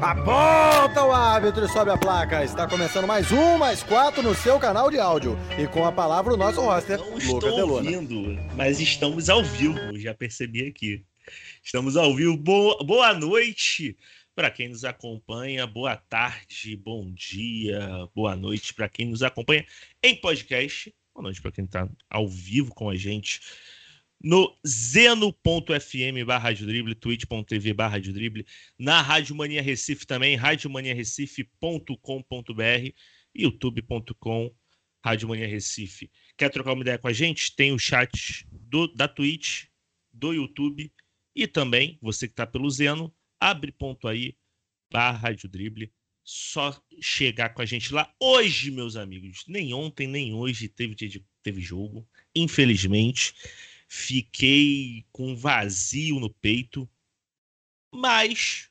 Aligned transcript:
Aponta 0.00 1.02
o 1.04 1.10
árbitro 1.10 1.64
e 1.64 1.68
sobe 1.68 1.90
a 1.90 1.96
placa. 1.96 2.44
Está 2.44 2.68
começando 2.68 3.06
mais 3.06 3.32
um, 3.32 3.56
mais 3.56 3.82
quatro 3.82 4.22
no 4.22 4.34
seu 4.34 4.58
canal 4.58 4.90
de 4.90 4.98
áudio. 4.98 5.38
E 5.58 5.66
com 5.66 5.86
a 5.86 5.90
palavra 5.92 6.34
o 6.34 6.36
nosso 6.36 6.60
roster, 6.60 6.98
Não 6.98 7.06
Lucas 7.06 7.24
estou 7.24 7.40
Delona. 7.40 7.72
ouvindo, 7.72 8.38
mas 8.54 8.78
estamos 8.78 9.30
ao 9.30 9.42
vivo, 9.42 9.98
já 9.98 10.12
percebi 10.12 10.66
aqui. 10.68 11.02
Estamos 11.62 11.96
ao 11.96 12.14
vivo. 12.14 12.36
Boa, 12.36 12.84
boa 12.84 13.14
noite 13.14 13.96
para 14.34 14.50
quem 14.50 14.68
nos 14.68 14.84
acompanha, 14.84 15.66
boa 15.66 15.96
tarde, 15.96 16.76
bom 16.76 17.10
dia, 17.10 18.06
boa 18.14 18.36
noite 18.36 18.74
para 18.74 18.90
quem 18.90 19.06
nos 19.06 19.22
acompanha 19.22 19.64
em 20.02 20.14
podcast. 20.14 20.94
Boa 21.14 21.22
noite 21.22 21.40
para 21.40 21.52
quem 21.52 21.64
está 21.64 21.88
ao 22.10 22.28
vivo 22.28 22.74
com 22.74 22.90
a 22.90 22.96
gente 22.96 23.40
no 24.22 24.54
zeno.fm 24.66 26.24
barra 26.26 26.44
Rádio 26.44 26.66
Drible, 26.66 26.94
twitch.tv 26.94 27.72
barra 27.72 27.92
Rádio 27.92 28.12
Drible, 28.12 28.46
na 28.78 29.02
Rádio 29.02 29.34
Mania 29.34 29.62
Recife 29.62 30.06
também, 30.06 30.36
radiomaniarecife.com.br, 30.36 32.90
youtube.com, 33.34 34.54
Rádio 35.04 35.28
Mania 35.28 35.46
Recife. 35.46 36.10
Quer 36.36 36.50
trocar 36.50 36.72
uma 36.72 36.82
ideia 36.82 36.98
com 36.98 37.08
a 37.08 37.12
gente? 37.12 37.54
Tem 37.54 37.72
o 37.72 37.78
chat 37.78 38.46
do, 38.50 38.88
da 38.88 39.06
Twitch, 39.06 39.64
do 40.12 40.32
YouTube 40.32 40.92
e 41.34 41.46
também, 41.46 41.98
você 42.00 42.26
que 42.26 42.32
está 42.32 42.46
pelo 42.46 42.70
Zeno, 42.70 43.14
abre 43.38 43.70
ponto 43.70 44.08
aí, 44.08 44.34
barra 44.90 45.18
Rádio 45.18 45.48
Drible, 45.48 45.92
só 46.24 46.76
chegar 47.00 47.50
com 47.50 47.62
a 47.62 47.66
gente 47.66 47.92
lá. 47.92 48.12
Hoje, 48.18 48.70
meus 48.70 48.96
amigos, 48.96 49.44
nem 49.46 49.72
ontem, 49.72 50.08
nem 50.08 50.34
hoje 50.34 50.68
teve, 50.68 50.94
de- 50.94 51.24
teve 51.42 51.60
jogo, 51.60 52.08
infelizmente. 52.34 53.34
Fiquei 53.88 55.06
com 55.12 55.36
vazio 55.36 56.18
no 56.18 56.28
peito, 56.28 56.88
mas 57.92 58.68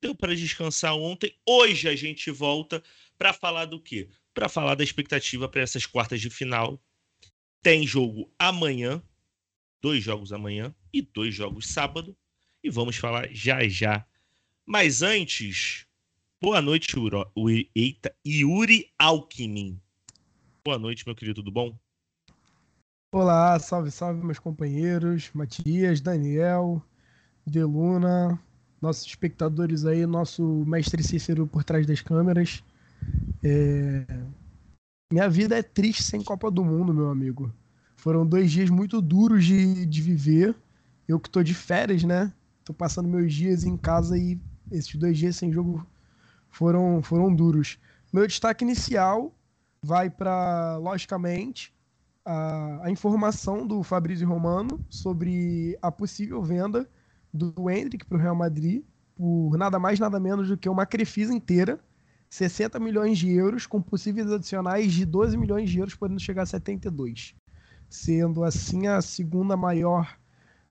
deu 0.00 0.14
para 0.14 0.34
descansar 0.34 0.94
ontem. 0.96 1.36
Hoje 1.46 1.88
a 1.88 1.94
gente 1.94 2.30
volta 2.30 2.82
para 3.16 3.32
falar 3.32 3.66
do 3.66 3.80
quê? 3.80 4.08
Para 4.34 4.48
falar 4.48 4.74
da 4.74 4.84
expectativa 4.84 5.48
para 5.48 5.62
essas 5.62 5.86
quartas 5.86 6.20
de 6.20 6.30
final. 6.30 6.82
Tem 7.62 7.86
jogo 7.86 8.32
amanhã, 8.38 9.02
dois 9.80 10.02
jogos 10.02 10.32
amanhã 10.32 10.74
e 10.92 11.00
dois 11.00 11.34
jogos 11.34 11.68
sábado, 11.68 12.16
e 12.62 12.70
vamos 12.70 12.96
falar 12.96 13.28
já 13.32 13.66
já. 13.68 14.06
Mas 14.64 15.02
antes, 15.02 15.86
boa 16.40 16.60
noite, 16.60 16.98
Uro, 16.98 17.30
eita, 17.74 18.14
Yuri 18.26 18.92
Alckmin. 18.98 19.80
Boa 20.64 20.78
noite, 20.78 21.04
meu 21.06 21.14
querido, 21.14 21.42
tudo 21.42 21.52
bom? 21.52 21.78
Olá, 23.12 23.58
salve, 23.58 23.90
salve, 23.90 24.22
meus 24.24 24.38
companheiros, 24.38 25.30
Matias, 25.32 26.00
Daniel, 26.00 26.82
Deluna, 27.46 28.40
nossos 28.80 29.06
espectadores 29.06 29.84
aí, 29.86 30.06
nosso 30.06 30.44
mestre 30.66 31.02
Cícero 31.02 31.46
por 31.46 31.64
trás 31.64 31.86
das 31.86 32.00
câmeras. 32.02 32.64
É, 33.42 34.06
Minha 35.12 35.28
vida 35.28 35.56
é 35.58 35.62
triste 35.62 36.02
sem 36.02 36.22
Copa 36.22 36.50
do 36.50 36.64
Mundo, 36.64 36.92
meu 36.94 37.08
amigo. 37.10 37.52
Foram 37.96 38.26
dois 38.26 38.50
dias 38.50 38.70
muito 38.70 39.00
duros 39.00 39.44
de, 39.44 39.86
de 39.86 40.02
viver. 40.02 40.54
Eu 41.08 41.20
que 41.20 41.30
tô 41.30 41.42
de 41.42 41.54
férias, 41.54 42.02
né? 42.04 42.32
Tô 42.64 42.74
passando 42.74 43.08
meus 43.08 43.32
dias 43.32 43.64
em 43.64 43.76
casa 43.76 44.18
e 44.18 44.40
esses 44.70 44.94
dois 44.96 45.16
dias 45.18 45.36
sem 45.36 45.52
jogo 45.52 45.86
foram, 46.50 47.02
foram 47.02 47.34
duros. 47.34 47.78
Meu 48.12 48.26
destaque 48.26 48.64
inicial 48.64 49.34
vai 49.82 50.10
para, 50.10 50.78
logicamente, 50.78 51.74
a, 52.26 52.80
a 52.82 52.90
informação 52.90 53.66
do 53.66 53.82
Fabrício 53.82 54.28
Romano 54.28 54.84
sobre 54.90 55.78
a 55.80 55.92
possível 55.92 56.42
venda 56.42 56.88
do 57.32 57.70
Hendrick 57.70 58.04
para 58.04 58.18
o 58.18 58.20
Real 58.20 58.34
Madrid 58.34 58.82
por 59.16 59.56
nada 59.56 59.78
mais, 59.78 59.98
nada 59.98 60.20
menos 60.20 60.48
do 60.48 60.58
que 60.58 60.68
uma 60.68 60.84
Crefisa 60.84 61.32
inteira, 61.32 61.80
60 62.28 62.78
milhões 62.78 63.18
de 63.18 63.32
euros, 63.32 63.66
com 63.66 63.80
possíveis 63.80 64.30
adicionais 64.30 64.92
de 64.92 65.06
12 65.06 65.38
milhões 65.38 65.70
de 65.70 65.78
euros, 65.78 65.94
podendo 65.94 66.20
chegar 66.20 66.42
a 66.42 66.46
72. 66.46 67.34
Sendo 67.88 68.44
assim 68.44 68.86
a 68.88 69.00
segunda 69.00 69.56
maior 69.56 70.18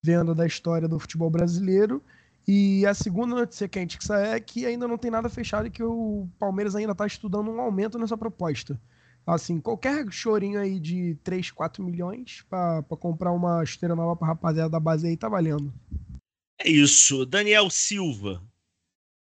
venda 0.04 0.36
da 0.36 0.46
história 0.46 0.88
do 0.88 1.00
futebol 1.00 1.30
brasileiro. 1.30 2.04
E 2.48 2.86
a 2.86 2.94
segunda 2.94 3.36
notícia 3.36 3.68
quente 3.68 3.98
que 3.98 4.06
sai 4.06 4.36
é 4.36 4.40
que 4.40 4.68
ainda 4.68 4.88
não 4.88 5.00
tem 5.00 5.10
nada 5.10 5.28
fechado 5.28 5.66
e 5.66 5.72
que 5.72 5.82
o 5.82 6.30
Palmeiras 6.38 6.76
ainda 6.76 6.92
está 6.92 7.08
estudando 7.08 7.50
um 7.50 7.60
aumento 7.60 7.98
nessa 7.98 8.16
proposta. 8.16 8.80
Assim, 9.25 9.59
qualquer 9.59 10.06
chorinho 10.12 10.59
aí 10.59 10.80
de 10.80 11.16
3, 11.24 11.50
4 11.50 11.84
milhões 11.84 12.44
pra, 12.47 12.84
pra 12.84 12.96
comprar 12.96 13.31
uma 13.31 13.63
esteira 13.63 13.96
nova 13.96 14.16
pra 14.16 14.28
rapaziada 14.28 14.69
da 14.69 14.80
base 14.80 15.08
aí 15.08 15.18
tá 15.18 15.28
valendo. 15.28 15.74
É 16.59 16.69
isso, 16.69 17.25
Daniel 17.25 17.69
Silva. 17.69 18.44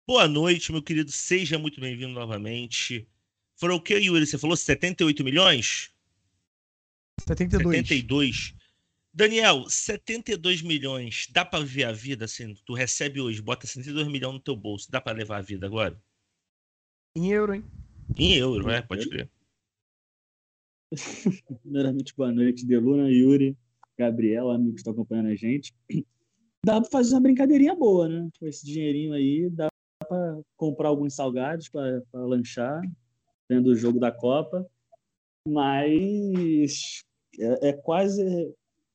Boa 0.05 0.27
noite, 0.27 0.71
meu 0.71 0.83
querido. 0.83 1.11
Seja 1.11 1.57
muito 1.57 1.79
bem-vindo 1.79 2.13
novamente. 2.13 3.07
Foram 3.55 3.75
o 3.75 3.81
que, 3.81 3.95
Yuri? 3.95 4.25
Você 4.25 4.37
falou 4.37 4.57
78 4.57 5.23
milhões? 5.23 5.91
72. 7.25 7.75
72. 7.77 8.55
Daniel, 9.13 9.65
72 9.69 10.61
milhões. 10.61 11.27
Dá 11.31 11.45
pra 11.45 11.61
viver 11.61 11.85
a 11.85 11.93
vida 11.93 12.25
assim? 12.25 12.53
Tu 12.65 12.73
recebe 12.73 13.21
hoje, 13.21 13.41
bota 13.41 13.65
72 13.65 14.09
milhões 14.09 14.33
no 14.33 14.39
teu 14.41 14.57
bolso. 14.57 14.91
Dá 14.91 14.99
pra 14.99 15.13
levar 15.13 15.37
a 15.37 15.41
vida 15.41 15.65
agora? 15.65 15.97
Em 17.15 17.31
euro, 17.31 17.55
hein? 17.55 17.63
Em 18.17 18.35
euro, 18.35 18.67
né? 18.67 18.81
Pode 18.81 19.09
crer. 19.09 19.29
Primeiramente, 21.61 22.13
boa 22.15 22.31
noite, 22.31 22.65
Deluna, 22.65 23.09
Yuri, 23.09 23.57
Gabriel, 23.97 24.49
amigo 24.49 24.73
que 24.73 24.79
está 24.79 24.91
acompanhando 24.91 25.27
a 25.27 25.35
gente. 25.35 25.73
Dá 26.65 26.81
para 26.81 26.89
fazer 26.89 27.13
uma 27.15 27.21
brincadeirinha 27.21 27.75
boa, 27.75 28.07
né? 28.07 28.29
Com 28.39 28.47
esse 28.47 28.65
dinheirinho 28.65 29.13
aí, 29.13 29.49
dá 29.49 29.67
para 30.07 30.39
comprar 30.57 30.89
alguns 30.89 31.13
salgados 31.13 31.69
para 31.69 32.01
lanchar, 32.13 32.81
vendo 33.49 33.67
o 33.67 33.75
jogo 33.75 33.99
da 33.99 34.11
Copa. 34.11 34.65
Mas 35.47 37.03
é, 37.39 37.69
é 37.69 37.73
quase. 37.73 38.23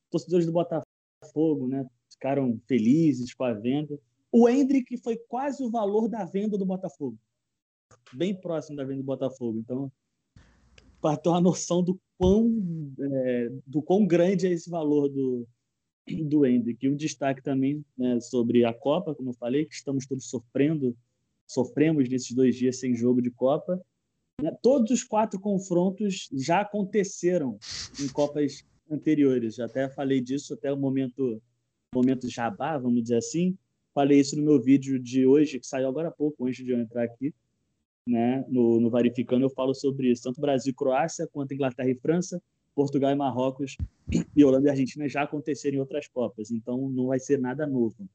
Torcedores 0.09 0.45
do 0.45 0.51
Botafogo, 0.51 1.67
né? 1.67 1.85
Ficaram 2.11 2.59
felizes 2.67 3.33
com 3.33 3.45
a 3.45 3.53
venda. 3.53 3.97
O 4.31 4.47
Hendrick 4.49 4.97
foi 4.97 5.17
quase 5.27 5.63
o 5.63 5.71
valor 5.71 6.09
da 6.09 6.25
venda 6.25 6.57
do 6.57 6.65
Botafogo. 6.65 7.17
Bem 8.13 8.35
próximo 8.35 8.75
da 8.75 8.83
venda 8.83 8.97
do 8.97 9.05
Botafogo. 9.05 9.59
Então, 9.59 9.91
para 11.01 11.17
ter 11.17 11.29
uma 11.29 11.41
noção 11.41 11.83
do 11.83 11.99
quão, 12.17 12.53
é, 12.99 13.49
do 13.65 13.81
quão 13.81 14.05
grande 14.05 14.45
é 14.45 14.51
esse 14.51 14.69
valor 14.69 15.09
do, 15.09 15.47
do 16.25 16.45
Hendrick. 16.45 16.85
E 16.85 16.89
um 16.89 16.95
destaque 16.95 17.41
também 17.41 17.83
né, 17.97 18.19
sobre 18.19 18.63
a 18.63 18.73
Copa, 18.73 19.15
como 19.15 19.31
eu 19.31 19.33
falei, 19.33 19.65
que 19.65 19.73
estamos 19.73 20.05
todos 20.05 20.29
sofrendo, 20.29 20.95
sofremos 21.47 22.07
nesses 22.07 22.31
dois 22.33 22.55
dias 22.55 22.79
sem 22.79 22.95
jogo 22.95 23.21
de 23.21 23.31
Copa. 23.31 23.81
né? 24.41 24.55
Todos 24.61 24.91
os 24.91 25.03
quatro 25.03 25.39
confrontos 25.39 26.29
já 26.33 26.61
aconteceram 26.61 27.57
em 27.99 28.07
Copas 28.07 28.63
anteriores. 28.89 29.55
Já 29.55 29.65
até 29.65 29.89
falei 29.89 30.21
disso 30.21 30.53
até 30.53 30.71
o 30.71 30.77
momento, 30.77 31.41
momento 31.93 32.29
jabá, 32.29 32.77
vamos 32.77 33.01
dizer 33.01 33.17
assim. 33.17 33.57
Falei 33.93 34.19
isso 34.19 34.37
no 34.37 34.43
meu 34.43 34.61
vídeo 34.61 34.97
de 34.99 35.25
hoje, 35.25 35.59
que 35.59 35.67
saiu 35.67 35.89
agora 35.89 36.09
há 36.09 36.11
pouco, 36.11 36.47
antes 36.47 36.63
de 36.63 36.71
eu 36.71 36.79
entrar 36.79 37.03
aqui 37.03 37.33
né, 38.11 38.43
no, 38.49 38.79
no 38.79 38.89
Varificando, 38.89 39.45
eu 39.45 39.49
falo 39.49 39.73
sobre 39.73 40.11
isso. 40.11 40.23
Tanto 40.23 40.41
Brasil 40.41 40.71
e 40.71 40.75
Croácia, 40.75 41.27
quanto 41.31 41.53
Inglaterra 41.53 41.89
e 41.89 41.95
França, 41.95 42.41
Portugal 42.75 43.11
e 43.11 43.15
Marrocos, 43.15 43.77
e 44.35 44.43
Holanda 44.43 44.67
e 44.67 44.71
Argentina 44.71 45.07
já 45.07 45.23
aconteceram 45.23 45.77
em 45.77 45.79
outras 45.79 46.07
Copas. 46.07 46.51
Então, 46.51 46.89
não 46.89 47.07
vai 47.07 47.19
ser 47.19 47.39
nada 47.39 47.65
novo. 47.65 48.07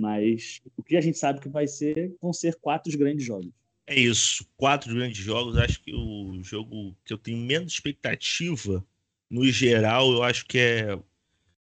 Mas 0.00 0.62
o 0.76 0.82
que 0.82 0.96
a 0.96 1.00
gente 1.00 1.18
sabe 1.18 1.40
que 1.40 1.48
vai 1.48 1.68
ser, 1.68 2.16
vão 2.20 2.32
ser 2.32 2.56
quatro 2.56 2.96
grandes 2.98 3.24
jogos. 3.24 3.52
É 3.86 3.94
isso. 3.94 4.46
Quatro 4.56 4.94
grandes 4.94 5.18
jogos. 5.18 5.58
Acho 5.58 5.80
que 5.82 5.94
o 5.94 6.42
jogo 6.42 6.96
que 7.04 7.12
eu 7.12 7.18
tenho 7.18 7.38
menos 7.38 7.74
expectativa, 7.74 8.84
no 9.28 9.44
geral, 9.44 10.10
eu 10.10 10.22
acho 10.22 10.46
que 10.46 10.58
é 10.58 10.98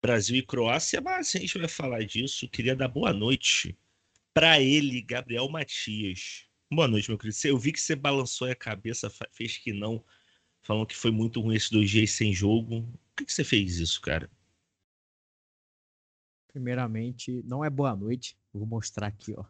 Brasil 0.01 0.37
e 0.37 0.41
Croácia. 0.41 1.01
Mas 1.01 1.35
a 1.35 1.39
gente 1.39 1.57
vai 1.57 1.67
falar 1.67 2.03
disso. 2.05 2.47
Queria 2.47 2.75
dar 2.75 2.87
boa 2.87 3.11
noite 3.11 3.77
para 4.33 4.61
ele, 4.61 5.01
Gabriel 5.01 5.49
Matias. 5.49 6.47
Boa 6.73 6.87
noite, 6.87 7.09
meu 7.09 7.17
querido. 7.17 7.37
Eu 7.45 7.57
vi 7.57 7.71
que 7.71 7.79
você 7.79 7.95
balançou 7.95 8.49
a 8.49 8.55
cabeça, 8.55 9.09
fez 9.31 9.57
que 9.57 9.71
não, 9.71 10.03
falando 10.61 10.87
que 10.87 10.95
foi 10.95 11.11
muito 11.11 11.39
ruim 11.39 11.55
esses 11.55 11.69
dois 11.69 11.89
dias 11.89 12.11
sem 12.11 12.33
jogo. 12.33 12.81
Por 12.81 13.17
que, 13.17 13.25
que 13.25 13.33
você 13.33 13.43
fez 13.43 13.77
isso, 13.77 14.01
cara? 14.01 14.29
Primeiramente, 16.47 17.43
não 17.43 17.63
é 17.63 17.69
boa 17.69 17.95
noite. 17.95 18.35
Vou 18.51 18.65
mostrar 18.65 19.07
aqui, 19.07 19.33
ó. 19.37 19.45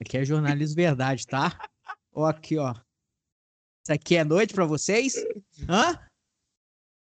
Aqui 0.00 0.16
é 0.16 0.24
jornalismo 0.24 0.76
verdade, 0.76 1.26
tá? 1.26 1.68
Ó, 2.10 2.24
aqui, 2.24 2.56
ó. 2.56 2.72
Isso 3.84 3.92
aqui 3.92 4.16
é 4.16 4.24
noite 4.24 4.54
pra 4.54 4.64
vocês? 4.64 5.14
Hã? 5.68 6.00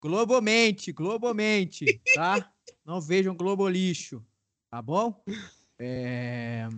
Globomente, 0.00 0.92
globomente, 0.92 1.86
tá? 2.14 2.52
Não 2.84 3.00
vejam 3.00 3.36
Globo 3.36 3.68
lixo, 3.68 4.24
tá 4.70 4.82
bom? 4.82 5.24
É... 5.78 6.68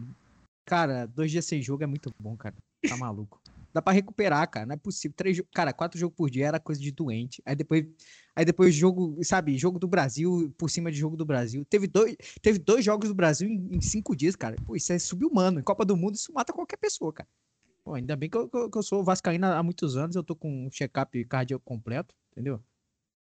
Cara, 0.65 1.07
dois 1.07 1.31
dias 1.31 1.45
sem 1.45 1.61
jogo 1.61 1.85
é 1.85 1.87
muito 1.87 2.13
bom, 2.19 2.37
cara. 2.37 2.55
Tá 2.89 2.97
maluco. 2.97 3.41
Dá 3.73 3.83
pra 3.83 3.93
recuperar, 3.93 4.49
cara. 4.49 4.67
Não 4.67 4.75
é 4.75 4.77
possível. 4.77 5.15
Três, 5.17 5.43
cara, 5.53 5.73
quatro 5.73 5.99
jogos 5.99 6.17
por 6.17 6.31
dia 6.31 6.47
era 6.47 6.61
coisa 6.61 6.81
de 6.81 6.93
doente. 6.93 7.43
Aí 7.45 7.57
depois, 7.57 7.85
aí 8.37 8.45
depois 8.45 8.75
jogo, 8.75 9.19
sabe, 9.25 9.59
jogo 9.59 9.79
do 9.79 9.89
Brasil 9.89 10.55
por 10.57 10.71
cima 10.71 10.93
de 10.93 10.99
jogo 10.99 11.17
do 11.17 11.25
Brasil. 11.25 11.65
Teve 11.65 11.89
dois, 11.89 12.17
teve 12.41 12.59
dois 12.59 12.85
jogos 12.85 13.09
do 13.09 13.15
Brasil 13.15 13.49
em, 13.49 13.77
em 13.77 13.81
cinco 13.81 14.15
dias, 14.15 14.37
cara. 14.37 14.57
Pô, 14.65 14.77
isso 14.77 14.93
é 14.93 14.99
subhumano. 14.99 15.59
Em 15.59 15.63
Copa 15.63 15.85
do 15.85 15.97
Mundo, 15.97 16.15
isso 16.15 16.33
mata 16.33 16.53
qualquer 16.53 16.77
pessoa, 16.77 17.13
cara. 17.13 17.29
Pô, 17.83 17.95
ainda 17.95 18.15
bem 18.17 18.31
que 18.31 18.37
eu, 18.37 18.49
que 18.49 18.79
eu 18.79 18.83
sou 18.83 19.03
vascaíno 19.03 19.47
há 19.47 19.63
muitos 19.63 19.97
anos. 19.97 20.15
Eu 20.15 20.23
tô 20.23 20.37
com 20.37 20.67
um 20.67 20.71
check-up 20.71 21.25
cardíaco 21.25 21.65
completo, 21.65 22.15
entendeu? 22.33 22.63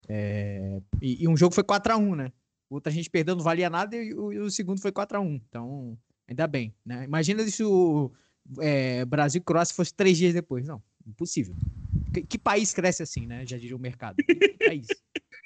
É, 0.08 0.80
e, 1.00 1.24
e, 1.24 1.28
um 1.28 1.36
jogo 1.36 1.54
foi 1.54 1.64
4x1, 1.64 2.14
né? 2.14 2.32
O 2.68 2.74
outro 2.74 2.90
a 2.90 2.94
gente 2.94 3.08
perdeu, 3.08 3.34
não 3.34 3.42
valia 3.42 3.70
nada, 3.70 3.96
e 3.96 4.12
o, 4.12 4.32
e 4.32 4.38
o 4.38 4.50
segundo 4.50 4.80
foi 4.80 4.92
4x1. 4.92 5.42
Então, 5.48 5.98
ainda 6.28 6.46
bem, 6.46 6.74
né? 6.84 7.04
Imagina 7.04 7.46
se 7.48 7.62
o 7.62 8.10
é, 8.60 9.04
Brasil 9.04 9.40
e 9.40 9.44
Croácia 9.44 9.74
fosse 9.74 9.94
três 9.94 10.16
dias 10.16 10.34
depois. 10.34 10.66
Não, 10.66 10.82
impossível. 11.06 11.54
Que, 12.12 12.22
que, 12.22 12.38
país 12.38 12.72
cresce 12.72 13.02
assim, 13.02 13.26
né? 13.26 13.44
Já 13.46 13.56
diria 13.58 13.76
o 13.76 13.80
mercado. 13.80 14.16
Que 14.16 14.50
país, 14.64 14.86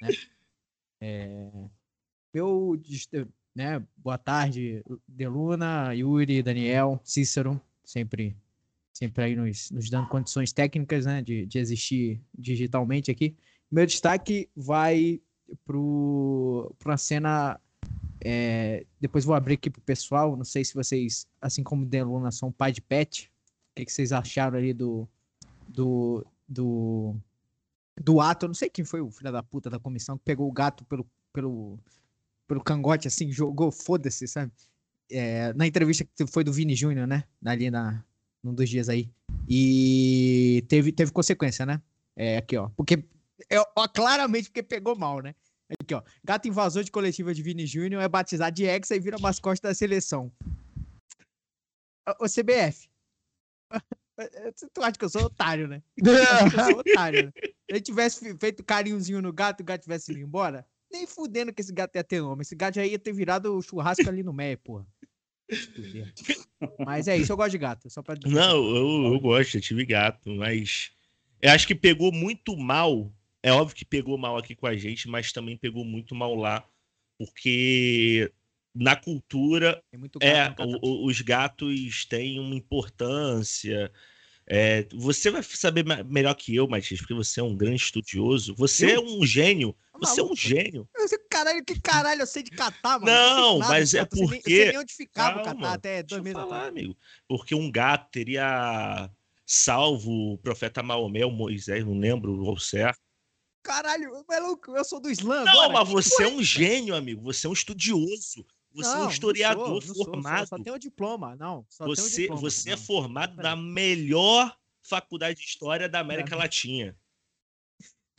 né? 0.01 0.09
É, 1.01 1.49
meu, 2.33 2.79
né? 3.55 3.85
Boa 3.97 4.17
tarde, 4.17 4.83
Deluna, 5.07 5.93
Yuri, 5.93 6.43
Daniel, 6.43 6.99
Cícero, 7.03 7.59
sempre, 7.83 8.35
sempre 8.93 9.23
aí 9.23 9.35
nos, 9.35 9.71
nos 9.71 9.89
dando 9.89 10.07
condições 10.07 10.53
técnicas, 10.53 11.05
né? 11.05 11.21
De, 11.21 11.45
de 11.45 11.59
existir 11.59 12.21
digitalmente 12.37 13.09
aqui. 13.09 13.35
Meu 13.71 13.85
destaque 13.85 14.49
vai 14.55 15.21
para 15.65 16.93
a 16.93 16.97
cena. 16.97 17.59
É, 18.23 18.85
depois 18.99 19.23
vou 19.25 19.35
abrir 19.35 19.55
aqui 19.55 19.69
para 19.69 19.79
o 19.79 19.83
pessoal. 19.83 20.35
Não 20.35 20.43
sei 20.43 20.63
se 20.63 20.73
vocês, 20.73 21.27
assim 21.41 21.63
como 21.63 21.85
Deluna, 21.85 22.31
são 22.31 22.51
pai 22.51 22.71
de 22.71 22.81
pet. 22.81 23.31
O 23.71 23.75
que, 23.75 23.85
que 23.85 23.91
vocês 23.91 24.11
acharam 24.11 24.57
ali 24.57 24.73
do, 24.73 25.07
do, 25.67 26.25
do, 26.47 27.15
do 28.01 28.19
ato? 28.19 28.45
Eu 28.45 28.49
não 28.49 28.53
sei 28.53 28.69
quem 28.69 28.83
foi 28.83 29.01
o 29.01 29.11
filho 29.11 29.31
da 29.31 29.43
puta 29.43 29.69
da 29.69 29.79
comissão 29.79 30.17
que 30.17 30.25
pegou 30.25 30.47
o 30.49 30.51
gato 30.51 30.83
pelo, 30.85 31.05
pelo, 31.31 31.79
pelo 32.47 32.63
cangote, 32.63 33.07
assim, 33.07 33.31
jogou, 33.31 33.71
foda-se, 33.71 34.27
sabe? 34.27 34.51
É, 35.11 35.53
na 35.53 35.65
entrevista 35.65 36.03
que 36.03 36.27
foi 36.27 36.43
do 36.43 36.53
Vini 36.53 36.75
Júnior, 36.75 37.07
né? 37.07 37.23
Ali 37.43 37.71
na, 37.71 38.03
num 38.43 38.53
dos 38.53 38.69
dias 38.69 38.89
aí. 38.89 39.09
E 39.47 40.63
teve, 40.67 40.91
teve 40.91 41.11
consequência, 41.11 41.65
né? 41.65 41.81
É, 42.15 42.37
aqui, 42.37 42.57
ó. 42.57 42.69
Porque 42.75 43.03
é, 43.49 43.59
ó, 43.75 43.87
claramente 43.87 44.49
porque 44.49 44.63
pegou 44.63 44.95
mal, 44.95 45.21
né? 45.21 45.33
Aqui, 45.77 45.93
ó. 45.93 46.01
Gato 46.23 46.47
invasor 46.47 46.83
de 46.83 46.91
coletiva 46.91 47.33
de 47.33 47.43
Vini 47.43 47.67
Júnior 47.67 48.01
é 48.01 48.07
batizado 48.07 48.55
de 48.55 48.65
Hexa 48.65 48.95
e 48.95 48.99
vira 48.99 49.19
mascote 49.19 49.61
da 49.61 49.73
seleção. 49.73 50.31
O 52.19 52.25
CBF. 52.25 52.89
Tu 54.73 54.83
acha 54.83 54.97
que 54.97 55.05
eu 55.05 55.09
sou 55.09 55.23
otário, 55.23 55.65
né? 55.65 55.81
eu 55.95 56.51
sou 56.51 56.79
otário, 56.79 57.27
né? 57.27 57.31
Se 57.41 57.53
ele 57.69 57.79
tivesse 57.79 58.37
feito 58.37 58.65
carinhozinho 58.65 59.21
no 59.21 59.31
gato 59.31 59.61
e 59.61 59.63
o 59.63 59.65
gato 59.65 59.83
tivesse 59.83 60.11
ido 60.11 60.19
embora, 60.19 60.67
nem 60.91 61.07
fudendo 61.07 61.53
que 61.53 61.61
esse 61.61 61.71
gato 61.71 61.95
ia 61.95 62.03
ter 62.03 62.21
nome. 62.21 62.41
Esse 62.41 62.53
gato 62.53 62.75
já 62.75 62.85
ia 62.85 62.99
ter 62.99 63.13
virado 63.13 63.55
o 63.55 63.61
churrasco 63.61 64.09
ali 64.09 64.21
no 64.21 64.33
meio, 64.33 64.57
porra. 64.57 64.85
Mas 66.85 67.07
é 67.07 67.15
isso, 67.15 67.31
eu 67.31 67.37
gosto 67.37 67.51
de 67.51 67.57
gato. 67.59 67.89
Só 67.89 68.03
pra... 68.03 68.15
Não, 68.25 68.57
eu, 68.75 69.13
eu 69.13 69.19
gosto, 69.21 69.55
eu 69.55 69.61
tive 69.61 69.85
gato, 69.85 70.29
mas 70.31 70.91
eu 71.41 71.51
acho 71.51 71.65
que 71.65 71.73
pegou 71.73 72.11
muito 72.11 72.57
mal 72.57 73.09
é 73.41 73.51
óbvio 73.51 73.75
que 73.75 73.85
pegou 73.85 74.17
mal 74.17 74.37
aqui 74.37 74.55
com 74.55 74.67
a 74.67 74.75
gente, 74.75 75.07
mas 75.07 75.31
também 75.31 75.57
pegou 75.57 75.85
muito 75.85 76.13
mal 76.13 76.35
lá, 76.35 76.65
porque 77.17 78.31
na 78.73 78.95
cultura 78.95 79.81
é, 80.21 80.53
o, 80.81 81.05
os 81.05 81.21
gatos 81.21 82.05
têm 82.05 82.39
uma 82.39 82.55
importância. 82.55 83.91
É, 84.45 84.87
você 84.93 85.29
vai 85.29 85.43
saber 85.43 85.85
melhor 86.05 86.33
que 86.33 86.55
eu, 86.55 86.67
Matias, 86.67 86.99
porque 86.99 87.13
você 87.13 87.39
é 87.39 87.43
um 87.43 87.55
grande 87.55 87.83
estudioso. 87.83 88.55
Você 88.55 88.95
eu? 88.95 88.95
é 88.95 88.99
um 88.99 89.25
gênio. 89.25 89.75
Tá 89.91 89.99
você 89.99 90.21
é 90.21 90.23
um 90.23 90.35
gênio. 90.35 90.89
Eu 90.95 91.07
sei, 91.07 91.19
caralho, 91.29 91.63
que 91.63 91.79
caralho 91.79 92.21
eu 92.21 92.27
sei 92.27 92.41
de 92.41 92.51
catar, 92.51 92.99
mano. 92.99 93.05
Não, 93.05 93.59
mas 93.59 93.93
é 93.93 94.05
porque. 94.05 94.37
Eu 94.37 94.41
sei 94.41 94.67
nem 94.69 94.79
onde 94.79 94.93
ficava 94.93 95.43
Calma, 95.43 95.51
o 95.51 95.55
catar 95.55 95.73
até 95.73 96.03
dois 96.03 96.23
meses 96.23 96.39
falar, 96.39 96.67
amigo. 96.67 96.97
Porque 97.27 97.53
um 97.53 97.71
gato 97.71 98.09
teria 98.11 99.09
salvo 99.45 100.33
o 100.33 100.37
profeta 100.37 100.81
Maomé, 100.81 101.25
o 101.25 101.31
Moisés, 101.31 101.85
não 101.85 101.99
lembro 101.99 102.47
ao 102.47 102.57
certo. 102.57 103.08
Caralho, 103.69 104.25
maluco, 104.27 104.75
eu 104.75 104.83
sou 104.83 104.99
do 104.99 105.11
Islã. 105.11 105.43
Não, 105.43 105.61
agora. 105.61 105.85
mas 105.85 105.89
você 105.89 106.23
é 106.23 106.27
um 106.27 106.41
gênio, 106.41 106.95
amigo. 106.95 107.21
Você 107.21 107.45
é 107.45 107.49
um 107.51 107.53
estudioso. 107.53 108.43
Você 108.73 108.89
não, 108.89 109.03
é 109.03 109.05
um 109.05 109.09
historiador 109.11 109.69
não 109.69 109.81
sou, 109.81 109.95
não 109.95 110.05
formado. 110.05 110.47
Sou, 110.47 110.57
só 110.57 110.63
tenho 110.63 110.79
diploma, 110.79 111.35
não. 111.35 111.63
você 111.77 112.21
diploma, 112.21 112.41
você 112.41 112.71
é 112.71 112.73
é 112.73 112.77
formado 112.77 113.35
na 113.35 113.55
melhor 113.55 114.57
faculdade 114.81 115.39
de 115.39 115.45
história 115.45 115.87
da 115.87 115.99
América 115.99 116.33
é. 116.33 116.37
Latina. 116.39 116.97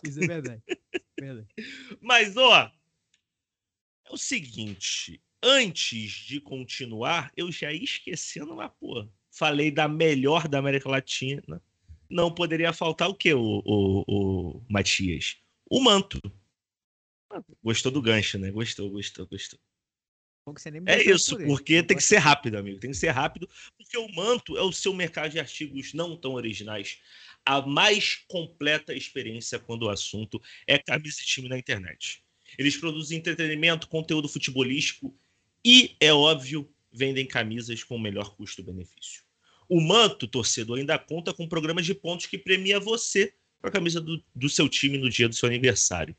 Isso 0.04 0.22
é 0.22 0.26
verdade. 0.28 0.62
verdade. 1.18 1.48
Mas, 2.00 2.36
ó, 2.36 2.70
é 4.04 4.12
o 4.12 4.16
seguinte. 4.16 5.20
Antes 5.42 6.12
de 6.12 6.40
continuar, 6.40 7.32
eu 7.36 7.50
já 7.50 7.72
ia 7.72 7.82
esquecendo 7.82 8.52
uma 8.52 8.68
porra. 8.68 9.08
Falei 9.32 9.72
da 9.72 9.88
melhor 9.88 10.46
da 10.46 10.60
América 10.60 10.88
Latina 10.88 11.60
não 12.10 12.34
poderia 12.34 12.72
faltar 12.72 13.08
o 13.08 13.14
quê, 13.14 13.32
o, 13.32 13.62
o, 13.64 14.04
o 14.06 14.62
Matias? 14.68 15.36
O 15.70 15.80
manto. 15.80 16.20
Gostou 17.62 17.92
do 17.92 18.02
gancho, 18.02 18.38
né? 18.38 18.50
Gostou, 18.50 18.90
gostou, 18.90 19.26
gostou. 19.26 19.58
É 20.86 21.02
isso, 21.02 21.36
porque 21.46 21.82
tem 21.82 21.96
que 21.96 22.02
ser 22.02 22.16
rápido, 22.16 22.56
amigo. 22.56 22.80
Tem 22.80 22.90
que 22.90 22.96
ser 22.96 23.10
rápido, 23.10 23.48
porque 23.76 23.96
o 23.96 24.12
manto 24.12 24.56
é 24.56 24.62
o 24.62 24.72
seu 24.72 24.92
mercado 24.92 25.30
de 25.30 25.38
artigos 25.38 25.94
não 25.94 26.16
tão 26.16 26.32
originais. 26.32 26.98
A 27.44 27.62
mais 27.62 28.16
completa 28.28 28.94
experiência 28.94 29.58
quando 29.58 29.84
o 29.84 29.90
assunto 29.90 30.42
é 30.66 30.78
camisa 30.78 31.18
de 31.18 31.26
time 31.26 31.48
na 31.48 31.58
internet. 31.58 32.24
Eles 32.58 32.76
produzem 32.76 33.18
entretenimento, 33.18 33.88
conteúdo 33.88 34.28
futebolístico 34.28 35.16
e, 35.64 35.96
é 36.00 36.12
óbvio, 36.12 36.68
vendem 36.92 37.26
camisas 37.26 37.84
com 37.84 37.94
o 37.94 38.00
melhor 38.00 38.34
custo-benefício. 38.34 39.22
O 39.70 39.80
manto, 39.80 40.26
torcedor, 40.26 40.78
ainda 40.78 40.98
conta 40.98 41.32
com 41.32 41.44
um 41.44 41.48
programa 41.48 41.80
de 41.80 41.94
pontos 41.94 42.26
que 42.26 42.36
premia 42.36 42.80
você 42.80 43.32
com 43.60 43.68
a 43.68 43.70
camisa 43.70 44.00
do, 44.00 44.20
do 44.34 44.48
seu 44.48 44.68
time 44.68 44.98
no 44.98 45.08
dia 45.08 45.28
do 45.28 45.34
seu 45.36 45.48
aniversário. 45.48 46.16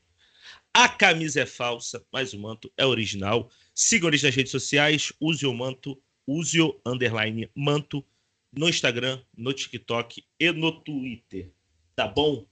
A 0.72 0.88
camisa 0.88 1.42
é 1.42 1.44
falsa, 1.44 2.02
mas 2.10 2.32
o 2.32 2.38
manto 2.38 2.72
é 2.78 2.86
original. 2.86 3.50
Sigam 3.74 4.08
eles 4.08 4.22
nas 4.22 4.34
redes 4.34 4.50
sociais, 4.50 5.12
use 5.20 5.44
o 5.44 5.52
manto, 5.52 6.02
use 6.26 6.62
o 6.62 6.80
underline 6.86 7.50
manto 7.54 8.02
no 8.50 8.70
Instagram, 8.70 9.22
no 9.36 9.52
TikTok 9.52 10.24
e 10.40 10.50
no 10.50 10.80
Twitter. 10.80 11.52
Tá 11.94 12.08
bom? 12.08 12.46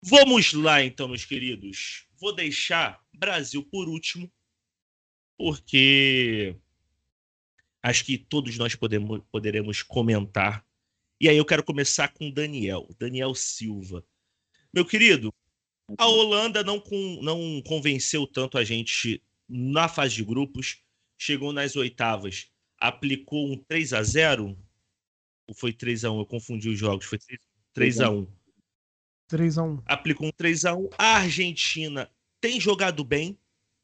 Vamos 0.00 0.52
lá 0.52 0.80
então, 0.80 1.08
meus 1.08 1.24
queridos. 1.24 2.06
Vou 2.20 2.32
deixar 2.32 3.04
Brasil 3.12 3.64
por 3.64 3.88
último, 3.88 4.30
porque 5.36 6.54
acho 7.86 8.04
que 8.04 8.18
todos 8.18 8.58
nós 8.58 8.74
podemos, 8.74 9.22
poderemos 9.30 9.80
comentar. 9.80 10.66
E 11.20 11.28
aí 11.28 11.36
eu 11.36 11.44
quero 11.44 11.62
começar 11.62 12.12
com 12.12 12.30
Daniel, 12.30 12.88
Daniel 12.98 13.32
Silva. 13.32 14.04
Meu 14.74 14.84
querido, 14.84 15.32
a 15.96 16.06
Holanda 16.06 16.64
não, 16.64 16.80
com, 16.80 17.20
não 17.22 17.62
convenceu 17.62 18.26
tanto 18.26 18.58
a 18.58 18.64
gente 18.64 19.22
na 19.48 19.88
fase 19.88 20.16
de 20.16 20.24
grupos, 20.24 20.82
chegou 21.16 21.52
nas 21.52 21.76
oitavas, 21.76 22.50
aplicou 22.76 23.52
um 23.52 23.56
3 23.56 23.92
a 23.92 24.02
0 24.02 24.58
ou 25.48 25.54
foi 25.54 25.72
3 25.72 26.06
a 26.06 26.10
1 26.10 26.18
Eu 26.18 26.26
confundi 26.26 26.68
os 26.68 26.78
jogos, 26.78 27.06
foi 27.06 27.18
3, 27.18 27.40
3 27.72 28.00
a 28.00 28.10
1 28.10 28.26
3 29.28 29.58
a 29.58 29.62
1 29.62 29.82
Aplicou 29.86 30.26
um 30.26 30.32
3 30.32 30.64
a 30.64 30.74
1 30.74 30.88
A 30.98 31.16
Argentina 31.18 32.10
tem 32.40 32.60
jogado 32.60 33.04
bem 33.04 33.38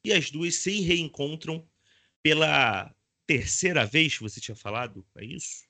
e 0.04 0.12
as 0.12 0.28
duas 0.28 0.56
se 0.56 0.80
reencontram 0.80 1.64
pela 2.20 2.92
terceira 3.26 3.84
vez 3.84 4.16
que 4.16 4.22
você 4.22 4.40
tinha 4.40 4.56
falado, 4.56 5.04
é 5.16 5.24
isso? 5.24 5.66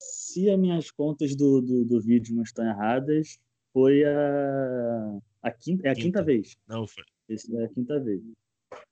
Se 0.00 0.50
as 0.50 0.58
minhas 0.58 0.90
contas 0.90 1.34
do, 1.34 1.60
do, 1.60 1.84
do 1.84 2.00
vídeo 2.00 2.34
não 2.34 2.42
estão 2.42 2.66
erradas, 2.66 3.38
foi 3.72 4.04
a, 4.04 5.18
a 5.42 5.50
quinta, 5.50 5.88
é 5.88 5.90
a 5.90 5.94
quinta, 5.94 6.06
quinta 6.06 6.22
vez. 6.22 6.56
Não 6.66 6.86
foi. 6.86 7.04
Esse 7.28 7.54
é 7.56 7.64
a 7.64 7.68
quinta 7.68 7.98
vez. 8.00 8.22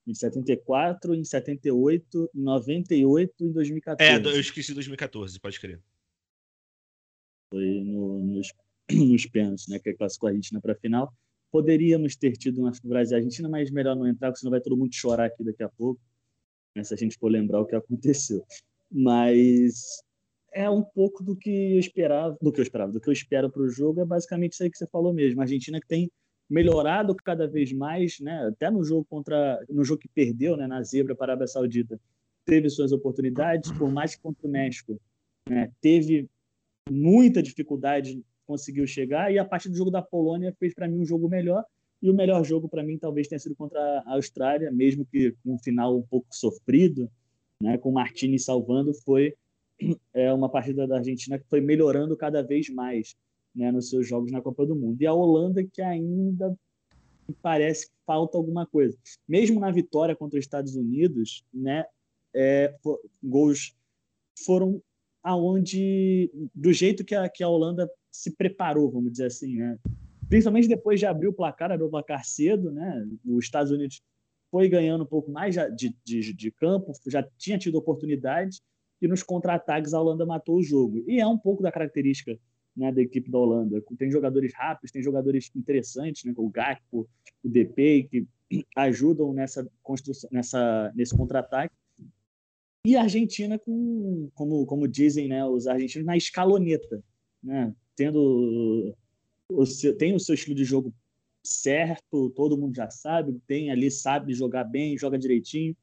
Em 0.06 0.14
74, 0.14 1.14
em 1.14 1.24
78, 1.24 2.30
em 2.34 2.40
98 2.40 3.34
e 3.40 3.44
em 3.44 3.52
2014. 3.52 4.10
É, 4.10 4.16
eu 4.16 4.40
esqueci 4.40 4.74
2014, 4.74 5.38
pode 5.38 5.60
crer. 5.60 5.80
Foi 7.50 7.80
no, 7.80 8.18
nos, 8.20 8.52
nos 8.90 9.26
pênaltis, 9.26 9.68
né? 9.68 9.78
Que 9.78 9.94
classificou 9.94 10.28
a 10.28 10.30
Argentina 10.30 10.60
para 10.60 10.72
a 10.72 10.76
final. 10.76 11.12
Poderíamos 11.52 12.16
ter 12.16 12.32
tido 12.32 12.66
um 12.66 12.70
Brasil 12.84 13.16
e 13.16 13.20
Argentina, 13.20 13.48
mas 13.48 13.70
melhor 13.70 13.94
não 13.94 14.08
entrar, 14.08 14.28
porque 14.28 14.40
senão 14.40 14.50
vai 14.50 14.60
todo 14.60 14.76
mundo 14.76 14.92
chorar 14.92 15.26
aqui 15.26 15.44
daqui 15.44 15.62
a 15.62 15.68
pouco, 15.68 16.00
né, 16.74 16.82
se 16.82 16.94
a 16.94 16.96
gente 16.96 17.16
for 17.18 17.28
lembrar 17.28 17.60
o 17.60 17.66
que 17.66 17.76
aconteceu. 17.76 18.44
Mas 18.90 20.02
é 20.52 20.68
um 20.68 20.82
pouco 20.82 21.22
do 21.22 21.36
que 21.36 21.74
eu 21.74 21.78
esperava, 21.78 22.36
do 22.40 22.50
que 22.50 22.60
eu 22.60 22.62
esperava, 22.62 22.90
do 22.90 23.00
que 23.00 23.08
eu 23.08 23.12
espero 23.12 23.50
para 23.50 23.62
o 23.62 23.68
jogo, 23.68 24.00
é 24.00 24.04
basicamente 24.04 24.54
isso 24.54 24.62
aí 24.62 24.70
que 24.70 24.78
você 24.78 24.86
falou 24.86 25.12
mesmo. 25.12 25.40
A 25.40 25.44
Argentina 25.44 25.80
que 25.80 25.86
tem 25.86 26.10
melhorado 26.48 27.14
cada 27.14 27.46
vez 27.46 27.72
mais, 27.72 28.18
né? 28.20 28.46
Até 28.48 28.70
no 28.70 28.84
jogo 28.84 29.06
contra, 29.08 29.64
no 29.70 29.84
jogo 29.84 30.00
que 30.00 30.08
perdeu, 30.08 30.56
né, 30.56 30.66
na 30.66 30.82
zebra 30.82 31.14
para 31.14 31.26
a 31.26 31.34
Arábia 31.34 31.46
Saudita, 31.46 32.00
teve 32.44 32.68
suas 32.68 32.92
oportunidades, 32.92 33.70
por 33.72 33.90
mais 33.90 34.14
que 34.14 34.22
contra 34.22 34.46
o 34.46 34.50
México 34.50 35.00
né, 35.48 35.70
teve 35.80 36.28
muita 36.90 37.42
dificuldade, 37.42 38.22
conseguiu 38.46 38.86
chegar, 38.86 39.32
e 39.32 39.38
a 39.38 39.44
partir 39.44 39.68
do 39.68 39.76
jogo 39.76 39.90
da 39.90 40.02
Polônia 40.02 40.54
fez 40.58 40.74
para 40.74 40.88
mim 40.88 41.00
um 41.00 41.04
jogo 41.04 41.28
melhor, 41.28 41.64
e 42.02 42.10
o 42.10 42.14
melhor 42.14 42.44
jogo 42.44 42.68
para 42.68 42.82
mim 42.82 42.98
talvez 42.98 43.28
tenha 43.28 43.38
sido 43.38 43.54
contra 43.54 43.80
a 44.06 44.14
Austrália, 44.14 44.70
mesmo 44.72 45.04
que 45.04 45.32
com 45.44 45.54
um 45.54 45.58
final 45.58 45.96
um 45.96 46.02
pouco 46.02 46.26
sofrido, 46.30 47.08
né, 47.60 47.78
com 47.78 47.90
o 47.90 47.92
Martini 47.92 48.38
salvando, 48.38 48.92
foi 48.92 49.34
é, 50.12 50.32
uma 50.32 50.48
partida 50.48 50.86
da 50.86 50.96
Argentina 50.98 51.38
que 51.38 51.48
foi 51.48 51.60
melhorando 51.60 52.16
cada 52.16 52.42
vez 52.42 52.68
mais 52.68 53.16
né, 53.54 53.70
nos 53.70 53.88
seus 53.88 54.06
jogos 54.08 54.32
na 54.32 54.40
Copa 54.40 54.66
do 54.66 54.74
Mundo. 54.74 55.00
E 55.00 55.06
a 55.06 55.12
Holanda 55.12 55.62
que 55.62 55.80
ainda 55.80 56.56
parece 57.40 57.86
que 57.86 57.94
falta 58.04 58.36
alguma 58.36 58.66
coisa. 58.66 58.98
Mesmo 59.28 59.60
na 59.60 59.70
vitória 59.70 60.16
contra 60.16 60.38
os 60.38 60.44
Estados 60.44 60.74
Unidos, 60.74 61.44
né, 61.54 61.84
é, 62.34 62.74
gols 63.22 63.76
foram 64.44 64.82
aonde 65.22 66.30
do 66.52 66.72
jeito 66.72 67.04
que 67.04 67.14
a, 67.14 67.28
que 67.28 67.44
a 67.44 67.48
Holanda 67.48 67.88
se 68.12 68.30
preparou, 68.36 68.90
vamos 68.90 69.10
dizer 69.12 69.26
assim, 69.26 69.56
né? 69.56 69.78
Principalmente 70.28 70.68
depois 70.68 71.00
de 71.00 71.06
abrir 71.06 71.28
o 71.28 71.32
placar, 71.32 71.72
abriu 71.72 71.88
o 71.88 71.90
placar 71.90 72.24
cedo, 72.24 72.70
né? 72.70 73.06
Os 73.24 73.44
Estados 73.44 73.72
Unidos 73.72 74.02
foi 74.50 74.68
ganhando 74.68 75.04
um 75.04 75.06
pouco 75.06 75.30
mais 75.30 75.54
de, 75.74 75.96
de, 76.04 76.32
de 76.34 76.50
campo, 76.50 76.92
já 77.06 77.22
tinha 77.38 77.58
tido 77.58 77.76
oportunidades 77.76 78.60
e 79.00 79.08
nos 79.08 79.22
contra-ataques 79.22 79.94
a 79.94 80.00
Holanda 80.00 80.26
matou 80.26 80.58
o 80.58 80.62
jogo. 80.62 81.02
E 81.08 81.18
é 81.18 81.26
um 81.26 81.38
pouco 81.38 81.62
da 81.62 81.72
característica 81.72 82.38
né, 82.76 82.92
da 82.92 83.00
equipe 83.00 83.30
da 83.30 83.38
Holanda. 83.38 83.82
Tem 83.98 84.10
jogadores 84.10 84.52
rápidos, 84.54 84.90
tem 84.90 85.02
jogadores 85.02 85.50
interessantes, 85.56 86.24
né, 86.24 86.32
o 86.36 86.48
Gakpo, 86.48 87.08
o 87.42 87.48
DP, 87.48 88.08
que 88.10 88.26
ajudam 88.76 89.32
nessa 89.32 89.68
construção, 89.82 90.28
nessa, 90.32 90.92
nesse 90.94 91.16
contra-ataque. 91.16 91.74
E 92.84 92.96
a 92.96 93.02
Argentina, 93.02 93.58
com, 93.58 94.28
como, 94.34 94.66
como 94.66 94.88
dizem 94.88 95.28
né, 95.28 95.44
os 95.44 95.66
argentinos, 95.66 96.06
na 96.06 96.16
escaloneta, 96.16 97.02
né, 97.42 97.74
tendo 97.94 98.94
o 99.48 99.66
seu, 99.66 99.96
tem 99.96 100.14
o 100.14 100.20
seu 100.20 100.34
estilo 100.34 100.54
de 100.54 100.64
jogo 100.64 100.94
certo, 101.42 102.30
todo 102.30 102.56
mundo 102.56 102.74
já 102.74 102.88
sabe, 102.90 103.40
tem 103.46 103.70
ali, 103.70 103.90
sabe 103.90 104.32
jogar 104.32 104.64
bem, 104.64 104.96
joga 104.96 105.18
direitinho. 105.18 105.76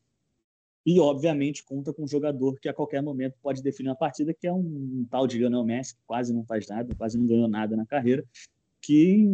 E, 0.85 0.99
obviamente, 0.99 1.63
conta 1.63 1.93
com 1.93 2.03
um 2.03 2.07
jogador 2.07 2.57
que 2.59 2.69
a 2.69 2.73
qualquer 2.73 3.01
momento 3.01 3.35
pode 3.41 3.61
definir 3.61 3.89
uma 3.89 3.95
partida, 3.95 4.33
que 4.33 4.47
é 4.47 4.53
um, 4.53 4.59
um 4.59 5.07
tal 5.09 5.27
de 5.27 5.37
Lionel 5.37 5.63
Messi, 5.63 5.95
que 5.95 6.01
quase 6.07 6.33
não 6.33 6.43
faz 6.45 6.67
nada, 6.67 6.95
quase 6.95 7.17
não 7.17 7.27
ganhou 7.27 7.47
nada 7.47 7.75
na 7.75 7.85
carreira, 7.85 8.25
que, 8.81 9.27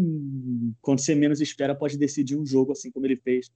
quando 0.81 0.99
você 0.99 1.13
menos 1.13 1.39
espera, 1.39 1.75
pode 1.75 1.97
decidir 1.97 2.35
um 2.35 2.45
jogo, 2.45 2.71
assim 2.71 2.91
como 2.91 3.05
ele 3.05 3.15
fez 3.15 3.51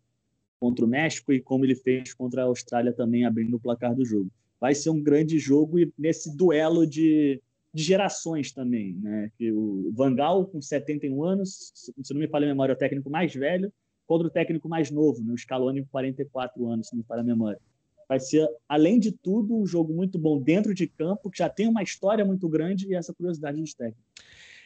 contra 0.59 0.85
o 0.85 0.87
México 0.87 1.33
e 1.33 1.41
como 1.41 1.65
ele 1.65 1.75
fez 1.75 2.13
contra 2.13 2.43
a 2.43 2.45
Austrália 2.45 2.93
também, 2.93 3.25
abrindo 3.25 3.55
o 3.55 3.59
placar 3.59 3.95
do 3.95 4.05
jogo. 4.05 4.29
Vai 4.59 4.75
ser 4.75 4.91
um 4.91 5.01
grande 5.01 5.39
jogo 5.39 5.79
e 5.79 5.91
nesse 5.97 6.35
duelo 6.35 6.85
de, 6.85 7.41
de 7.73 7.83
gerações 7.83 8.51
também, 8.51 8.95
né? 8.95 9.31
Que 9.37 9.51
o 9.51 9.91
Vangal, 9.93 10.45
com 10.45 10.61
71 10.61 11.23
anos, 11.23 11.71
se 11.75 12.13
não 12.13 12.19
me 12.19 12.27
falha 12.27 12.45
a 12.45 12.49
memória, 12.49 12.73
é 12.73 12.75
o 12.75 12.79
técnico 12.79 13.09
mais 13.09 13.33
velho, 13.33 13.71
contra 14.09 14.27
o 14.27 14.31
técnico 14.31 14.67
mais 14.67 14.89
novo, 14.89 15.23
né? 15.23 15.31
o 15.31 15.37
Scaloni, 15.37 15.83
com 15.83 15.89
44 15.89 16.67
anos, 16.67 16.87
se 16.87 16.93
não 16.93 17.01
me 17.01 17.05
falha 17.05 17.21
a 17.21 17.23
memória. 17.23 17.59
Vai 18.07 18.19
ser, 18.19 18.49
além 18.67 18.99
de 18.99 19.11
tudo, 19.11 19.55
um 19.55 19.67
jogo 19.67 19.93
muito 19.93 20.17
bom 20.17 20.41
dentro 20.41 20.73
de 20.73 20.87
campo, 20.87 21.29
que 21.29 21.37
já 21.37 21.47
tem 21.47 21.67
uma 21.67 21.83
história 21.83 22.25
muito 22.25 22.49
grande 22.49 22.87
e 22.87 22.95
essa 22.95 23.13
curiosidade 23.13 23.61
dos 23.61 23.75
técnicos. 23.75 24.03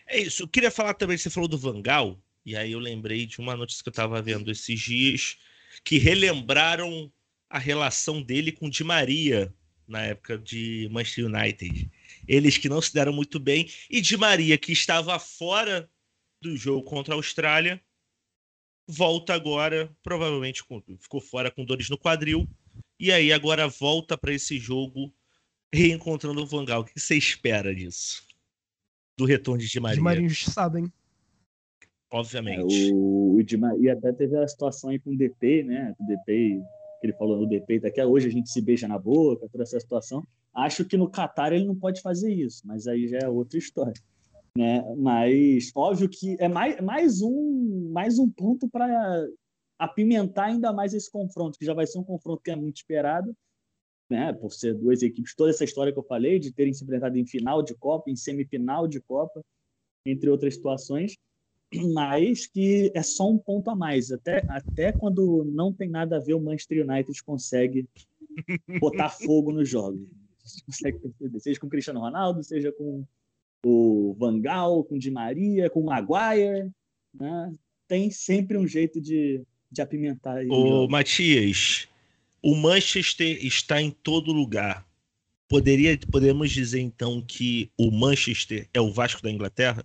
É 0.08 0.18
isso. 0.18 0.44
Eu 0.44 0.48
queria 0.48 0.72
falar 0.72 0.94
também, 0.94 1.18
você 1.18 1.30
falou 1.30 1.50
do 1.50 1.58
Vangal, 1.58 2.18
e 2.46 2.56
aí 2.56 2.72
eu 2.72 2.80
lembrei 2.80 3.26
de 3.26 3.40
uma 3.40 3.54
notícia 3.54 3.84
que 3.84 3.90
eu 3.90 3.92
estava 3.92 4.22
vendo 4.22 4.50
esses 4.50 4.80
dias, 4.80 5.38
que 5.84 5.98
relembraram 5.98 7.12
a 7.50 7.60
relação 7.60 8.22
dele 8.22 8.50
com 8.50 8.70
Di 8.70 8.86
Maria 8.86 9.54
na 9.86 10.04
época 10.04 10.38
de 10.38 10.88
Manchester 10.90 11.26
United. 11.26 11.92
Eles 12.28 12.58
que 12.58 12.70
não 12.70 12.82
se 12.82 12.94
deram 12.94 13.14
muito 13.14 13.40
bem, 13.40 13.70
e 13.90 14.02
Di 14.02 14.18
Maria, 14.18 14.58
que 14.58 14.72
estava 14.72 15.18
fora 15.20 15.90
do 16.42 16.56
jogo 16.58 16.84
contra 16.84 17.14
a 17.14 17.18
Austrália, 17.18 17.82
volta 18.88 19.34
agora, 19.34 19.90
provavelmente 20.04 20.64
com, 20.64 20.82
ficou 21.00 21.22
fora 21.22 21.50
com 21.50 21.64
dores 21.64 21.90
no 21.90 21.98
quadril, 21.98 22.48
e 23.00 23.12
aí 23.12 23.32
agora 23.32 23.68
volta 23.68 24.18
para 24.18 24.34
esse 24.34 24.58
jogo 24.58 25.14
reencontrando 25.74 26.42
o 26.42 26.46
Vangal. 26.46 26.82
O 26.82 26.86
que 26.86 27.00
você 27.00 27.16
espera 27.16 27.74
disso? 27.74 28.24
Do 29.18 29.26
retorno 29.26 29.62
de 29.62 29.70
Di 29.70 29.80
Maria? 29.80 29.96
Di 29.96 30.02
Maria 30.02 30.26
injustiçado, 30.26 30.78
hein? 30.78 30.92
Obviamente. 32.12 32.90
É, 32.90 32.94
o, 32.94 33.36
o 33.36 33.44
Di 33.44 33.58
Maria 33.58 33.94
até 33.94 34.14
teve 34.14 34.38
a 34.38 34.48
situação 34.48 34.92
aí 34.92 35.00
com 35.00 35.12
o 35.12 35.18
DP, 35.18 35.64
né? 35.64 35.96
O 36.00 36.06
DP, 36.06 36.62
que 37.02 37.08
ele 37.08 37.14
falou 37.14 37.40
no 37.40 37.48
DP, 37.48 37.80
daqui 37.80 38.00
a 38.00 38.08
hoje 38.08 38.28
a 38.28 38.32
gente 38.32 38.50
se 38.50 38.62
beija 38.62 38.88
na 38.88 39.00
boca, 39.00 39.50
toda 39.50 39.64
essa 39.64 39.80
situação. 39.80 40.26
Acho 40.54 40.86
que 40.86 40.98
no 40.98 41.10
Qatar 41.10 41.52
ele 41.52 41.66
não 41.66 41.76
pode 41.76 42.02
fazer 42.02 42.32
isso, 42.34 42.62
mas 42.66 42.88
aí 42.88 43.08
já 43.08 43.20
é 43.20 43.28
outra 43.28 43.58
história. 43.58 44.02
Né? 44.56 44.84
Mas 44.98 45.72
óbvio 45.74 46.08
que 46.08 46.38
é 46.40 46.48
mais, 46.48 46.80
mais 46.80 47.22
um 47.22 47.90
mais 47.92 48.20
um 48.20 48.30
ponto 48.30 48.70
para 48.70 49.28
apimentar 49.80 50.46
ainda 50.46 50.72
mais 50.72 50.94
esse 50.94 51.12
confronto, 51.12 51.58
que 51.58 51.66
já 51.66 51.74
vai 51.74 51.88
ser 51.88 51.98
um 52.00 52.04
confronto 52.04 52.42
que 52.44 52.52
é 52.52 52.56
muito 52.56 52.78
esperado, 52.78 53.36
né, 54.10 54.32
por 54.32 54.54
ser 54.54 54.76
duas 54.76 55.02
equipes, 55.02 55.36
toda 55.36 55.50
essa 55.50 55.64
história 55.64 55.92
que 55.92 55.98
eu 55.98 56.04
falei, 56.04 56.40
de 56.40 56.54
terem 56.54 56.74
se 56.74 56.84
enfrentado 56.84 57.18
em 57.18 57.26
final 57.26 57.64
de 57.64 57.76
Copa, 57.76 58.12
em 58.12 58.16
semifinal 58.16 58.88
de 58.88 59.02
Copa, 59.02 59.42
entre 60.06 60.30
outras 60.30 60.54
situações, 60.54 61.18
mas 61.94 62.46
que 62.46 62.92
é 62.94 63.02
só 63.02 63.30
um 63.30 63.38
ponto 63.38 63.70
a 63.70 63.76
mais. 63.76 64.12
Até, 64.12 64.46
até 64.48 64.92
quando 64.92 65.44
não 65.46 65.74
tem 65.74 65.90
nada 65.90 66.18
a 66.18 66.20
ver, 66.20 66.36
o 66.36 66.42
Manchester 66.42 66.88
United 66.88 67.24
consegue 67.24 67.88
botar 68.80 69.10
fogo 69.10 69.52
nos 69.52 69.68
jogos. 69.68 70.08
Consegue 70.66 71.00
perceber, 71.00 71.40
seja 71.40 71.60
com 71.60 71.68
o 71.68 71.70
Cristiano 71.70 72.00
Ronaldo, 72.00 72.44
seja 72.44 72.72
com 72.72 73.06
o 73.66 74.14
Van 74.20 74.40
Gaal, 74.40 74.84
com 74.84 74.96
o 74.96 75.00
Di 75.00 75.10
Maria, 75.10 75.70
com 75.70 75.82
o 75.82 75.86
Maguire, 75.86 76.70
né? 77.14 77.54
tem 77.88 78.12
sempre 78.12 78.58
um 78.58 78.68
jeito 78.68 79.00
de, 79.00 79.42
de 79.72 79.82
apimentar. 79.82 80.38
Aí 80.38 80.48
Ô, 80.50 80.88
Matias, 80.88 81.88
o 82.42 82.56
Manchester 82.56 83.46
está 83.46 83.82
em 83.82 83.92
todo 83.92 84.34
lugar. 84.34 84.86
Poderia, 85.48 85.98
podemos 86.12 86.52
dizer 86.52 86.82
então 86.82 87.22
que 87.22 87.72
o 87.78 87.92
Manchester 87.92 88.68
é 88.74 88.82
o 88.82 88.92
Vasco 88.92 89.22
da 89.22 89.32
Inglaterra? 89.32 89.84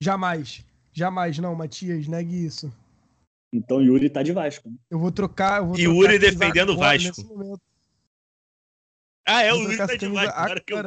Jamais. 0.00 0.64
Jamais, 0.92 1.38
não, 1.38 1.54
Matias, 1.54 2.06
negue 2.06 2.44
isso. 2.44 2.72
Então 3.52 3.82
Yuri 3.82 4.10
tá 4.10 4.22
de 4.22 4.32
Vasco. 4.32 4.68
Né? 4.68 4.76
Eu 4.90 4.98
vou 4.98 5.10
trocar. 5.10 5.60
Eu 5.60 5.66
vou 5.68 5.78
Yuri 5.78 6.18
defendendo 6.18 6.70
o 6.70 6.76
Vasco. 6.76 7.60
Ah, 9.26 9.42
é, 9.42 9.52
o 9.52 9.62
Yuri 9.62 9.76
tá 9.76 9.86
de 9.86 10.08
Vasco. 10.08 10.38
Agora 10.38 10.60
que 10.60 10.72
eu... 10.72 10.82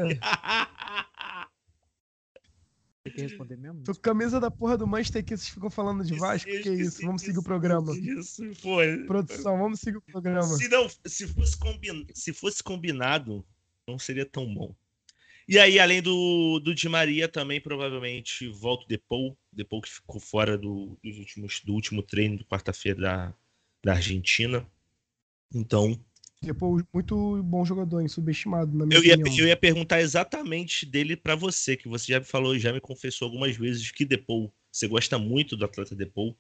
Tem 3.04 3.14
que 3.14 3.22
responder 3.22 3.58
mesmo? 3.58 3.84
Tô 3.84 3.94
com 3.94 4.00
a 4.00 4.02
camisa 4.02 4.40
da 4.40 4.50
porra 4.50 4.78
do 4.78 4.88
Manchester 4.88 5.24
que 5.26 5.36
vocês 5.36 5.50
ficam 5.50 5.70
falando 5.70 6.06
de 6.06 6.16
Vasco. 6.16 6.50
Que 6.50 6.70
é 6.70 6.74
isso? 6.74 7.06
Vamos 7.06 7.22
seguir 7.22 7.40
o 7.40 7.44
programa. 7.44 7.94
Isso, 7.98 8.42
foi. 8.56 9.04
Produção, 9.06 9.58
vamos 9.58 9.82
seguir 9.82 9.98
o 9.98 10.02
programa. 10.02 10.44
Se, 10.44 10.70
não, 10.70 10.88
se, 11.06 11.28
fosse 11.28 11.58
combin... 11.58 12.08
se 12.14 12.32
fosse 12.32 12.64
combinado, 12.64 13.46
não 13.86 14.00
seria 14.00 14.26
tão 14.26 14.52
bom. 14.54 14.74
E 15.46 15.60
aí, 15.60 15.78
além 15.78 16.02
do, 16.02 16.62
do 16.62 16.74
Di 16.74 16.88
Maria, 16.88 17.28
também 17.28 17.60
provavelmente 17.60 18.48
volta 18.48 18.86
o 18.86 18.88
Depou. 18.88 19.38
Depou 19.52 19.82
que 19.82 19.90
ficou 19.90 20.22
fora 20.22 20.58
do, 20.58 20.98
dos 21.04 21.18
últimos, 21.18 21.60
do 21.60 21.74
último 21.74 22.02
treino 22.02 22.38
de 22.38 22.46
quarta-feira 22.46 23.02
da, 23.02 23.34
da 23.84 23.94
Argentina. 23.96 24.66
Então, 25.54 26.00
depois, 26.46 26.84
muito 26.94 27.42
bom 27.44 27.66
jogador, 27.66 28.08
subestimado, 28.10 28.78
na 28.78 28.86
minha 28.86 28.98
eu 28.98 29.04
ia, 29.04 29.16
opinião. 29.16 29.40
Eu 29.40 29.48
ia 29.48 29.58
perguntar 29.58 30.02
exatamente 30.02 30.86
dele 30.86 31.16
para 31.16 31.36
você, 31.36 31.76
que 31.76 31.88
você 31.88 32.12
já 32.12 32.20
me 32.20 32.26
falou, 32.26 32.58
já 32.58 32.72
me 32.72 32.80
confessou 32.80 33.28
algumas 33.28 33.56
vezes 33.56 33.92
que 33.92 34.06
Depou, 34.06 34.54
você 34.72 34.88
gosta 34.88 35.18
muito 35.18 35.56
do 35.56 35.66
atleta 35.66 35.96
Depou. 35.96 36.36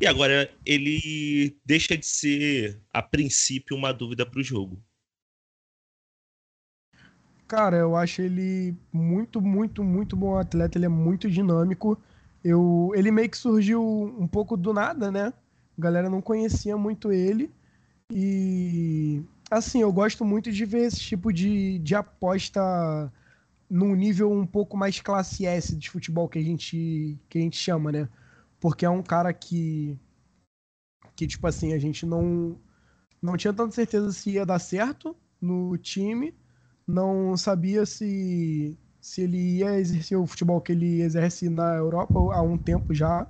E 0.00 0.06
agora 0.06 0.50
ele 0.64 1.56
deixa 1.64 1.96
de 1.96 2.06
ser, 2.06 2.80
a 2.92 3.02
princípio, 3.02 3.76
uma 3.76 3.92
dúvida 3.92 4.24
para 4.24 4.40
o 4.40 4.42
jogo. 4.42 4.80
Cara, 7.46 7.76
eu 7.76 7.96
acho 7.96 8.22
ele 8.22 8.74
muito, 8.92 9.40
muito, 9.40 9.84
muito 9.84 10.16
bom 10.16 10.38
atleta. 10.38 10.78
Ele 10.78 10.86
é 10.86 10.88
muito 10.88 11.30
dinâmico. 11.30 12.00
Eu, 12.42 12.92
ele 12.94 13.10
meio 13.10 13.28
que 13.28 13.36
surgiu 13.36 13.82
um 14.18 14.26
pouco 14.26 14.56
do 14.56 14.72
nada, 14.72 15.10
né? 15.10 15.32
A 15.76 15.80
galera 15.80 16.08
não 16.08 16.22
conhecia 16.22 16.76
muito 16.76 17.12
ele. 17.12 17.50
E 18.14 19.22
assim, 19.50 19.80
eu 19.80 19.90
gosto 19.92 20.22
muito 20.24 20.52
de 20.52 20.64
ver 20.66 20.82
esse 20.86 21.00
tipo 21.00 21.32
de, 21.32 21.78
de 21.78 21.94
aposta 21.94 22.60
num 23.70 23.94
nível 23.94 24.30
um 24.30 24.46
pouco 24.46 24.76
mais 24.76 25.00
classe 25.00 25.46
S 25.46 25.74
de 25.76 25.90
futebol 25.90 26.28
que 26.28 26.38
a 26.38 26.42
gente 26.42 27.18
que 27.28 27.38
a 27.38 27.40
gente 27.40 27.56
chama, 27.56 27.90
né? 27.92 28.08
Porque 28.60 28.84
é 28.84 28.90
um 28.90 29.02
cara 29.02 29.32
que 29.32 29.98
que 31.16 31.26
tipo 31.26 31.46
assim, 31.46 31.72
a 31.72 31.78
gente 31.78 32.06
não 32.06 32.58
não 33.22 33.36
tinha 33.36 33.52
tanta 33.54 33.74
certeza 33.74 34.12
se 34.12 34.32
ia 34.32 34.46
dar 34.46 34.58
certo 34.58 35.16
no 35.40 35.76
time, 35.78 36.34
não 36.86 37.36
sabia 37.36 37.86
se 37.86 38.78
se 39.00 39.22
ele 39.22 39.58
ia 39.58 39.78
exercer 39.80 40.18
o 40.18 40.26
futebol 40.26 40.60
que 40.60 40.72
ele 40.72 41.02
exerce 41.02 41.48
na 41.50 41.74
Europa 41.76 42.18
há 42.18 42.42
um 42.42 42.58
tempo 42.58 42.94
já. 42.94 43.26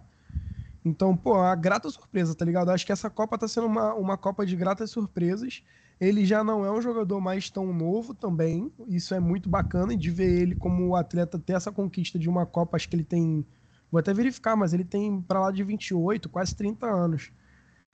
Então, 0.85 1.17
pô, 1.17 1.37
a 1.37 1.55
grata 1.55 1.89
surpresa, 1.91 2.35
tá 2.35 2.45
ligado? 2.45 2.71
Acho 2.71 2.85
que 2.85 2.93
essa 2.93 3.09
Copa 3.09 3.39
tá 3.39 3.47
sendo 3.47 3.67
uma, 3.67 3.95
uma 3.95 4.17
Copa 4.17 4.45
de 4.45 4.57
gratas 4.57 4.91
surpresas. 4.91 5.63
Ele 6.01 6.25
já 6.25 6.43
não 6.43 6.65
é 6.65 6.73
um 6.73 6.83
jogador 6.83 7.21
mais 7.21 7.49
tão 7.49 7.73
novo 7.73 8.13
também. 8.13 8.73
Isso 8.89 9.15
é 9.15 9.21
muito 9.21 9.49
bacana 9.49 9.97
de 9.97 10.11
ver 10.11 10.41
ele 10.41 10.57
como 10.57 10.97
atleta 10.97 11.39
ter 11.39 11.53
essa 11.53 11.71
conquista 11.71 12.19
de 12.19 12.29
uma 12.29 12.45
Copa. 12.45 12.77
Acho 12.77 12.89
que 12.89 12.97
ele 12.97 13.05
tem. 13.05 13.47
Vou 13.91 14.01
até 14.01 14.13
verificar, 14.13 14.57
mas 14.57 14.73
ele 14.73 14.85
tem 14.85 15.21
para 15.21 15.41
lá 15.41 15.53
de 15.53 15.63
28, 15.63 16.29
quase 16.29 16.57
30 16.57 16.87
anos. 16.87 17.31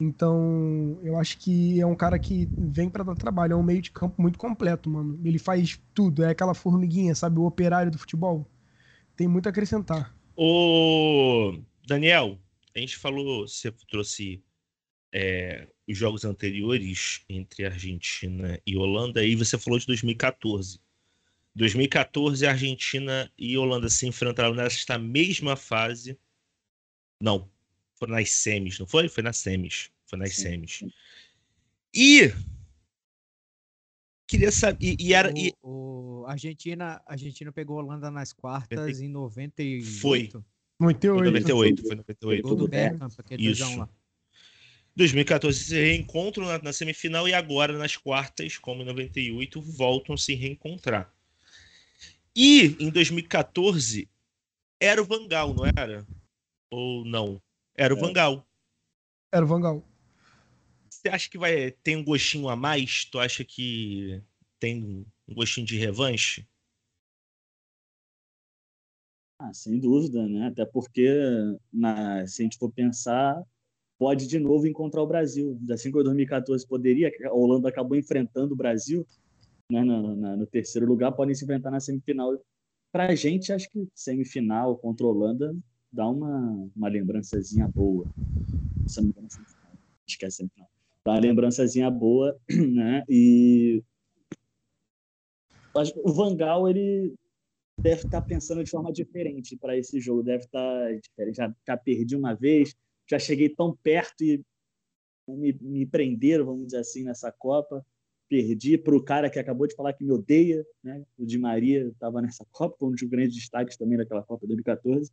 Então, 0.01 0.99
eu 1.03 1.19
acho 1.19 1.37
que 1.39 1.81
é 1.81 1.85
um 1.85 1.97
cara 1.97 2.19
que 2.19 2.49
vem 2.57 2.89
para 2.89 3.05
dar 3.05 3.17
trabalho. 3.17 3.53
É 3.53 3.57
um 3.57 3.63
meio 3.63 3.83
de 3.83 3.91
campo 3.91 4.23
muito 4.23 4.39
completo, 4.39 4.89
mano. 4.89 5.21
Ele 5.23 5.39
faz 5.39 5.79
tudo. 5.93 6.23
É 6.23 6.31
aquela 6.31 6.55
formiguinha, 6.55 7.15
sabe? 7.15 7.39
O 7.39 7.45
operário 7.45 7.91
do 7.91 7.99
futebol. 7.99 8.47
Tem 9.15 9.29
muito 9.29 9.49
a 9.49 9.51
acrescentar. 9.51 10.15
Ô, 10.35 11.59
Daniel, 11.87 12.39
a 12.79 12.81
gente 12.81 12.97
falou, 12.97 13.47
você 13.47 13.71
trouxe 13.89 14.43
é, 15.13 15.69
os 15.87 15.97
jogos 15.97 16.25
anteriores 16.25 17.23
entre 17.29 17.67
Argentina 17.67 18.61
e 18.67 18.77
Holanda, 18.77 19.25
e 19.25 19.35
você 19.35 19.59
falou 19.59 19.79
de 19.79 19.87
2014. 19.87 20.81
2014, 21.55 22.47
Argentina 22.47 23.31
e 23.37 23.59
Holanda 23.59 23.89
se 23.89 24.07
enfrentaram 24.07 24.55
nesta 24.55 24.97
mesma 24.97 25.57
fase. 25.57 26.19
Não, 27.21 27.51
foi 27.95 28.09
nas 28.09 28.31
semis, 28.31 28.79
não 28.79 28.87
foi? 28.87 29.09
Foi 29.09 29.23
nas 29.23 29.39
semis. 29.39 29.91
Foi 30.07 30.19
nas 30.19 30.35
Sim. 30.35 30.43
semis. 30.43 30.85
E 31.93 32.33
queria 34.27 34.53
saber. 34.53 34.79
E, 34.85 34.97
e 35.01 35.15
era. 35.15 35.33
O, 35.33 35.37
e... 35.37 35.55
o 35.63 36.25
Argentina, 36.29 37.03
Argentina 37.07 37.51
pegou 37.51 37.81
a 37.81 37.83
Holanda 37.83 38.11
nas 38.11 38.33
quartas 38.33 39.01
em 39.01 39.09
98. 39.09 40.01
Foi. 40.01 40.31
98. 40.79 41.25
98, 41.25 41.83
foi 41.83 41.97
98. 41.97 42.43
Gol 42.43 42.57
do 42.57 42.69
Beckham, 42.69 43.09
é 43.31 43.37
Isso. 43.37 43.79
lá. 43.79 43.89
2014 44.95 45.65
se 45.65 45.75
reencontram 45.75 46.47
na, 46.47 46.59
na, 46.59 46.73
semifinal 46.73 47.29
e 47.29 47.35
agora 47.35 47.79
nas 47.79 47.97
quartas, 47.97 48.59
como 48.59 48.83
em 48.83 48.87
98, 48.87 49.63
voltam 49.63 50.15
a 50.15 50.19
se 50.19 50.35
reencontrar. 50.35 51.13
E 52.35 52.77
em 52.81 52.91
2014 52.91 54.09
era 54.81 55.01
o 55.01 55.05
Vangal, 55.05 55.55
não 55.55 55.65
era? 55.67 56.07
Ou 56.71 57.05
não? 57.05 57.41
Era 57.77 57.95
o 57.95 57.99
é. 57.99 58.01
Vangal. 58.01 58.47
Era 59.33 59.45
o 59.45 59.49
Vangal. 59.49 59.85
Você 60.91 61.09
acha 61.09 61.31
que 61.31 61.39
vai 61.39 61.71
tem 61.71 61.97
um 61.97 62.05
gostinho 62.05 62.49
a 62.49 62.57
mais? 62.57 63.05
Tu 63.05 63.21
acha 63.21 63.45
que 63.45 64.21
tem 64.59 65.07
um 65.29 65.35
gostinho 65.35 65.67
de 65.67 65.77
revanche? 65.77 66.47
Ah, 69.39 69.53
sem 69.55 69.79
dúvida, 69.79 70.27
né? 70.27 70.49
Até 70.49 70.65
porque 70.67 71.09
na, 71.73 72.27
se 72.27 72.43
a 72.43 72.45
gente 72.45 72.59
for 72.59 72.73
pensar, 72.73 73.41
pode 73.99 74.27
de 74.27 74.39
novo 74.39 74.67
encontrar 74.67 75.03
o 75.03 75.07
Brasil. 75.07 75.59
Assim 75.71 75.91
como 75.91 76.03
em 76.03 76.05
2014 76.05 76.67
poderia, 76.67 77.11
a 77.25 77.33
Holanda 77.33 77.69
acabou 77.69 77.97
enfrentando 77.97 78.55
o 78.55 78.57
Brasil 78.57 79.07
né, 79.71 79.83
no, 79.83 80.17
na, 80.17 80.37
no 80.37 80.47
terceiro 80.47 80.87
lugar, 80.87 81.13
podem 81.13 81.35
se 81.35 81.45
enfrentar 81.45 81.71
na 81.71 81.81
semifinal. 81.81 82.37
Para 82.91 83.09
a 83.09 83.15
gente, 83.15 83.53
acho 83.53 83.69
que 83.71 83.87
semifinal 83.95 84.77
contra 84.79 85.07
a 85.07 85.11
Holanda 85.11 85.55
dá 85.93 86.09
uma, 86.09 86.71
uma 86.75 86.89
lembrançazinha 86.89 87.69
boa. 87.69 88.09
Semifinal, 88.87 89.29
esquece 90.09 90.39
semifinal. 90.39 90.69
Dá 91.05 91.13
uma 91.13 91.21
lembrançazinha 91.21 91.91
boa, 91.91 92.37
né? 92.51 93.05
E 93.09 93.83
o 96.03 96.13
Vangal, 96.13 96.69
ele 96.69 97.15
deve 97.79 98.03
estar 98.03 98.21
pensando 98.23 98.65
de 98.65 98.71
forma 98.71 98.93
diferente 98.93 99.57
para 99.57 99.77
esse 99.77 100.01
jogo. 100.01 100.23
Deve 100.23 100.45
estar 100.45 101.01
diferente. 101.01 101.37
Já, 101.37 101.55
já 101.67 101.77
perdi 101.77 102.17
uma 102.17 102.35
vez, 102.35 102.75
já 103.09 103.19
cheguei 103.19 103.49
tão 103.49 103.77
perto 103.77 104.23
e 104.23 104.43
me, 105.29 105.53
me 105.61 105.87
prenderam, 105.87 106.45
vamos 106.45 106.65
dizer 106.67 106.79
assim, 106.79 107.05
nessa 107.05 107.31
Copa. 107.31 107.85
Perdi 108.29 108.77
para 108.77 108.95
o 108.95 109.03
cara 109.03 109.31
que 109.31 109.39
acabou 109.39 109.67
de 109.67 109.75
falar 109.75 109.95
que 109.95 110.05
me 110.05 110.13
odeia, 110.13 110.65
né? 110.83 111.03
O 111.17 111.25
Di 111.25 111.39
Maria 111.39 111.89
estava 111.89 112.21
nessa 112.21 112.45
Copa, 112.53 112.77
foi 112.79 112.89
um 112.89 112.93
dos 112.93 113.03
grandes 113.03 113.35
destaques 113.35 113.77
também 113.77 113.97
daquela 113.97 114.23
Copa 114.23 114.47
de 114.47 114.49
2014. 114.49 115.11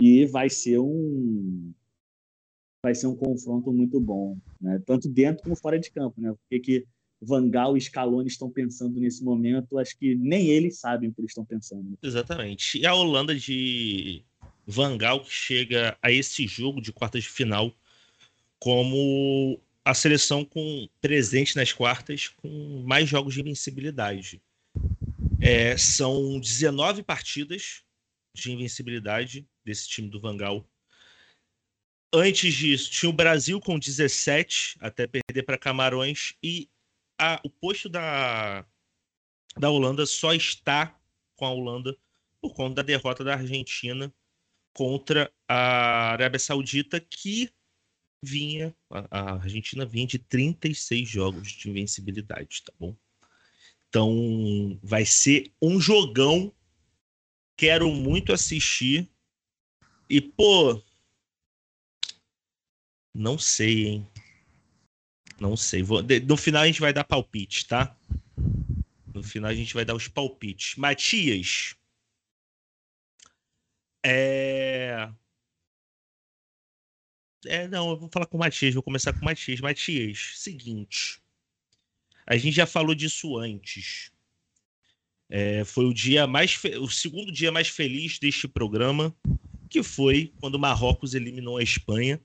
E 0.00 0.26
vai 0.26 0.50
ser 0.50 0.78
um 0.80 1.72
vai 2.84 2.94
ser 2.94 3.06
um 3.06 3.16
confronto 3.16 3.72
muito 3.72 3.98
bom, 4.00 4.36
né? 4.60 4.82
Tanto 4.84 5.08
dentro 5.08 5.42
como 5.44 5.56
fora 5.56 5.78
de 5.78 5.90
campo, 5.90 6.20
né? 6.20 6.32
O 6.32 6.38
que 6.50 6.60
que 6.60 6.86
Vangal 7.24 7.76
e 7.76 7.80
Scaloni 7.80 8.28
estão 8.28 8.50
pensando 8.50 9.00
nesse 9.00 9.24
momento, 9.24 9.78
acho 9.78 9.96
que 9.98 10.14
nem 10.14 10.48
eles 10.48 10.78
sabem 10.78 11.08
o 11.08 11.12
que 11.12 11.20
eles 11.20 11.30
estão 11.30 11.44
pensando. 11.44 11.98
Exatamente. 12.02 12.78
E 12.78 12.86
a 12.86 12.94
Holanda 12.94 13.34
de 13.34 14.22
Vangal 14.66 15.20
que 15.20 15.32
chega 15.32 15.96
a 16.02 16.10
esse 16.10 16.46
jogo 16.46 16.80
de 16.80 16.92
quartas 16.92 17.24
de 17.24 17.28
final 17.28 17.72
como 18.58 19.60
a 19.84 19.92
seleção 19.92 20.44
com 20.44 20.88
presente 21.00 21.56
nas 21.56 21.72
quartas 21.72 22.28
com 22.28 22.82
mais 22.86 23.08
jogos 23.08 23.34
de 23.34 23.40
invencibilidade. 23.40 24.40
É, 25.40 25.76
são 25.76 26.40
19 26.40 27.02
partidas 27.02 27.82
de 28.34 28.50
invencibilidade 28.50 29.46
desse 29.64 29.88
time 29.88 30.08
do 30.08 30.20
Vangal. 30.20 30.66
Antes 32.12 32.54
disso, 32.54 32.90
tinha 32.90 33.10
o 33.10 33.12
Brasil 33.12 33.60
com 33.60 33.78
17 33.78 34.76
até 34.80 35.06
perder 35.06 35.42
para 35.42 35.58
Camarões 35.58 36.34
e 36.42 36.68
a, 37.18 37.40
o 37.44 37.50
posto 37.50 37.88
da, 37.88 38.64
da 39.56 39.70
Holanda 39.70 40.06
só 40.06 40.32
está 40.32 40.98
com 41.36 41.46
a 41.46 41.50
Holanda 41.50 41.96
por 42.40 42.54
conta 42.54 42.76
da 42.76 42.82
derrota 42.82 43.24
da 43.24 43.34
Argentina 43.34 44.12
contra 44.72 45.32
a 45.48 46.12
Arábia 46.12 46.38
Saudita, 46.38 47.00
que 47.00 47.50
vinha, 48.22 48.74
a, 48.90 49.34
Argentina 49.34 49.86
vinha 49.86 50.06
de 50.06 50.18
36 50.18 51.08
jogos 51.08 51.52
de 51.52 51.70
invencibilidade, 51.70 52.62
tá 52.64 52.72
bom? 52.78 52.96
Então 53.88 54.78
vai 54.82 55.04
ser 55.04 55.52
um 55.62 55.80
jogão. 55.80 56.52
Quero 57.56 57.88
muito 57.92 58.32
assistir. 58.32 59.08
E, 60.10 60.20
pô, 60.20 60.82
não 63.14 63.38
sei, 63.38 63.86
hein? 63.86 64.08
Não 65.40 65.56
sei. 65.56 65.82
Vou, 65.82 66.02
no 66.02 66.36
final 66.36 66.62
a 66.62 66.66
gente 66.66 66.80
vai 66.80 66.92
dar 66.92 67.04
palpite, 67.04 67.66
tá? 67.66 67.96
No 69.12 69.22
final 69.22 69.50
a 69.50 69.54
gente 69.54 69.74
vai 69.74 69.84
dar 69.84 69.94
os 69.94 70.08
palpites. 70.08 70.76
Matias, 70.76 71.76
é... 74.04 75.08
É, 77.46 77.68
não, 77.68 77.90
eu 77.90 77.96
vou 77.98 78.08
falar 78.12 78.26
com 78.26 78.36
o 78.36 78.40
Matias, 78.40 78.74
vou 78.74 78.82
começar 78.82 79.12
com 79.12 79.20
o 79.20 79.24
Matias. 79.24 79.60
Matias, 79.60 80.32
seguinte. 80.36 81.22
A 82.26 82.36
gente 82.36 82.54
já 82.54 82.66
falou 82.66 82.94
disso 82.94 83.36
antes. 83.38 84.10
É, 85.28 85.64
foi 85.64 85.86
o 85.86 85.94
dia 85.94 86.26
mais 86.26 86.54
fe... 86.54 86.76
o 86.76 86.88
segundo 86.88 87.32
dia 87.32 87.50
mais 87.50 87.68
feliz 87.68 88.18
deste 88.18 88.46
programa, 88.46 89.14
que 89.70 89.82
foi 89.82 90.32
quando 90.40 90.54
o 90.56 90.58
Marrocos 90.58 91.14
eliminou 91.14 91.56
a 91.58 91.62
Espanha 91.62 92.20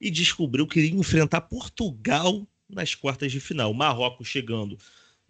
e 0.00 0.10
descobriu 0.10 0.66
que 0.66 0.78
iria 0.80 0.98
enfrentar 0.98 1.42
Portugal 1.42 2.46
nas 2.68 2.94
quartas 2.94 3.32
de 3.32 3.40
final. 3.40 3.72
Marrocos 3.74 4.28
chegando 4.28 4.78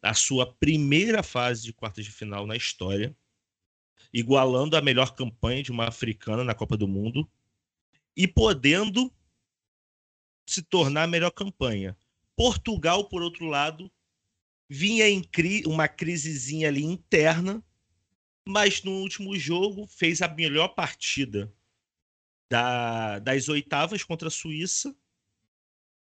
na 0.02 0.14
sua 0.14 0.46
primeira 0.46 1.22
fase 1.22 1.62
de 1.62 1.72
quartas 1.72 2.04
de 2.04 2.10
final 2.10 2.46
na 2.46 2.56
história 2.56 3.16
igualando 4.12 4.76
a 4.76 4.80
melhor 4.80 5.14
campanha 5.14 5.62
de 5.62 5.70
uma 5.70 5.88
africana 5.88 6.44
na 6.44 6.54
Copa 6.54 6.76
do 6.76 6.88
Mundo 6.88 7.28
e 8.16 8.26
podendo 8.26 9.12
se 10.46 10.62
tornar 10.62 11.04
a 11.04 11.08
melhor 11.08 11.30
campanha. 11.30 11.96
Portugal, 12.34 13.08
por 13.08 13.22
outro 13.22 13.46
lado, 13.46 13.90
vinha 14.68 15.08
em 15.08 15.22
cri 15.22 15.62
uma 15.66 15.88
crisezinha 15.88 16.68
ali 16.68 16.82
interna, 16.82 17.62
mas 18.46 18.82
no 18.82 18.92
último 18.92 19.36
jogo 19.36 19.86
fez 19.86 20.22
a 20.22 20.28
melhor 20.28 20.68
partida 20.68 21.52
da, 22.50 23.18
das 23.18 23.48
oitavas 23.48 24.02
contra 24.02 24.28
a 24.28 24.30
Suíça, 24.30 24.94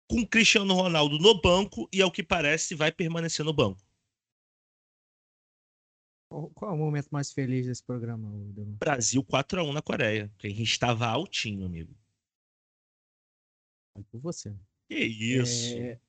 com 0.10 0.26
Cristiano 0.26 0.74
Ronaldo 0.74 1.17
no 1.17 1.39
banco 1.41 1.88
e, 1.91 2.02
ao 2.02 2.12
que 2.12 2.24
parece, 2.24 2.76
vai 2.76 2.91
permanecer 2.91 3.46
no 3.46 3.54
banco. 3.54 3.82
Qual 6.56 6.72
é 6.72 6.74
o 6.74 6.78
momento 6.78 7.10
mais 7.12 7.32
feliz 7.32 7.67
desse 7.67 7.84
programa? 7.84 8.28
Brasil 8.80 9.24
4x1 9.24 9.72
na 9.72 9.82
Coreia. 9.84 10.32
A 10.43 10.48
gente 10.48 10.63
estava 10.63 11.06
altinho, 11.06 11.65
amigo. 11.65 11.96
Por 14.10 14.19
você. 14.19 14.56
Que 14.89 14.96
isso. 14.96 15.78
É... 15.78 16.00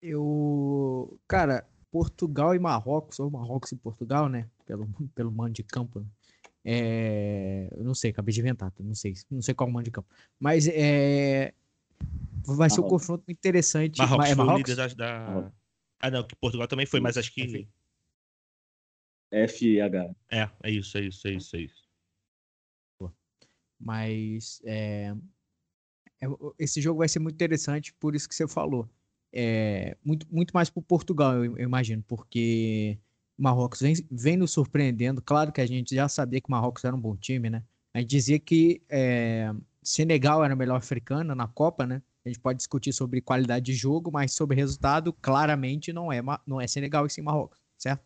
Eu. 0.00 1.20
Cara, 1.28 1.68
Portugal 1.90 2.54
e 2.54 2.58
Marrocos, 2.58 3.20
ou 3.20 3.30
Marrocos 3.30 3.72
e 3.72 3.76
Portugal, 3.76 4.28
né? 4.28 4.50
Pelo, 4.64 4.86
pelo 5.14 5.30
mando 5.30 5.52
de 5.52 5.62
campo. 5.62 6.00
Né? 6.00 6.06
É... 6.64 7.68
Eu 7.76 7.84
não 7.84 7.94
sei, 7.94 8.10
acabei 8.10 8.32
de 8.32 8.40
inventar, 8.40 8.72
não 8.80 8.94
sei, 8.94 9.14
não 9.30 9.42
sei 9.42 9.54
qual 9.54 9.70
mando 9.70 9.84
de 9.84 9.90
campo. 9.90 10.08
Mas 10.38 10.66
é. 10.68 11.52
Vai 12.46 12.68
ser 12.68 12.80
um 12.80 12.88
confronto 12.88 13.24
interessante. 13.30 13.98
Marrocos, 13.98 14.30
é 14.30 14.34
Marrocos? 14.34 14.76
Da, 14.76 14.86
da... 14.88 15.52
Ah, 16.00 16.10
não, 16.10 16.26
que 16.26 16.36
Portugal 16.36 16.68
também 16.68 16.86
foi, 16.86 17.00
mas 17.00 17.16
acho 17.16 17.32
que. 17.32 17.66
FH. 19.30 20.14
É, 20.30 20.50
é 20.62 20.70
isso, 20.70 20.96
é 20.98 21.02
isso, 21.02 21.26
é 21.26 21.32
isso, 21.32 21.56
é 21.56 21.60
isso. 21.60 21.84
Mas 23.78 24.62
é, 24.64 25.14
é, 26.22 26.26
esse 26.58 26.80
jogo 26.80 26.98
vai 26.98 27.08
ser 27.08 27.18
muito 27.18 27.34
interessante 27.34 27.92
por 27.94 28.14
isso 28.14 28.28
que 28.28 28.34
você 28.34 28.48
falou. 28.48 28.88
É, 29.32 29.96
muito, 30.04 30.26
muito 30.30 30.52
mais 30.52 30.70
para 30.70 30.82
Portugal, 30.82 31.44
eu, 31.44 31.58
eu, 31.58 31.64
imagino, 31.64 32.02
porque 32.06 32.98
Marrocos 33.36 33.80
vem, 33.80 33.94
vem 34.10 34.36
nos 34.36 34.52
surpreendendo. 34.52 35.20
Claro 35.20 35.52
que 35.52 35.60
a 35.60 35.66
gente 35.66 35.94
já 35.94 36.08
sabia 36.08 36.40
que 36.40 36.50
Marrocos 36.50 36.84
era 36.84 36.94
um 36.94 37.00
bom 37.00 37.16
time, 37.16 37.50
né? 37.50 37.62
A 37.92 38.00
gente 38.00 38.10
dizia 38.10 38.38
que 38.38 38.82
é, 38.88 39.52
Senegal 39.82 40.44
era 40.44 40.54
a 40.54 40.56
melhor 40.56 40.76
africana 40.76 41.34
na 41.34 41.46
Copa, 41.46 41.86
né? 41.86 42.02
A 42.24 42.28
gente 42.28 42.40
pode 42.40 42.56
discutir 42.56 42.92
sobre 42.92 43.20
qualidade 43.20 43.66
de 43.66 43.74
jogo, 43.74 44.10
mas 44.10 44.32
sobre 44.32 44.56
resultado, 44.56 45.12
claramente 45.12 45.92
não 45.92 46.10
é, 46.10 46.20
não 46.46 46.60
é 46.60 46.66
Senegal 46.66 47.06
e 47.06 47.10
sim 47.10 47.22
Marrocos, 47.22 47.60
certo? 47.76 48.02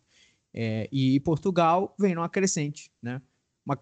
É, 0.52 0.88
e 0.90 1.20
Portugal 1.20 1.94
vem 1.98 2.14
numa 2.14 2.28
crescente, 2.28 2.90
né? 3.00 3.22
Uma, 3.64 3.78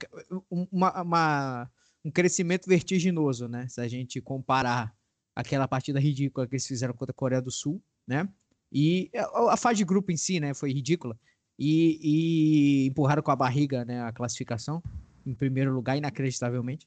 uma, 0.50 1.02
uma, 1.02 1.70
um 2.04 2.11
crescimento 2.11 2.66
vertiginoso, 2.68 3.48
né? 3.48 3.66
Se 3.68 3.80
a 3.80 3.88
gente 3.88 4.20
comparar 4.20 4.94
aquela 5.35 5.66
partida 5.66 5.98
ridícula 5.98 6.46
que 6.46 6.54
eles 6.54 6.66
fizeram 6.66 6.92
contra 6.92 7.12
a 7.12 7.14
Coreia 7.14 7.40
do 7.40 7.50
Sul, 7.50 7.82
né? 8.06 8.28
E 8.70 9.11
a 9.14 9.56
fase 9.56 9.78
de 9.78 9.85
grupo 9.85 10.11
em 10.12 10.16
si, 10.16 10.38
né? 10.38 10.52
Foi 10.52 10.72
ridícula. 10.72 11.18
E, 11.59 11.99
e 12.03 12.87
empurraram 12.88 13.23
com 13.23 13.31
a 13.31 13.37
barriga, 13.37 13.85
né? 13.85 14.03
A 14.03 14.12
classificação 14.12 14.83
em 15.27 15.35
primeiro 15.35 15.73
lugar, 15.73 15.97
inacreditavelmente. 15.97 16.87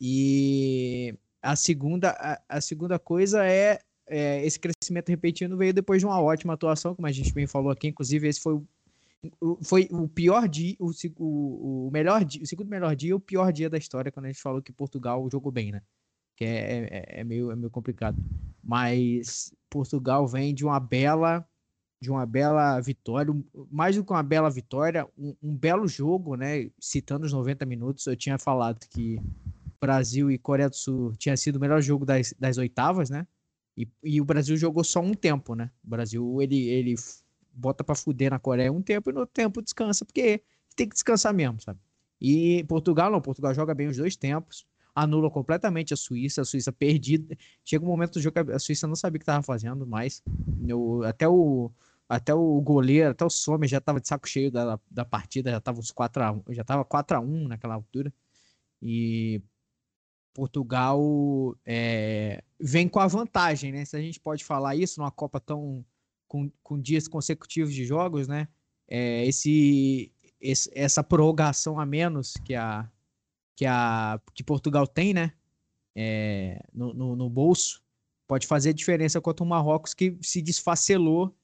E 0.00 1.14
a 1.42 1.56
segunda, 1.56 2.10
a, 2.10 2.56
a 2.56 2.60
segunda 2.60 2.98
coisa 2.98 3.46
é, 3.46 3.80
é, 4.06 4.44
esse 4.44 4.58
crescimento 4.58 5.08
repetindo 5.08 5.56
veio 5.56 5.72
depois 5.72 6.00
de 6.00 6.06
uma 6.06 6.20
ótima 6.20 6.54
atuação, 6.54 6.94
como 6.94 7.06
a 7.06 7.12
gente 7.12 7.32
bem 7.32 7.46
falou 7.46 7.70
aqui. 7.70 7.88
Inclusive, 7.88 8.28
esse 8.28 8.40
foi 8.40 8.60
o, 9.40 9.58
foi 9.62 9.88
o 9.90 10.08
pior 10.08 10.48
dia, 10.48 10.76
o, 10.78 10.90
o, 11.16 11.88
o 11.88 11.90
melhor 11.90 12.24
dia, 12.24 12.42
o 12.42 12.46
segundo 12.46 12.68
melhor 12.68 12.94
dia, 12.96 13.16
o 13.16 13.20
pior 13.20 13.52
dia 13.52 13.68
da 13.68 13.78
história 13.78 14.10
quando 14.10 14.26
a 14.26 14.28
gente 14.28 14.40
falou 14.40 14.62
que 14.62 14.72
Portugal 14.72 15.28
jogou 15.30 15.52
bem, 15.52 15.72
né? 15.72 15.82
Que 16.36 16.44
é, 16.44 16.88
é, 16.90 17.20
é 17.20 17.24
meio, 17.24 17.50
é 17.50 17.56
meio 17.56 17.70
complicado. 17.70 18.16
Mas 18.62 19.52
Portugal 19.68 20.26
vem 20.26 20.54
de 20.54 20.64
uma 20.64 20.80
bela 20.80 21.46
de 22.00 22.10
uma 22.10 22.24
bela 22.24 22.80
vitória, 22.80 23.34
mais 23.70 23.94
do 23.94 24.04
que 24.04 24.10
uma 24.10 24.22
bela 24.22 24.48
vitória, 24.50 25.06
um, 25.18 25.36
um, 25.42 25.54
belo 25.54 25.86
jogo, 25.86 26.34
né? 26.34 26.70
Citando 26.80 27.26
os 27.26 27.32
90 27.32 27.66
minutos, 27.66 28.06
eu 28.06 28.16
tinha 28.16 28.38
falado 28.38 28.86
que 28.88 29.20
Brasil 29.78 30.30
e 30.30 30.38
Coreia 30.38 30.70
do 30.70 30.76
Sul 30.76 31.14
tinha 31.16 31.36
sido 31.36 31.56
o 31.56 31.60
melhor 31.60 31.82
jogo 31.82 32.06
das, 32.06 32.34
das 32.38 32.56
oitavas, 32.56 33.10
né? 33.10 33.26
E, 33.76 33.86
e 34.02 34.20
o 34.20 34.24
Brasil 34.24 34.56
jogou 34.56 34.82
só 34.82 35.00
um 35.00 35.12
tempo, 35.12 35.54
né? 35.54 35.70
O 35.84 35.90
Brasil 35.90 36.40
ele, 36.40 36.68
ele 36.68 36.94
bota 37.52 37.84
para 37.84 37.94
fuder 37.94 38.30
na 38.30 38.38
Coreia 38.38 38.72
um 38.72 38.80
tempo 38.82 39.10
e 39.10 39.12
no 39.12 39.26
tempo 39.26 39.60
descansa, 39.60 40.04
porque 40.04 40.42
tem 40.74 40.88
que 40.88 40.94
descansar 40.94 41.34
mesmo, 41.34 41.60
sabe? 41.60 41.78
E 42.18 42.64
Portugal 42.64 43.10
não, 43.10 43.20
Portugal 43.20 43.54
joga 43.54 43.74
bem 43.74 43.88
os 43.88 43.96
dois 43.98 44.16
tempos, 44.16 44.66
anula 44.94 45.30
completamente 45.30 45.94
a 45.94 45.96
Suíça, 45.96 46.42
a 46.42 46.44
Suíça 46.44 46.72
perdida. 46.72 47.36
Chega 47.64 47.84
um 47.84 47.88
momento 47.88 48.14
do 48.14 48.20
jogo 48.20 48.44
que 48.44 48.52
a 48.52 48.58
Suíça 48.58 48.86
não 48.86 48.96
sabia 48.96 49.16
o 49.16 49.18
que 49.18 49.22
estava 49.22 49.42
fazendo 49.42 49.86
mais. 49.86 50.22
Eu, 50.66 51.02
até 51.04 51.28
o 51.28 51.70
até 52.10 52.34
o 52.34 52.60
goleiro, 52.60 53.10
até 53.10 53.24
o 53.24 53.30
Sommer 53.30 53.68
já 53.68 53.78
estava 53.78 54.00
de 54.00 54.08
saco 54.08 54.28
cheio 54.28 54.50
da, 54.50 54.80
da 54.90 55.04
partida, 55.04 55.52
já 55.52 55.58
estava 55.58 55.78
uns 55.78 55.92
4 55.92 56.24
a 56.24 56.32
1, 56.32 56.42
já 56.50 56.64
tava 56.64 56.84
4 56.84 57.16
a 57.16 57.20
1 57.20 57.46
naquela 57.46 57.74
altura. 57.74 58.12
E 58.82 59.40
Portugal 60.34 61.00
é, 61.64 62.42
vem 62.58 62.88
com 62.88 62.98
a 62.98 63.06
vantagem, 63.06 63.70
né? 63.70 63.84
Se 63.84 63.96
a 63.96 64.00
gente 64.00 64.18
pode 64.18 64.44
falar 64.44 64.74
isso 64.74 64.98
numa 64.98 65.12
Copa 65.12 65.38
tão 65.38 65.84
com, 66.26 66.50
com 66.64 66.80
dias 66.80 67.06
consecutivos 67.06 67.72
de 67.72 67.84
jogos, 67.84 68.26
né? 68.26 68.48
É, 68.88 69.24
esse, 69.24 70.12
esse, 70.40 70.68
essa 70.74 71.04
prorrogação 71.04 71.78
a 71.78 71.86
menos 71.86 72.34
que 72.44 72.56
a 72.56 72.90
que 73.54 73.66
a 73.66 74.20
que 74.34 74.42
Portugal 74.42 74.84
tem, 74.84 75.14
né? 75.14 75.32
É, 75.94 76.60
no, 76.72 76.92
no, 76.92 77.14
no 77.14 77.30
bolso 77.30 77.84
pode 78.26 78.48
fazer 78.48 78.72
diferença 78.72 79.20
contra 79.20 79.44
o 79.44 79.48
Marrocos 79.48 79.94
que 79.94 80.18
se 80.20 80.42
desfacelou 80.42 81.36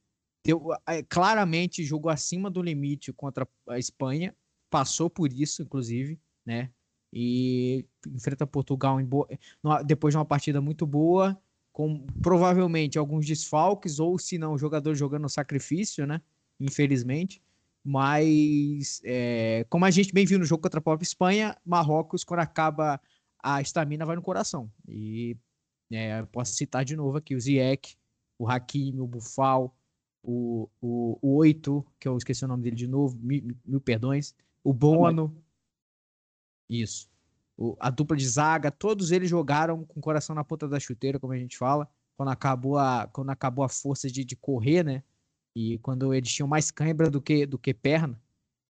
deu, 0.47 0.69
é, 0.87 1.03
claramente 1.03 1.85
jogou 1.85 2.11
acima 2.11 2.49
do 2.49 2.63
limite 2.63 3.13
contra 3.13 3.47
a 3.69 3.79
Espanha, 3.79 4.35
passou 4.71 5.11
por 5.11 5.33
isso, 5.33 5.63
inclusive, 5.63 6.19
né? 6.45 6.71
E 7.13 7.85
enfrenta 8.07 8.47
Portugal 8.47 8.99
depois 9.85 10.13
de 10.13 10.19
uma 10.19 10.25
partida 10.25 10.61
muito 10.61 10.87
boa, 10.87 11.37
com 11.73 12.07
provavelmente 12.23 12.99
alguns 12.99 13.27
desfalques, 13.27 13.99
ou 13.99 14.19
se 14.19 14.39
não, 14.39 14.55
o 14.55 14.59
jogador 14.59 14.95
jogando 14.95 15.29
sacrifício, 15.29 16.07
né? 16.07 16.21
Infelizmente. 16.61 17.43
Mas, 17.85 19.01
é, 19.05 19.65
como 19.69 19.85
a 19.85 19.91
gente 19.91 20.13
bem 20.13 20.27
viu 20.27 20.39
no 20.39 20.45
jogo 20.45 20.63
contra 20.63 20.81
a 20.81 20.83
própria 20.83 21.07
Espanha, 21.07 21.57
Marrocos, 21.65 22.25
quando 22.25 22.41
acaba 22.41 23.01
a 23.43 23.61
estamina, 23.61 24.05
vai 24.05 24.17
no 24.17 24.23
coração. 24.23 24.71
E 24.89 25.37
é, 25.93 26.23
posso 26.25 26.55
citar 26.55 26.85
de 26.85 26.97
novo 26.97 27.17
aqui 27.17 27.35
o 27.35 27.41
Ziyech, 27.41 27.97
o 28.39 28.49
Hakimi, 28.49 29.01
o 29.01 29.07
Bufal, 29.07 29.76
o, 30.27 30.69
o, 30.81 31.19
o 31.23 31.37
Oito, 31.37 31.87
que 32.01 32.09
eu 32.09 32.17
esqueci 32.17 32.45
o 32.45 32.49
nome 32.49 32.65
dele 32.65 32.75
de 32.75 32.89
novo, 32.89 33.17
mil, 33.17 33.57
mil 33.65 33.81
perdões, 33.81 34.35
o 34.65 34.73
Bono. 34.73 35.41
Isso. 36.69 37.09
O, 37.57 37.77
a 37.79 37.89
dupla 37.91 38.17
de 38.17 38.29
zaga, 38.29 38.73
todos 38.73 39.13
eles 39.13 39.31
jogaram 39.31 39.85
com 39.85 40.01
o 40.01 40.03
coração 40.03 40.35
na 40.35 40.43
ponta 40.43 40.69
da 40.69 40.81
chuteira, 40.81 41.21
como 41.21 41.33
a 41.33 41.39
gente 41.39 41.57
fala, 41.57 41.89
quando 42.17 42.31
acabou 42.31 42.77
a, 42.77 43.09
quando 43.13 43.31
acabou 43.31 43.65
a 43.65 43.69
força 43.69 44.11
de, 44.11 44.25
de 44.25 44.35
correr, 44.35 44.83
né? 44.83 45.05
E 45.55 45.79
quando 45.79 46.13
eles 46.13 46.33
tinham 46.33 46.49
mais 46.49 46.73
cãibra 46.73 47.09
do 47.09 47.23
que, 47.23 47.47
do 47.47 47.57
que 47.57 47.73
perna. 47.73 48.21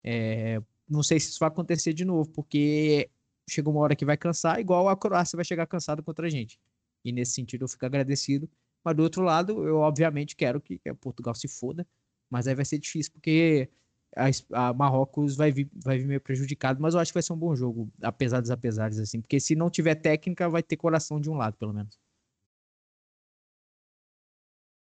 É, 0.02 0.60
não 0.88 1.02
sei 1.04 1.20
se 1.20 1.30
isso 1.30 1.38
vai 1.38 1.48
acontecer 1.48 1.92
de 1.92 2.04
novo, 2.04 2.28
porque 2.30 3.08
chega 3.48 3.70
uma 3.70 3.80
hora 3.80 3.94
que 3.94 4.04
vai 4.04 4.16
cansar, 4.16 4.58
igual 4.58 4.88
a 4.88 4.96
Croácia 4.96 5.36
vai 5.36 5.44
chegar 5.44 5.66
cansada 5.66 6.02
contra 6.02 6.26
a 6.26 6.30
gente. 6.30 6.58
E 7.04 7.12
nesse 7.12 7.32
sentido 7.32 7.62
eu 7.62 7.68
fico 7.68 7.86
agradecido 7.86 8.50
mas 8.84 8.94
do 8.94 9.02
outro 9.02 9.22
lado, 9.22 9.66
eu 9.66 9.78
obviamente 9.78 10.36
quero 10.36 10.60
que, 10.60 10.78
que 10.78 10.92
Portugal 10.94 11.34
se 11.34 11.48
foda, 11.48 11.86
mas 12.30 12.46
aí 12.46 12.54
vai 12.54 12.64
ser 12.64 12.78
difícil 12.78 13.12
porque 13.12 13.70
a, 14.14 14.68
a, 14.68 14.74
Marrocos 14.74 15.34
vai 15.36 15.50
vir, 15.50 15.68
vai 15.74 15.98
vir 15.98 16.06
meio 16.06 16.20
prejudicado, 16.20 16.80
mas 16.82 16.94
eu 16.94 17.00
acho 17.00 17.10
que 17.10 17.14
vai 17.14 17.22
ser 17.22 17.32
um 17.32 17.38
bom 17.38 17.56
jogo, 17.56 17.90
apesar 18.02 18.40
dos 18.40 18.50
apesares, 18.50 18.98
assim, 18.98 19.20
porque 19.20 19.40
se 19.40 19.56
não 19.56 19.70
tiver 19.70 19.94
técnica, 19.94 20.48
vai 20.48 20.62
ter 20.62 20.76
coração 20.76 21.18
de 21.18 21.30
um 21.30 21.34
lado, 21.34 21.56
pelo 21.56 21.72
menos. 21.72 21.98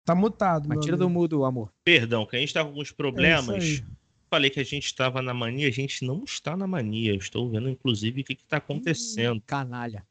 Tá 0.06 0.16
mutado, 0.16 0.68
Mas 0.68 0.80
tira 0.80 0.96
amigo. 0.96 1.08
do 1.08 1.14
mudo, 1.14 1.46
amor. 1.46 1.72
Perdão, 1.84 2.26
que 2.26 2.36
a 2.36 2.40
gente 2.40 2.52
tá 2.52 2.64
com 2.64 2.70
alguns 2.70 2.92
problemas. 2.92 3.80
É 3.80 4.00
Falei 4.28 4.50
que 4.50 4.60
a 4.60 4.64
gente 4.64 4.86
estava 4.86 5.22
na 5.22 5.36
mania, 5.36 5.68
a 5.68 5.72
gente 5.72 6.04
não 6.04 6.24
está 6.24 6.58
na 6.58 6.66
mania. 6.66 7.12
Eu 7.12 7.18
estou 7.18 7.48
vendo, 7.50 7.70
inclusive, 7.70 8.22
o 8.22 8.24
que 8.24 8.34
está 8.34 8.58
acontecendo. 8.58 9.38
Hum, 9.38 9.44
canalha 9.46 10.04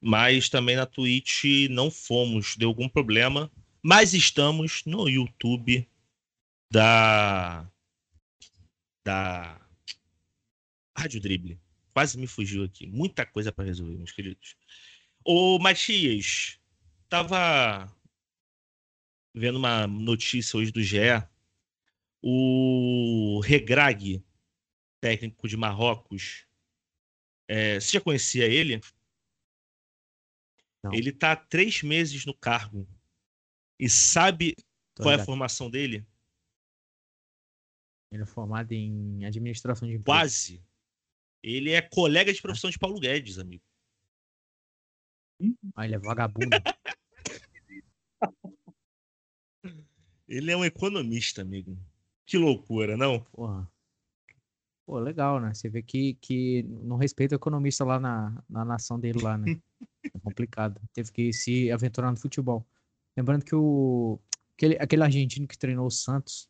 mas 0.00 0.48
também 0.48 0.76
na 0.76 0.86
Twitch 0.86 1.44
não 1.70 1.90
fomos, 1.90 2.56
deu 2.56 2.68
algum 2.68 2.88
problema, 2.88 3.50
mas 3.82 4.14
estamos 4.14 4.82
no 4.84 5.08
YouTube 5.08 5.88
da 6.70 7.70
da 9.04 9.60
Rádio 10.96 11.20
Drible. 11.20 11.60
Quase 11.92 12.18
me 12.18 12.26
fugiu 12.26 12.64
aqui. 12.64 12.86
Muita 12.86 13.24
coisa 13.24 13.52
para 13.52 13.64
resolver, 13.64 13.96
meus 13.96 14.12
queridos. 14.12 14.56
O 15.24 15.58
Matias, 15.58 16.58
tava 17.08 17.90
vendo 19.34 19.56
uma 19.56 19.86
notícia 19.86 20.58
hoje 20.58 20.72
do 20.72 20.82
GE. 20.82 20.98
O 22.20 23.40
Regrag, 23.44 24.24
técnico 25.00 25.46
de 25.46 25.56
Marrocos, 25.56 26.46
é, 27.48 27.78
você 27.78 27.92
já 27.92 28.00
conhecia 28.00 28.46
ele? 28.46 28.80
Não. 30.86 30.94
Ele 30.94 31.12
tá 31.12 31.32
há 31.32 31.36
três 31.36 31.82
meses 31.82 32.24
no 32.24 32.34
cargo. 32.34 32.88
E 33.78 33.90
sabe 33.90 34.54
Tô 34.94 35.02
qual 35.02 35.10
ligado. 35.10 35.18
é 35.18 35.22
a 35.22 35.26
formação 35.26 35.68
dele? 35.68 36.06
Ele 38.10 38.22
é 38.22 38.26
formado 38.26 38.72
em 38.72 39.24
administração 39.24 39.88
de 39.88 39.94
empresas. 39.94 40.20
Quase. 40.20 40.64
Ele 41.42 41.72
é 41.72 41.82
colega 41.82 42.32
de 42.32 42.40
profissão 42.40 42.70
de 42.70 42.78
Paulo 42.78 43.00
Guedes, 43.00 43.38
amigo. 43.38 43.62
Ah, 45.74 45.84
ele 45.84 45.96
é 45.96 45.98
vagabundo. 45.98 46.50
ele 50.26 50.50
é 50.50 50.56
um 50.56 50.64
economista, 50.64 51.42
amigo. 51.42 51.78
Que 52.24 52.38
loucura, 52.38 52.96
não? 52.96 53.22
Porra. 53.24 53.70
Pô, 54.86 55.00
legal, 55.00 55.40
né? 55.40 55.52
Você 55.52 55.68
vê 55.68 55.82
que, 55.82 56.14
que 56.14 56.62
não 56.62 56.96
respeita 56.96 57.34
o 57.34 57.38
economista 57.38 57.84
lá 57.84 57.98
na, 57.98 58.40
na 58.48 58.64
nação 58.64 59.00
dele 59.00 59.20
lá, 59.20 59.36
né? 59.36 59.60
É 60.04 60.18
complicado. 60.20 60.80
Teve 60.92 61.10
que 61.10 61.32
se 61.32 61.72
aventurar 61.72 62.12
no 62.12 62.16
futebol. 62.16 62.64
Lembrando 63.16 63.44
que 63.44 63.54
o 63.54 64.20
aquele, 64.54 64.76
aquele 64.78 65.02
argentino 65.02 65.48
que 65.48 65.58
treinou 65.58 65.88
o 65.88 65.90
Santos, 65.90 66.48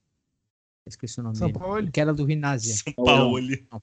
esqueci 0.87 1.19
o 1.19 1.23
nome 1.23 1.37
São 1.37 1.49
dele, 1.49 1.59
Paulo. 1.59 1.91
que 1.91 1.99
era 1.99 2.13
do 2.13 2.27
Rinásia. 2.27 2.75
São 2.75 2.93
Paulo. 2.93 3.41
Não, 3.73 3.83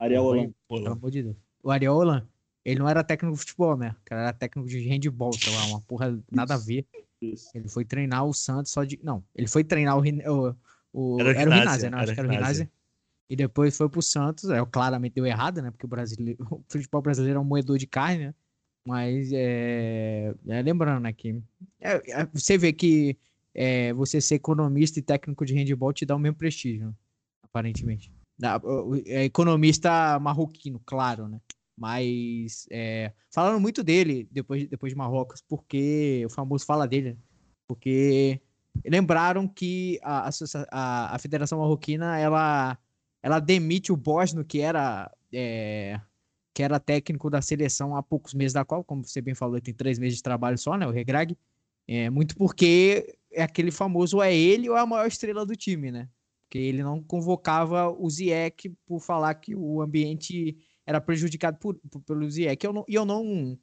Ariel 0.00 0.24
Holan. 0.24 0.52
Pelo 0.68 0.92
amor 0.92 1.10
de 1.12 1.22
Deus. 1.22 1.36
O 1.62 1.70
Ariel 1.70 1.94
Holan, 1.94 2.26
ele 2.64 2.80
não 2.80 2.88
era 2.88 3.04
técnico 3.04 3.34
de 3.36 3.40
futebol, 3.40 3.76
né? 3.76 3.94
O 4.00 4.04
cara 4.06 4.22
era 4.22 4.32
técnico 4.32 4.68
de 4.68 4.80
handball, 4.88 5.32
sei 5.34 5.54
lá, 5.54 5.66
uma 5.66 5.80
porra 5.82 6.18
nada 6.32 6.54
a 6.54 6.58
ver. 6.58 6.84
Isso. 7.20 7.48
Ele 7.54 7.68
foi 7.68 7.84
treinar 7.84 8.24
o 8.24 8.34
Santos 8.34 8.72
só 8.72 8.82
de. 8.82 8.98
Não, 9.04 9.22
ele 9.36 9.46
foi 9.46 9.62
treinar 9.62 9.96
o. 9.96 10.00
o, 10.00 10.56
o 10.92 11.20
era, 11.20 11.48
o 11.48 11.52
Rinásia, 11.52 11.90
né? 11.90 11.98
Acho 11.98 12.14
que 12.14 12.18
era 12.18 12.28
o 12.28 12.32
Rinásia 12.32 12.68
e 13.30 13.36
depois 13.36 13.76
foi 13.76 13.88
pro 13.88 14.02
Santos. 14.02 14.50
É, 14.50 14.62
claramente 14.66 15.14
deu 15.14 15.24
errado, 15.24 15.62
né? 15.62 15.70
Porque 15.70 15.86
o, 15.86 15.88
brasileiro, 15.88 16.44
o 16.50 16.64
futebol 16.68 17.00
brasileiro 17.00 17.38
é 17.38 17.40
um 17.40 17.44
moedor 17.44 17.78
de 17.78 17.86
carne, 17.86 18.26
né? 18.26 18.34
Mas 18.84 19.30
é, 19.32 20.34
é, 20.48 20.62
lembrando 20.62 21.02
né, 21.02 21.12
que 21.12 21.40
é, 21.80 22.20
é, 22.22 22.26
você 22.32 22.58
vê 22.58 22.72
que 22.72 23.16
é, 23.54 23.92
você 23.92 24.20
ser 24.20 24.36
economista 24.36 24.98
e 24.98 25.02
técnico 25.02 25.44
de 25.44 25.54
handball 25.54 25.92
te 25.92 26.06
dá 26.06 26.16
o 26.16 26.18
mesmo 26.18 26.36
prestígio, 26.36 26.86
né? 26.86 26.94
aparentemente. 27.44 28.10
É 29.06 29.24
economista 29.24 30.18
marroquino, 30.18 30.80
claro, 30.84 31.28
né? 31.28 31.40
Mas 31.76 32.66
é, 32.70 33.12
falaram 33.30 33.60
muito 33.60 33.84
dele 33.84 34.26
depois, 34.30 34.66
depois 34.66 34.92
de 34.92 34.96
Marrocos, 34.96 35.42
porque 35.46 36.22
o 36.26 36.30
famoso 36.30 36.64
fala 36.64 36.86
dele, 36.88 37.10
né? 37.10 37.16
porque 37.68 38.40
lembraram 38.84 39.46
que 39.46 39.98
a, 40.02 40.30
a, 40.70 41.14
a 41.14 41.18
Federação 41.18 41.58
Marroquina 41.58 42.18
ela, 42.18 42.78
ela 43.22 43.40
demite 43.40 43.92
o 43.92 43.96
Bosno, 43.96 44.44
que 44.44 44.60
era 44.60 45.10
é, 45.32 46.00
que 46.52 46.62
era 46.62 46.80
técnico 46.80 47.30
da 47.30 47.40
seleção 47.40 47.94
há 47.94 48.02
poucos 48.02 48.34
meses 48.34 48.52
da 48.52 48.64
Copa, 48.64 48.84
como 48.84 49.04
você 49.04 49.20
bem 49.20 49.34
falou, 49.34 49.60
tem 49.60 49.74
três 49.74 49.98
meses 49.98 50.16
de 50.16 50.22
trabalho 50.22 50.58
só, 50.58 50.76
né? 50.76 50.86
O 50.86 50.90
Regrag. 50.90 51.36
É, 51.86 52.10
muito 52.10 52.36
porque 52.36 53.16
é 53.32 53.42
aquele 53.42 53.70
famoso 53.70 54.20
é 54.20 54.34
ele 54.34 54.68
ou 54.68 54.76
é 54.76 54.80
a 54.80 54.86
maior 54.86 55.06
estrela 55.06 55.46
do 55.46 55.56
time, 55.56 55.90
né? 55.90 56.08
Porque 56.44 56.58
ele 56.58 56.82
não 56.82 57.02
convocava 57.02 57.88
o 57.88 58.10
Ziek 58.10 58.70
por 58.84 59.00
falar 59.00 59.34
que 59.36 59.54
o 59.54 59.80
ambiente 59.80 60.56
era 60.84 61.00
prejudicado 61.00 61.58
por, 61.58 61.76
por, 61.90 62.02
pelo 62.02 62.28
Ziek. 62.28 62.64
Eu 62.64 62.72
não, 62.72 62.84
eu 62.88 63.04
não, 63.04 63.58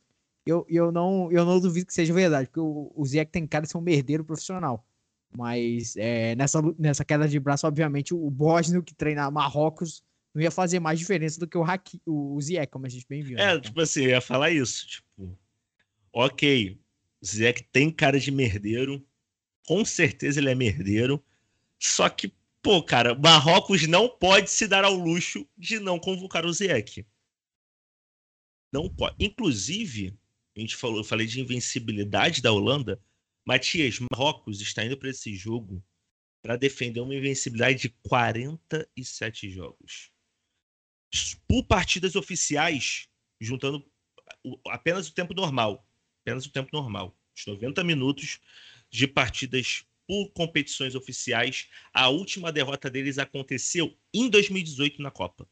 eu, 0.45 0.65
eu 0.69 0.91
não, 0.91 1.29
eu 1.31 1.45
não 1.45 1.59
duvido 1.59 1.87
que 1.87 1.93
seja 1.93 2.13
verdade, 2.13 2.47
porque 2.47 2.61
o, 2.61 2.91
o 2.95 3.05
Ziek 3.05 3.29
tem 3.29 3.45
cara 3.45 3.65
de 3.65 3.71
ser 3.71 3.77
um 3.77 3.81
merdeiro 3.81 4.23
profissional. 4.23 4.86
Mas 5.35 5.95
é, 5.97 6.35
nessa, 6.35 6.61
nessa 6.77 7.05
queda 7.05 7.27
de 7.27 7.39
braço, 7.39 7.67
obviamente, 7.67 8.13
o 8.13 8.29
Bósnio 8.29 8.83
que 8.83 8.95
treina 8.95 9.29
Marrocos 9.29 10.03
não 10.33 10.41
ia 10.41 10.51
fazer 10.51 10.79
mais 10.79 10.99
diferença 10.99 11.39
do 11.39 11.47
que 11.47 11.57
o, 11.57 11.63
Haki, 11.63 12.01
o, 12.05 12.35
o 12.35 12.41
Ziek, 12.41 12.71
como 12.71 12.85
a 12.85 12.89
gente 12.89 13.05
bem 13.07 13.21
viu. 13.21 13.37
É, 13.37 13.55
né? 13.55 13.59
tipo 13.59 13.79
assim, 13.81 14.03
eu 14.03 14.09
ia 14.11 14.21
falar 14.21 14.51
isso. 14.51 14.87
Tipo, 14.87 15.37
ok, 16.13 16.79
o 17.21 17.25
Ziek 17.25 17.63
tem 17.71 17.91
cara 17.91 18.19
de 18.19 18.31
merdeiro, 18.31 19.05
com 19.67 19.83
certeza 19.83 20.39
ele 20.39 20.49
é 20.49 20.55
merdeiro, 20.55 21.23
só 21.79 22.07
que, 22.09 22.31
pô, 22.61 22.81
cara, 22.81 23.15
Marrocos 23.15 23.87
não 23.87 24.07
pode 24.07 24.49
se 24.49 24.67
dar 24.67 24.83
ao 24.83 24.93
luxo 24.93 25.47
de 25.57 25.79
não 25.79 25.99
convocar 25.99 26.45
o 26.45 26.53
Ziek. 26.53 27.05
Não 28.71 28.89
pode. 28.89 29.15
Inclusive, 29.19 30.17
a 30.55 30.59
gente 30.59 30.75
falou, 30.75 30.97
eu 30.97 31.03
falei 31.03 31.25
de 31.25 31.39
invencibilidade 31.39 32.41
da 32.41 32.51
Holanda. 32.51 32.99
Matias, 33.47 33.97
Marrocos 34.11 34.59
está 34.59 34.83
indo 34.83 34.97
para 34.97 35.09
esse 35.09 35.33
jogo 35.33 35.81
para 36.41 36.57
defender 36.57 36.99
uma 36.99 37.15
invencibilidade 37.15 37.79
de 37.79 37.89
47 38.03 39.49
jogos. 39.49 40.11
Por 41.47 41.63
partidas 41.65 42.17
oficiais, 42.17 43.07
juntando 43.39 43.89
apenas 44.67 45.07
o 45.07 45.13
tempo 45.13 45.33
normal. 45.33 45.87
Apenas 46.21 46.45
o 46.45 46.51
tempo 46.51 46.69
normal. 46.73 47.17
Os 47.33 47.45
90 47.45 47.85
minutos 47.85 48.41
de 48.89 49.07
partidas 49.07 49.85
por 50.05 50.29
competições 50.33 50.93
oficiais. 50.93 51.69
A 51.93 52.09
última 52.09 52.51
derrota 52.51 52.89
deles 52.89 53.17
aconteceu 53.17 53.97
em 54.13 54.29
2018 54.29 55.01
na 55.01 55.09
Copa. 55.09 55.49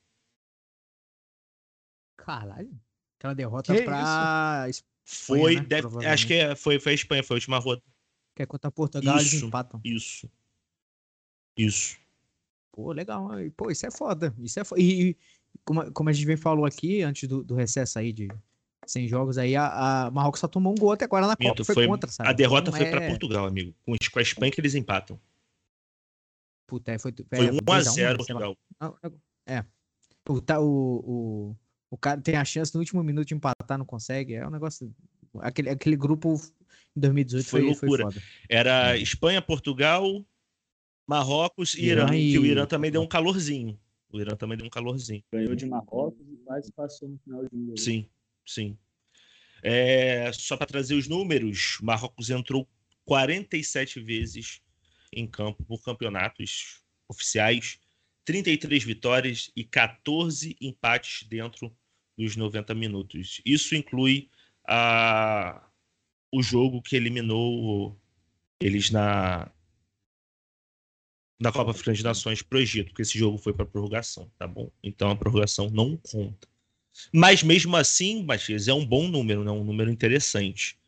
Caralho. 2.17 2.77
Aquela 3.17 3.33
derrota 3.33 3.73
que 3.73 3.83
Espanha, 5.05 5.43
Foi, 5.43 5.55
né? 5.55 5.61
deve, 5.61 6.05
acho 6.05 6.27
que 6.27 6.33
é, 6.33 6.55
foi, 6.55 6.79
foi 6.79 6.93
a 6.93 6.95
Espanha, 6.95 7.23
foi 7.23 7.35
a 7.35 7.37
última 7.37 7.59
rodada. 7.59 7.83
Que 8.35 8.43
é 8.43 8.45
contra 8.45 8.71
Portugal, 8.71 9.17
isso, 9.17 9.35
eles 9.35 9.43
empatam. 9.43 9.79
Isso. 9.83 10.29
Isso. 11.55 11.97
Pô, 12.71 12.91
legal. 12.91 13.29
Pô, 13.55 13.71
isso 13.71 13.85
é 13.85 13.91
foda. 13.91 14.35
Isso 14.39 14.59
é 14.59 14.63
foda. 14.65 14.81
E, 14.81 15.15
como, 15.63 15.89
como 15.93 16.09
a 16.09 16.13
gente 16.13 16.25
bem 16.25 16.35
falou 16.35 16.65
aqui, 16.65 17.01
antes 17.01 17.29
do, 17.29 17.43
do 17.43 17.55
recesso 17.55 17.97
aí 17.97 18.11
de 18.11 18.27
100 18.85 19.07
jogos, 19.07 19.37
aí 19.37 19.55
a, 19.55 20.07
a 20.07 20.11
Marrocos 20.11 20.39
só 20.39 20.47
tomou 20.47 20.73
um 20.73 20.75
gol 20.75 20.91
até 20.91 21.05
agora 21.05 21.27
na 21.27 21.35
Copa. 21.37 21.63
Foi, 21.63 21.75
foi 21.75 21.87
contra, 21.87 22.11
sabe? 22.11 22.29
A 22.29 22.33
derrota 22.33 22.69
então, 22.69 22.79
foi 22.79 22.87
é... 22.87 22.91
para 22.91 23.07
Portugal, 23.07 23.45
amigo. 23.45 23.73
Com, 23.85 23.93
com 23.93 24.19
a 24.19 24.21
Espanha 24.21 24.51
que 24.51 24.59
eles 24.59 24.75
empatam. 24.75 25.19
Puta, 26.67 26.91
é, 26.91 26.97
foi, 26.97 27.13
foi 27.13 27.47
1x0 27.47 27.95
né, 27.95 28.15
Portugal. 28.15 28.57
É. 29.45 29.63
O, 30.27 30.41
tá, 30.41 30.59
o, 30.59 30.65
o, 30.65 31.55
o 31.89 31.97
cara 31.97 32.19
tem 32.19 32.35
a 32.35 32.45
chance 32.45 32.73
no 32.73 32.79
último 32.79 33.03
minuto 33.03 33.27
de 33.27 33.35
empatar, 33.35 33.77
não 33.77 33.85
consegue. 33.85 34.33
É 34.35 34.47
um 34.47 34.51
negócio. 34.51 34.93
Aquele, 35.39 35.69
aquele 35.69 35.95
grupo 35.95 36.35
em 36.95 36.99
2018 36.99 37.45
foi, 37.45 37.61
foi 37.61 37.69
loucura. 37.69 38.03
Foi 38.03 38.13
foda. 38.13 38.25
Era 38.49 38.97
Espanha, 38.97 39.41
Portugal, 39.41 40.25
Marrocos 41.07 41.73
e 41.75 41.85
Irã. 41.85 42.13
E... 42.15 42.31
Que 42.31 42.39
o 42.39 42.45
Irã 42.45 42.65
também 42.65 42.91
deu 42.91 43.01
um 43.01 43.07
calorzinho. 43.07 43.79
O 44.09 44.19
Irã 44.19 44.35
também 44.35 44.57
deu 44.57 44.65
um 44.65 44.69
calorzinho. 44.69 45.23
Ganhou 45.31 45.55
de 45.55 45.65
Marrocos 45.65 46.25
e 46.31 46.37
quase 46.37 46.71
passou 46.71 47.09
no 47.09 47.17
final 47.19 47.43
de 47.43 47.65
jogo. 47.65 47.77
Sim, 47.77 48.09
sim. 48.45 48.77
É, 49.61 50.31
só 50.31 50.55
para 50.55 50.67
trazer 50.67 50.95
os 50.95 51.07
números, 51.07 51.79
Marrocos 51.81 52.29
entrou 52.29 52.67
47 53.05 53.99
vezes 53.99 54.61
em 55.11 55.27
campo 55.27 55.63
por 55.65 55.81
campeonatos 55.81 56.83
oficiais, 57.07 57.79
33 58.25 58.83
vitórias 58.83 59.51
e 59.55 59.63
14 59.63 60.55
empates 60.59 61.27
dentro 61.27 61.75
dos 62.17 62.35
90 62.35 62.73
minutos. 62.73 63.41
Isso 63.45 63.75
inclui 63.75 64.29
a, 64.67 65.63
o 66.31 66.41
jogo 66.41 66.81
que 66.81 66.95
eliminou 66.95 67.99
eles 68.59 68.89
na, 68.89 69.51
na 71.39 71.51
Copa 71.51 71.71
Africana 71.71 71.95
de 71.95 72.03
Nações 72.03 72.41
pro 72.41 72.59
Egito, 72.59 72.87
porque 72.87 73.03
esse 73.03 73.17
jogo 73.17 73.37
foi 73.37 73.53
para 73.53 73.65
prorrogação, 73.65 74.31
tá 74.37 74.47
bom? 74.47 74.71
Então 74.81 75.09
a 75.09 75.15
prorrogação 75.15 75.69
não 75.69 75.95
conta. 75.97 76.47
Mas 77.13 77.43
mesmo 77.43 77.75
assim, 77.75 78.23
Matias, 78.23 78.67
é 78.67 78.73
um 78.73 78.85
bom 78.85 79.07
número, 79.07 79.43
né? 79.43 79.51
um 79.51 79.63
número 79.63 79.91
interessante. 79.91 80.79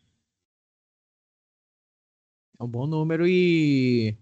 É 2.59 2.63
um 2.63 2.67
bom 2.67 2.87
número 2.87 3.27
e 3.27 4.17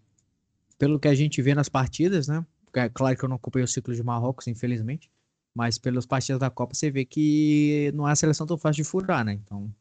pelo 0.78 1.00
que 1.00 1.08
a 1.08 1.16
gente 1.16 1.42
vê 1.42 1.56
nas 1.56 1.70
partidas, 1.70 2.28
né? 2.28 2.46
É 2.76 2.90
claro 2.90 3.18
que 3.18 3.24
eu 3.24 3.30
não 3.30 3.38
acompanhei 3.38 3.64
o 3.64 3.68
ciclo 3.68 3.96
de 3.96 4.04
Marrocos, 4.04 4.48
infelizmente, 4.48 5.10
mas 5.54 5.78
pelas 5.78 6.06
partidas 6.06 6.40
da 6.40 6.50
Copa 6.50 6.74
você 6.74 6.92
vê 6.92 7.06
que 7.06 7.92
não 7.94 8.08
é 8.08 8.12
a 8.12 8.16
seleção 8.16 8.46
tão 8.46 8.58
fácil 8.58 8.84
de 8.84 8.90
furar, 8.90 9.24
né? 9.24 9.34
Então. 9.34 9.74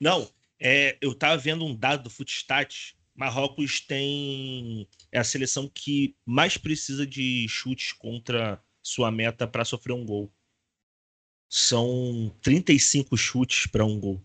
Não, 0.00 0.28
é, 0.58 0.96
eu 1.00 1.14
tava 1.14 1.36
vendo 1.36 1.64
um 1.64 1.76
dado 1.76 2.04
do 2.04 2.10
Footstat. 2.10 2.96
Marrocos 3.14 3.80
tem 3.80 4.88
é 5.10 5.18
a 5.18 5.24
seleção 5.24 5.68
que 5.68 6.16
mais 6.24 6.56
precisa 6.56 7.06
de 7.06 7.46
chutes 7.48 7.92
contra 7.92 8.62
sua 8.80 9.10
meta 9.10 9.46
para 9.46 9.64
sofrer 9.64 9.92
um 9.92 10.06
gol. 10.06 10.32
São 11.48 12.34
35 12.42 13.16
chutes 13.16 13.66
para 13.66 13.84
um 13.84 13.98
gol. 13.98 14.22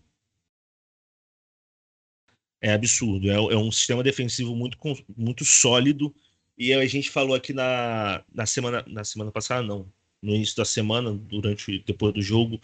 É 2.60 2.72
absurdo. 2.72 3.30
É, 3.30 3.34
é, 3.34 3.56
um 3.56 3.70
sistema 3.70 4.02
defensivo 4.02 4.54
muito, 4.54 4.78
muito 5.16 5.44
sólido. 5.44 6.14
E 6.56 6.72
a 6.72 6.86
gente 6.86 7.10
falou 7.10 7.34
aqui 7.34 7.52
na, 7.52 8.24
na, 8.32 8.46
semana, 8.46 8.84
na 8.86 9.04
semana 9.04 9.32
passada, 9.32 9.62
não, 9.66 9.92
no 10.22 10.34
início 10.34 10.56
da 10.56 10.64
semana, 10.64 11.12
durante 11.12 11.80
depois 11.80 12.14
do 12.14 12.22
jogo, 12.22 12.60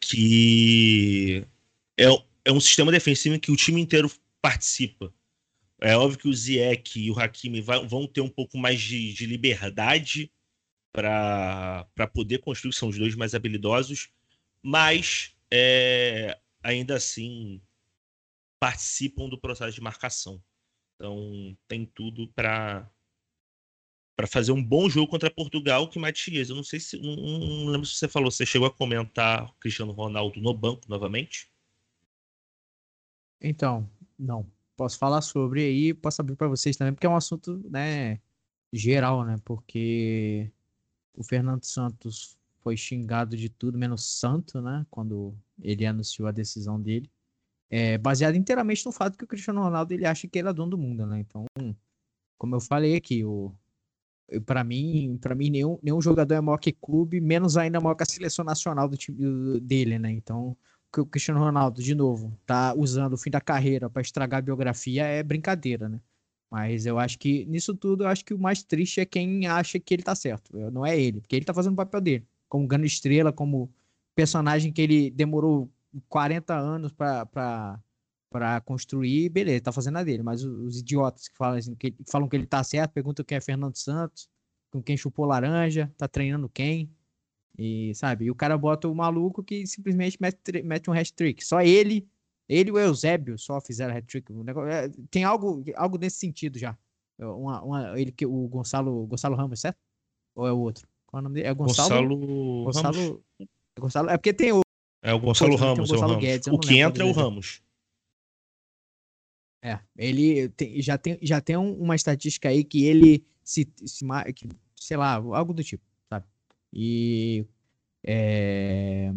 que 0.00 1.46
é, 1.98 2.06
é 2.44 2.52
um 2.52 2.60
sistema 2.60 2.90
defensivo 2.92 3.34
em 3.36 3.38
que 3.38 3.52
o 3.52 3.56
time 3.56 3.80
inteiro 3.80 4.10
participa. 4.40 5.12
É 5.80 5.96
óbvio 5.96 6.18
que 6.18 6.28
o 6.28 6.34
Ziyech 6.34 7.00
e 7.00 7.10
o 7.10 7.18
Hakimi 7.18 7.60
vão 7.60 8.06
ter 8.06 8.20
um 8.20 8.28
pouco 8.28 8.58
mais 8.58 8.80
de, 8.80 9.12
de 9.12 9.26
liberdade 9.26 10.30
para 10.92 11.86
poder 12.12 12.38
construir, 12.38 12.72
são 12.72 12.88
os 12.88 12.98
dois 12.98 13.14
mais 13.14 13.34
habilidosos, 13.34 14.10
mas 14.62 15.34
é, 15.50 16.38
ainda 16.62 16.96
assim 16.96 17.60
participam 18.60 19.28
do 19.28 19.40
processo 19.40 19.74
de 19.74 19.80
marcação. 19.80 20.40
Então 20.94 21.56
tem 21.66 21.84
tudo 21.84 22.28
para 22.28 22.88
para 24.22 24.28
fazer 24.28 24.52
um 24.52 24.62
bom 24.62 24.88
jogo 24.88 25.10
contra 25.10 25.28
Portugal, 25.28 25.88
que 25.88 25.98
Matias, 25.98 26.48
eu 26.48 26.54
não 26.54 26.62
sei 26.62 26.78
se. 26.78 26.96
Não, 26.96 27.16
não, 27.16 27.66
lembro 27.66 27.84
se 27.84 27.96
você 27.96 28.06
falou, 28.06 28.30
você 28.30 28.46
chegou 28.46 28.68
a 28.68 28.70
comentar 28.70 29.46
o 29.46 29.54
Cristiano 29.54 29.90
Ronaldo 29.90 30.40
no 30.40 30.54
banco 30.54 30.82
novamente? 30.88 31.50
Então, 33.40 33.90
não. 34.16 34.46
Posso 34.76 34.96
falar 34.96 35.22
sobre 35.22 35.64
aí, 35.64 35.92
posso 35.92 36.20
abrir 36.20 36.36
para 36.36 36.46
vocês 36.46 36.76
também, 36.76 36.94
porque 36.94 37.04
é 37.04 37.10
um 37.10 37.16
assunto, 37.16 37.60
né, 37.68 38.20
geral, 38.72 39.24
né? 39.24 39.40
Porque 39.44 40.48
o 41.16 41.24
Fernando 41.24 41.64
Santos 41.64 42.38
foi 42.60 42.76
xingado 42.76 43.36
de 43.36 43.48
tudo, 43.48 43.76
menos 43.76 44.04
santo, 44.20 44.60
né? 44.62 44.86
Quando 44.88 45.36
ele 45.60 45.84
anunciou 45.84 46.28
a 46.28 46.32
decisão 46.32 46.80
dele. 46.80 47.10
É, 47.68 47.98
baseado 47.98 48.36
inteiramente 48.36 48.86
no 48.86 48.92
fato 48.92 49.18
que 49.18 49.24
o 49.24 49.26
Cristiano 49.26 49.62
Ronaldo 49.62 49.92
ele 49.92 50.06
acha 50.06 50.28
que 50.28 50.38
ele 50.38 50.48
é 50.48 50.52
dono 50.52 50.70
do 50.70 50.78
mundo, 50.78 51.04
né? 51.06 51.18
Então, 51.18 51.44
como 52.38 52.54
eu 52.54 52.60
falei 52.60 52.94
aqui, 52.94 53.24
o, 53.24 53.52
para 54.46 54.64
mim, 54.64 55.18
para 55.20 55.34
mim 55.34 55.50
nenhum, 55.50 55.78
nenhum 55.82 56.00
jogador 56.00 56.34
é 56.34 56.40
maior 56.40 56.58
que 56.58 56.72
clube, 56.72 57.20
menos 57.20 57.56
ainda 57.56 57.80
maior 57.80 57.94
que 57.94 58.02
a 58.02 58.06
seleção 58.06 58.44
nacional 58.44 58.88
do 58.88 58.96
time 58.96 59.60
dele, 59.60 59.98
né? 59.98 60.10
Então, 60.10 60.56
o 60.96 61.06
Cristiano 61.06 61.40
Ronaldo, 61.40 61.82
de 61.82 61.94
novo, 61.94 62.36
tá 62.46 62.74
usando 62.76 63.14
o 63.14 63.18
fim 63.18 63.30
da 63.30 63.40
carreira 63.40 63.88
para 63.88 64.02
estragar 64.02 64.38
a 64.38 64.42
biografia 64.42 65.04
é 65.04 65.22
brincadeira, 65.22 65.88
né? 65.88 66.00
Mas 66.50 66.84
eu 66.84 66.98
acho 66.98 67.18
que 67.18 67.46
nisso 67.46 67.74
tudo, 67.74 68.04
eu 68.04 68.08
acho 68.08 68.24
que 68.24 68.34
o 68.34 68.38
mais 68.38 68.62
triste 68.62 69.00
é 69.00 69.06
quem 69.06 69.46
acha 69.46 69.80
que 69.80 69.94
ele 69.94 70.02
tá 70.02 70.14
certo. 70.14 70.54
Não 70.70 70.84
é 70.84 70.98
ele, 71.00 71.20
porque 71.20 71.34
ele 71.36 71.46
tá 71.46 71.54
fazendo 71.54 71.72
o 71.72 71.76
papel 71.76 72.00
dele, 72.00 72.26
como 72.48 72.66
grande 72.66 72.86
estrela, 72.86 73.32
como 73.32 73.72
personagem 74.14 74.70
que 74.72 74.82
ele 74.82 75.10
demorou 75.10 75.70
40 76.08 76.54
anos 76.54 76.92
pra, 76.92 77.26
pra, 78.32 78.60
pra 78.60 78.60
construir, 78.60 79.28
beleza, 79.28 79.62
tá 79.62 79.72
fazendo 79.72 79.98
a 79.98 80.04
dele. 80.04 80.22
Mas 80.22 80.42
os, 80.44 80.80
idiotas 80.80 81.28
que 81.28 81.36
falam, 81.36 81.58
assim, 81.58 81.74
que 81.74 81.94
falam 82.10 82.28
que 82.28 82.36
ele 82.36 82.46
tá 82.46 82.62
certo, 82.64 82.92
perguntam 82.92 83.24
quem 83.24 83.36
é 83.36 83.40
Fernando 83.40 83.76
Santos, 83.76 84.28
com 84.70 84.82
quem 84.82 84.96
chupou 84.96 85.26
laranja, 85.26 85.92
tá 85.96 86.08
treinando 86.08 86.48
quem. 86.48 86.90
E, 87.58 87.94
sabe, 87.94 88.24
e 88.24 88.30
o 88.30 88.34
cara 88.34 88.56
bota 88.56 88.88
o 88.88 88.94
maluco 88.94 89.42
que 89.42 89.66
simplesmente 89.66 90.16
mete, 90.20 90.62
mete 90.64 90.88
um 90.88 90.94
hat-trick. 90.94 91.44
Só 91.44 91.60
ele, 91.60 92.08
ele 92.48 92.70
e 92.70 92.72
o 92.72 92.78
Eusébio 92.78 93.38
só 93.38 93.60
fizeram 93.60 93.94
hat-trick. 93.94 94.32
É, 94.70 94.88
tem 95.10 95.24
algo, 95.24 95.62
algo 95.76 95.98
nesse 95.98 96.16
sentido 96.16 96.58
já. 96.58 96.76
Uma, 97.18 97.62
uma, 97.62 98.00
ele 98.00 98.10
que 98.10 98.26
o 98.26 98.48
Gonçalo, 98.48 99.06
Gonçalo 99.06 99.36
Ramos, 99.36 99.60
certo? 99.60 99.78
Ou 100.34 100.46
é 100.46 100.52
o 100.52 100.58
outro? 100.58 100.88
Qual 101.06 101.18
é 101.18 101.20
o 101.20 101.24
nome 101.24 101.34
dele? 101.34 101.48
É 101.48 101.54
Gonçalo. 101.54 102.08
Gonçalo, 102.64 103.22
Gonçalo, 103.78 104.08
Ramos. 104.08 104.10
é 104.10 104.14
é 104.14 104.16
porque 104.16 104.32
tem 104.32 104.52
o. 104.52 104.60
É 105.02 105.12
o 105.12 105.20
Gonçalo 105.20 105.50
tem 105.50 105.60
o 105.60 105.60
Ramos. 105.60 105.90
é 105.90 105.94
o 105.94 106.00
Ramos. 106.00 106.16
Guedes, 106.16 106.46
o 106.48 106.58
que 106.58 106.78
entra 106.78 107.04
é 107.04 107.06
o. 107.06 107.12
Ramos. 107.12 107.62
É, 109.62 109.78
ele 109.96 110.48
tem- 110.50 110.82
já 110.82 110.98
tem, 110.98 111.18
já 111.22 111.40
tem 111.40 111.56
um- 111.56 111.78
uma 111.80 111.94
estatística 111.94 112.48
aí 112.48 112.64
que 112.64 112.84
ele 112.84 113.24
se, 113.44 113.72
se 113.86 114.04
que, 114.34 114.48
sei 114.74 114.96
lá, 114.96 115.14
algo 115.14 115.54
do 115.54 115.62
tipo, 115.62 115.84
sabe? 116.08 116.26
E 116.72 117.46
é, 118.02 119.12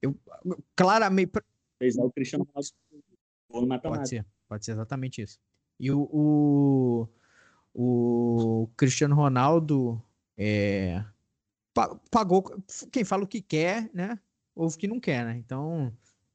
eu 0.00 0.16
claramente 0.76 1.32
Fez 1.78 1.96
o 1.98 2.10
Cristiano 2.12 2.46
Ronaldo. 2.54 2.68
Pode 3.82 4.08
ser, 4.08 4.26
pode 4.48 4.64
ser 4.64 4.72
exatamente 4.72 5.20
isso. 5.20 5.40
E 5.80 5.90
o, 5.90 6.08
o, 6.12 7.08
o 7.74 8.68
Cristiano 8.76 9.16
Ronaldo 9.16 10.00
é, 10.36 11.04
pa- 11.74 11.96
pagou. 12.10 12.44
Quem 12.92 13.04
fala 13.04 13.24
o 13.24 13.26
que 13.26 13.42
quer, 13.42 13.90
né? 13.92 14.18
Ou 14.54 14.68
o 14.68 14.76
que 14.76 14.86
não 14.86 15.00
quer, 15.00 15.24
né? 15.24 15.36
Então, 15.36 15.92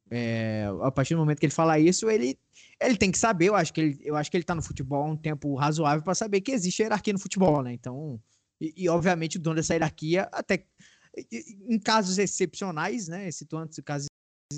é, 0.09 0.65
a 0.81 0.91
partir 0.91 1.13
do 1.13 1.19
momento 1.19 1.39
que 1.39 1.45
ele 1.45 1.53
fala 1.53 1.79
isso, 1.79 2.09
ele, 2.09 2.39
ele 2.81 2.97
tem 2.97 3.11
que 3.11 3.17
saber. 3.17 3.47
Eu 3.47 3.55
acho 3.55 3.73
que 3.73 3.81
ele, 3.81 3.99
eu 4.03 4.15
acho 4.15 4.31
que 4.31 4.37
ele 4.37 4.43
tá 4.43 4.55
no 4.55 4.61
futebol 4.61 5.03
há 5.03 5.11
um 5.11 5.17
tempo 5.17 5.55
razoável 5.55 6.03
para 6.03 6.15
saber 6.15 6.41
que 6.41 6.51
existe 6.51 6.81
hierarquia 6.81 7.13
no 7.13 7.19
futebol, 7.19 7.61
né? 7.61 7.73
Então, 7.73 8.21
e, 8.59 8.73
e, 8.75 8.89
obviamente 8.89 9.37
o 9.37 9.39
dono 9.39 9.57
dessa 9.57 9.73
hierarquia, 9.73 10.29
até 10.31 10.65
em 11.67 11.79
casos 11.79 12.17
excepcionais, 12.17 13.07
né? 13.07 13.29
Situando 13.31 13.71
casos 13.83 14.07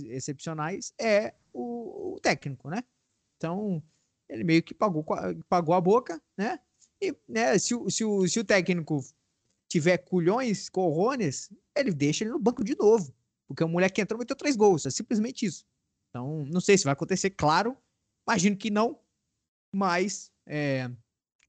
excepcionais, 0.06 0.94
é 1.00 1.34
o, 1.54 2.16
o 2.16 2.20
técnico, 2.20 2.70
né? 2.70 2.84
Então, 3.38 3.82
ele 4.30 4.44
meio 4.44 4.62
que 4.62 4.74
pagou, 4.74 5.06
pagou 5.48 5.74
a 5.74 5.82
boca, 5.82 6.22
né? 6.38 6.60
E 7.02 7.16
né, 7.28 7.58
se, 7.58 7.74
se, 7.90 8.04
o, 8.04 8.28
se 8.28 8.40
o 8.40 8.44
técnico 8.44 9.02
tiver 9.70 9.98
culhões, 10.00 10.70
corrones, 10.70 11.50
ele 11.76 11.92
deixa 11.92 12.24
ele 12.24 12.32
no 12.32 12.40
banco 12.40 12.64
de 12.64 12.76
novo. 12.78 13.14
Porque 13.50 13.64
o 13.64 13.68
moleque 13.68 14.00
entrou 14.00 14.18
e 14.18 14.22
meteu 14.22 14.36
três 14.36 14.56
gols. 14.56 14.86
É 14.86 14.92
simplesmente 14.92 15.46
isso. 15.46 15.66
Então, 16.10 16.46
não 16.46 16.62
sei 16.62 16.78
se 16.78 16.84
vai 16.86 16.94
acontecer, 16.94 17.32
claro. 17.32 17.76
Imagino 18.28 18.56
que 18.56 18.70
não. 18.70 18.98
Mas, 19.76 20.32
é, 20.48 20.90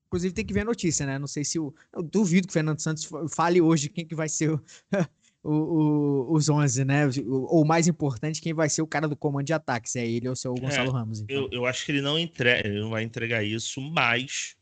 inclusive, 0.07 0.35
tem 0.35 0.45
que 0.45 0.53
ver 0.55 0.61
a 0.61 0.65
notícia, 0.65 1.07
né? 1.07 1.19
Não 1.19 1.27
sei 1.27 1.45
se 1.45 1.59
o. 1.59 1.75
Eu 1.93 2.03
duvido 2.03 2.47
que 2.47 2.53
o 2.53 2.55
Fernando 2.55 2.81
Santos 2.81 3.05
fa- 3.05 3.29
fale 3.29 3.61
hoje 3.61 3.89
quem 3.91 4.07
que 4.07 4.15
vai 4.15 4.29
ser 4.29 4.51
o, 4.53 4.63
o- 5.45 5.51
o- 6.31 6.33
os 6.35 6.49
11, 6.49 6.85
né? 6.85 7.03
Ou 7.27 7.65
mais 7.65 7.87
importante, 7.87 8.41
quem 8.41 8.53
vai 8.55 8.69
ser 8.69 8.83
o 8.83 8.87
cara 8.87 9.07
do 9.09 9.17
comando 9.17 9.47
de 9.47 9.53
ataque, 9.53 9.89
se 9.91 9.99
é 9.99 10.07
ele 10.07 10.29
ou 10.29 10.35
se 10.37 10.47
é 10.47 10.51
o 10.51 10.55
Gonçalo 10.55 10.91
Ramos. 10.91 11.21
Então. 11.21 11.37
Eu, 11.37 11.49
eu 11.53 11.67
acho 11.67 11.85
que 11.85 11.93
ele 11.93 12.01
não, 12.03 12.19
entre... 12.19 12.61
ele 12.61 12.81
não 12.81 12.91
vai 12.91 13.03
entregar 13.03 13.43
isso, 13.45 13.81
mas 13.81 14.57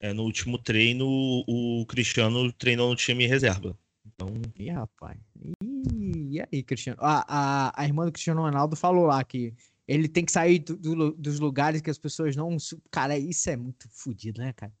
é, 0.00 0.12
no 0.12 0.22
último 0.24 0.58
treino 0.58 1.06
o 1.06 1.84
Cristiano 1.88 2.52
treinou 2.52 2.90
no 2.90 2.96
time 2.96 3.26
reserva. 3.26 3.78
Então, 4.06 4.28
Ih, 4.58 4.68
rapaz. 4.70 5.18
Ih, 5.62 6.03
e 6.34 6.40
aí, 6.56 6.62
Cristiano? 6.62 6.98
A, 7.00 7.24
a, 7.68 7.82
a 7.82 7.84
irmã 7.84 8.04
do 8.04 8.12
Cristiano 8.12 8.42
Ronaldo 8.42 8.76
falou 8.76 9.06
lá 9.06 9.22
que 9.24 9.52
ele 9.86 10.08
tem 10.08 10.24
que 10.24 10.32
sair 10.32 10.58
do- 10.60 10.76
do 10.76 11.12
dos 11.12 11.38
lugares 11.40 11.80
que 11.80 11.90
as 11.90 11.98
pessoas 11.98 12.34
não. 12.36 12.56
Cara, 12.90 13.16
isso 13.18 13.48
é 13.50 13.56
muito 13.56 13.88
fodido, 13.90 14.40
né, 14.40 14.52
cara? 14.54 14.72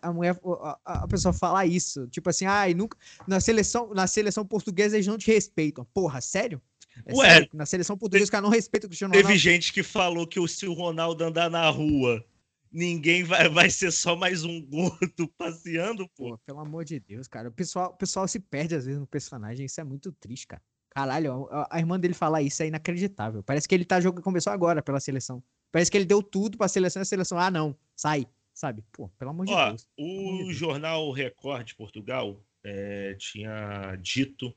A 0.00 0.10
mulher, 0.12 0.38
a, 0.62 0.78
a- 1.02 1.08
pessoa 1.08 1.34
falar 1.34 1.66
isso, 1.66 2.06
tipo 2.08 2.30
assim, 2.30 2.46
ai, 2.46 2.72
nunca. 2.72 2.96
Na 3.26 3.40
seleção, 3.40 3.92
na 3.92 4.06
seleção 4.06 4.46
portuguesa 4.46 4.96
eles 4.96 5.06
não 5.06 5.18
te 5.18 5.26
respeitam. 5.30 5.84
Porra, 5.92 6.20
sério? 6.20 6.62
É 7.04 7.14
Ué, 7.14 7.28
sério? 7.28 7.48
Na 7.52 7.66
seleção 7.66 7.96
portuguesa 7.98 8.24
os 8.24 8.30
caras 8.30 8.44
não 8.44 8.50
respeitam 8.50 8.86
o 8.86 8.90
Cristiano 8.90 9.12
teve 9.12 9.22
Ronaldo. 9.24 9.38
gente 9.38 9.72
que 9.72 9.82
falou 9.82 10.26
que 10.26 10.40
o- 10.40 10.48
se 10.48 10.66
o 10.66 10.72
Ronaldo 10.72 11.22
andar 11.24 11.50
na 11.50 11.68
rua, 11.68 12.24
ninguém 12.72 13.22
vai, 13.22 13.48
vai 13.50 13.70
ser 13.70 13.90
só 13.92 14.16
mais 14.16 14.44
um 14.44 14.60
gordo 14.64 15.28
passeando, 15.38 16.08
pô. 16.16 16.30
Pô, 16.30 16.38
pelo 16.38 16.60
amor 16.60 16.84
de 16.84 16.98
Deus, 16.98 17.28
cara. 17.28 17.48
O 17.48 17.52
pessoal, 17.52 17.90
o 17.90 17.96
pessoal 17.96 18.26
se 18.26 18.40
perde 18.40 18.74
às 18.74 18.84
vezes 18.86 19.00
no 19.00 19.06
personagem. 19.06 19.66
Isso 19.66 19.80
é 19.80 19.84
muito 19.84 20.12
triste, 20.12 20.46
cara. 20.46 20.62
Caralho, 20.90 21.48
a, 21.50 21.68
a 21.70 21.78
irmã 21.78 21.98
dele 21.98 22.14
falar 22.14 22.42
isso 22.42 22.62
é 22.62 22.66
inacreditável. 22.66 23.42
Parece 23.42 23.66
que 23.68 23.74
ele 23.74 23.84
tá 23.84 24.00
jogando, 24.00 24.22
começou 24.22 24.52
agora 24.52 24.82
pela 24.82 25.00
seleção. 25.00 25.42
Parece 25.70 25.90
que 25.90 25.96
ele 25.96 26.04
deu 26.04 26.22
tudo 26.22 26.58
pra 26.58 26.68
seleção 26.68 27.00
e 27.00 27.04
a 27.04 27.06
seleção, 27.06 27.38
ah, 27.38 27.50
não, 27.50 27.74
sai, 27.96 28.26
sabe? 28.52 28.84
Pô, 28.92 29.08
pelo 29.18 29.30
amor 29.30 29.46
de 29.46 29.52
Ó, 29.52 29.68
Deus. 29.70 29.88
amor 29.98 30.36
de 30.36 30.42
o 30.42 30.46
Deus. 30.46 30.56
jornal 30.56 31.10
Record 31.12 31.66
de 31.68 31.74
Portugal 31.74 32.38
eh, 32.62 33.16
tinha 33.18 33.96
dito 33.96 34.54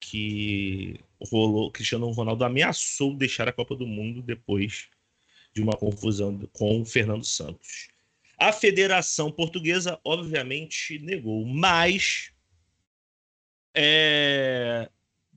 que 0.00 0.98
rolou, 1.30 1.70
Cristiano 1.70 2.10
Ronaldo 2.10 2.44
ameaçou 2.44 3.16
deixar 3.16 3.48
a 3.48 3.52
Copa 3.52 3.76
do 3.76 3.86
Mundo 3.86 4.22
depois 4.22 4.88
de 5.58 5.62
uma 5.62 5.72
confusão 5.72 6.38
com 6.52 6.80
o 6.80 6.84
Fernando 6.84 7.24
Santos. 7.24 7.88
A 8.38 8.52
Federação 8.52 9.32
Portuguesa, 9.32 9.98
obviamente, 10.04 11.00
negou, 11.00 11.44
mas 11.44 12.30
é, 13.74 14.88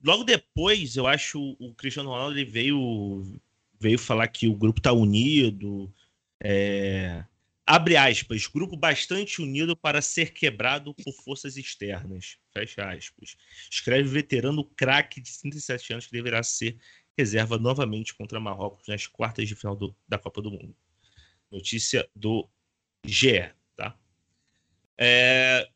logo 0.02 0.22
depois, 0.22 0.94
eu 0.94 1.08
acho, 1.08 1.56
o 1.58 1.74
Cristiano 1.74 2.10
Ronaldo 2.10 2.38
ele 2.38 2.48
veio, 2.48 3.40
veio 3.80 3.98
falar 3.98 4.28
que 4.28 4.46
o 4.46 4.54
grupo 4.54 4.78
está 4.78 4.92
unido, 4.92 5.92
é, 6.40 7.24
abre 7.66 7.96
aspas, 7.96 8.46
grupo 8.46 8.76
bastante 8.76 9.42
unido 9.42 9.76
para 9.76 10.00
ser 10.00 10.32
quebrado 10.32 10.94
por 10.94 11.12
forças 11.12 11.56
externas, 11.56 12.38
fecha 12.52 12.88
aspas. 12.88 13.36
Escreve 13.68 14.08
veterano 14.08 14.64
craque 14.64 15.20
de 15.20 15.36
37 15.40 15.92
anos 15.92 16.06
que 16.06 16.12
deverá 16.12 16.44
ser 16.44 16.78
reserva 17.18 17.58
novamente 17.58 18.14
contra 18.14 18.40
Marrocos 18.40 18.86
nas 18.88 19.06
quartas 19.06 19.46
de 19.48 19.54
final 19.54 19.76
do- 19.76 19.94
da 20.08 20.18
Copa 20.18 20.40
do 20.42 20.50
Mundo. 20.50 20.74
Notícia 21.50 22.08
do 22.14 22.48
GE, 23.04 23.52
tá? 23.76 23.96
É, 24.98 25.68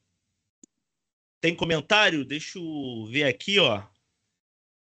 Tem 1.41 1.55
comentário? 1.55 2.25
Deixa 2.25 2.59
eu 2.59 3.07
ver 3.11 3.25
aqui, 3.25 3.59
ó. 3.59 3.83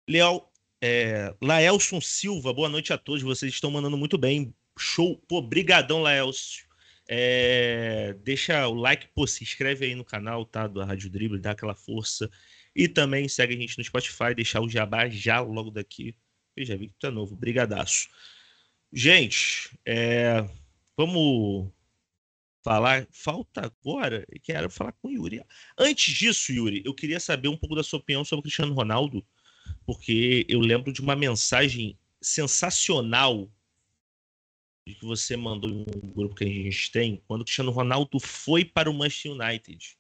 Leal, 0.09 0.51
é, 0.83 1.35
Laelson 1.43 2.01
Silva, 2.01 2.53
boa 2.53 2.69
noite 2.69 2.93
a 2.93 2.99
todos. 2.99 3.23
Vocês 3.23 3.53
estão 3.53 3.71
mandando 3.71 3.97
muito 3.97 4.17
bem. 4.19 4.55
Show. 4.79 5.19
Pô, 5.29 5.43
brigadão, 5.43 6.01
Laelson. 6.03 6.63
É, 7.11 8.15
deixa 8.23 8.67
o 8.69 8.75
like, 8.75 9.09
pô, 9.15 9.27
se 9.27 9.43
inscreve 9.43 9.87
aí 9.87 9.95
no 9.95 10.05
canal, 10.05 10.45
tá? 10.45 10.67
Do 10.67 10.83
Rádio 10.83 11.11
Drible, 11.11 11.39
dá 11.39 11.53
aquela 11.53 11.75
força. 11.75 12.31
E 12.75 12.87
também 12.89 13.29
segue 13.29 13.55
a 13.55 13.59
gente 13.59 13.77
no 13.79 13.85
Spotify, 13.85 14.35
deixar 14.35 14.61
o 14.61 14.69
jabá 14.69 15.09
já 15.09 15.41
logo 15.41 15.71
daqui. 15.71 16.15
Eu 16.59 16.65
já 16.65 16.75
vi 16.77 16.89
que 16.89 16.95
tu 16.99 17.07
é 17.07 17.11
novo. 17.11 17.37
Brigadaço. 17.37 18.09
Gente, 18.93 19.71
é, 19.87 20.45
vamos 20.97 21.71
falar. 22.65 23.07
Falta 23.13 23.63
agora. 23.65 24.27
Quero 24.43 24.69
falar 24.69 24.91
com 24.93 25.07
o 25.07 25.13
Yuri. 25.13 25.41
Antes 25.79 26.13
disso, 26.13 26.53
Yuri, 26.53 26.83
eu 26.85 26.93
queria 26.93 27.21
saber 27.21 27.47
um 27.47 27.57
pouco 27.57 27.77
da 27.77 27.85
sua 27.85 28.01
opinião 28.01 28.25
sobre 28.25 28.41
o 28.41 28.43
Cristiano 28.43 28.75
Ronaldo, 28.75 29.25
porque 29.87 30.45
eu 30.49 30.59
lembro 30.59 30.93
de 30.93 31.01
uma 31.01 31.15
mensagem 31.15 31.97
sensacional 32.21 33.49
que 34.85 34.99
você 35.05 35.37
mandou 35.37 35.71
em 35.71 35.85
um 36.03 36.13
grupo 36.13 36.35
que 36.35 36.45
a 36.45 36.49
gente 36.49 36.91
tem, 36.91 37.23
quando 37.29 37.43
o 37.43 37.45
Cristiano 37.45 37.71
Ronaldo 37.71 38.19
foi 38.19 38.65
para 38.65 38.91
o 38.91 38.95
Manchester 38.95 39.33
United. 39.33 39.97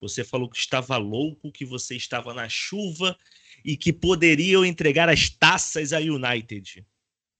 Você 0.00 0.22
falou 0.22 0.48
que 0.48 0.56
estava 0.56 0.96
louco, 0.98 1.50
que 1.50 1.64
você 1.64 1.96
estava 1.96 2.32
na 2.32 2.48
chuva 2.48 3.18
e 3.64 3.76
que 3.76 3.92
poderiam 3.92 4.64
entregar 4.64 5.08
as 5.08 5.28
taças 5.30 5.92
à 5.92 5.98
United. 5.98 6.80
O 6.80 6.84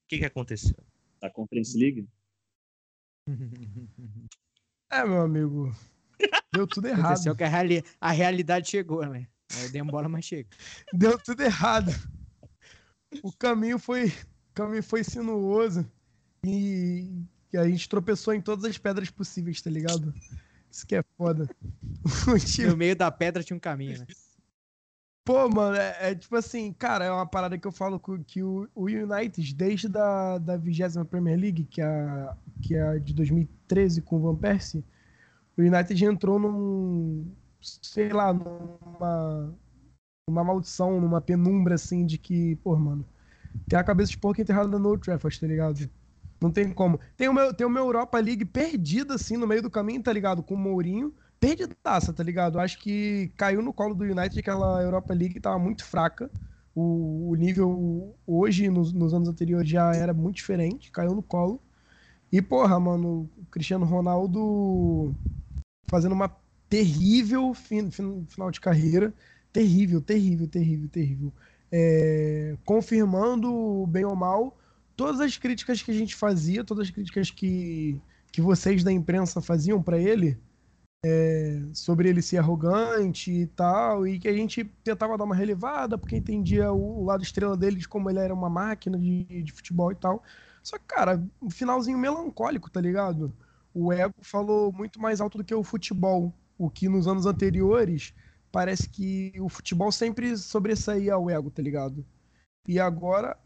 que, 0.09 0.19
que 0.19 0.25
aconteceu? 0.25 0.77
Da 1.21 1.31
Conference 1.31 1.77
League. 1.79 2.07
É, 4.93 5.05
meu 5.05 5.21
amigo. 5.21 5.73
Deu 6.53 6.67
tudo 6.67 6.89
errado. 6.89 7.05
Aconteceu 7.07 7.37
que 7.37 7.45
a, 7.45 7.49
reali- 7.49 7.85
a 8.01 8.11
realidade 8.11 8.69
chegou, 8.69 9.07
né? 9.07 9.29
Aí 9.55 9.69
demora, 9.69 10.09
mas 10.09 10.25
chega. 10.25 10.49
Deu 10.93 11.17
tudo 11.17 11.43
errado. 11.43 11.93
O 13.23 13.33
caminho 13.33 13.79
foi, 13.79 14.09
o 14.09 14.53
caminho 14.53 14.83
foi 14.83 15.05
sinuoso 15.05 15.89
e, 16.45 17.23
e 17.53 17.57
a 17.57 17.69
gente 17.69 17.89
tropeçou 17.89 18.35
em 18.35 18.41
todas 18.41 18.65
as 18.65 18.79
pedras 18.79 19.11
possíveis, 19.11 19.61
tá 19.63 19.71
ligado? 19.71 20.13
Isso 20.69 20.85
que 20.85 20.97
é 20.97 21.05
foda. 21.17 21.49
No 22.69 22.77
meio 22.77 22.97
da 22.97 23.11
pedra 23.13 23.45
tinha 23.45 23.57
um 23.57 23.61
caminho, 23.61 24.01
né? 24.01 24.07
Pô, 25.25 25.49
mano, 25.49 25.77
é, 25.77 26.11
é 26.11 26.15
tipo 26.15 26.35
assim, 26.37 26.73
cara, 26.73 27.05
é 27.05 27.11
uma 27.11 27.27
parada 27.27 27.59
que 27.59 27.67
eu 27.67 27.71
falo 27.73 28.01
co- 28.01 28.19
que 28.25 28.43
o, 28.43 28.69
o 28.75 28.85
United, 28.87 29.55
desde 29.55 29.89
da, 29.89 30.39
da 30.39 30.57
20 30.57 30.83
Premier 31.09 31.39
League, 31.39 31.65
que 31.67 31.81
é, 31.81 31.85
a, 31.85 32.37
que 32.61 32.75
é 32.75 32.99
de 32.99 33.15
2013 33.15 34.03
com 34.03 34.17
o 34.17 34.21
Van 34.21 34.37
Persie, 34.37 34.85
o 35.59 35.63
United 35.63 36.05
entrou 36.05 36.39
num, 36.39 37.35
sei 37.61 38.11
lá, 38.11 38.33
numa, 38.35 39.55
numa 40.29 40.45
maldição, 40.45 41.01
numa 41.01 41.21
penumbra, 41.21 41.75
assim, 41.77 42.07
de 42.07 42.19
que, 42.19 42.57
pô, 42.57 42.77
mano, 42.77 43.07
tem 43.69 43.79
a 43.79 43.85
cabeça 43.85 44.13
de 44.13 44.19
porco 44.19 44.41
enterrada 44.41 44.79
no 44.79 44.99
Trafford, 44.99 45.41
tá 45.41 45.47
ligado? 45.47 45.91
Não 46.41 46.51
tem 46.51 46.73
como. 46.73 46.99
Tem 47.17 47.33
meu, 47.33 47.55
tem 47.55 47.69
meu 47.71 47.85
Europa 47.85 48.19
League 48.21 48.45
perdida, 48.45 49.15
assim, 49.15 49.37
no 49.37 49.47
meio 49.47 49.63
do 49.63 49.71
caminho, 49.71 50.03
tá 50.03 50.13
ligado? 50.13 50.43
Com 50.43 50.55
o 50.55 50.59
Mourinho. 50.59 51.15
Perdidaça, 51.41 52.13
tá 52.13 52.23
ligado? 52.23 52.61
Acho 52.61 52.79
que 52.79 53.33
caiu 53.35 53.63
no 53.63 53.73
colo 53.73 53.95
do 53.95 54.05
United 54.05 54.39
aquela 54.39 54.83
Europa 54.83 55.15
League 55.15 55.41
tava 55.41 55.59
muito 55.59 55.83
fraca. 55.85 56.31
O, 56.75 57.31
o 57.31 57.35
nível 57.35 58.15
hoje, 58.27 58.69
nos, 58.69 58.93
nos, 58.93 59.15
anos 59.15 59.27
anteriores, 59.27 59.69
já 59.69 59.91
era 59.95 60.13
muito 60.13 60.37
diferente. 60.37 60.91
Caiu 60.91 61.15
no 61.15 61.23
colo. 61.23 61.59
E, 62.31 62.43
porra, 62.43 62.79
mano, 62.79 63.29
o 63.39 63.47
Cristiano 63.51 63.87
Ronaldo 63.87 65.15
fazendo 65.87 66.13
uma 66.13 66.29
terrível 66.69 67.55
fin, 67.55 67.91
fin, 67.91 68.27
final 68.29 68.51
de 68.51 68.61
carreira. 68.61 69.13
Terrível, 69.51 70.01
terrível, 70.03 70.47
terrível, 70.47 70.89
terrível. 70.91 71.33
É, 71.73 72.55
confirmando, 72.67 73.87
bem 73.87 74.05
ou 74.05 74.15
mal, 74.15 74.59
todas 74.95 75.21
as 75.21 75.39
críticas 75.39 75.83
que 75.83 75.91
a 75.91 75.95
gente 75.95 76.15
fazia, 76.15 76.63
todas 76.63 76.87
as 76.87 76.91
críticas 76.91 77.31
que, 77.31 77.99
que 78.31 78.43
vocês 78.43 78.85
da 78.85 78.93
imprensa 78.93 79.41
faziam 79.41 79.83
para 79.83 79.99
ele, 79.99 80.39
é, 81.05 81.63
sobre 81.73 82.09
ele 82.09 82.21
ser 82.21 82.39
arrogante 82.39 83.31
e 83.31 83.47
tal, 83.47 84.07
e 84.07 84.19
que 84.19 84.29
a 84.29 84.33
gente 84.33 84.65
tentava 84.85 85.17
dar 85.17 85.25
uma 85.25 85.35
relevada, 85.35 85.97
porque 85.97 86.17
entendia 86.17 86.73
o, 86.73 87.01
o 87.01 87.05
lado 87.05 87.23
estrela 87.23 87.57
dele 87.57 87.77
de 87.77 87.89
como 87.89 88.11
ele 88.11 88.19
era 88.19 88.35
uma 88.35 88.51
máquina 88.51 88.99
de, 88.99 89.25
de 89.43 89.53
futebol 89.53 89.91
e 89.93 89.95
tal. 89.95 90.23
Só 90.63 90.79
que, 90.79 90.85
cara, 90.85 91.23
um 91.41 91.51
finalzinho 91.51 91.99
melancólico, 91.99 92.71
tá 92.71 92.81
ligado? 92.81 93.35
O 93.73 93.93
ego 93.93 94.15
falou 94.21 94.73
muito 94.73 95.01
mais 95.01 95.21
alto 95.21 95.39
do 95.39 95.45
que 95.45 95.55
o 95.55 95.65
futebol, 95.65 96.35
o 96.59 96.69
que 96.69 96.89
nos 96.89 97.07
anos 97.07 97.25
anteriores 97.25 98.15
parece 98.53 98.89
que 98.89 99.33
o 99.41 99.49
futebol 99.49 99.93
sempre 99.93 100.37
sobressaía 100.37 101.15
ao 101.15 101.31
ego, 101.31 101.51
tá 101.51 101.63
ligado? 101.63 102.05
E 102.67 102.79
agora 102.79 103.39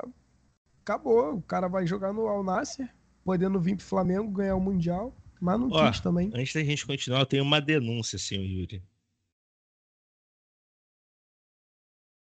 acabou, 0.82 1.36
o 1.36 1.42
cara 1.42 1.68
vai 1.68 1.86
jogar 1.86 2.12
no 2.12 2.26
Al 2.26 2.42
Nasser, 2.42 2.88
podendo 3.22 3.60
vir 3.60 3.76
pro 3.76 3.84
Flamengo 3.84 4.30
ganhar 4.30 4.56
o 4.56 4.60
Mundial. 4.60 5.14
Mas 5.44 5.60
não 5.60 5.68
Ó, 5.70 5.90
quis 5.90 6.00
também. 6.00 6.30
Antes 6.32 6.54
da 6.54 6.64
gente 6.64 6.86
continuar, 6.86 7.20
eu 7.20 7.26
tenho 7.26 7.42
uma 7.42 7.60
denúncia, 7.60 8.18
senhor 8.18 8.42
Yuri. 8.42 8.82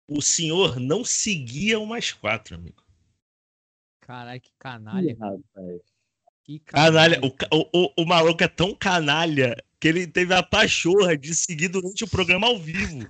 O 0.08 0.22
senhor 0.22 0.78
não 0.78 1.04
seguia 1.04 1.80
o 1.80 1.86
mais 1.86 2.12
quatro, 2.12 2.54
amigo. 2.54 2.80
Caralho, 4.02 4.40
que 4.40 4.52
canalha. 4.56 5.16
Que 6.44 6.60
canalha. 6.60 7.18
canalha. 7.18 7.20
O, 7.52 7.86
o, 7.86 8.02
o, 8.02 8.06
maluco 8.06 8.44
é 8.44 8.46
tão 8.46 8.72
canalha 8.72 9.56
que 9.80 9.88
ele 9.88 10.06
teve 10.06 10.32
a 10.32 10.40
pachorra 10.40 11.18
de 11.18 11.34
seguir 11.34 11.66
durante 11.66 12.04
o 12.04 12.08
programa 12.08 12.46
ao 12.46 12.56
vivo. 12.56 13.04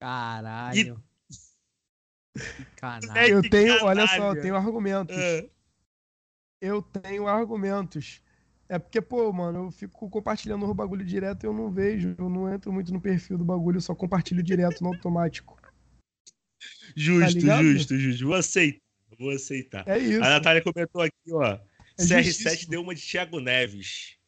Caralho. 0.00 1.00
E... 2.36 2.42
Canalha. 2.74 3.28
Eu 3.28 3.48
tenho, 3.48 3.84
olha 3.84 4.04
só, 4.08 4.34
eu 4.34 4.42
tenho 4.42 4.56
argumentos. 4.56 5.16
É. 5.16 5.48
Eu 6.60 6.82
tenho 6.82 7.28
argumentos. 7.28 8.20
É 8.68 8.78
porque, 8.78 9.00
pô, 9.00 9.32
mano, 9.32 9.66
eu 9.66 9.70
fico 9.70 10.10
compartilhando 10.10 10.66
o 10.66 10.74
bagulho 10.74 11.04
direto 11.04 11.44
e 11.44 11.46
eu 11.46 11.54
não 11.54 11.70
vejo, 11.70 12.14
eu 12.18 12.28
não 12.28 12.52
entro 12.52 12.70
muito 12.70 12.92
no 12.92 13.00
perfil 13.00 13.38
do 13.38 13.44
bagulho, 13.44 13.78
eu 13.78 13.80
só 13.80 13.94
compartilho 13.94 14.42
direto 14.42 14.82
no 14.82 14.88
automático. 14.88 15.58
Justo, 16.94 17.46
tá 17.46 17.62
justo, 17.62 17.96
justo. 17.96 18.26
Vou 18.26 18.34
aceitar, 18.34 18.80
vou 19.18 19.30
aceitar. 19.30 19.88
É 19.88 19.98
isso. 19.98 20.22
A 20.22 20.30
Natália 20.30 20.62
comentou 20.62 21.00
aqui, 21.00 21.32
ó. 21.32 21.58
É 21.98 22.02
CR7 22.02 22.22
justíssimo. 22.24 22.70
deu 22.70 22.82
uma 22.82 22.94
de 22.94 23.02
Thiago 23.02 23.40
Neves. 23.40 24.18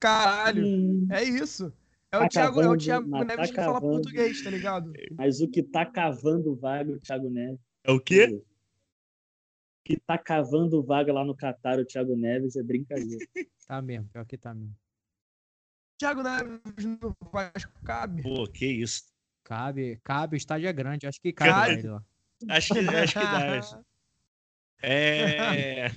Caralho, 0.00 0.66
hum. 0.66 1.06
é 1.10 1.22
isso. 1.22 1.72
É 2.10 2.16
o, 2.16 2.20
tá 2.20 2.28
Thiago, 2.28 2.56
cavando, 2.56 2.72
é 2.72 2.76
o 2.76 2.78
Thiago 2.78 3.24
Neves 3.24 3.36
tá 3.36 3.46
que 3.48 3.54
fala 3.54 3.80
português, 3.80 4.42
tá 4.42 4.50
ligado? 4.50 4.92
Mas 5.12 5.40
o 5.40 5.48
que 5.48 5.62
tá 5.62 5.84
cavando 5.84 6.56
vaga 6.56 6.92
o 6.92 7.00
Thiago 7.00 7.28
Neves. 7.28 7.60
É 7.84 7.90
o 7.92 8.00
quê? 8.00 8.42
Que 9.86 10.00
tá 10.00 10.18
cavando 10.18 10.82
vaga 10.82 11.12
lá 11.12 11.24
no 11.24 11.36
Catar, 11.36 11.78
o 11.78 11.84
Thiago 11.84 12.16
Neves, 12.16 12.56
é 12.56 12.62
brincadeira. 12.62 13.24
tá 13.68 13.80
mesmo, 13.80 14.08
pior 14.08 14.26
que 14.26 14.36
tá 14.36 14.52
mesmo. 14.52 14.76
Thiago 15.96 16.24
Neves 16.24 16.84
no 16.84 17.16
Vasco 17.32 17.72
cabe? 17.84 18.20
Pô, 18.20 18.48
que 18.48 18.66
isso. 18.66 19.04
Cabe, 19.44 20.00
cabe, 20.02 20.34
o 20.34 20.36
estádio 20.36 20.68
é 20.68 20.72
grande, 20.72 21.06
acho 21.06 21.20
que 21.20 21.32
cabe. 21.32 21.82
cabe. 21.82 22.04
Acho 22.48 22.74
que, 22.74 22.80
acho 22.80 23.12
que 23.14 23.24
dá. 23.24 23.84
É. 24.82 25.90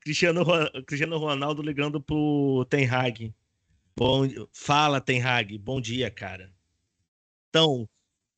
Cristiano, 0.00 0.42
Cristiano 0.86 1.18
Ronaldo 1.18 1.60
ligando 1.60 2.00
pro 2.00 2.64
Ten 2.70 2.88
Hag. 2.88 3.34
Bom, 3.94 4.26
fala, 4.52 5.02
Ten 5.02 5.20
Hag. 5.20 5.58
Bom 5.58 5.80
dia, 5.80 6.10
cara. 6.10 6.50
Então, 7.50 7.86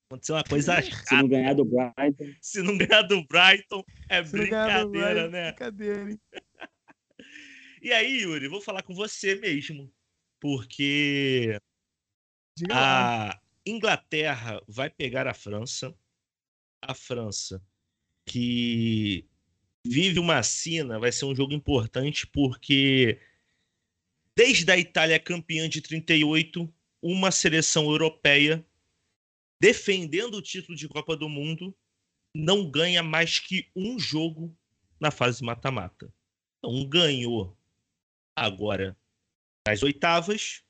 Aconteceu 0.07 0.35
uma 0.35 0.45
coisa 0.45 0.81
chata. 0.83 1.07
Se 1.07 1.15
não 1.15 1.29
ganhar 1.29 1.55
do 1.55 1.65
Brighton. 1.65 2.35
Se 2.41 2.63
não 2.63 2.79
ganhar 2.79 3.03
do 3.03 3.27
Brighton, 3.27 3.85
é 4.09 4.25
Se 4.25 4.33
brincadeira, 4.33 4.87
Brighton, 4.87 5.31
né? 5.31 5.47
Brincadeira, 5.49 6.11
hein? 6.11 6.21
e 7.83 7.93
aí, 7.93 8.21
Yuri, 8.21 8.49
vou 8.49 8.61
falar 8.61 8.83
com 8.83 8.95
você 8.95 9.35
mesmo. 9.35 9.93
Porque 10.41 11.59
Diga 12.57 12.75
a 12.75 12.79
lá. 12.79 13.43
Inglaterra 13.67 14.63
vai 14.69 14.91
pegar 14.91 15.27
a 15.27 15.35
França. 15.35 15.95
A 16.83 16.95
França, 16.95 17.63
que 18.27 19.27
vive 19.87 20.19
uma 20.19 20.43
sina, 20.43 20.99
vai 20.99 21.11
ser 21.11 21.25
um 21.25 21.35
jogo 21.35 21.55
importante, 21.55 22.27
porque 22.27 23.19
desde 24.37 24.71
a 24.71 24.77
Itália 24.77 25.19
campeã 25.19 25.67
de 25.67 25.81
38, 25.81 26.73
uma 27.01 27.31
seleção 27.31 27.85
europeia 27.85 28.65
defendendo 29.61 30.35
o 30.35 30.43
título 30.43 30.77
de 30.77 30.89
Copa 30.89 31.17
do 31.17 31.29
Mundo, 31.29 31.75
não 32.35 32.71
ganha 32.71 33.03
mais 33.03 33.39
que 33.39 33.71
um 33.75 33.99
jogo 33.99 34.57
na 35.01 35.11
fase 35.11 35.43
mata-mata. 35.45 36.13
Então 36.59 36.89
ganhou 36.89 37.57
agora 38.37 38.97
nas 39.67 39.83
oitavas, 39.83 40.63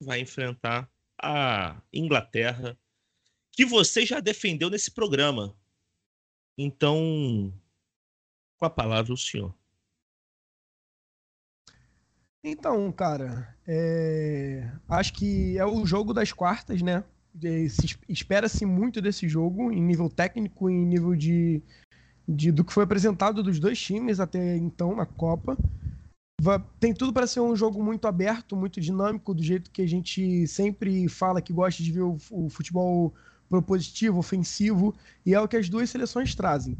vai 0.00 0.20
enfrentar 0.20 0.90
a 1.20 1.82
Inglaterra, 1.92 2.78
que 3.52 3.64
você 3.64 4.04
já 4.04 4.20
defendeu 4.20 4.70
nesse 4.70 4.90
programa. 4.90 5.56
Então, 6.58 7.52
com 8.56 8.66
a 8.66 8.70
palavra 8.70 9.12
o 9.12 9.16
senhor. 9.16 9.54
Então, 12.42 12.92
cara, 12.92 13.58
é... 13.66 14.70
acho 14.88 15.12
que 15.14 15.58
é 15.58 15.64
o 15.66 15.84
jogo 15.84 16.14
das 16.14 16.32
quartas, 16.32 16.80
né? 16.80 17.04
Espera-se 18.08 18.64
muito 18.64 19.00
desse 19.00 19.28
jogo, 19.28 19.70
em 19.72 19.82
nível 19.82 20.08
técnico, 20.08 20.70
em 20.70 20.84
nível 20.84 21.14
de, 21.14 21.62
de 22.28 22.50
do 22.50 22.64
que 22.64 22.72
foi 22.72 22.84
apresentado 22.84 23.42
dos 23.42 23.58
dois 23.58 23.80
times 23.80 24.20
até 24.20 24.56
então 24.56 24.94
na 24.94 25.06
Copa. 25.06 25.56
Tem 26.78 26.92
tudo 26.92 27.12
para 27.12 27.26
ser 27.26 27.40
um 27.40 27.56
jogo 27.56 27.82
muito 27.82 28.06
aberto, 28.06 28.54
muito 28.54 28.80
dinâmico, 28.80 29.34
do 29.34 29.42
jeito 29.42 29.70
que 29.70 29.82
a 29.82 29.88
gente 29.88 30.46
sempre 30.46 31.08
fala 31.08 31.40
que 31.42 31.52
gosta 31.52 31.82
de 31.82 31.90
ver 31.90 32.02
o, 32.02 32.16
o 32.30 32.48
futebol 32.48 33.12
propositivo, 33.48 34.18
ofensivo, 34.18 34.94
e 35.24 35.34
é 35.34 35.40
o 35.40 35.48
que 35.48 35.56
as 35.56 35.68
duas 35.68 35.88
seleções 35.88 36.34
trazem. 36.34 36.76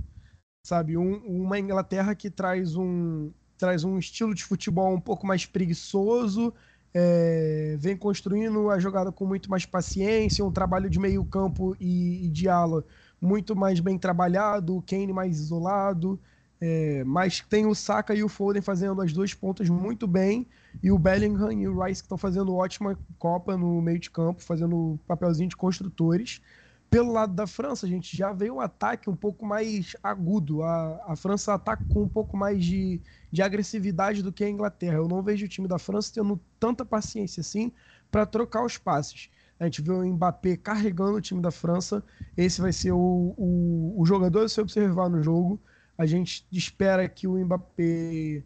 Sabe, 0.65 0.97
um, 0.97 1.17
uma 1.25 1.59
Inglaterra 1.59 2.15
que 2.15 2.29
traz 2.29 2.77
um, 2.77 3.31
traz 3.57 3.85
um 3.85 3.99
estilo 3.99 4.35
de 4.35 4.45
futebol 4.45 4.95
um 4.95 5.01
pouco 5.01 5.27
mais 5.27 5.47
preguiçoso, 5.47 6.53
é, 6.95 7.77
vem 7.79 7.97
construindo 7.97 8.71
a 8.71 8.79
jogada 8.79 9.13
com 9.13 9.27
muito 9.27 9.51
mais 9.51 9.67
paciência, 9.67 10.45
um 10.45 10.53
trabalho 10.53 10.89
de 10.89 10.99
meio 10.99 11.25
campo 11.25 11.77
e, 11.79 12.27
e 12.27 12.31
de 12.31 12.49
ala 12.49 12.85
muito 13.21 13.57
mais 13.57 13.81
bem 13.81 13.99
trabalhado, 13.99 14.77
o 14.77 14.83
Kane 14.83 15.13
mais 15.13 15.39
isolado, 15.39 16.21
é, 16.61 17.05
mas 17.05 17.41
tem 17.41 17.67
o 17.67 17.75
Saka 17.75 18.15
e 18.15 18.23
o 18.23 18.29
Foden 18.29 18.63
fazendo 18.63 19.01
as 19.01 19.13
duas 19.13 19.35
pontas 19.35 19.69
muito 19.69 20.07
bem, 20.07 20.47
e 20.83 20.91
o 20.91 20.99
Bellingham 20.99 21.53
e 21.53 21.67
o 21.67 21.83
Rice 21.83 22.03
que 22.03 22.07
estão 22.07 22.19
fazendo 22.19 22.55
ótima 22.55 22.99
Copa 23.19 23.57
no 23.57 23.81
meio 23.81 23.99
de 23.99 24.11
campo, 24.11 24.43
fazendo 24.43 24.99
papelzinho 25.07 25.49
de 25.49 25.57
construtores. 25.57 26.41
Pelo 26.89 27.13
lado 27.13 27.35
da 27.35 27.47
França, 27.47 27.87
a 27.87 27.89
gente 27.89 28.17
já 28.17 28.33
veio 28.33 28.55
um 28.55 28.61
ataque 28.61 29.11
um 29.11 29.17
pouco 29.17 29.45
mais 29.45 29.97
agudo. 30.03 30.63
A, 30.63 31.13
a 31.13 31.17
França 31.17 31.55
ataca 31.55 31.85
com 31.89 32.03
um 32.03 32.09
pouco 32.09 32.37
mais 32.37 32.65
de, 32.65 33.01
de 33.31 33.43
agressividade 33.43 34.23
do 34.23 34.33
que 34.33 34.45
a 34.45 34.51
Inglaterra. 34.51 34.97
Eu 34.97 35.09
não 35.09 35.23
vejo 35.23 35.47
o 35.47 35.49
time 35.49 35.69
da 35.69 35.79
França 35.79 36.13
tendo 36.15 36.41
tanta 36.59 36.85
paciência 36.85 37.41
assim 37.41 37.73
para 38.11 38.27
trocar 38.27 38.65
os 38.65 38.79
passes. 38.79 39.31
A 39.59 39.65
gente 39.65 39.83
vê 39.83 39.91
o 39.93 40.05
Mbappé 40.05 40.57
carregando 40.57 41.17
o 41.17 41.21
time 41.21 41.41
da 41.41 41.51
França. 41.51 42.05
Esse 42.37 42.61
vai 42.61 42.73
ser 42.73 42.93
o, 42.93 43.35
o, 43.37 43.95
o 44.01 44.05
jogador 44.05 44.45
a 44.45 44.49
se 44.49 44.61
observar 44.61 45.09
no 45.09 45.23
jogo. 45.23 45.61
A 45.97 46.05
gente 46.05 46.47
espera 46.53 47.09
que 47.09 47.27
o 47.27 47.37
Mbappé 47.39 48.45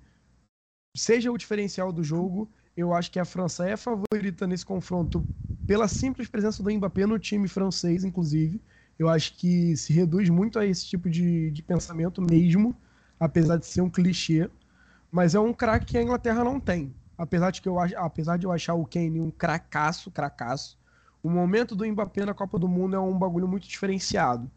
seja 0.96 1.30
o 1.30 1.38
diferencial 1.38 1.92
do 1.92 2.02
jogo. 2.02 2.50
Eu 2.76 2.94
acho 2.94 3.10
que 3.10 3.18
a 3.18 3.24
França 3.24 3.68
é 3.68 3.76
favorita 3.76 4.46
nesse 4.46 4.64
confronto 4.64 5.26
pela 5.66 5.88
simples 5.88 6.28
presença 6.28 6.62
do 6.62 6.70
Mbappé 6.72 7.06
no 7.06 7.18
time 7.18 7.48
francês, 7.48 8.04
inclusive. 8.04 8.60
Eu 8.98 9.08
acho 9.08 9.36
que 9.36 9.76
se 9.76 9.92
reduz 9.92 10.28
muito 10.28 10.58
a 10.58 10.66
esse 10.66 10.86
tipo 10.86 11.08
de, 11.08 11.50
de 11.50 11.62
pensamento 11.62 12.20
mesmo, 12.20 12.76
apesar 13.18 13.56
de 13.56 13.66
ser 13.66 13.80
um 13.80 13.90
clichê. 13.90 14.48
Mas 15.10 15.34
é 15.34 15.40
um 15.40 15.52
craque 15.52 15.86
que 15.86 15.98
a 15.98 16.02
Inglaterra 16.02 16.44
não 16.44 16.60
tem. 16.60 16.94
Apesar 17.18 17.50
de, 17.50 17.60
que 17.60 17.68
eu, 17.68 17.78
apesar 17.80 18.38
de 18.38 18.46
eu 18.46 18.52
achar 18.52 18.74
o 18.74 18.86
Kane 18.86 19.20
um 19.20 19.30
cracaço, 19.30 20.10
cracaço, 20.10 20.78
O 21.22 21.28
momento 21.28 21.76
do 21.76 21.86
Mbappé 21.86 22.24
na 22.24 22.34
Copa 22.34 22.58
do 22.58 22.68
Mundo 22.68 22.96
é 22.96 23.00
um 23.00 23.18
bagulho 23.18 23.46
muito 23.48 23.68
diferenciado. 23.68 24.50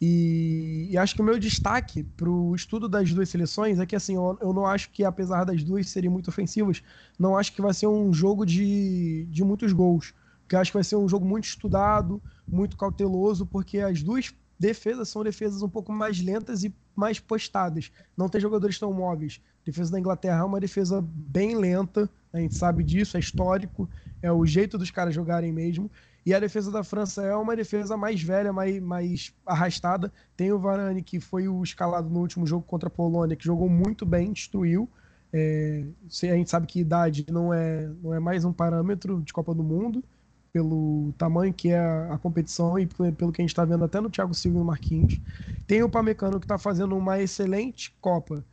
E, 0.00 0.88
e 0.90 0.98
acho 0.98 1.14
que 1.14 1.20
o 1.22 1.24
meu 1.24 1.38
destaque 1.38 2.02
para 2.04 2.28
o 2.28 2.54
estudo 2.54 2.88
das 2.88 3.12
duas 3.12 3.28
seleções 3.28 3.78
é 3.78 3.86
que 3.86 3.96
assim, 3.96 4.16
eu, 4.16 4.36
eu, 4.40 4.52
não 4.52 4.66
acho 4.66 4.90
que, 4.90 5.04
apesar 5.04 5.44
das 5.44 5.62
duas 5.62 5.88
serem 5.88 6.10
muito 6.10 6.28
ofensivas, 6.28 6.82
não 7.18 7.36
acho 7.36 7.52
que 7.52 7.62
vai 7.62 7.72
ser 7.72 7.86
um 7.86 8.12
jogo 8.12 8.44
de, 8.44 9.26
de 9.30 9.44
muitos 9.44 9.72
gols. 9.72 10.14
Porque 10.42 10.56
acho 10.56 10.70
que 10.70 10.76
vai 10.76 10.84
ser 10.84 10.96
um 10.96 11.08
jogo 11.08 11.26
muito 11.26 11.44
estudado, 11.44 12.22
muito 12.50 12.76
cauteloso, 12.76 13.46
porque 13.46 13.78
as 13.78 14.02
duas 14.02 14.34
defesas 14.58 15.08
são 15.08 15.24
defesas 15.24 15.62
um 15.62 15.68
pouco 15.68 15.92
mais 15.92 16.20
lentas 16.20 16.64
e 16.64 16.74
mais 16.94 17.18
postadas. 17.18 17.90
Não 18.16 18.28
tem 18.28 18.40
jogadores 18.40 18.78
tão 18.78 18.92
móveis. 18.92 19.40
Defesa 19.64 19.92
da 19.92 19.98
Inglaterra 19.98 20.40
é 20.40 20.44
uma 20.44 20.60
defesa 20.60 21.02
bem 21.02 21.56
lenta, 21.56 22.08
a 22.32 22.38
gente 22.38 22.54
sabe 22.54 22.82
disso, 22.82 23.16
é 23.16 23.20
histórico, 23.20 23.88
é 24.20 24.30
o 24.30 24.44
jeito 24.44 24.76
dos 24.76 24.90
caras 24.90 25.14
jogarem 25.14 25.52
mesmo. 25.52 25.90
E 26.26 26.32
a 26.32 26.40
defesa 26.40 26.70
da 26.70 26.82
França 26.82 27.22
é 27.22 27.36
uma 27.36 27.54
defesa 27.54 27.96
mais 27.96 28.22
velha, 28.22 28.52
mais, 28.52 28.80
mais 28.80 29.34
arrastada. 29.44 30.10
Tem 30.36 30.50
o 30.52 30.58
Varane, 30.58 31.02
que 31.02 31.20
foi 31.20 31.48
o 31.48 31.62
escalado 31.62 32.08
no 32.08 32.20
último 32.20 32.46
jogo 32.46 32.64
contra 32.66 32.88
a 32.88 32.90
Polônia, 32.90 33.36
que 33.36 33.44
jogou 33.44 33.68
muito 33.68 34.06
bem, 34.06 34.32
destruiu. 34.32 34.88
É, 35.32 35.84
a 36.22 36.36
gente 36.36 36.48
sabe 36.48 36.66
que 36.66 36.80
idade 36.80 37.26
não 37.28 37.52
é, 37.52 37.90
não 38.02 38.14
é 38.14 38.20
mais 38.20 38.44
um 38.44 38.52
parâmetro 38.52 39.20
de 39.20 39.32
Copa 39.32 39.52
do 39.52 39.62
Mundo, 39.62 40.02
pelo 40.50 41.12
tamanho 41.18 41.52
que 41.52 41.70
é 41.70 41.78
a, 41.78 42.14
a 42.14 42.18
competição 42.18 42.78
e 42.78 42.86
pelo 42.86 43.32
que 43.32 43.42
a 43.42 43.42
gente 43.42 43.50
está 43.50 43.64
vendo 43.64 43.84
até 43.84 44.00
no 44.00 44.08
Thiago 44.08 44.32
Silva 44.32 44.56
e 44.56 44.60
no 44.60 44.64
Marquinhos. 44.64 45.20
Tem 45.66 45.82
o 45.82 45.90
Pamecano, 45.90 46.38
que 46.38 46.44
está 46.46 46.56
fazendo 46.56 46.96
uma 46.96 47.20
excelente 47.20 47.94
Copa, 48.00 48.44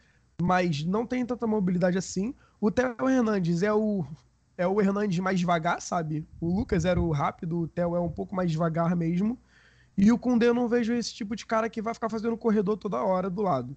mas 0.42 0.84
não 0.84 1.06
tem 1.06 1.26
tanta 1.26 1.48
mobilidade 1.48 1.98
assim. 1.98 2.34
O 2.60 2.72
Theo 2.72 3.10
Hernandes 3.10 3.64
é 3.64 3.74
o 3.74 4.06
é 4.58 4.68
o 4.68 4.80
Hernandes 4.80 5.20
mais 5.20 5.40
devagar, 5.40 5.82
sabe? 5.82 6.28
O 6.40 6.48
Lucas 6.56 6.86
era 6.86 7.02
o 7.02 7.12
rápido, 7.12 7.62
o 7.62 7.68
Theo 7.68 7.96
é 7.96 8.00
um 8.00 8.12
pouco 8.12 8.36
mais 8.36 8.52
devagar 8.52 8.96
mesmo. 8.96 9.40
E 9.98 10.12
o 10.12 10.20
Kundê 10.20 10.48
eu 10.48 10.54
não 10.54 10.70
vejo 10.70 10.94
esse 10.94 11.14
tipo 11.14 11.36
de 11.36 11.46
cara 11.46 11.70
que 11.70 11.82
vai 11.82 11.94
ficar 11.94 12.10
fazendo 12.10 12.38
corredor 12.38 12.78
toda 12.78 13.04
hora 13.04 13.30
do 13.30 13.42
lado. 13.42 13.76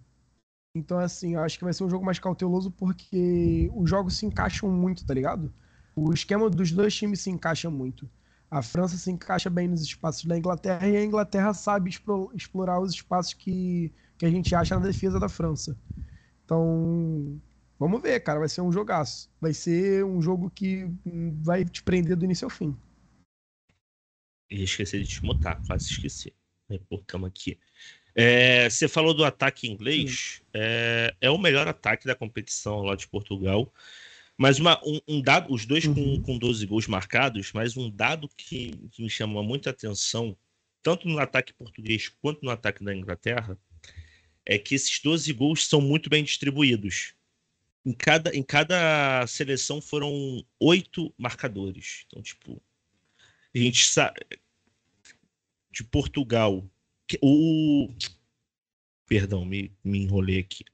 Então, 0.77 0.99
assim, 0.99 1.37
acho 1.37 1.57
que 1.59 1.65
vai 1.65 1.73
ser 1.73 1.85
um 1.85 1.91
jogo 1.91 2.05
mais 2.05 2.19
cauteloso 2.19 2.71
porque 2.71 3.71
os 3.75 3.89
jogos 3.89 4.17
se 4.17 4.27
encaixam 4.27 4.71
muito, 4.71 5.07
tá 5.07 5.15
ligado? 5.15 5.53
O 5.95 6.13
esquema 6.13 6.51
dos 6.51 6.73
dois 6.73 6.95
times 6.95 7.21
se 7.21 7.31
encaixa 7.31 7.71
muito. 7.71 8.11
A 8.51 8.63
França 8.63 8.97
se 8.97 9.11
encaixa 9.11 9.49
bem 9.49 9.69
nos 9.69 9.83
espaços 9.83 10.25
da 10.25 10.37
Inglaterra 10.37 10.87
e 10.89 10.97
a 10.97 11.05
Inglaterra 11.05 11.55
sabe 11.55 11.91
explorar 12.35 12.81
os 12.81 12.93
espaços 12.93 13.35
que, 13.35 13.93
que 14.19 14.27
a 14.27 14.31
gente 14.31 14.55
acha 14.55 14.79
na 14.79 14.87
defesa 14.87 15.19
da 15.21 15.29
França. 15.29 15.77
Então, 16.45 17.41
Vamos 17.79 18.01
ver, 18.01 18.21
cara. 18.21 18.39
Vai 18.39 18.49
ser 18.49 18.61
um 18.61 18.73
jogaço. 18.73 19.31
Vai 19.41 19.53
ser 19.53 20.05
um 20.05 20.21
jogo 20.23 20.51
que 20.51 20.89
vai 21.43 21.65
te 21.65 21.83
prender 21.83 22.17
do 22.17 22.25
início 22.25 22.47
ao 22.47 22.51
fim. 22.51 22.77
Ia 24.51 24.65
esquecer 24.65 25.03
de 25.03 25.09
te 25.09 25.25
mutar, 25.25 25.61
quase 25.67 25.91
esqueci. 25.91 26.33
Reportamos 26.69 27.29
aqui. 27.29 27.59
É, 28.15 28.71
você 28.71 28.87
falou 28.87 29.13
do 29.13 29.25
ataque 29.25 29.69
inglês. 29.69 30.43
É, 30.53 31.15
é, 31.21 31.31
o 31.31 31.39
melhor 31.39 31.67
ataque 31.67 32.07
da 32.07 32.15
competição 32.15 32.83
lá 32.83 32.95
de 32.95 33.09
Portugal. 33.09 33.73
Mas 34.37 34.59
uma, 34.59 34.81
um, 34.85 35.01
um 35.07 35.21
dado, 35.23 35.53
os 35.53 35.65
dois 35.65 35.85
uhum. 35.85 35.95
com, 35.95 36.23
com 36.23 36.39
12 36.39 36.67
gols 36.67 36.89
marcados, 36.89 37.53
mas 37.53 37.77
um 37.77 37.89
dado 37.89 38.29
que, 38.37 38.73
que 38.91 39.03
me 39.03 39.09
chama 39.09 39.43
muita 39.45 39.71
atenção, 39.71 40.37
tanto 40.83 41.07
no 41.07 41.21
ataque 41.21 41.53
português 41.53 42.09
quanto 42.21 42.43
no 42.43 42.51
ataque 42.51 42.83
da 42.83 42.93
Inglaterra, 42.93 43.57
é 44.47 44.59
que 44.59 44.75
esses 44.75 45.01
12 45.01 45.33
gols 45.33 45.67
são 45.67 45.81
muito 45.81 46.11
bem 46.11 46.23
distribuídos 46.23 47.15
em 47.85 47.93
cada, 47.93 48.35
em 48.35 48.43
cada 48.43 49.27
seleção 49.27 49.81
foram 49.81 50.45
oito 50.59 51.13
marcadores. 51.19 52.05
Então, 52.07 52.23
tipo, 52.23 52.63
a 53.55 53.59
gente 53.59 53.85
sabe. 53.87 54.21
De 55.71 55.85
Portugal. 55.85 56.69
O. 57.21 57.93
Perdão, 59.07 59.45
me, 59.45 59.71
me 59.85 59.99
enrolei 59.99 60.39
aqui. 60.39 60.65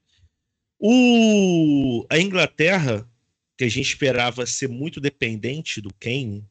O, 0.79 2.05
a 2.09 2.17
Inglaterra, 2.17 3.07
que 3.57 3.65
a 3.65 3.69
gente 3.69 3.89
esperava 3.89 4.45
ser 4.45 4.69
muito 4.69 5.01
dependente 5.01 5.81
do 5.81 5.93
Kane, 5.95 6.47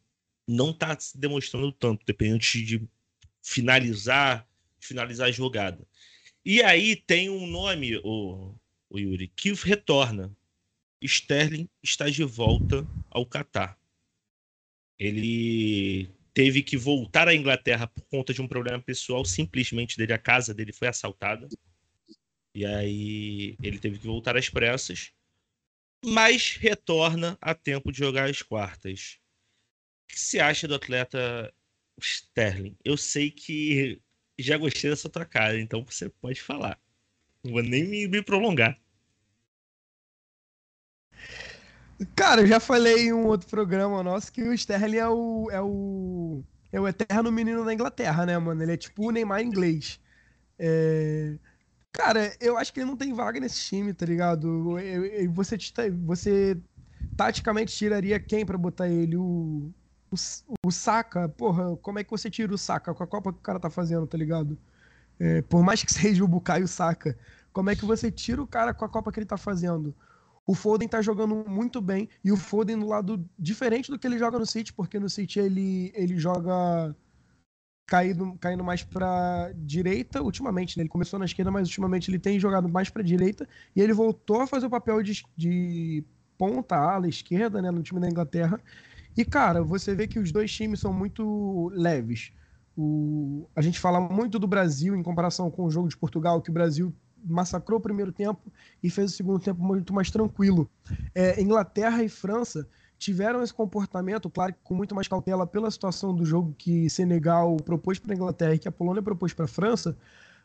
não 0.46 0.70
está 0.70 0.98
se 1.00 1.16
demonstrando 1.16 1.72
tanto, 1.72 2.04
dependente 2.04 2.62
de 2.62 2.86
finalizar, 3.42 4.46
finalizar 4.78 5.28
a 5.28 5.32
jogada. 5.32 5.86
E 6.44 6.62
aí 6.62 6.96
tem 6.96 7.28
um 7.28 7.46
nome, 7.46 7.96
o, 8.02 8.54
o 8.88 8.98
Yuri, 8.98 9.28
que 9.28 9.52
retorna, 9.52 10.34
Sterling 11.02 11.68
está 11.82 12.08
de 12.08 12.24
volta 12.24 12.86
ao 13.10 13.26
Catar. 13.26 13.78
Ele 14.98 16.08
teve 16.32 16.62
que 16.62 16.76
voltar 16.76 17.28
à 17.28 17.34
Inglaterra 17.34 17.86
por 17.86 18.04
conta 18.06 18.32
de 18.32 18.40
um 18.40 18.48
problema 18.48 18.80
pessoal, 18.80 19.24
simplesmente 19.24 19.96
dele, 19.96 20.12
a 20.12 20.18
casa 20.18 20.54
dele 20.54 20.72
foi 20.72 20.88
assaltada. 20.88 21.48
E 22.54 22.64
aí 22.64 23.56
ele 23.62 23.78
teve 23.78 23.98
que 23.98 24.06
voltar 24.06 24.36
às 24.36 24.48
pressas, 24.48 25.12
mas 26.04 26.56
retorna 26.56 27.38
a 27.40 27.54
tempo 27.54 27.92
de 27.92 27.98
jogar 27.98 28.28
as 28.28 28.42
quartas. 28.42 29.18
O 30.04 30.12
que 30.12 30.20
você 30.20 30.40
acha 30.40 30.66
do 30.66 30.74
atleta 30.74 31.52
Sterling? 31.98 32.76
Eu 32.84 32.96
sei 32.96 33.30
que 33.30 34.00
já 34.42 34.56
gostei 34.56 34.90
dessa 34.90 35.08
tua 35.08 35.24
cara, 35.24 35.58
então 35.60 35.84
você 35.84 36.08
pode 36.08 36.40
falar. 36.40 36.78
Não 37.44 37.52
vou 37.52 37.62
nem 37.62 37.86
me, 37.86 38.22
prolongar. 38.22 38.78
Cara, 42.14 42.42
eu 42.42 42.46
já 42.46 42.60
falei 42.60 43.08
em 43.08 43.12
um 43.12 43.26
outro 43.26 43.48
programa 43.48 44.02
nosso 44.02 44.32
que 44.32 44.42
o 44.42 44.52
Sterling 44.54 44.96
é 44.96 45.08
o, 45.08 45.48
é 45.50 45.60
o, 45.60 46.42
é 46.72 46.80
o 46.80 46.88
eterno 46.88 47.30
menino 47.30 47.64
da 47.64 47.74
Inglaterra, 47.74 48.24
né, 48.24 48.38
mano? 48.38 48.62
Ele 48.62 48.72
é 48.72 48.76
tipo 48.76 49.06
o 49.06 49.10
Neymar 49.10 49.42
inglês. 49.42 50.00
É... 50.58 51.36
Cara, 51.92 52.34
eu 52.40 52.56
acho 52.56 52.72
que 52.72 52.80
ele 52.80 52.86
não 52.86 52.96
tem 52.96 53.12
vaga 53.12 53.40
nesse 53.40 53.60
time, 53.66 53.92
tá 53.92 54.06
ligado? 54.06 54.76
Você, 55.34 55.56
você 56.04 56.56
taticamente 57.16 57.76
tiraria 57.76 58.20
quem 58.20 58.46
para 58.46 58.56
botar 58.56 58.88
ele? 58.88 59.16
O, 59.16 59.72
o, 60.10 60.16
o 60.68 60.70
Saka? 60.70 61.28
Porra, 61.28 61.76
como 61.76 61.98
é 61.98 62.04
que 62.04 62.10
você 62.10 62.30
tira 62.30 62.52
o 62.52 62.58
Saka 62.58 62.94
com 62.94 63.02
a 63.02 63.06
Copa 63.06 63.32
que 63.32 63.38
o 63.38 63.42
cara 63.42 63.60
tá 63.60 63.70
fazendo, 63.70 64.06
tá 64.06 64.16
ligado? 64.18 64.58
É, 65.18 65.42
por 65.42 65.62
mais 65.62 65.84
que 65.84 65.92
seja 65.92 66.24
o 66.24 66.28
Bukayo 66.28 66.66
Saka, 66.66 67.16
como 67.52 67.70
é 67.70 67.76
que 67.76 67.84
você 67.84 68.10
tira 68.10 68.42
o 68.42 68.46
cara 68.46 68.72
com 68.72 68.84
a 68.84 68.88
Copa 68.88 69.12
que 69.12 69.18
ele 69.18 69.26
tá 69.26 69.36
fazendo? 69.36 69.94
O 70.46 70.54
Foden 70.54 70.88
tá 70.88 71.00
jogando 71.00 71.44
muito 71.48 71.80
bem 71.80 72.08
e 72.24 72.32
o 72.32 72.36
Foden 72.36 72.76
no 72.76 72.88
lado 72.88 73.24
diferente 73.38 73.90
do 73.90 73.98
que 73.98 74.06
ele 74.06 74.18
joga 74.18 74.38
no 74.38 74.46
City, 74.46 74.72
porque 74.72 74.98
no 74.98 75.08
City 75.08 75.38
ele, 75.38 75.92
ele 75.94 76.18
joga 76.18 76.94
caindo, 77.86 78.36
caindo 78.40 78.64
mais 78.64 78.82
para 78.82 79.52
direita 79.54 80.22
ultimamente, 80.22 80.76
né? 80.76 80.82
Ele 80.82 80.88
começou 80.88 81.18
na 81.18 81.24
esquerda, 81.24 81.50
mas 81.50 81.68
ultimamente 81.68 82.10
ele 82.10 82.18
tem 82.18 82.38
jogado 82.40 82.68
mais 82.68 82.88
para 82.88 83.02
direita 83.02 83.48
e 83.76 83.80
ele 83.80 83.92
voltou 83.92 84.40
a 84.40 84.46
fazer 84.46 84.66
o 84.66 84.70
papel 84.70 85.02
de, 85.02 85.24
de 85.36 86.04
ponta, 86.38 86.76
ala 86.76 87.08
esquerda, 87.08 87.60
né, 87.60 87.70
no 87.70 87.82
time 87.82 88.00
da 88.00 88.08
Inglaterra. 88.08 88.60
E 89.16 89.24
cara, 89.24 89.62
você 89.62 89.94
vê 89.94 90.06
que 90.06 90.18
os 90.18 90.32
dois 90.32 90.52
times 90.52 90.80
são 90.80 90.92
muito 90.92 91.70
leves. 91.74 92.32
O, 92.76 93.48
a 93.54 93.60
gente 93.60 93.78
fala 93.78 94.00
muito 94.00 94.38
do 94.38 94.46
Brasil 94.46 94.94
em 94.94 95.02
comparação 95.02 95.50
com 95.50 95.64
o 95.64 95.70
jogo 95.70 95.88
de 95.88 95.96
Portugal, 95.96 96.40
que 96.40 96.50
o 96.50 96.52
Brasil 96.52 96.94
massacrou 97.24 97.78
o 97.78 97.82
primeiro 97.82 98.12
tempo 98.12 98.40
e 98.82 98.88
fez 98.88 99.12
o 99.12 99.16
segundo 99.16 99.38
tempo 99.38 99.62
muito 99.62 99.92
mais 99.92 100.10
tranquilo. 100.10 100.70
É, 101.14 101.40
Inglaterra 101.40 102.02
e 102.02 102.08
França 102.08 102.66
tiveram 102.98 103.42
esse 103.42 103.52
comportamento, 103.52 104.28
claro 104.28 104.54
com 104.62 104.74
muito 104.74 104.94
mais 104.94 105.08
cautela 105.08 105.46
pela 105.46 105.70
situação 105.70 106.14
do 106.14 106.24
jogo 106.24 106.54
que 106.56 106.88
Senegal 106.90 107.56
propôs 107.56 107.98
para 107.98 108.12
a 108.12 108.16
Inglaterra 108.16 108.54
e 108.54 108.58
que 108.58 108.68
a 108.68 108.72
Polônia 108.72 109.02
propôs 109.02 109.32
para 109.32 109.46
a 109.46 109.48
França, 109.48 109.96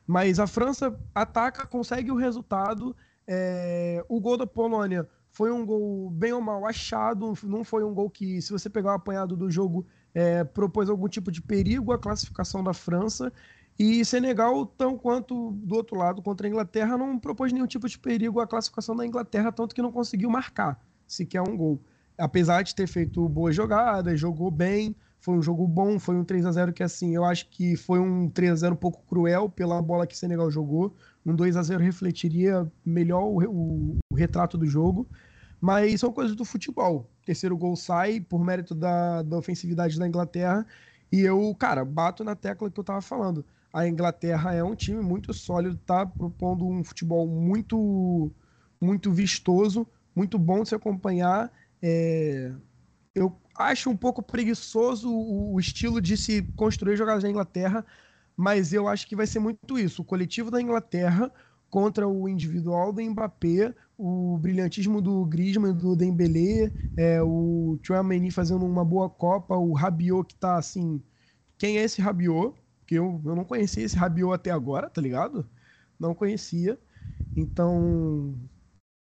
mas 0.07 0.39
a 0.39 0.47
França 0.47 0.97
ataca, 1.13 1.65
consegue 1.65 2.11
o 2.11 2.15
resultado. 2.15 2.95
É, 3.27 4.05
o 4.07 4.19
gol 4.19 4.37
da 4.37 4.45
Polônia 4.45 5.07
foi 5.35 5.51
um 5.51 5.65
gol 5.65 6.09
bem 6.11 6.31
ou 6.31 6.39
mal 6.39 6.65
achado, 6.65 7.33
não 7.43 7.61
foi 7.61 7.83
um 7.83 7.93
gol 7.93 8.09
que, 8.09 8.41
se 8.41 8.53
você 8.53 8.69
pegar 8.69 8.91
o 8.91 8.95
apanhado 8.95 9.35
do 9.35 9.51
jogo, 9.51 9.85
é, 10.13 10.45
propôs 10.45 10.89
algum 10.89 11.09
tipo 11.09 11.29
de 11.29 11.41
perigo 11.41 11.91
à 11.91 11.99
classificação 11.99 12.63
da 12.63 12.73
França. 12.73 13.33
E 13.77 14.05
Senegal, 14.05 14.65
tão 14.65 14.97
quanto 14.97 15.51
do 15.51 15.75
outro 15.75 15.97
lado, 15.97 16.21
contra 16.21 16.47
a 16.47 16.49
Inglaterra, 16.49 16.97
não 16.97 17.19
propôs 17.19 17.51
nenhum 17.51 17.67
tipo 17.67 17.89
de 17.89 17.99
perigo 17.99 18.39
à 18.39 18.47
classificação 18.47 18.95
da 18.95 19.05
Inglaterra, 19.05 19.51
tanto 19.51 19.75
que 19.75 19.81
não 19.81 19.91
conseguiu 19.91 20.29
marcar 20.29 20.81
sequer 21.05 21.41
um 21.41 21.57
gol. 21.57 21.81
Apesar 22.17 22.61
de 22.61 22.73
ter 22.73 22.87
feito 22.87 23.27
boas 23.27 23.53
jogadas, 23.53 24.17
jogou 24.17 24.49
bem, 24.49 24.95
foi 25.19 25.33
um 25.33 25.41
jogo 25.41 25.67
bom, 25.67 25.99
foi 25.99 26.15
um 26.15 26.23
3 26.23 26.45
a 26.45 26.51
0 26.53 26.71
que 26.71 26.81
assim, 26.81 27.13
eu 27.13 27.25
acho 27.25 27.49
que 27.49 27.75
foi 27.75 27.99
um 27.99 28.29
3 28.29 28.51
a 28.53 28.55
0 28.55 28.73
um 28.73 28.77
pouco 28.77 29.03
cruel 29.05 29.49
pela 29.49 29.81
bola 29.81 30.07
que 30.07 30.17
Senegal 30.17 30.49
jogou. 30.49 30.95
Um 31.25 31.35
2 31.35 31.57
a 31.57 31.63
0 31.63 31.83
refletiria 31.83 32.71
melhor 32.85 33.23
o, 33.23 33.43
o, 33.43 33.97
o 34.11 34.15
retrato 34.15 34.57
do 34.57 34.65
jogo. 34.65 35.09
Mas 35.59 35.99
são 35.99 36.11
coisas 36.11 36.35
do 36.35 36.45
futebol. 36.45 37.09
Terceiro 37.25 37.57
gol 37.57 37.75
sai 37.75 38.19
por 38.19 38.43
mérito 38.43 38.75
da, 38.75 39.23
da 39.23 39.37
ofensividade 39.37 39.97
da 39.97 40.07
Inglaterra. 40.07 40.65
E 41.11 41.21
eu, 41.21 41.55
cara, 41.55 41.83
bato 41.83 42.23
na 42.23 42.35
tecla 42.35 42.69
que 42.69 42.79
eu 42.79 42.83
tava 42.83 43.01
falando 43.01 43.45
a 43.75 43.85
Inglaterra 43.85 44.53
é 44.53 44.63
um 44.63 44.73
time 44.73 45.01
muito 45.01 45.33
sólido, 45.33 45.75
tá 45.85 46.05
propondo 46.05 46.65
um 46.65 46.81
futebol 46.81 47.27
muito 47.27 48.31
muito 48.79 49.11
vistoso, 49.11 49.85
muito 50.15 50.39
bom 50.39 50.63
de 50.63 50.69
se 50.69 50.75
acompanhar. 50.75 51.51
É... 51.81 52.53
eu 53.13 53.37
acho 53.57 53.89
um 53.89 53.97
pouco 53.97 54.23
preguiçoso 54.23 55.09
o 55.13 55.59
estilo 55.59 55.99
de 55.99 56.15
se 56.15 56.43
construir 56.55 56.95
jogadas 56.95 57.23
na 57.23 57.29
Inglaterra, 57.29 57.85
mas 58.35 58.73
eu 58.73 58.87
acho 58.87 59.07
que 59.07 59.15
vai 59.15 59.27
ser 59.27 59.39
muito 59.39 59.79
isso. 59.79 60.01
O 60.01 60.05
coletivo 60.05 60.51
da 60.51 60.61
Inglaterra 60.61 61.31
contra 61.69 62.07
o 62.07 62.27
individual 62.29 62.93
do 62.93 63.01
Mbappé, 63.01 63.73
o 63.97 64.37
brilhantismo 64.37 65.01
do 65.01 65.25
Griezmann, 65.25 65.73
do 65.73 65.95
Dembélé, 65.95 66.71
é, 66.95 67.21
o 67.21 67.77
Chouameni 67.83 68.31
fazendo 68.31 68.65
uma 68.65 68.85
boa 68.85 69.09
Copa, 69.09 69.55
o 69.55 69.73
Rabiot 69.73 70.27
que 70.27 70.35
tá 70.35 70.57
assim... 70.57 71.01
Quem 71.57 71.77
é 71.77 71.83
esse 71.83 72.01
Rabiot? 72.01 72.53
Porque 72.79 72.95
eu, 72.95 73.21
eu 73.25 73.35
não 73.35 73.43
conhecia 73.43 73.83
esse 73.83 73.97
Rabiot 73.97 74.33
até 74.33 74.51
agora, 74.51 74.89
tá 74.89 75.01
ligado? 75.01 75.45
Não 75.99 76.13
conhecia. 76.13 76.77
Então, 77.35 78.33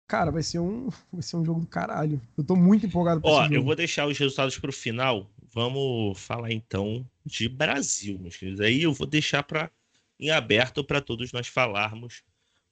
cara, 0.07 0.29
vai 0.29 0.43
ser 0.43 0.59
um, 0.59 0.89
vai 1.11 1.21
ser 1.21 1.37
um 1.37 1.45
jogo 1.45 1.61
do 1.61 1.67
caralho. 1.67 2.21
Eu 2.37 2.43
tô 2.43 2.55
muito 2.55 2.85
empolgado 2.85 3.21
pra 3.21 3.29
Ó, 3.29 3.47
eu 3.47 3.63
vou 3.63 3.75
deixar 3.75 4.07
os 4.07 4.17
resultados 4.17 4.57
pro 4.59 4.73
final. 4.73 5.27
Vamos 5.53 6.19
falar 6.19 6.51
então 6.51 7.09
de 7.25 7.49
Brasil, 7.49 8.17
meus 8.19 8.37
queridos. 8.37 8.61
Aí 8.61 8.83
eu 8.83 8.93
vou 8.93 9.07
deixar 9.07 9.43
para 9.43 9.71
em 10.19 10.29
aberto 10.29 10.83
para 10.83 11.01
todos 11.01 11.31
nós 11.31 11.47
falarmos 11.47 12.23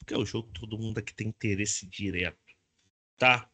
porque 0.10 0.14
é 0.14 0.18
o 0.18 0.26
jogo 0.26 0.48
que 0.52 0.60
todo 0.62 0.78
mundo 0.78 0.98
aqui 0.98 1.14
tem 1.14 1.28
interesse 1.28 1.86
direto, 1.86 2.56
tá? 3.18 3.48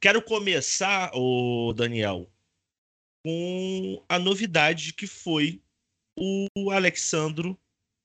Quero 0.00 0.20
começar, 0.20 1.12
o 1.14 1.72
Daniel, 1.72 2.28
com 3.22 4.04
a 4.08 4.18
novidade 4.18 4.94
que 4.94 5.06
foi 5.06 5.62
o 6.16 6.70
Alexandro 6.70 7.56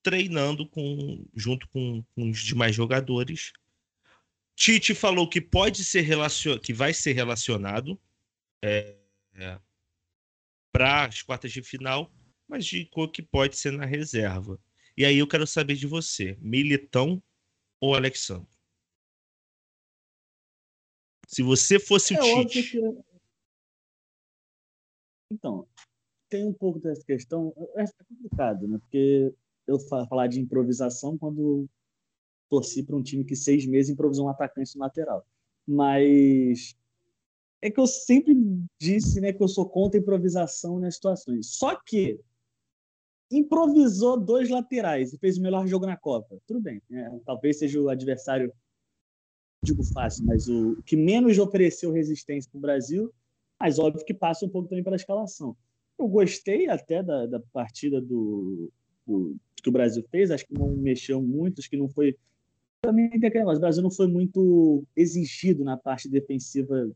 treinando 0.04 0.68
com, 0.68 1.26
junto 1.36 1.68
com, 1.70 2.04
com 2.14 2.30
os 2.30 2.40
demais 2.44 2.76
jogadores. 2.76 3.54
Tite 4.56 4.94
falou 4.94 5.28
que 5.28 5.42
pode 5.42 5.84
ser 5.84 6.02
relacion... 6.02 6.60
que 6.60 6.74
vai 6.74 6.94
ser 6.94 7.14
relacionado 7.14 8.00
é, 8.62 8.96
é, 9.34 9.60
para 10.76 11.06
as 11.06 11.22
quartas 11.22 11.54
de 11.54 11.64
final, 11.64 12.12
mas 12.46 12.66
de 12.66 12.84
que 13.14 13.22
pode 13.22 13.56
ser 13.56 13.72
na 13.72 13.86
reserva. 13.86 14.60
E 14.98 15.06
aí 15.06 15.18
eu 15.18 15.26
quero 15.28 15.48
saber 15.48 15.76
de 15.76 15.88
você, 15.88 16.38
Militão 16.42 17.24
ou 17.80 17.96
Alexandre? 17.96 18.50
Se 21.30 21.42
você 21.42 21.80
fosse 21.80 22.14
é 22.14 22.22
o 22.22 22.46
Tite. 22.46 22.72
Que... 22.72 22.80
Então, 25.32 25.66
tem 26.28 26.46
um 26.46 26.54
pouco 26.54 26.78
dessa 26.78 27.06
questão. 27.06 27.54
É, 27.78 27.84
é 27.84 28.04
complicado, 28.10 28.68
né? 28.68 28.78
Porque 28.78 29.34
eu 29.66 29.80
falar 29.80 30.28
de 30.28 30.42
improvisação 30.42 31.18
quando 31.18 31.70
torci 32.50 32.84
para 32.84 32.98
um 32.98 33.02
time 33.02 33.24
que 33.24 33.36
seis 33.38 33.66
meses 33.66 33.94
improvisou 33.94 34.26
um 34.26 34.30
atacante 34.30 34.76
no 34.76 34.82
lateral. 34.82 35.26
Mas 35.66 36.78
é 37.66 37.72
que 37.72 37.80
eu 37.80 37.88
sempre 37.88 38.36
disse 38.80 39.20
né, 39.20 39.34
que 39.34 39.42
eu 39.42 39.48
sou 39.48 39.68
contra 39.68 40.00
improvisação 40.00 40.80
nas 40.80 40.96
situações. 40.96 41.48
Só 41.56 41.76
que 41.76 42.20
improvisou 43.32 44.20
dois 44.20 44.50
laterais 44.50 45.12
e 45.12 45.18
fez 45.18 45.38
o 45.38 45.42
melhor 45.42 45.68
jogo 45.68 45.88
na 45.88 45.98
Copa. 45.98 46.38
Tudo 46.46 46.62
bem, 46.62 46.80
né? 46.88 47.20
talvez 47.26 47.58
seja 47.58 47.82
o 47.82 47.90
adversário, 47.90 48.54
digo 49.64 49.84
fácil, 49.84 50.26
mas 50.26 50.48
o 50.48 50.80
que 50.86 50.96
menos 50.96 51.40
ofereceu 51.40 51.92
resistência 51.92 52.50
para 52.52 52.60
o 52.60 52.62
Brasil, 52.62 53.12
mas 53.60 53.80
óbvio 53.80 54.06
que 54.06 54.14
passa 54.14 54.46
um 54.46 54.50
pouco 54.50 54.70
também 54.70 54.84
pela 54.84 54.96
escalação. 54.96 55.58
Eu 55.98 56.08
gostei 56.08 56.70
até 56.70 57.02
da, 57.02 57.26
da 57.26 57.40
partida 57.52 58.00
do, 58.00 58.72
do, 59.08 59.36
que 59.56 59.70
o 59.70 59.72
Brasil 59.72 60.06
fez, 60.12 60.30
acho 60.30 60.46
que 60.46 60.54
não 60.54 60.70
mexeu 60.70 61.20
muito, 61.20 61.60
acho 61.60 61.70
que 61.70 61.78
não 61.78 61.90
foi. 61.90 62.16
Também 62.82 63.10
tem 63.10 63.28
aquele 63.28 63.40
negócio, 63.40 63.58
o 63.58 63.62
Brasil 63.62 63.82
não 63.82 63.90
foi 63.90 64.08
muito 64.08 64.86
exigido 64.96 65.64
na 65.64 65.76
parte 65.76 66.08
defensiva 66.08 66.92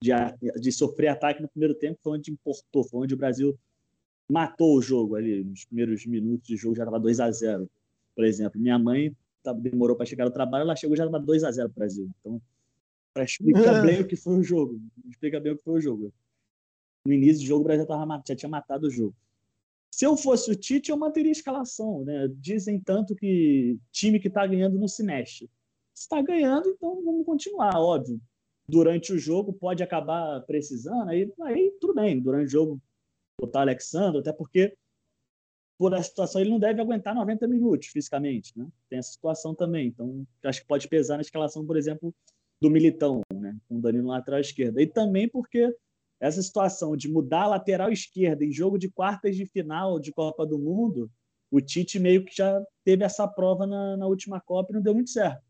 de, 0.00 0.12
de 0.60 0.72
sofrer 0.72 1.08
ataque 1.08 1.42
no 1.42 1.48
primeiro 1.48 1.74
tempo, 1.74 1.98
foi 2.02 2.18
onde 2.18 2.30
importou, 2.30 2.84
foi 2.84 3.02
onde 3.02 3.14
o 3.14 3.16
Brasil 3.16 3.58
matou 4.30 4.76
o 4.76 4.82
jogo 4.82 5.16
ali. 5.16 5.44
Nos 5.44 5.64
primeiros 5.64 6.06
minutos 6.06 6.46
de 6.46 6.56
jogo 6.56 6.76
já 6.76 6.84
estava 6.84 7.00
2 7.00 7.20
a 7.20 7.30
0 7.30 7.70
Por 8.14 8.24
exemplo, 8.24 8.60
minha 8.60 8.78
mãe 8.78 9.14
tá, 9.42 9.52
demorou 9.52 9.96
para 9.96 10.06
chegar 10.06 10.24
no 10.24 10.30
trabalho, 10.30 10.62
ela 10.62 10.76
chegou 10.76 10.96
já 10.96 11.04
estava 11.04 11.24
2 11.24 11.44
a 11.44 11.50
0 11.50 11.68
para 11.70 11.74
o 11.74 11.78
Brasil. 11.78 12.10
Então, 12.20 12.42
para 13.12 13.24
explicar 13.24 13.82
bem 13.82 14.00
o 14.00 14.06
que 14.06 14.16
foi 14.16 14.38
o 14.38 14.42
jogo. 14.42 14.80
Explica 15.08 15.40
bem 15.40 15.52
o 15.52 15.56
que 15.56 15.64
foi 15.64 15.74
o 15.74 15.80
jogo. 15.80 16.12
No 17.04 17.12
início 17.12 17.42
do 17.42 17.46
jogo, 17.46 17.60
o 17.62 17.64
Brasil 17.64 17.86
tava, 17.86 18.22
já 18.26 18.36
tinha 18.36 18.48
matado 18.48 18.86
o 18.86 18.90
jogo. 18.90 19.14
Se 19.90 20.04
eu 20.04 20.16
fosse 20.16 20.50
o 20.50 20.54
Tite, 20.54 20.90
eu 20.90 20.96
manteria 20.96 21.30
a 21.30 21.32
escalação. 21.32 22.04
Né? 22.04 22.28
Dizem 22.36 22.78
tanto 22.78 23.16
que 23.16 23.78
time 23.90 24.20
que 24.20 24.28
está 24.28 24.46
ganhando 24.46 24.78
não 24.78 24.86
se 24.86 25.02
mexe. 25.02 25.50
Se 25.94 26.02
está 26.02 26.22
ganhando, 26.22 26.68
então 26.68 27.02
vamos 27.02 27.26
continuar, 27.26 27.74
óbvio. 27.76 28.20
Durante 28.68 29.12
o 29.12 29.18
jogo 29.18 29.52
pode 29.52 29.82
acabar 29.82 30.42
precisando, 30.42 31.08
aí, 31.08 31.32
aí 31.42 31.72
tudo 31.80 31.94
bem. 31.94 32.20
Durante 32.20 32.48
o 32.48 32.50
jogo 32.50 32.82
botar 33.40 33.62
Alexandre, 33.62 34.20
até 34.20 34.32
porque 34.32 34.76
por 35.78 35.92
essa 35.92 36.08
situação 36.08 36.40
ele 36.40 36.50
não 36.50 36.58
deve 36.58 36.80
aguentar 36.80 37.14
90 37.14 37.46
minutos 37.46 37.88
fisicamente, 37.88 38.52
né? 38.58 38.66
Tem 38.90 38.98
essa 38.98 39.12
situação 39.12 39.54
também. 39.54 39.86
Então, 39.86 40.26
acho 40.44 40.60
que 40.60 40.66
pode 40.66 40.88
pesar 40.88 41.16
na 41.16 41.22
escalação, 41.22 41.64
por 41.64 41.76
exemplo, 41.76 42.12
do 42.60 42.68
Militão, 42.68 43.20
né? 43.32 43.56
Com 43.68 43.76
o 43.76 43.80
Danilo 43.80 44.08
na 44.08 44.14
lateral 44.14 44.40
esquerda. 44.40 44.82
E 44.82 44.86
também 44.86 45.28
porque 45.28 45.72
essa 46.20 46.42
situação 46.42 46.96
de 46.96 47.08
mudar 47.08 47.42
a 47.42 47.48
lateral 47.48 47.92
esquerda 47.92 48.44
em 48.44 48.52
jogo 48.52 48.76
de 48.76 48.90
quartas 48.90 49.36
de 49.36 49.46
final 49.46 50.00
de 50.00 50.12
Copa 50.12 50.44
do 50.44 50.58
Mundo, 50.58 51.08
o 51.50 51.60
Tite 51.60 51.98
meio 52.00 52.24
que 52.24 52.36
já 52.36 52.60
teve 52.84 53.04
essa 53.04 53.26
prova 53.28 53.66
na, 53.66 53.96
na 53.96 54.06
última 54.06 54.40
Copa 54.40 54.72
e 54.72 54.74
não 54.74 54.82
deu 54.82 54.94
muito 54.94 55.10
certo. 55.10 55.47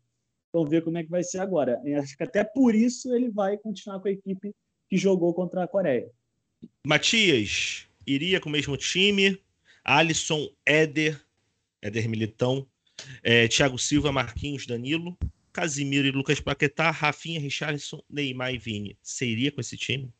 Vamos 0.51 0.69
ver 0.69 0.83
como 0.83 0.97
é 0.97 1.03
que 1.03 1.09
vai 1.09 1.23
ser 1.23 1.39
agora. 1.39 1.79
E 1.83 1.93
acho 1.93 2.17
que 2.17 2.23
até 2.23 2.43
por 2.43 2.73
isso 2.73 3.13
ele 3.13 3.29
vai 3.29 3.57
continuar 3.57 3.99
com 3.99 4.07
a 4.07 4.11
equipe 4.11 4.53
que 4.89 4.97
jogou 4.97 5.33
contra 5.33 5.63
a 5.63 5.67
Coreia. 5.67 6.09
Matias 6.85 7.87
iria 8.05 8.39
com 8.39 8.49
o 8.49 8.51
mesmo 8.51 8.75
time. 8.75 9.39
Alisson, 9.83 10.49
Éder, 10.65 11.23
Éder 11.81 12.09
Militão, 12.09 12.67
é, 13.23 13.47
Thiago 13.47 13.77
Silva, 13.77 14.11
Marquinhos, 14.11 14.65
Danilo, 14.65 15.17
Casimiro 15.51 16.07
e 16.07 16.11
Lucas 16.11 16.39
Paquetá, 16.39 16.91
Rafinha, 16.91 17.39
Richarlison, 17.39 18.01
Neymar 18.09 18.53
e 18.53 18.57
Vini. 18.57 18.97
Você 19.01 19.25
iria 19.25 19.51
com 19.51 19.61
esse 19.61 19.77
time? 19.77 20.13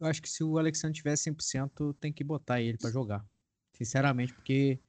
Eu 0.00 0.06
acho 0.06 0.20
que 0.20 0.28
se 0.28 0.42
o 0.42 0.58
Alexandre 0.58 0.96
tiver 0.96 1.14
100%, 1.14 1.94
tem 2.00 2.12
que 2.12 2.24
botar 2.24 2.60
ele 2.60 2.76
para 2.76 2.90
jogar. 2.90 3.24
Sinceramente, 3.72 4.32
porque 4.34 4.80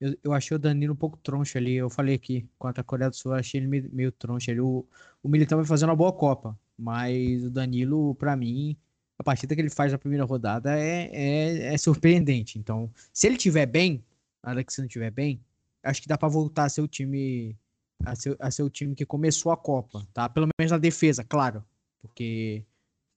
eu, 0.00 0.16
eu 0.24 0.32
achei 0.32 0.54
o 0.54 0.58
Danilo 0.58 0.92
um 0.92 0.96
pouco 0.96 1.18
troncho 1.18 1.58
ali. 1.58 1.74
Eu 1.74 1.90
falei 1.90 2.14
aqui, 2.14 2.48
contra 2.58 2.80
a 2.80 2.84
Coreia 2.84 3.10
do 3.10 3.16
Sul, 3.16 3.32
eu 3.32 3.38
achei 3.38 3.60
ele 3.60 3.66
meio, 3.66 3.90
meio 3.92 4.12
troncho 4.12 4.50
ali. 4.50 4.60
O, 4.60 4.86
o 5.22 5.28
Militão 5.28 5.58
vai 5.58 5.66
fazendo 5.66 5.90
uma 5.90 5.96
boa 5.96 6.12
Copa. 6.12 6.58
Mas 6.78 7.44
o 7.44 7.50
Danilo, 7.50 8.14
para 8.16 8.36
mim, 8.36 8.76
a 9.18 9.24
partida 9.24 9.54
que 9.54 9.60
ele 9.60 9.70
faz 9.70 9.92
na 9.92 9.98
primeira 9.98 10.24
rodada 10.24 10.78
é, 10.78 11.10
é, 11.12 11.74
é 11.74 11.78
surpreendente. 11.78 12.58
Então, 12.58 12.90
se 13.12 13.26
ele 13.26 13.36
tiver 13.36 13.66
bem, 13.66 14.04
a 14.42 14.50
Alexandre 14.50 14.90
tiver 14.90 15.10
bem, 15.10 15.40
acho 15.82 16.02
que 16.02 16.08
dá 16.08 16.18
para 16.18 16.28
voltar 16.28 16.64
a 16.64 16.68
ser 16.68 16.82
o 16.82 16.88
time 16.88 17.56
a 18.04 18.14
ser, 18.14 18.36
a 18.38 18.50
ser 18.50 18.62
o 18.62 18.70
time 18.70 18.94
que 18.94 19.06
começou 19.06 19.50
a 19.50 19.56
Copa, 19.56 20.06
tá? 20.12 20.28
Pelo 20.28 20.48
menos 20.58 20.70
na 20.70 20.78
defesa, 20.78 21.24
claro, 21.24 21.64
porque 22.02 22.62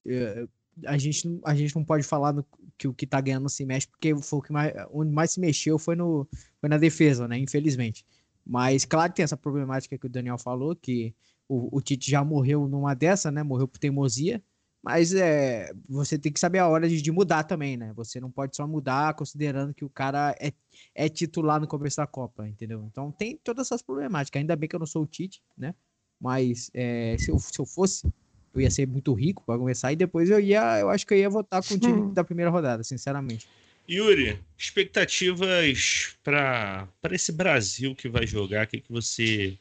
uh, 0.06 0.50
a 0.86 0.98
gente, 0.98 1.40
a 1.44 1.54
gente 1.54 1.76
não 1.76 1.84
pode 1.84 2.04
falar 2.04 2.32
no, 2.32 2.46
que 2.80 2.88
o 2.88 2.94
que 2.94 3.06
tá 3.06 3.20
ganhando 3.20 3.50
se 3.50 3.66
mexe, 3.66 3.88
porque 3.88 4.16
foi 4.16 4.40
o 4.40 4.42
que 4.42 4.54
mais, 4.54 4.74
onde 4.92 5.12
mais 5.12 5.32
se 5.32 5.40
mexeu 5.40 5.78
foi, 5.78 5.98
no, 5.98 6.26
foi 6.62 6.70
na 6.70 6.78
defesa, 6.78 7.28
né? 7.28 7.38
Infelizmente. 7.38 8.06
Mas 8.46 8.86
claro 8.86 9.12
que 9.12 9.18
tem 9.18 9.24
essa 9.24 9.38
problemática 9.38 9.98
que 9.98 10.06
o 10.08 10.10
Daniel 10.10 10.38
falou, 10.38 10.76
que 10.76 11.14
o, 11.48 11.78
o 11.78 11.82
Tite 11.82 12.10
já 12.10 12.24
morreu 12.24 12.68
numa 12.70 12.94
dessa, 12.96 13.30
né? 13.30 13.44
Morreu 13.44 13.68
por 13.68 13.78
teimosia. 13.78 14.42
Mas 14.82 15.14
é, 15.14 15.74
você 15.90 16.18
tem 16.18 16.32
que 16.32 16.40
saber 16.40 16.60
a 16.60 16.68
hora 16.70 16.88
de, 16.88 17.02
de, 17.02 17.12
mudar 17.12 17.44
também, 17.44 17.76
né? 17.76 17.92
Você 17.96 18.22
não 18.22 18.32
pode 18.32 18.56
só 18.56 18.66
mudar 18.66 19.14
considerando 19.14 19.74
que 19.74 19.84
o 19.84 19.90
cara 19.90 20.34
é, 20.40 20.54
é 20.96 21.10
titular 21.10 21.60
no 21.60 21.68
começo 21.68 21.98
da 21.98 22.08
Copa, 22.08 22.48
entendeu? 22.48 22.86
Então 22.86 23.12
tem 23.12 23.38
todas 23.44 23.68
essas 23.68 23.82
problemáticas. 23.82 24.40
Ainda 24.40 24.56
bem 24.56 24.70
que 24.70 24.76
eu 24.76 24.80
não 24.80 24.88
sou 24.88 25.04
o 25.04 25.08
Tite, 25.08 25.44
né? 25.58 25.76
Mas 26.20 26.72
é, 26.74 27.18
se, 27.20 27.30
eu, 27.30 27.38
se 27.40 27.60
eu 27.60 27.66
fosse, 27.66 28.08
eu 28.54 28.62
ia 28.62 28.72
ser 28.72 28.88
muito 28.88 29.14
rico 29.14 29.44
para 29.46 29.58
começar 29.58 29.92
e 29.92 29.96
depois 29.96 30.30
eu 30.30 30.40
ia, 30.40 30.80
eu 30.80 30.90
acho 30.90 31.06
que 31.06 31.14
eu 31.14 31.18
ia 31.18 31.30
votar 31.30 31.62
com 31.64 31.74
o 31.74 31.80
time 31.80 32.14
da 32.14 32.24
primeira 32.24 32.52
rodada, 32.52 32.84
sinceramente. 32.84 33.48
Yuri, 33.90 34.40
expectativas 34.58 36.16
para 36.24 36.88
esse 37.12 37.32
Brasil 37.32 37.96
que 37.96 38.08
vai 38.08 38.28
jogar, 38.28 38.66
o 38.66 38.70
que, 38.70 38.82
que 38.82 38.92
você 38.92 39.58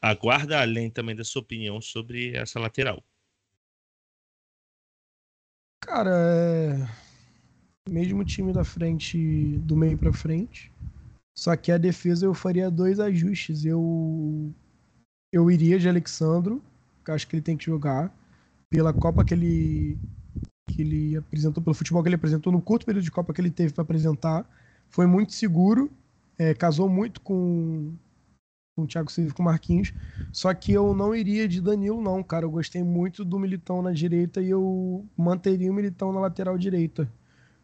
aguarda 0.00 0.60
além 0.60 0.90
também 0.90 1.14
da 1.14 1.22
sua 1.22 1.42
opinião 1.42 1.80
sobre 1.80 2.36
essa 2.36 2.58
lateral. 2.58 3.02
Cara, 5.80 6.10
é 7.86 7.90
mesmo 7.90 8.24
time 8.24 8.52
da 8.52 8.64
frente, 8.64 9.58
do 9.58 9.76
meio 9.76 9.96
para 9.96 10.12
frente. 10.12 10.72
Só 11.36 11.56
que 11.56 11.72
a 11.72 11.78
defesa 11.78 12.26
eu 12.26 12.34
faria 12.34 12.70
dois 12.70 13.00
ajustes. 13.00 13.64
Eu 13.64 14.52
eu 15.32 15.50
iria 15.50 15.78
de 15.78 15.88
Alexandro, 15.88 16.62
acho 17.10 17.26
que 17.26 17.36
ele 17.36 17.42
tem 17.42 17.56
que 17.56 17.64
jogar 17.66 18.12
pela 18.70 18.92
Copa 18.92 19.24
que 19.24 19.34
ele 19.34 19.98
que 20.68 20.80
ele 20.80 21.16
apresentou, 21.16 21.62
pelo 21.62 21.74
futebol 21.74 22.02
que 22.02 22.08
ele 22.08 22.16
apresentou 22.16 22.52
no 22.52 22.62
curto 22.62 22.86
período 22.86 23.04
de 23.04 23.10
Copa 23.10 23.34
que 23.34 23.40
ele 23.40 23.50
teve 23.50 23.74
para 23.74 23.82
apresentar, 23.82 24.48
foi 24.88 25.06
muito 25.06 25.32
seguro, 25.32 25.90
é, 26.38 26.54
casou 26.54 26.88
muito 26.88 27.20
com 27.20 27.92
com 28.74 28.84
o 28.84 28.86
Thiago 28.86 29.10
Silva 29.10 29.34
com 29.34 29.42
o 29.42 29.44
Marquinhos. 29.44 29.92
Só 30.32 30.52
que 30.54 30.72
eu 30.72 30.94
não 30.94 31.14
iria 31.14 31.46
de 31.46 31.60
Danilo, 31.60 32.00
não, 32.00 32.22
cara. 32.22 32.46
Eu 32.46 32.50
gostei 32.50 32.82
muito 32.82 33.22
do 33.24 33.38
Militão 33.38 33.82
na 33.82 33.92
direita 33.92 34.40
e 34.40 34.48
eu 34.48 35.06
manteria 35.16 35.70
o 35.70 35.74
Militão 35.74 36.10
na 36.10 36.20
lateral 36.20 36.56
direita. 36.56 37.06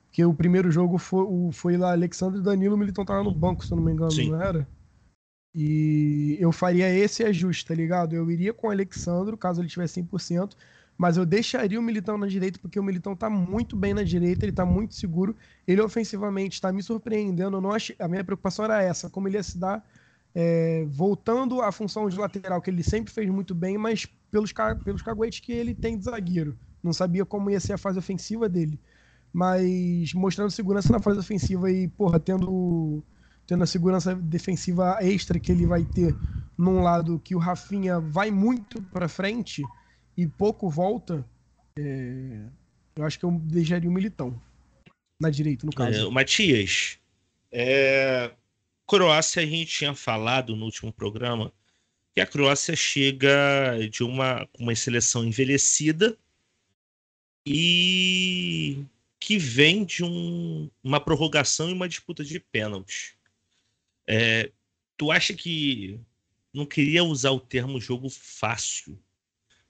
Porque 0.05 0.25
o 0.25 0.35
primeiro 0.35 0.71
jogo 0.71 0.99
foi, 0.99 1.27
foi 1.53 1.77
lá 1.77 1.93
Alexandre 1.93 2.41
e 2.41 2.43
Danilo, 2.43 2.75
o 2.75 2.79
Militão 2.79 3.05
tava 3.05 3.23
no 3.23 3.33
banco, 3.33 3.65
se 3.65 3.73
eu 3.73 3.77
não 3.77 3.85
me 3.85 3.93
engano, 3.93 4.11
Sim. 4.11 4.31
não 4.31 4.43
era? 4.43 4.67
E 5.61 6.37
eu 6.39 6.53
faria 6.53 6.89
esse 6.89 7.25
ajuste, 7.25 7.67
tá 7.67 7.75
ligado? 7.75 8.15
Eu 8.15 8.31
iria 8.31 8.55
com 8.55 8.69
o 8.69 8.71
Alexandre, 8.71 9.37
caso 9.37 9.61
ele 9.61 9.69
tivesse 9.69 10.01
100%, 10.01 10.55
mas 10.97 11.17
eu 11.17 11.27
deixaria 11.27 11.81
o 11.81 11.83
Militão 11.83 12.17
na 12.17 12.29
direita, 12.29 12.61
porque 12.61 12.79
o 12.79 12.83
Militão 12.83 13.17
tá 13.17 13.29
muito 13.29 13.75
bem 13.77 13.93
na 13.93 14.05
direita, 14.05 14.45
ele 14.45 14.53
tá 14.53 14.65
muito 14.65 14.95
seguro. 14.95 15.35
Ele 15.67 15.81
ofensivamente 15.81 16.61
tá 16.61 16.73
me 16.73 16.81
surpreendendo. 16.81 17.57
Eu 17.57 17.61
não 17.61 17.73
achei... 17.73 17.97
A 17.99 18.07
minha 18.07 18.23
preocupação 18.23 18.65
era 18.67 18.81
essa, 18.83 19.11
como 19.11 19.27
ele 19.27 19.37
ia 19.37 19.43
se 19.43 19.59
dar 19.59 19.85
é, 20.35 20.85
voltando 20.89 21.61
à 21.61 21.73
função 21.73 22.09
de 22.09 22.17
lateral, 22.17 22.63
que 22.63 22.71
ele 22.71 22.83
sempre 22.85 23.13
fez 23.13 23.29
muito 23.29 23.53
bem, 23.55 23.77
mas 23.77 24.07
pelos, 24.31 24.53
pelos 24.85 25.03
caguetes 25.03 25.41
que 25.41 25.53
ele 25.53 25.75
tem 25.75 25.99
de 25.99 26.05
zagueiro. 26.05 26.57
Não 26.81 26.93
sabia 26.93 27.25
como 27.27 27.51
ia 27.51 27.59
ser 27.59 27.73
a 27.73 27.79
fase 27.79 27.99
ofensiva 27.99 28.49
dele. 28.49 28.81
Mas 29.33 30.15
mostrando 30.15 30.51
segurança 30.53 30.93
na 30.93 31.01
fase 31.01 31.19
ofensiva 31.19 31.71
e, 31.71 31.89
porra, 31.89 32.21
tendo, 32.21 33.03
tendo 33.49 33.65
a 33.65 33.67
segurança 33.67 34.15
defensiva 34.15 34.99
extra 35.01 35.41
que 35.41 35.51
ele 35.51 35.67
vai 35.67 35.83
ter 35.83 36.15
num 36.57 36.83
lado 36.83 37.19
que 37.19 37.35
o 37.35 37.39
Rafinha 37.39 37.99
vai 37.99 38.31
muito 38.31 38.83
pra 38.83 39.09
frente 39.09 39.63
e 40.15 40.27
pouco 40.27 40.69
volta, 40.69 41.27
é, 41.79 42.43
eu 42.95 43.05
acho 43.07 43.19
que 43.19 43.25
eu 43.25 43.31
deixaria 43.31 43.89
o 43.89 43.93
Militão 43.93 44.39
na 45.19 45.31
direita, 45.31 45.65
no 45.65 45.73
caso. 45.73 46.09
É, 46.09 46.11
Matias, 46.11 46.99
é, 47.51 48.31
Croácia 48.87 49.43
a 49.43 49.47
gente 49.47 49.67
tinha 49.67 49.95
falado 49.95 50.55
no 50.55 50.67
último 50.67 50.93
programa 50.93 51.51
que 52.15 52.21
a 52.21 52.27
Croácia 52.27 52.77
chega 52.77 53.79
de 53.91 54.03
uma, 54.03 54.47
uma 54.59 54.75
seleção 54.75 55.25
envelhecida 55.25 56.19
e 57.47 58.85
que 59.19 59.39
vem 59.39 59.87
de 59.87 60.05
um, 60.05 60.71
uma 60.85 61.01
prorrogação 61.01 61.71
e 61.71 61.73
uma 61.73 61.89
disputa 61.89 62.23
de 62.23 62.39
pênaltis. 62.39 63.18
É, 64.09 64.51
tu 64.97 65.11
acha 65.11 65.35
que 65.35 66.01
não 66.53 66.65
queria 66.65 67.05
usar 67.05 67.31
o 67.31 67.39
termo 67.39 67.79
jogo 67.79 68.09
fácil, 68.09 68.99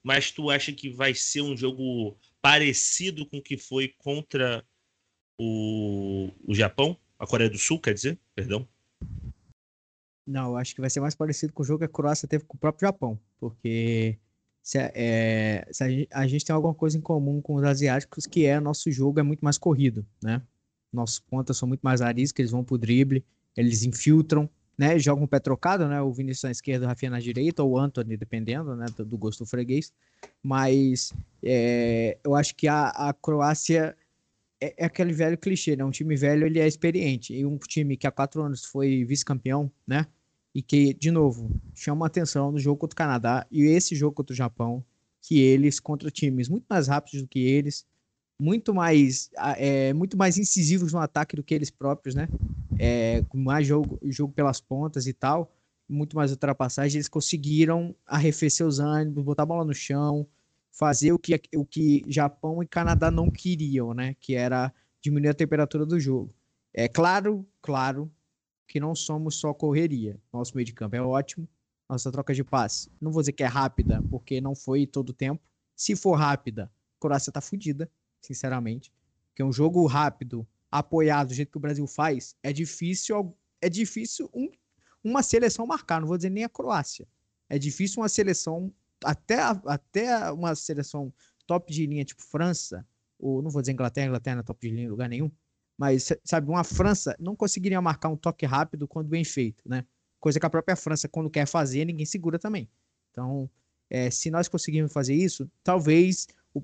mas 0.01 0.31
tu 0.31 0.49
acha 0.49 0.71
que 0.71 0.89
vai 0.89 1.13
ser 1.13 1.41
um 1.41 1.57
jogo 1.57 2.17
parecido 2.41 3.25
com 3.25 3.37
o 3.37 3.41
que 3.41 3.57
foi 3.57 3.89
contra 3.97 4.65
o, 5.37 6.31
o 6.47 6.55
Japão, 6.55 6.97
a 7.19 7.27
Coreia 7.27 7.49
do 7.49 7.57
Sul, 7.57 7.81
quer 7.81 7.93
dizer, 7.93 8.17
perdão? 8.33 8.65
Não, 10.25 10.55
acho 10.55 10.73
que 10.73 10.79
vai 10.79 10.89
ser 10.89 11.01
mais 11.01 11.15
parecido 11.15 11.51
com 11.51 11.61
o 11.61 11.65
jogo 11.65 11.79
que 11.79 11.85
a 11.85 11.89
Croácia 11.89 12.27
teve 12.27 12.45
com 12.45 12.55
o 12.55 12.59
próprio 12.59 12.87
Japão, 12.87 13.19
porque 13.41 14.17
se, 14.61 14.77
é, 14.77 15.67
se 15.69 15.83
a, 15.83 15.89
gente, 15.89 16.07
a 16.13 16.27
gente 16.27 16.45
tem 16.45 16.55
alguma 16.55 16.73
coisa 16.73 16.97
em 16.97 17.01
comum 17.01 17.41
com 17.41 17.55
os 17.55 17.63
asiáticos, 17.63 18.25
que 18.25 18.45
é 18.45 18.57
nosso 18.59 18.89
jogo 18.89 19.19
é 19.19 19.23
muito 19.23 19.43
mais 19.43 19.57
corrido, 19.57 20.05
né? 20.23 20.41
Nossos 20.93 21.19
pontas 21.19 21.57
são 21.57 21.67
muito 21.67 21.81
mais 21.81 22.01
ariscos, 22.01 22.39
eles 22.39 22.51
vão 22.51 22.63
pro 22.63 22.77
drible, 22.77 23.25
eles 23.55 23.83
infiltram, 23.83 24.49
né? 24.77 24.97
Jogam 24.97 25.25
o 25.25 25.27
pé 25.27 25.39
trocado, 25.39 25.87
né? 25.87 26.01
O 26.01 26.11
Vinícius 26.13 26.43
na 26.43 26.51
esquerda, 26.51 26.85
o 26.85 26.87
Rafinha 26.87 27.11
na 27.11 27.19
direita, 27.19 27.61
ou 27.61 27.71
o 27.71 27.77
Anthony, 27.77 28.15
dependendo, 28.15 28.75
né? 28.75 28.85
Do, 28.97 29.17
gosto 29.17 29.43
do 29.43 29.45
freguês. 29.45 29.91
Mas 30.41 31.11
é, 31.43 32.17
eu 32.23 32.33
acho 32.33 32.55
que 32.55 32.67
a, 32.67 32.87
a 32.87 33.13
Croácia 33.13 33.95
é, 34.61 34.73
é 34.77 34.85
aquele 34.85 35.11
velho 35.11 35.37
clichê, 35.37 35.75
né? 35.75 35.83
Um 35.83 35.91
time 35.91 36.15
velho, 36.15 36.45
ele 36.45 36.59
é 36.59 36.67
experiente. 36.67 37.33
E 37.33 37.45
um 37.45 37.57
time 37.57 37.97
que 37.97 38.07
há 38.07 38.11
quatro 38.11 38.41
anos 38.41 38.63
foi 38.63 39.03
vice-campeão, 39.03 39.71
né? 39.85 40.05
E 40.55 40.61
que, 40.61 40.93
de 40.93 41.11
novo, 41.11 41.51
chama 41.75 42.05
atenção 42.05 42.51
no 42.51 42.57
jogo 42.57 42.79
contra 42.79 42.93
o 42.93 42.97
Canadá 42.97 43.45
e 43.51 43.63
esse 43.63 43.95
jogo 43.95 44.15
contra 44.15 44.33
o 44.33 44.35
Japão, 44.35 44.83
que 45.21 45.39
eles, 45.39 45.79
contra 45.79 46.09
times 46.09 46.47
muito 46.47 46.65
mais 46.69 46.87
rápidos 46.87 47.21
do 47.21 47.27
que 47.27 47.39
eles, 47.39 47.85
muito 48.39 48.73
mais, 48.73 49.29
é, 49.57 49.91
muito 49.93 50.17
mais 50.17 50.37
incisivos 50.37 50.93
no 50.93 50.99
ataque 50.99 51.35
do 51.35 51.43
que 51.43 51.53
eles 51.53 51.69
próprios, 51.69 52.15
né? 52.15 52.29
É, 52.77 53.21
com 53.27 53.37
mais 53.37 53.67
jogo, 53.67 53.99
jogo 54.03 54.31
pelas 54.31 54.61
pontas 54.61 55.05
e 55.05 55.13
tal, 55.13 55.51
muito 55.87 56.15
mais 56.15 56.31
ultrapassagem, 56.31 56.97
eles 56.97 57.09
conseguiram 57.09 57.93
arrefecer 58.05 58.65
os 58.65 58.79
ânimos, 58.79 59.23
botar 59.23 59.43
a 59.43 59.45
bola 59.45 59.65
no 59.65 59.73
chão, 59.73 60.25
fazer 60.71 61.11
o 61.11 61.19
que, 61.19 61.41
o 61.55 61.65
que 61.65 62.05
Japão 62.07 62.63
e 62.63 62.67
Canadá 62.67 63.11
não 63.11 63.29
queriam, 63.29 63.93
né? 63.93 64.15
Que 64.21 64.35
era 64.35 64.73
diminuir 65.01 65.29
a 65.29 65.33
temperatura 65.33 65.85
do 65.85 65.99
jogo. 65.99 66.33
É 66.73 66.87
claro, 66.87 67.45
claro 67.61 68.09
que 68.67 68.79
não 68.79 68.95
somos 68.95 69.35
só 69.35 69.53
correria. 69.53 70.17
Nosso 70.31 70.55
meio 70.55 70.65
de 70.65 70.73
campo 70.73 70.95
é 70.95 71.01
ótimo, 71.01 71.47
nossa 71.89 72.09
troca 72.11 72.33
de 72.33 72.43
passe. 72.43 72.89
Não 73.01 73.11
vou 73.11 73.21
dizer 73.21 73.33
que 73.33 73.43
é 73.43 73.47
rápida, 73.47 74.01
porque 74.09 74.39
não 74.39 74.55
foi 74.55 74.85
todo 74.85 75.09
o 75.09 75.13
tempo. 75.13 75.41
Se 75.75 75.95
for 75.95 76.13
rápida, 76.13 76.65
a 76.65 77.01
Croácia 77.01 77.31
tá 77.31 77.41
fudida, 77.41 77.89
sinceramente. 78.21 78.91
Porque 79.29 79.43
um 79.43 79.51
jogo 79.51 79.85
rápido, 79.85 80.47
apoiado 80.71 81.29
do 81.29 81.33
jeito 81.33 81.51
que 81.51 81.57
o 81.57 81.61
Brasil 81.61 81.87
faz, 81.87 82.35
é 82.43 82.51
difícil, 82.53 83.35
é 83.61 83.69
difícil 83.69 84.29
um, 84.33 84.49
uma 85.03 85.23
seleção 85.23 85.65
marcar. 85.65 85.99
Não 85.99 86.07
vou 86.07 86.17
dizer 86.17 86.29
nem 86.29 86.43
a 86.43 86.49
Croácia. 86.49 87.07
É 87.49 87.57
difícil 87.57 88.01
uma 88.01 88.09
seleção, 88.09 88.73
até, 89.03 89.39
até 89.65 90.31
uma 90.31 90.53
seleção 90.55 91.13
top 91.47 91.73
de 91.73 91.85
linha, 91.85 92.05
tipo 92.05 92.21
França, 92.21 92.85
ou 93.17 93.41
não 93.41 93.49
vou 93.49 93.61
dizer 93.61 93.71
Inglaterra, 93.71 94.07
Inglaterra 94.07 94.35
não 94.35 94.41
é 94.41 94.43
top 94.43 94.67
de 94.67 94.73
linha 94.73 94.85
em 94.85 94.89
lugar 94.89 95.09
nenhum, 95.09 95.31
mas, 95.77 96.11
sabe, 96.23 96.49
uma 96.49 96.63
França 96.63 97.15
não 97.19 97.35
conseguiria 97.35 97.81
marcar 97.81 98.09
um 98.09 98.17
toque 98.17 98.45
rápido 98.45 98.87
quando 98.87 99.07
bem 99.07 99.23
feito, 99.23 99.67
né? 99.67 99.85
Coisa 100.19 100.39
que 100.39 100.45
a 100.45 100.49
própria 100.49 100.75
França, 100.75 101.07
quando 101.07 101.29
quer 101.29 101.47
fazer, 101.47 101.85
ninguém 101.85 102.05
segura 102.05 102.37
também. 102.37 102.69
Então, 103.11 103.49
é, 103.89 104.11
se 104.11 104.29
nós 104.29 104.47
conseguirmos 104.47 104.91
fazer 104.91 105.15
isso, 105.15 105.49
talvez, 105.63 106.27
o- 106.53 106.63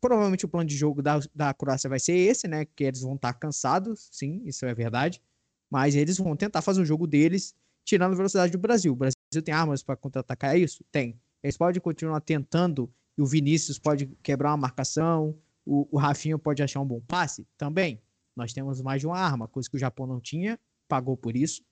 provavelmente 0.00 0.44
o 0.44 0.48
plano 0.48 0.68
de 0.68 0.76
jogo 0.76 1.02
da, 1.02 1.20
da 1.34 1.54
Croácia 1.54 1.88
vai 1.88 1.98
ser 1.98 2.14
esse, 2.14 2.46
né? 2.48 2.64
Que 2.64 2.84
eles 2.84 3.00
vão 3.00 3.14
estar 3.14 3.32
cansados, 3.34 4.08
sim, 4.12 4.42
isso 4.44 4.64
é 4.66 4.74
verdade. 4.74 5.22
Mas 5.70 5.94
eles 5.94 6.18
vão 6.18 6.36
tentar 6.36 6.62
fazer 6.62 6.82
o 6.82 6.84
jogo 6.84 7.06
deles, 7.06 7.54
tirando 7.84 8.12
a 8.12 8.16
velocidade 8.16 8.52
do 8.52 8.58
Brasil. 8.58 8.92
O 8.92 8.96
Brasil 8.96 9.42
tem 9.42 9.54
armas 9.54 9.82
para 9.82 9.96
contra-atacar 9.96 10.58
isso? 10.58 10.84
Tem. 10.92 11.18
Eles 11.42 11.56
podem 11.56 11.80
continuar 11.80 12.20
tentando, 12.20 12.92
e 13.16 13.22
o 13.22 13.26
Vinícius 13.26 13.78
pode 13.78 14.06
quebrar 14.22 14.50
uma 14.50 14.56
marcação, 14.58 15.36
o, 15.64 15.88
o 15.90 16.38
pode 16.38 16.62
achar 16.62 16.80
um 16.80 16.86
bom 16.86 17.00
passe? 17.00 17.46
Também. 17.56 18.00
Nós 18.36 18.52
temos 18.52 18.80
mais 18.80 19.00
de 19.00 19.06
uma 19.06 19.18
arma, 19.18 19.48
coisa 19.48 19.68
que 19.68 19.76
o 19.76 19.80
Japão 19.80 20.06
não 20.06 20.20
tinha, 20.20 20.58
pagou 20.88 21.16
por 21.16 21.36
isso, 21.36 21.62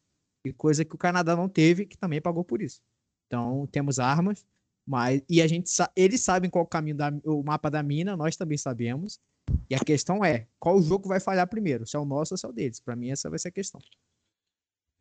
e 0.45 0.53
coisa 0.53 0.85
que 0.85 0.95
o 0.95 0.99
Canadá 0.99 1.37
não 1.37 1.49
teve, 1.49 1.87
que 1.87 1.97
também 1.97 2.21
pagou 2.21 2.45
por 2.45 2.61
isso. 2.63 2.81
Então, 3.27 3.67
temos 3.71 3.99
armas, 3.99 4.45
mas 4.87 5.23
e 5.29 5.41
a 5.41 5.47
gente 5.47 5.71
eles 5.95 6.21
sabem 6.23 6.51
qual 6.51 6.65
o 6.65 6.69
caminho 6.69 6.97
da, 6.97 7.13
o 7.25 7.43
mapa 7.43 7.71
da 7.71 7.83
mina, 7.83 8.17
nós 8.17 8.37
também 8.37 8.59
sabemos. 8.59 9.21
E 9.69 9.75
a 9.75 9.81
questão 9.81 10.25
é, 10.25 10.47
qual 10.59 10.81
jogo 10.81 11.09
vai 11.09 11.21
falhar 11.21 11.49
primeiro? 11.49 11.87
Se 11.87 11.97
é 11.97 11.99
o 11.99 12.05
nosso 12.05 12.35
ou 12.35 12.39
se 12.39 12.47
é 12.47 12.49
o 12.49 12.53
deles? 12.53 12.81
Para 12.81 12.97
mim 12.97 13.11
essa 13.11 13.29
vai 13.29 13.39
ser 13.39 13.49
a 13.49 13.53
questão. 13.53 13.81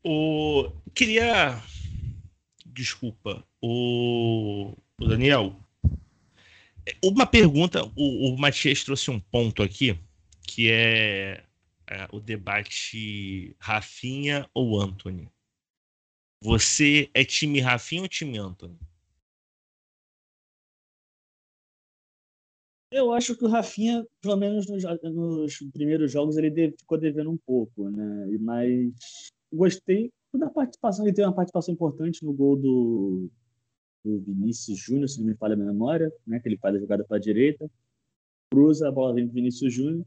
O... 0.04 0.72
Queria. 0.94 1.62
Desculpa. 2.66 3.44
O... 3.62 4.76
o 5.00 5.08
Daniel. 5.08 5.56
Uma 7.04 7.26
pergunta. 7.26 7.84
O, 7.96 8.34
o 8.34 8.38
Matias 8.38 8.84
trouxe 8.84 9.12
um 9.12 9.20
ponto 9.20 9.62
aqui, 9.62 10.00
que 10.44 10.72
é, 10.72 11.44
é, 11.88 12.08
o 12.12 12.20
debate 12.20 13.56
Rafinha 13.60 14.50
ou 14.54 14.80
Anthony. 14.80 15.30
Você 16.42 17.10
é 17.14 17.24
time 17.26 17.60
Rafinha 17.60 18.04
ou 18.04 18.08
time 18.08 18.38
Anthony? 18.38 18.78
Eu 22.92 23.12
acho 23.14 23.36
que 23.36 23.46
o 23.46 23.48
Rafinha, 23.48 24.06
pelo 24.22 24.36
menos 24.36 24.68
nos, 24.68 24.84
nos 25.04 25.58
primeiros 25.72 26.12
jogos, 26.12 26.38
ele 26.38 26.72
ficou 26.72 26.98
devendo 26.98 27.30
um 27.30 27.38
pouco, 27.38 27.90
né? 27.90 28.38
Mas 28.40 29.30
gostei 29.54 30.12
da 30.34 30.50
participação. 30.50 31.06
Ele 31.06 31.14
teve 31.14 31.28
uma 31.28 31.36
participação 31.36 31.74
importante 31.74 32.24
no 32.26 32.34
gol 32.34 32.56
do, 32.56 33.30
do 34.04 34.20
Vinícius 34.22 34.80
Júnior, 34.80 35.08
se 35.08 35.20
não 35.20 35.28
me 35.28 35.36
falha 35.36 35.54
a 35.54 35.58
memória, 35.58 36.12
né? 36.26 36.40
Que 36.40 36.50
ele 36.50 36.58
faz 36.58 36.76
a 36.76 36.80
jogada 36.80 37.04
para 37.04 37.18
a 37.18 37.20
direita, 37.20 37.70
cruza, 38.52 38.88
a 38.88 38.92
bola 38.92 39.14
vem 39.14 39.28
do 39.28 39.34
Vinícius 39.34 39.72
Júnior. 39.72 40.06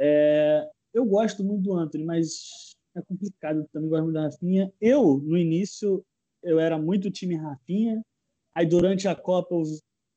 É, 0.00 0.66
eu 0.94 1.04
gosto 1.04 1.44
muito 1.44 1.62
do 1.62 1.74
Anthony, 1.74 2.04
mas 2.04 2.74
é 2.96 3.02
complicado. 3.02 3.68
Também 3.70 3.90
gosto 3.90 4.04
muito 4.04 4.14
da 4.14 4.24
Rafinha. 4.24 4.72
Eu, 4.80 5.18
no 5.18 5.36
início, 5.36 6.02
eu 6.42 6.58
era 6.58 6.78
muito 6.78 7.10
time 7.10 7.36
Rafinha. 7.36 8.02
Aí, 8.54 8.66
durante 8.66 9.08
a 9.08 9.14
Copa, 9.14 9.54
eu 9.54 9.62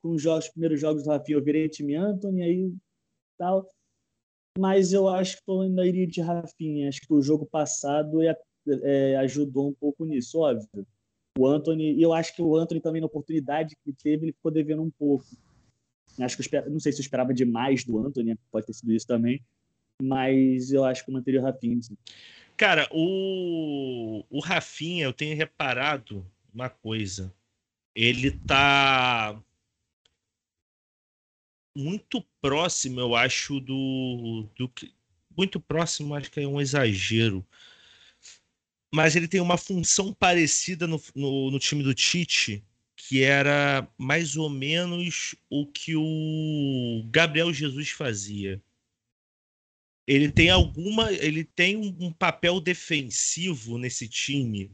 com 0.05 0.11
os 0.11 0.49
primeiros 0.49 0.79
jogos 0.79 1.03
do 1.03 1.09
Rafinha, 1.09 1.35
eu 1.35 1.43
virei 1.43 1.67
time 1.67 1.95
Anthony, 1.95 2.43
aí 2.43 2.73
tal. 3.39 3.67
Mas 4.55 4.93
eu 4.93 5.09
acho 5.09 5.37
que 5.37 5.43
eu 5.49 5.61
ainda 5.61 5.85
iria 5.85 6.05
de 6.05 6.21
Rafinha. 6.21 6.87
Acho 6.87 7.01
que 7.01 7.11
o 7.11 7.23
jogo 7.23 7.47
passado 7.47 8.21
é, 8.21 8.37
é, 8.83 9.15
ajudou 9.17 9.67
um 9.67 9.73
pouco 9.73 10.05
nisso, 10.05 10.39
óbvio. 10.39 10.85
O 11.37 11.47
Anthony, 11.47 11.95
e 11.95 12.01
eu 12.03 12.13
acho 12.13 12.35
que 12.35 12.41
o 12.41 12.55
Anthony 12.55 12.79
também, 12.79 13.01
na 13.01 13.07
oportunidade 13.07 13.75
que 13.83 13.91
teve, 13.91 14.25
ele 14.25 14.33
ficou 14.33 14.51
devendo 14.51 14.83
um 14.83 14.91
pouco. 14.91 15.25
Acho 16.19 16.37
que 16.37 16.55
eu 16.55 16.69
não 16.69 16.79
sei 16.79 16.91
se 16.91 16.99
eu 16.99 17.03
esperava 17.03 17.33
demais 17.33 17.83
do 17.83 17.97
Anthony, 17.97 18.37
pode 18.51 18.67
ter 18.67 18.73
sido 18.73 18.93
isso 18.93 19.07
também. 19.07 19.43
Mas 20.01 20.71
eu 20.71 20.85
acho 20.85 21.03
que 21.03 21.09
eu 21.09 21.15
manteria 21.15 21.41
o 21.41 21.43
Rafinha. 21.43 21.81
sim. 21.81 21.97
Cara, 22.55 22.87
o, 22.91 24.23
o 24.29 24.39
Rafinha, 24.39 25.05
eu 25.05 25.11
tenho 25.11 25.35
reparado 25.35 26.25
uma 26.53 26.69
coisa. 26.69 27.33
Ele 27.93 28.31
tá 28.31 29.41
muito 31.75 32.21
próximo, 32.41 32.99
eu 32.99 33.15
acho, 33.15 33.59
do, 33.59 34.47
do 34.55 34.71
muito 35.37 35.59
próximo, 35.59 36.15
acho 36.15 36.31
que 36.31 36.39
é 36.39 36.47
um 36.47 36.61
exagero. 36.61 37.45
Mas 38.93 39.15
ele 39.15 39.27
tem 39.27 39.41
uma 39.41 39.57
função 39.57 40.13
parecida 40.13 40.87
no, 40.87 41.01
no, 41.13 41.51
no 41.51 41.59
time 41.59 41.83
do 41.83 41.93
Tite, 41.93 42.63
que 42.95 43.21
era 43.21 43.87
mais 43.97 44.37
ou 44.37 44.49
menos 44.49 45.35
o 45.49 45.67
que 45.67 45.95
o 45.95 47.03
Gabriel 47.11 47.53
Jesus 47.53 47.89
fazia. 47.89 48.61
Ele 50.07 50.31
tem 50.31 50.49
alguma, 50.49 51.11
ele 51.11 51.43
tem 51.43 51.75
um 51.75 52.11
papel 52.11 52.61
defensivo 52.61 53.77
nesse 53.77 54.07
time 54.07 54.71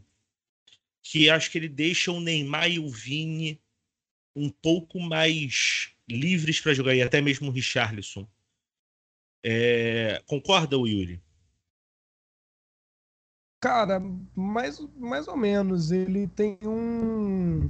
que 1.02 1.30
acho 1.30 1.50
que 1.50 1.58
ele 1.58 1.70
deixa 1.70 2.12
o 2.12 2.22
Neymar 2.22 2.70
e 2.70 2.80
o 2.80 2.88
Vini 2.88 3.60
um 4.36 4.50
pouco 4.50 5.00
mais 5.00 5.90
livres 6.12 6.60
para 6.60 6.74
jogar, 6.74 6.96
e 6.96 7.02
até 7.02 7.22
mesmo 7.22 7.50
o 7.50 7.52
Richarlison. 7.52 8.28
É, 9.44 10.22
concorda, 10.28 10.76
Yuri? 10.76 11.22
Cara, 13.62 14.02
mais, 14.36 14.80
mais 14.98 15.28
ou 15.28 15.38
menos. 15.38 15.92
Ele 15.92 16.28
tem 16.28 16.58
um. 16.64 17.70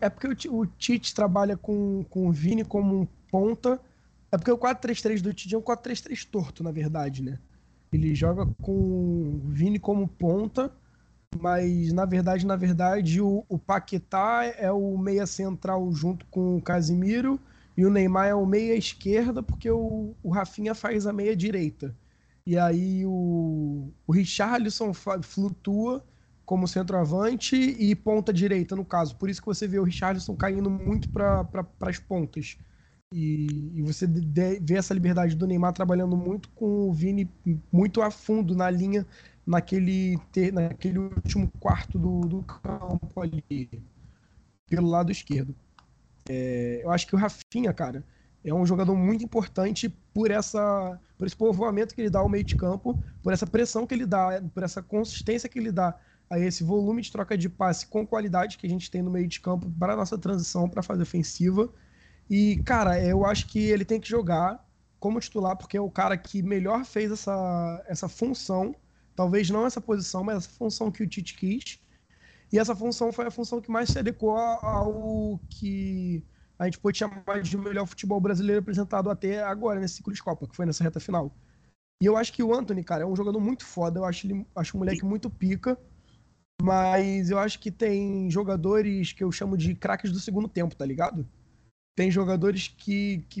É 0.00 0.08
porque 0.08 0.48
o, 0.48 0.60
o 0.60 0.66
Tite 0.66 1.14
trabalha 1.14 1.56
com, 1.56 2.04
com 2.04 2.28
o 2.28 2.32
Vini 2.32 2.64
como 2.64 3.02
um 3.02 3.06
ponta. 3.30 3.80
É 4.32 4.38
porque 4.38 4.50
o 4.50 4.58
4-3-3 4.58 5.20
do 5.20 5.34
Tite 5.34 5.54
é 5.54 5.58
um 5.58 5.62
4-3-3 5.62 6.24
torto, 6.24 6.62
na 6.62 6.70
verdade, 6.70 7.22
né? 7.22 7.38
Ele 7.92 8.14
joga 8.14 8.46
com 8.62 8.72
o 8.72 9.40
Vini 9.48 9.78
como 9.78 10.06
ponta 10.06 10.72
mas 11.38 11.92
na 11.92 12.04
verdade, 12.04 12.46
na 12.46 12.56
verdade, 12.56 13.20
o, 13.20 13.44
o 13.48 13.58
Paquetá 13.58 14.44
é 14.56 14.70
o 14.72 14.96
meia 14.98 15.26
central 15.26 15.92
junto 15.92 16.26
com 16.26 16.56
o 16.56 16.62
Casimiro 16.62 17.40
e 17.76 17.84
o 17.84 17.90
Neymar 17.90 18.26
é 18.28 18.34
o 18.34 18.44
meia 18.44 18.74
esquerda 18.74 19.42
porque 19.42 19.70
o, 19.70 20.14
o 20.22 20.30
Rafinha 20.30 20.74
faz 20.74 21.06
a 21.06 21.12
meia 21.12 21.36
direita. 21.36 21.94
E 22.46 22.58
aí 22.58 23.04
o, 23.06 23.92
o 24.06 24.12
Richarlison 24.12 24.92
flutua 25.22 26.04
como 26.44 26.66
centroavante 26.66 27.54
e 27.54 27.94
ponta 27.94 28.32
direita, 28.32 28.74
no 28.74 28.84
caso. 28.84 29.14
Por 29.16 29.30
isso 29.30 29.40
que 29.40 29.46
você 29.46 29.68
vê 29.68 29.78
o 29.78 29.84
Richarlison 29.84 30.34
caindo 30.34 30.68
muito 30.68 31.08
para 31.10 31.44
pra, 31.44 31.64
as 31.82 31.98
pontas. 31.98 32.58
E, 33.12 33.72
e, 33.74 33.82
você 33.82 34.06
vê 34.06 34.76
essa 34.76 34.94
liberdade 34.94 35.36
do 35.36 35.46
Neymar 35.46 35.72
trabalhando 35.72 36.16
muito 36.16 36.48
com 36.50 36.88
o 36.88 36.92
Vini 36.92 37.28
muito 37.72 38.02
a 38.02 38.10
fundo 38.10 38.54
na 38.54 38.70
linha 38.70 39.04
naquele, 39.50 40.16
ter, 40.30 40.52
naquele 40.52 40.98
último 40.98 41.50
quarto 41.58 41.98
do, 41.98 42.20
do 42.20 42.42
campo 42.42 43.20
ali, 43.20 43.68
pelo 44.68 44.88
lado 44.88 45.10
esquerdo. 45.10 45.54
É, 46.28 46.80
eu 46.84 46.90
acho 46.90 47.06
que 47.06 47.16
o 47.16 47.18
Rafinha, 47.18 47.72
cara, 47.72 48.04
é 48.44 48.54
um 48.54 48.64
jogador 48.64 48.94
muito 48.94 49.24
importante 49.24 49.88
por 50.14 50.30
essa 50.30 50.98
por 51.18 51.26
esse 51.26 51.36
povoamento 51.36 51.94
que 51.94 52.00
ele 52.00 52.08
dá 52.08 52.20
ao 52.20 52.28
meio 52.28 52.44
de 52.44 52.56
campo, 52.56 52.98
por 53.22 53.32
essa 53.32 53.46
pressão 53.46 53.86
que 53.86 53.92
ele 53.92 54.06
dá, 54.06 54.40
por 54.54 54.62
essa 54.62 54.82
consistência 54.82 55.48
que 55.48 55.58
ele 55.58 55.72
dá 55.72 55.98
a 56.30 56.38
esse 56.38 56.62
volume 56.62 57.02
de 57.02 57.12
troca 57.12 57.36
de 57.36 57.48
passe 57.48 57.86
com 57.86 58.06
qualidade 58.06 58.56
que 58.56 58.66
a 58.66 58.70
gente 58.70 58.90
tem 58.90 59.02
no 59.02 59.10
meio 59.10 59.26
de 59.26 59.40
campo 59.40 59.70
para 59.78 59.92
a 59.92 59.96
nossa 59.96 60.16
transição 60.16 60.68
para 60.68 60.80
a 60.80 60.82
fase 60.82 61.02
ofensiva. 61.02 61.68
E, 62.30 62.62
cara, 62.64 62.98
eu 63.04 63.26
acho 63.26 63.48
que 63.48 63.58
ele 63.58 63.84
tem 63.84 64.00
que 64.00 64.08
jogar 64.08 64.64
como 64.98 65.20
titular, 65.20 65.56
porque 65.56 65.76
é 65.76 65.80
o 65.80 65.90
cara 65.90 66.16
que 66.16 66.40
melhor 66.40 66.84
fez 66.84 67.10
essa, 67.10 67.84
essa 67.86 68.08
função 68.08 68.74
Talvez 69.20 69.50
não 69.50 69.66
essa 69.66 69.82
posição, 69.82 70.24
mas 70.24 70.38
essa 70.38 70.48
função 70.48 70.90
que 70.90 71.02
o 71.02 71.06
Tite 71.06 71.36
quis. 71.36 71.78
E 72.50 72.58
essa 72.58 72.74
função 72.74 73.12
foi 73.12 73.26
a 73.26 73.30
função 73.30 73.60
que 73.60 73.70
mais 73.70 73.90
se 73.90 73.98
adequou 73.98 74.34
ao 74.34 75.38
que 75.50 76.24
a 76.58 76.64
gente 76.64 76.78
pode 76.78 76.96
chamar 76.96 77.42
de 77.42 77.54
melhor 77.58 77.86
futebol 77.86 78.18
brasileiro 78.18 78.62
apresentado 78.62 79.10
até 79.10 79.42
agora, 79.42 79.78
nesse 79.78 79.96
ciclo 79.96 80.14
de 80.14 80.22
Copa, 80.22 80.46
que 80.46 80.56
foi 80.56 80.64
nessa 80.64 80.82
reta 80.82 80.98
final. 80.98 81.36
E 82.02 82.06
eu 82.06 82.16
acho 82.16 82.32
que 82.32 82.42
o 82.42 82.54
Anthony, 82.54 82.82
cara, 82.82 83.02
é 83.02 83.06
um 83.06 83.14
jogador 83.14 83.38
muito 83.40 83.62
foda. 83.62 83.98
Eu 84.00 84.06
acho 84.06 84.26
ele 84.26 84.46
acho 84.56 84.74
um 84.74 84.80
moleque 84.80 85.04
muito 85.04 85.28
pica. 85.28 85.78
Mas 86.62 87.28
eu 87.28 87.38
acho 87.38 87.58
que 87.58 87.70
tem 87.70 88.30
jogadores 88.30 89.12
que 89.12 89.22
eu 89.22 89.30
chamo 89.30 89.54
de 89.54 89.74
craques 89.74 90.10
do 90.10 90.18
segundo 90.18 90.48
tempo, 90.48 90.74
tá 90.74 90.86
ligado? 90.86 91.28
Tem 91.94 92.10
jogadores 92.10 92.68
que, 92.68 93.22
que 93.28 93.40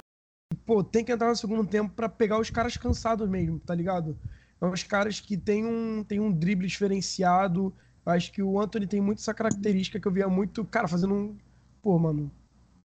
pô, 0.66 0.84
tem 0.84 1.02
que 1.02 1.10
entrar 1.10 1.30
no 1.30 1.36
segundo 1.36 1.66
tempo 1.66 1.94
para 1.94 2.06
pegar 2.06 2.38
os 2.38 2.50
caras 2.50 2.76
cansados 2.76 3.26
mesmo, 3.26 3.58
tá 3.60 3.74
ligado? 3.74 4.14
É 4.60 4.66
uns 4.66 4.82
caras 4.82 5.20
que 5.20 5.36
tem 5.36 5.64
um, 5.64 6.04
tem 6.04 6.20
um 6.20 6.32
drible 6.32 6.66
diferenciado. 6.66 7.74
Acho 8.04 8.32
que 8.32 8.42
o 8.42 8.60
Anthony 8.60 8.86
tem 8.86 9.00
muito 9.00 9.18
essa 9.18 9.34
característica 9.34 9.98
que 9.98 10.06
eu 10.06 10.12
via 10.12 10.28
muito, 10.28 10.64
cara, 10.64 10.88
fazendo 10.88 11.14
um. 11.14 11.36
Pô, 11.82 11.98
mano, 11.98 12.30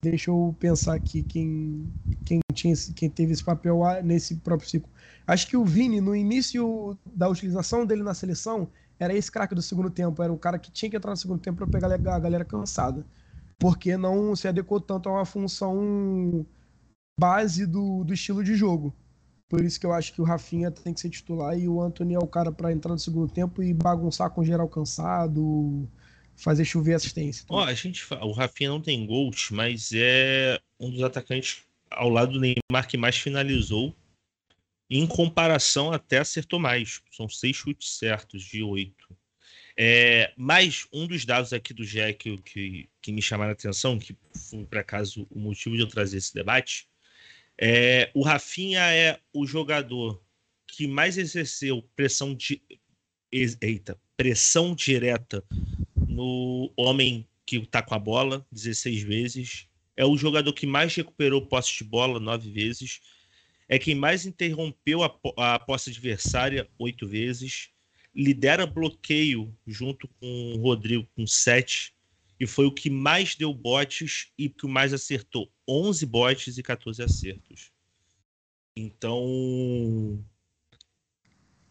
deixa 0.03 0.31
eu 0.31 0.55
pensar 0.59 0.95
aqui 0.95 1.23
quem, 1.23 1.93
quem, 2.25 2.41
tinha 2.55 2.73
esse, 2.73 2.93
quem 2.93 3.09
teve 3.09 3.33
esse 3.33 3.45
papel 3.45 3.81
nesse 4.03 4.37
próprio 4.37 4.68
ciclo. 4.68 4.91
Acho 5.27 5.47
que 5.47 5.57
o 5.57 5.64
Vini, 5.64 6.01
no 6.01 6.14
início 6.14 6.99
da 7.07 7.29
utilização 7.29 7.87
dele 7.87 8.03
na 8.03 8.14
seleção, 8.14 8.68
era 8.99 9.14
esse 9.14 9.31
craque 9.31 9.55
do 9.55 9.62
segundo 9.62 9.91
tempo. 9.91 10.23
Era 10.23 10.33
o 10.33 10.39
cara 10.39 10.59
que 10.59 10.71
tinha 10.73 10.91
que 10.91 10.97
entrar 10.97 11.11
no 11.12 11.16
segundo 11.16 11.41
tempo 11.41 11.59
para 11.59 11.66
pegar 11.66 12.14
a 12.14 12.18
galera 12.18 12.45
cansada. 12.45 13.07
Porque 13.59 13.97
não 13.97 14.35
se 14.35 14.49
adequou 14.49 14.81
tanto 14.81 15.09
a 15.09 15.12
uma 15.12 15.25
função 15.25 16.47
base 17.18 17.66
do, 17.66 18.05
do 18.05 18.14
estilo 18.14 18.43
de 18.43 18.55
jogo. 18.57 18.95
Por 19.51 19.64
isso 19.64 19.80
que 19.80 19.84
eu 19.84 19.92
acho 19.92 20.12
que 20.14 20.20
o 20.20 20.24
Rafinha 20.24 20.70
tem 20.70 20.94
que 20.94 21.01
ser 21.01 21.11
titular 21.11 21.59
e 21.59 21.66
o 21.66 21.82
Anthony 21.82 22.14
é 22.14 22.18
o 22.20 22.26
cara 22.26 22.53
para 22.53 22.72
entrar 22.72 22.92
no 22.92 22.98
segundo 23.01 23.30
tempo 23.30 23.61
e 23.61 23.74
bagunçar 23.74 24.30
com 24.30 24.44
geral 24.44 24.68
cansado, 24.68 25.90
fazer 26.36 26.64
chover 26.64 26.94
assistência. 26.94 27.44
Ó, 27.48 27.59
oh, 27.59 27.64
a 27.64 27.74
gente 27.74 28.07
o 28.14 28.30
Rafinha 28.30 28.70
não 28.70 28.80
tem 28.80 29.05
gols, 29.05 29.48
mas 29.51 29.90
é 29.92 30.57
um 30.78 30.88
dos 30.88 31.03
atacantes 31.03 31.64
ao 31.90 32.09
lado 32.09 32.34
do 32.34 32.40
Neymar 32.40 32.86
que 32.86 32.96
mais 32.96 33.16
finalizou. 33.16 33.92
Em 34.88 35.05
comparação, 35.05 35.92
até 35.92 36.18
acertou 36.18 36.61
mais. 36.61 37.03
São 37.11 37.28
seis 37.28 37.57
chutes 37.57 37.98
certos 37.98 38.44
de 38.44 38.62
oito. 38.62 39.16
É, 39.76 40.32
mas 40.36 40.86
um 40.92 41.09
dos 41.09 41.24
dados 41.24 41.53
aqui 41.53 41.74
do 41.74 41.84
Jack 41.84 42.38
que, 42.38 42.88
que 43.03 43.12
me 43.12 43.20
chamaram 43.20 43.51
a 43.51 43.55
atenção, 43.55 43.98
que 43.98 44.16
foi 44.48 44.64
por 44.64 44.78
acaso 44.78 45.26
o 45.28 45.40
motivo 45.40 45.74
de 45.74 45.82
eu 45.82 45.88
trazer 45.88 46.18
esse 46.18 46.32
debate, 46.32 46.88
é, 47.62 48.11
o 48.14 48.22
Rafinha 48.22 48.80
é 48.80 49.20
o 49.34 49.46
jogador 49.46 50.24
que 50.66 50.86
mais 50.86 51.18
exerceu 51.18 51.82
pressão 51.94 52.34
de 52.34 52.62
eita, 53.30 54.00
pressão 54.16 54.74
direta 54.74 55.44
no 56.08 56.72
homem 56.74 57.28
que 57.44 57.56
está 57.56 57.82
com 57.82 57.94
a 57.94 57.98
bola 57.98 58.46
16 58.50 59.02
vezes. 59.02 59.68
É 59.94 60.06
o 60.06 60.16
jogador 60.16 60.54
que 60.54 60.66
mais 60.66 60.94
recuperou 60.94 61.46
posse 61.46 61.76
de 61.76 61.84
bola 61.84 62.18
nove 62.18 62.50
vezes. 62.50 63.00
É 63.68 63.78
quem 63.78 63.94
mais 63.94 64.24
interrompeu 64.24 65.02
a, 65.02 65.14
a 65.36 65.58
posse 65.58 65.90
adversária 65.90 66.66
oito 66.78 67.06
vezes. 67.06 67.68
Lidera 68.14 68.64
bloqueio 68.64 69.54
junto 69.66 70.08
com 70.18 70.54
o 70.54 70.62
Rodrigo 70.62 71.06
com 71.14 71.26
sete 71.26 71.92
e 72.41 72.47
foi 72.47 72.64
o 72.64 72.72
que 72.72 72.88
mais 72.88 73.34
deu 73.34 73.53
botes 73.53 74.32
e 74.38 74.49
que 74.49 74.66
mais 74.66 74.95
acertou. 74.95 75.53
11 75.68 76.07
botes 76.07 76.57
e 76.57 76.62
14 76.62 77.03
acertos. 77.03 77.70
Então, 78.74 80.24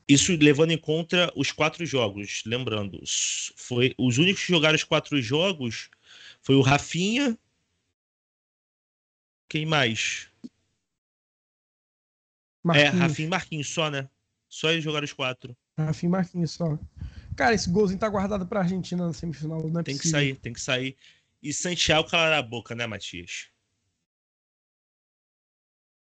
isso 0.08 0.36
levando 0.36 0.72
em 0.72 0.78
conta 0.78 1.34
os 1.36 1.52
quatro 1.52 1.84
jogos. 1.88 2.44
Lembrando, 2.46 3.02
foi 3.56 3.96
os 3.98 4.20
únicos 4.20 4.46
que 4.46 4.52
jogaram 4.52 4.76
os 4.76 4.84
quatro 4.84 5.20
jogos 5.20 5.90
foi 6.42 6.56
o 6.56 6.62
Rafinha. 6.62 7.38
Quem 9.50 9.66
mais? 9.66 10.30
Marquinhos. 12.64 12.94
É, 12.94 12.98
Rafinha 12.98 13.28
e 13.28 13.30
Marquinhos 13.30 13.70
só, 13.70 13.90
né? 13.90 14.08
Só 14.48 14.70
eles 14.70 14.84
jogaram 14.84 15.06
os 15.06 15.14
quatro. 15.14 15.58
Rafinha 15.76 16.10
e 16.10 16.12
Marquinhos 16.12 16.52
só. 16.52 16.78
Cara, 17.40 17.56
esse 17.56 17.70
golzinho 17.70 17.98
tá 17.98 18.10
guardado 18.10 18.46
pra 18.46 18.60
Argentina 18.60 19.08
na 19.08 19.14
semifinal. 19.14 19.66
Não 19.70 19.80
é 19.80 19.84
tem 19.84 19.96
possível. 19.96 20.20
que 20.20 20.26
sair, 20.26 20.36
tem 20.36 20.52
que 20.52 20.60
sair. 20.60 20.98
E 21.42 21.54
Santiago 21.54 22.10
calar 22.10 22.34
a 22.34 22.42
boca, 22.42 22.76
né, 22.76 22.86
Matias? 22.86 23.48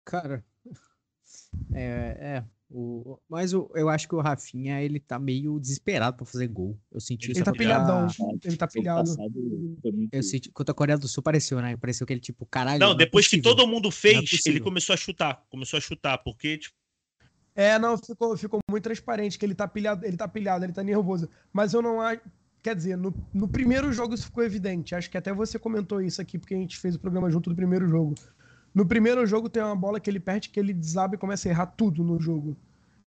Cara, 0.03 0.43
é, 1.73 2.17
é 2.19 2.43
o, 2.69 3.17
mas 3.29 3.53
o, 3.53 3.71
eu 3.73 3.87
acho 3.87 4.05
que 4.05 4.15
o 4.15 4.19
Rafinha, 4.19 4.81
ele 4.81 4.99
tá 4.99 5.17
meio 5.17 5.57
desesperado 5.61 6.17
pra 6.17 6.25
fazer 6.25 6.47
gol. 6.49 6.77
Eu 6.91 6.99
senti 6.99 7.27
ele 7.27 7.39
isso. 7.39 7.45
Tá 7.45 7.53
pilhadão, 7.53 8.05
ele 8.43 8.57
tá 8.57 8.67
pilhado. 8.67 9.09
Eu 10.11 10.23
senti, 10.23 10.51
contra 10.51 10.73
a 10.73 10.75
Coreia 10.75 10.97
do 10.97 11.07
Sul 11.07 11.23
pareceu, 11.23 11.61
né? 11.61 11.77
Pareceu 11.77 12.05
que 12.05 12.11
ele, 12.11 12.19
tipo, 12.19 12.45
caralho. 12.45 12.81
Não, 12.81 12.87
não 12.87 12.95
é 12.95 12.97
depois 12.97 13.27
é 13.27 13.29
que 13.29 13.41
todo 13.41 13.65
mundo 13.65 13.89
fez, 13.89 14.45
é 14.45 14.49
ele 14.49 14.59
começou 14.59 14.93
a 14.93 14.97
chutar. 14.97 15.41
Começou 15.49 15.77
a 15.77 15.81
chutar, 15.81 16.17
porque, 16.17 16.57
tipo, 16.57 16.75
é, 17.55 17.77
não, 17.77 17.97
ficou, 17.97 18.35
ficou 18.35 18.59
muito 18.69 18.83
transparente 18.83 19.37
que 19.37 19.45
ele 19.45 19.53
tá 19.55 19.67
pilhado, 19.67 20.05
ele 20.05 20.17
tá 20.17 20.27
pilhado, 20.27 20.65
ele 20.65 20.73
tá 20.73 20.83
nervoso. 20.83 21.29
Mas 21.51 21.73
eu 21.73 21.81
não 21.81 22.01
acho. 22.01 22.21
Quer 22.61 22.75
dizer, 22.75 22.97
no, 22.97 23.13
no 23.33 23.47
primeiro 23.47 23.91
jogo 23.91 24.13
isso 24.13 24.25
ficou 24.25 24.43
evidente. 24.43 24.95
Acho 24.95 25.09
que 25.09 25.17
até 25.17 25.33
você 25.33 25.59
comentou 25.59 26.01
isso 26.01 26.21
aqui, 26.21 26.39
porque 26.39 26.53
a 26.53 26.57
gente 26.57 26.79
fez 26.79 26.95
o 26.95 26.99
programa 26.99 27.29
junto 27.29 27.49
do 27.49 27.55
primeiro 27.55 27.87
jogo. 27.87 28.15
No 28.73 28.85
primeiro 28.85 29.25
jogo 29.27 29.49
tem 29.49 29.61
uma 29.61 29.75
bola 29.75 29.99
que 29.99 30.09
ele 30.09 30.19
perde, 30.19 30.49
que 30.49 30.59
ele 30.59 30.73
desaba 30.73 31.15
e 31.15 31.17
começa 31.17 31.47
a 31.47 31.51
errar 31.51 31.67
tudo 31.67 32.03
no 32.03 32.19
jogo. 32.19 32.55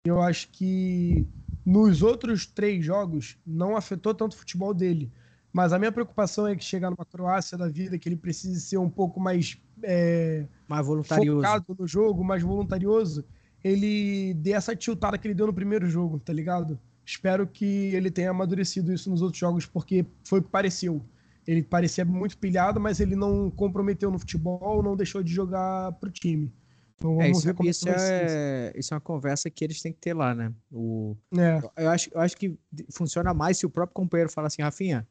Eu 0.04 0.22
acho 0.22 0.50
que 0.50 1.26
nos 1.66 2.04
outros 2.04 2.46
três 2.46 2.86
jogos 2.86 3.38
não 3.46 3.76
afetou 3.76 4.14
tanto 4.14 4.34
o 4.34 4.38
futebol 4.38 4.74
dele. 4.74 5.12
Mas 5.52 5.72
a 5.72 5.80
minha 5.80 5.92
preocupação 5.92 6.46
é 6.46 6.56
que 6.56 6.64
chegar 6.64 6.92
numa 6.92 7.06
Croácia 7.06 7.58
da 7.58 7.70
vida, 7.70 7.98
que 7.98 8.10
ele 8.10 8.18
precise 8.18 8.60
ser 8.60 8.78
um 8.78 8.90
pouco 8.90 9.22
mais 9.22 9.58
é, 9.82 10.46
Mais 10.68 10.86
voluntarioso. 10.86 11.42
focado 11.42 11.76
no 11.80 11.88
jogo, 11.88 12.24
mais 12.24 12.44
voluntarioso, 12.44 13.26
ele 13.68 14.36
dê 14.36 14.52
essa 14.52 14.76
tiltada 14.76 15.18
que 15.18 15.28
ele 15.28 15.34
deu 15.34 15.48
no 15.48 15.54
primeiro 15.54 15.90
jogo, 15.90 16.20
tá 16.20 16.32
ligado? 16.32 16.80
Espero 17.04 17.48
que 17.48 17.66
ele 17.66 18.12
tenha 18.12 18.30
amadurecido 18.30 18.94
isso 18.94 19.10
nos 19.10 19.24
outros 19.24 19.40
jogos, 19.40 19.66
porque 19.66 20.06
foi 20.24 20.40
o 20.40 20.44
que 20.44 20.50
pareceu. 20.50 21.02
Ele 21.48 21.64
parecia 21.64 22.06
muito 22.06 22.38
pilhado, 22.38 22.80
mas 22.80 23.00
ele 23.00 23.16
não 23.16 23.50
comprometeu 23.50 24.12
no 24.12 24.20
futebol, 24.20 24.84
não 24.84 24.96
deixou 24.96 25.24
de 25.24 25.34
jogar 25.34 25.92
pro 25.94 26.12
time. 26.12 26.54
Então 26.96 27.14
É, 27.20 27.24
vamos 27.24 27.38
isso, 27.40 27.48
ver 27.48 27.54
como 27.56 27.70
isso 27.70 27.90
é 27.90 27.98
ser. 27.98 28.28
é, 28.30 28.74
isso 28.76 28.94
é 28.94 28.96
uma 28.96 29.02
conversa 29.02 29.50
que 29.50 29.64
eles 29.64 29.82
têm 29.82 29.92
que 29.92 30.00
ter 30.00 30.14
lá, 30.14 30.36
né? 30.36 30.54
O, 30.72 31.16
É, 31.36 31.60
eu, 31.84 31.90
acho, 31.90 32.10
eu 32.14 32.22
acho 32.22 32.38
que 32.38 32.56
funciona 32.92 33.34
mais 33.34 33.58
se 33.58 33.66
o 33.66 33.70
próprio 33.70 33.96
companheiro 33.96 34.32
fala 34.32 34.46
assim, 34.48 34.62
Rafinha, 34.62 35.08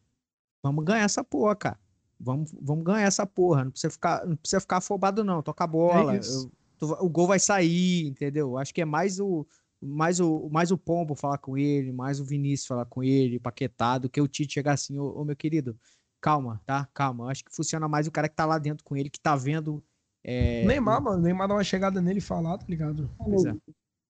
vamos 0.62 0.84
ganhar 0.84 1.04
essa 1.04 1.24
porra, 1.24 1.56
cara. 1.56 1.78
Vamos, 2.20 2.52
vamos 2.62 2.84
ganhar 2.84 3.02
essa 3.06 3.26
porra. 3.26 3.64
Não 3.64 3.70
precisa 3.72 3.90
ficar, 3.90 4.24
não 4.24 4.36
precisa 4.36 4.60
ficar 4.60 4.76
afobado, 4.76 5.24
não. 5.24 5.42
Toca 5.42 5.64
a 5.64 5.66
bola. 5.66 6.14
É 6.16 6.20
isso. 6.20 6.46
eu- 6.46 6.63
tu 6.86 7.04
o 7.04 7.08
gol 7.08 7.26
vai 7.26 7.38
sair, 7.38 8.06
entendeu? 8.06 8.56
Acho 8.58 8.72
que 8.74 8.82
é 8.82 8.84
mais 8.84 9.20
o, 9.20 9.46
mais 9.80 10.20
o, 10.20 10.48
mais 10.50 10.70
o 10.70 10.78
Pombo 10.78 11.14
falar 11.14 11.38
com 11.38 11.56
ele, 11.56 11.92
mais 11.92 12.20
o 12.20 12.24
Vinícius 12.24 12.66
falar 12.66 12.86
com 12.86 13.02
ele, 13.02 13.38
Paquetá, 13.38 13.98
do 13.98 14.08
que 14.08 14.20
o 14.20 14.28
Tite 14.28 14.54
chegar 14.54 14.72
assim, 14.72 14.98
ô, 14.98 15.20
ô, 15.20 15.24
meu 15.24 15.36
querido, 15.36 15.76
calma, 16.20 16.60
tá? 16.64 16.88
Calma. 16.94 17.30
Acho 17.30 17.44
que 17.44 17.54
funciona 17.54 17.86
mais 17.88 18.06
o 18.06 18.12
cara 18.12 18.28
que 18.28 18.36
tá 18.36 18.46
lá 18.46 18.58
dentro 18.58 18.84
com 18.84 18.96
ele, 18.96 19.10
que 19.10 19.20
tá 19.20 19.36
vendo. 19.36 19.82
é, 20.24 20.64
Neymar, 20.64 21.02
mano, 21.02 21.22
Neymar 21.22 21.48
dá 21.48 21.54
uma 21.54 21.64
chegada 21.64 22.00
nele 22.00 22.18
e 22.18 22.22
falar, 22.22 22.58
tá 22.58 22.66
ligado? 22.68 23.10
Pois 23.18 23.44
é. 23.44 23.54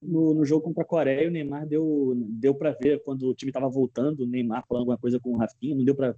No, 0.00 0.34
no 0.34 0.44
jogo 0.44 0.64
contra 0.64 0.82
a 0.82 0.86
Coreia, 0.86 1.28
o 1.28 1.30
Neymar 1.30 1.66
deu, 1.66 2.12
deu 2.28 2.54
para 2.54 2.72
ver 2.72 3.02
quando 3.02 3.26
o 3.26 3.34
time 3.34 3.50
tava 3.50 3.68
voltando, 3.68 4.20
o 4.20 4.26
Neymar 4.26 4.64
falando 4.68 4.82
alguma 4.82 4.98
coisa 4.98 5.18
com 5.18 5.30
o 5.30 5.36
Rafinha, 5.38 5.74
não 5.74 5.84
deu 5.84 5.94
para 5.94 6.14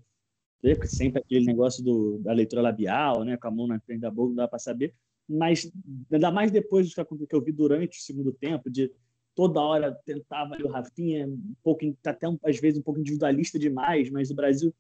ver, 0.61 0.75
porque 0.75 0.89
sempre 0.89 1.21
aquele 1.21 1.47
negócio 1.47 1.85
do, 1.85 2.19
da 2.19 2.33
leitura 2.33 2.61
labial, 2.63 3.25
né, 3.25 3.37
com 3.37 3.47
a 3.47 3.51
mão 3.51 3.67
na 3.67 3.79
frente 3.81 4.01
da 4.01 4.11
boca, 4.11 4.31
não 4.31 4.37
dá 4.37 4.49
para 4.49 4.59
saber. 4.59 4.93
Mas 5.29 5.71
ainda 6.11 6.31
mais 6.31 6.51
depois 6.51 6.89
do 6.93 7.27
que 7.27 7.35
eu 7.35 7.43
vi 7.43 7.53
durante 7.53 7.99
o 7.99 8.03
segundo 8.03 8.33
tempo, 8.33 8.71
de 8.71 8.93
toda 9.35 9.61
hora 9.61 9.95
tentava 10.05 10.55
ali 10.55 10.65
o 10.65 10.69
Rafinha, 10.69 11.27
um 11.27 11.55
pouco, 11.63 11.81
tá 12.03 12.11
até 12.11 12.27
às 12.45 12.59
vezes 12.59 12.79
um 12.79 12.83
pouco 12.83 13.01
individualista 13.01 13.59
demais, 13.59 14.11
mas 14.11 14.31
o 14.31 14.35
Brasil, 14.35 14.75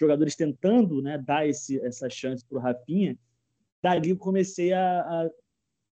jogadores 0.00 0.36
tentando 0.36 1.02
né, 1.02 1.18
dar 1.18 1.48
esse, 1.48 1.80
essa 1.80 2.08
chance 2.08 2.44
para 2.44 2.58
o 2.58 2.60
Rafinha, 2.60 3.18
dali 3.82 4.10
eu 4.10 4.16
comecei 4.16 4.72
a, 4.72 5.00
a 5.00 5.30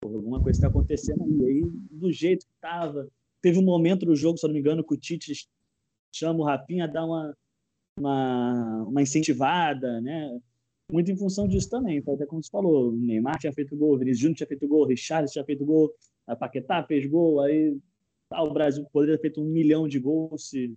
"Pô, 0.01 0.15
alguma 0.15 0.39
coisa 0.39 0.57
está 0.57 0.67
acontecendo 0.67 1.23
aí. 1.23 1.45
Aí, 1.45 1.63
do 1.91 2.11
jeito 2.11 2.45
que 2.45 2.53
estava, 2.53 3.09
teve 3.41 3.59
um 3.59 3.63
momento 3.63 4.05
no 4.05 4.15
jogo, 4.15 4.37
se 4.37 4.45
não 4.47 4.53
me 4.53 4.59
engano, 4.59 4.83
que 4.83 4.93
o 4.93 4.97
Tite 4.97 5.47
chama 6.13 6.39
o 6.39 6.43
Rafinha 6.43 6.87
dar 6.87 7.05
uma, 7.05 7.35
uma, 7.99 8.83
uma 8.83 9.01
incentivada, 9.01 9.99
né? 9.99 10.39
Muito 10.91 11.11
em 11.11 11.17
função 11.17 11.47
disso 11.47 11.69
também. 11.69 12.01
Foi 12.01 12.13
até 12.13 12.25
como 12.25 12.43
você 12.43 12.49
falou, 12.49 12.89
o 12.89 12.95
Neymar 12.95 13.39
tinha 13.39 13.53
feito 13.53 13.75
gol, 13.75 13.95
o 13.95 13.97
Vinícius 13.97 14.19
Júnior 14.19 14.37
tinha 14.37 14.47
feito 14.47 14.67
gol, 14.67 14.81
o 14.81 14.87
Richard 14.87 15.31
tinha 15.31 15.43
feito 15.43 15.65
gol, 15.65 15.91
a 16.27 16.35
Paquetá 16.35 16.83
fez 16.83 17.05
gol, 17.07 17.41
aí 17.41 17.77
tá, 18.29 18.41
o 18.43 18.53
Brasil 18.53 18.85
poderia 18.91 19.15
ter 19.15 19.21
feito 19.21 19.41
um 19.41 19.45
milhão 19.45 19.87
de 19.87 19.99
gols 19.99 20.49
se 20.49 20.75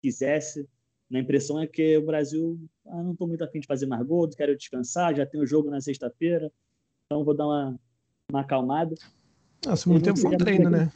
quisesse. 0.00 0.68
A 1.12 1.18
impressão 1.18 1.60
é 1.60 1.66
que 1.66 1.96
o 1.96 2.04
Brasil, 2.04 2.60
ah, 2.86 3.02
não 3.02 3.12
estou 3.12 3.26
muito 3.26 3.42
afim 3.42 3.60
de 3.60 3.66
fazer 3.66 3.86
mais 3.86 4.06
gol, 4.06 4.28
quero 4.28 4.56
descansar, 4.56 5.16
já 5.16 5.26
tem 5.26 5.40
o 5.40 5.46
jogo 5.46 5.70
na 5.70 5.80
sexta-feira, 5.80 6.52
então 7.06 7.24
vou 7.24 7.34
dar 7.34 7.46
uma, 7.46 7.80
uma 8.30 8.40
acalmada. 8.42 8.94
Ah, 9.66 9.74
segundo 9.74 10.02
tempo 10.02 10.18
foi 10.18 10.34
um 10.34 10.38
treino, 10.38 10.70
né? 10.70 10.92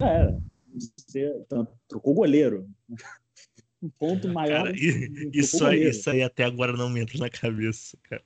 É, 0.00 0.36
você 0.74 1.28
então, 1.40 1.68
trocou 1.86 2.12
o 2.12 2.16
goleiro. 2.16 2.68
Um 3.84 3.90
ponto 3.90 4.26
maior. 4.28 4.64
Cara, 4.64 4.76
e- 4.76 5.30
isso, 5.34 5.56
aí, 5.64 5.76
goleiro. 5.76 5.90
isso 5.90 6.08
aí 6.08 6.22
até 6.22 6.44
agora 6.44 6.72
não 6.72 6.88
me 6.88 7.00
entra 7.00 7.18
na 7.18 7.28
cabeça, 7.28 7.98
cara. 8.04 8.24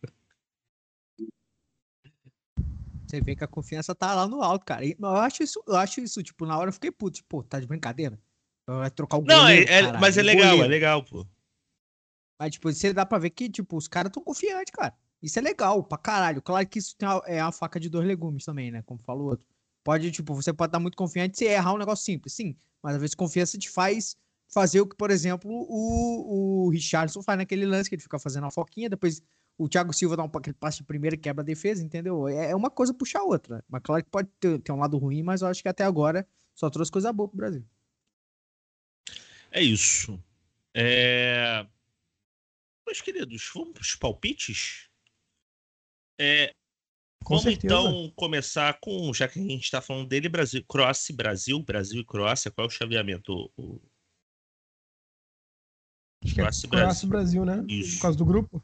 Você 3.06 3.20
vê 3.20 3.34
que 3.34 3.42
a 3.42 3.48
confiança 3.48 3.92
tá 3.94 4.14
lá 4.14 4.28
no 4.28 4.40
alto, 4.42 4.64
cara. 4.64 4.84
E, 4.84 4.94
eu 4.98 5.08
acho 5.08 5.42
isso, 5.42 5.60
eu 5.66 5.76
acho 5.76 6.00
isso, 6.00 6.22
tipo, 6.22 6.46
na 6.46 6.56
hora 6.58 6.68
eu 6.68 6.72
fiquei 6.72 6.92
puto, 6.92 7.16
tipo, 7.16 7.28
pô, 7.28 7.42
tá 7.42 7.58
de 7.58 7.66
brincadeira? 7.66 8.20
Vai 8.66 8.90
trocar 8.90 9.16
o 9.16 9.22
Não, 9.22 9.46
é, 9.48 9.54
goleiro, 9.54 9.70
é- 9.72 9.80
caralho, 9.80 10.00
mas 10.00 10.16
é 10.18 10.22
legal, 10.22 10.42
goleiro. 10.50 10.64
é 10.64 10.68
legal, 10.68 11.02
pô. 11.02 11.26
Mas, 12.38 12.52
tipo, 12.52 12.70
você 12.72 12.92
dá 12.92 13.04
pra 13.04 13.18
ver 13.18 13.30
que, 13.30 13.48
tipo, 13.48 13.76
os 13.76 13.88
caras 13.88 14.12
tão 14.12 14.22
confiantes, 14.22 14.72
cara. 14.72 14.94
Isso 15.20 15.38
é 15.38 15.42
legal, 15.42 15.82
pra 15.82 15.98
caralho. 15.98 16.40
Claro 16.40 16.68
que 16.68 16.78
isso 16.78 16.94
tem 16.96 17.08
a, 17.08 17.20
é 17.26 17.40
a 17.40 17.50
faca 17.50 17.80
de 17.80 17.88
dois 17.88 18.06
legumes 18.06 18.44
também, 18.44 18.70
né? 18.70 18.82
Como 18.82 19.00
falou 19.02 19.26
o 19.26 19.30
outro. 19.30 19.46
Pode, 19.82 20.12
tipo, 20.12 20.34
você 20.34 20.52
pode 20.52 20.68
estar 20.68 20.78
muito 20.78 20.96
confiante 20.96 21.36
se 21.38 21.46
errar 21.46 21.72
um 21.72 21.78
negócio 21.78 22.04
simples, 22.04 22.34
sim. 22.34 22.56
Mas 22.80 22.94
às 22.94 23.00
vezes 23.00 23.14
confiança 23.16 23.58
te 23.58 23.68
faz 23.68 24.16
fazer 24.48 24.80
o 24.80 24.86
que, 24.86 24.96
por 24.96 25.10
exemplo, 25.10 25.50
o, 25.50 26.66
o 26.66 26.70
Richardson 26.70 27.22
faz 27.22 27.38
naquele 27.38 27.66
lance 27.66 27.88
que 27.88 27.94
ele 27.94 28.02
fica 28.02 28.18
fazendo 28.18 28.46
a 28.46 28.50
foquinha, 28.50 28.88
depois 28.88 29.22
o 29.56 29.68
Thiago 29.68 29.92
Silva 29.92 30.16
dá 30.16 30.22
um 30.22 30.30
aquele 30.32 30.54
passe 30.54 30.78
de 30.78 30.84
primeira 30.84 31.16
e 31.16 31.18
quebra 31.18 31.42
a 31.42 31.44
defesa, 31.44 31.84
entendeu? 31.84 32.28
É 32.28 32.50
é 32.50 32.56
uma 32.56 32.70
coisa 32.70 32.94
puxar 32.94 33.20
a 33.20 33.24
outra. 33.24 33.64
Mas 33.68 33.82
claro 33.82 34.04
que 34.04 34.10
pode 34.10 34.28
ter, 34.38 34.60
ter 34.60 34.72
um 34.72 34.78
lado 34.78 34.96
ruim, 34.98 35.22
mas 35.22 35.42
eu 35.42 35.48
acho 35.48 35.62
que 35.62 35.68
até 35.68 35.84
agora 35.84 36.26
só 36.54 36.70
trouxe 36.70 36.92
coisa 36.92 37.12
boa 37.12 37.28
pro 37.28 37.36
Brasil. 37.36 37.64
É 39.50 39.60
isso. 39.60 40.22
É... 40.74 41.66
Meus 42.86 43.00
queridos, 43.00 43.50
vamos 43.52 43.72
para 43.72 43.82
os 43.82 43.96
palpites? 43.96 44.88
É, 46.20 46.52
Com 47.24 47.36
vamos 47.36 47.42
certeza. 47.42 47.74
então 47.74 48.12
começar 48.16 48.78
com, 48.80 49.12
já 49.12 49.28
que 49.28 49.38
a 49.38 49.42
gente 49.42 49.64
está 49.64 49.80
falando 49.80 50.08
dele, 50.08 50.28
Brasil, 50.28 50.64
Croácia 50.66 51.12
e 51.12 51.16
Brasil, 51.16 51.62
Brasil 51.62 52.00
e 52.00 52.04
Croácia, 52.04 52.50
qual 52.50 52.66
é 52.66 52.68
o 52.68 52.70
chaveamento? 52.70 53.50
O- 53.56 53.80
Acho 56.28 56.34
que 56.34 56.66
é 56.66 56.68
Croácia 56.80 57.06
e 57.06 57.08
Brasil, 57.08 57.44
né? 57.44 57.64
Isso. 57.68 57.96
Por 57.96 58.02
causa 58.02 58.18
do 58.18 58.24
grupo. 58.24 58.62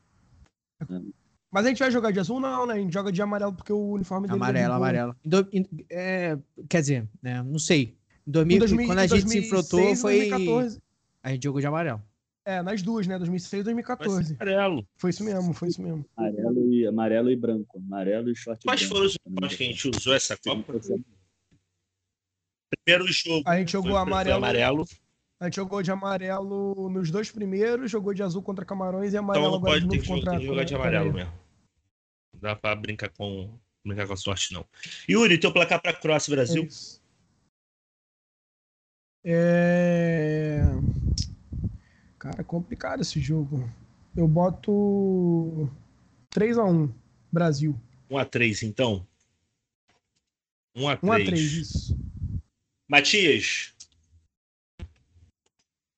Hum. 0.90 1.10
Mas 1.50 1.66
a 1.66 1.68
gente 1.68 1.78
vai 1.78 1.90
jogar 1.90 2.10
de 2.10 2.18
azul? 2.18 2.40
Não, 2.40 2.66
né? 2.66 2.74
A 2.74 2.78
gente 2.78 2.92
joga 2.92 3.12
de 3.12 3.22
amarelo 3.22 3.52
porque 3.52 3.72
o 3.72 3.92
uniforme 3.92 4.26
dele 4.26 4.34
é 4.38 4.42
Amarelo, 4.42 4.66
boa. 4.66 4.76
amarelo. 4.76 5.16
Do- 5.24 5.48
é, 5.90 6.36
quer 6.68 6.80
dizer, 6.80 7.08
né, 7.22 7.42
não 7.42 7.58
sei. 7.60 7.96
Em 8.26 8.30
2000, 8.30 8.56
Em 8.56 8.58
2000 8.58 8.86
quando 8.88 8.98
a 8.98 9.06
gente 9.06 9.18
se 9.20 9.24
2006 9.24 9.46
enfrentou, 9.46 9.80
e 9.92 9.96
foi. 9.96 10.18
2014. 10.18 10.80
A 11.22 11.30
gente 11.30 11.44
jogou 11.44 11.60
de 11.60 11.66
amarelo. 11.66 12.02
É, 12.46 12.60
nas 12.60 12.82
duas, 12.82 13.06
né? 13.06 13.16
2006 13.18 13.52
e 13.52 13.56
Vai 13.56 13.62
2014. 13.74 14.24
ser 14.24 14.34
amarelo. 14.34 14.86
Foi 14.96 15.10
isso 15.10 15.24
mesmo, 15.24 15.54
foi 15.54 15.68
isso 15.68 15.80
mesmo. 15.80 16.04
Amarelo 16.16 16.72
e, 16.74 16.86
amarelo 16.86 17.30
e 17.30 17.36
branco. 17.36 17.78
Amarelo 17.78 18.30
e 18.30 18.34
short 18.36 18.64
Quais 18.66 18.80
branco. 18.80 18.94
foram 18.94 19.06
os 19.06 19.16
uniformes 19.24 19.56
que 19.56 19.62
a 19.62 19.66
gente 19.66 19.88
usou 19.88 20.12
essa 20.14 20.36
Copa? 20.36 20.74
Primeiro 22.84 23.06
jogo. 23.12 23.42
A 23.48 23.58
gente 23.58 23.72
jogou 23.72 23.92
foi- 23.92 24.00
foi 24.00 24.08
amarelo. 24.12 24.36
amarelo. 24.36 24.84
A 25.40 25.46
gente 25.46 25.56
jogou 25.56 25.82
de 25.82 25.90
amarelo 25.90 26.88
nos 26.90 27.10
dois 27.10 27.30
primeiros, 27.30 27.90
jogou 27.90 28.14
de 28.14 28.22
azul 28.22 28.42
contra 28.42 28.64
Camarões 28.64 29.12
e 29.12 29.16
amarelo 29.16 29.46
Então 29.46 29.56
agora 29.58 29.72
pode 29.72 29.84
de 29.84 29.90
ter 29.90 29.96
novo 29.96 30.08
contra 30.08 30.30
tem 30.30 30.40
que 30.40 30.46
jogar 30.46 30.64
de 30.64 30.74
amarelo 30.74 31.12
mesmo. 31.12 31.32
Não 32.32 32.40
dá 32.40 32.56
pra 32.56 32.74
brincar 32.74 33.10
com, 33.10 33.58
brincar 33.84 34.06
com 34.06 34.12
a 34.12 34.16
sorte, 34.16 34.52
não. 34.52 34.64
Yuri, 35.08 35.38
teu 35.38 35.52
placar 35.52 35.80
pra 35.82 35.92
e 35.92 36.30
É 36.30 36.30
Brasil? 36.30 36.68
É... 39.24 40.60
Cara, 42.18 42.40
é 42.40 42.44
complicado 42.44 43.00
esse 43.00 43.20
jogo. 43.20 43.68
Eu 44.16 44.28
boto 44.28 45.68
3x1 46.30 46.90
Brasil. 47.32 47.78
1x3, 48.10 48.62
então. 48.62 49.06
1x3. 50.76 51.00
1x3, 51.00 51.34
isso. 51.34 51.98
Matias, 52.88 53.73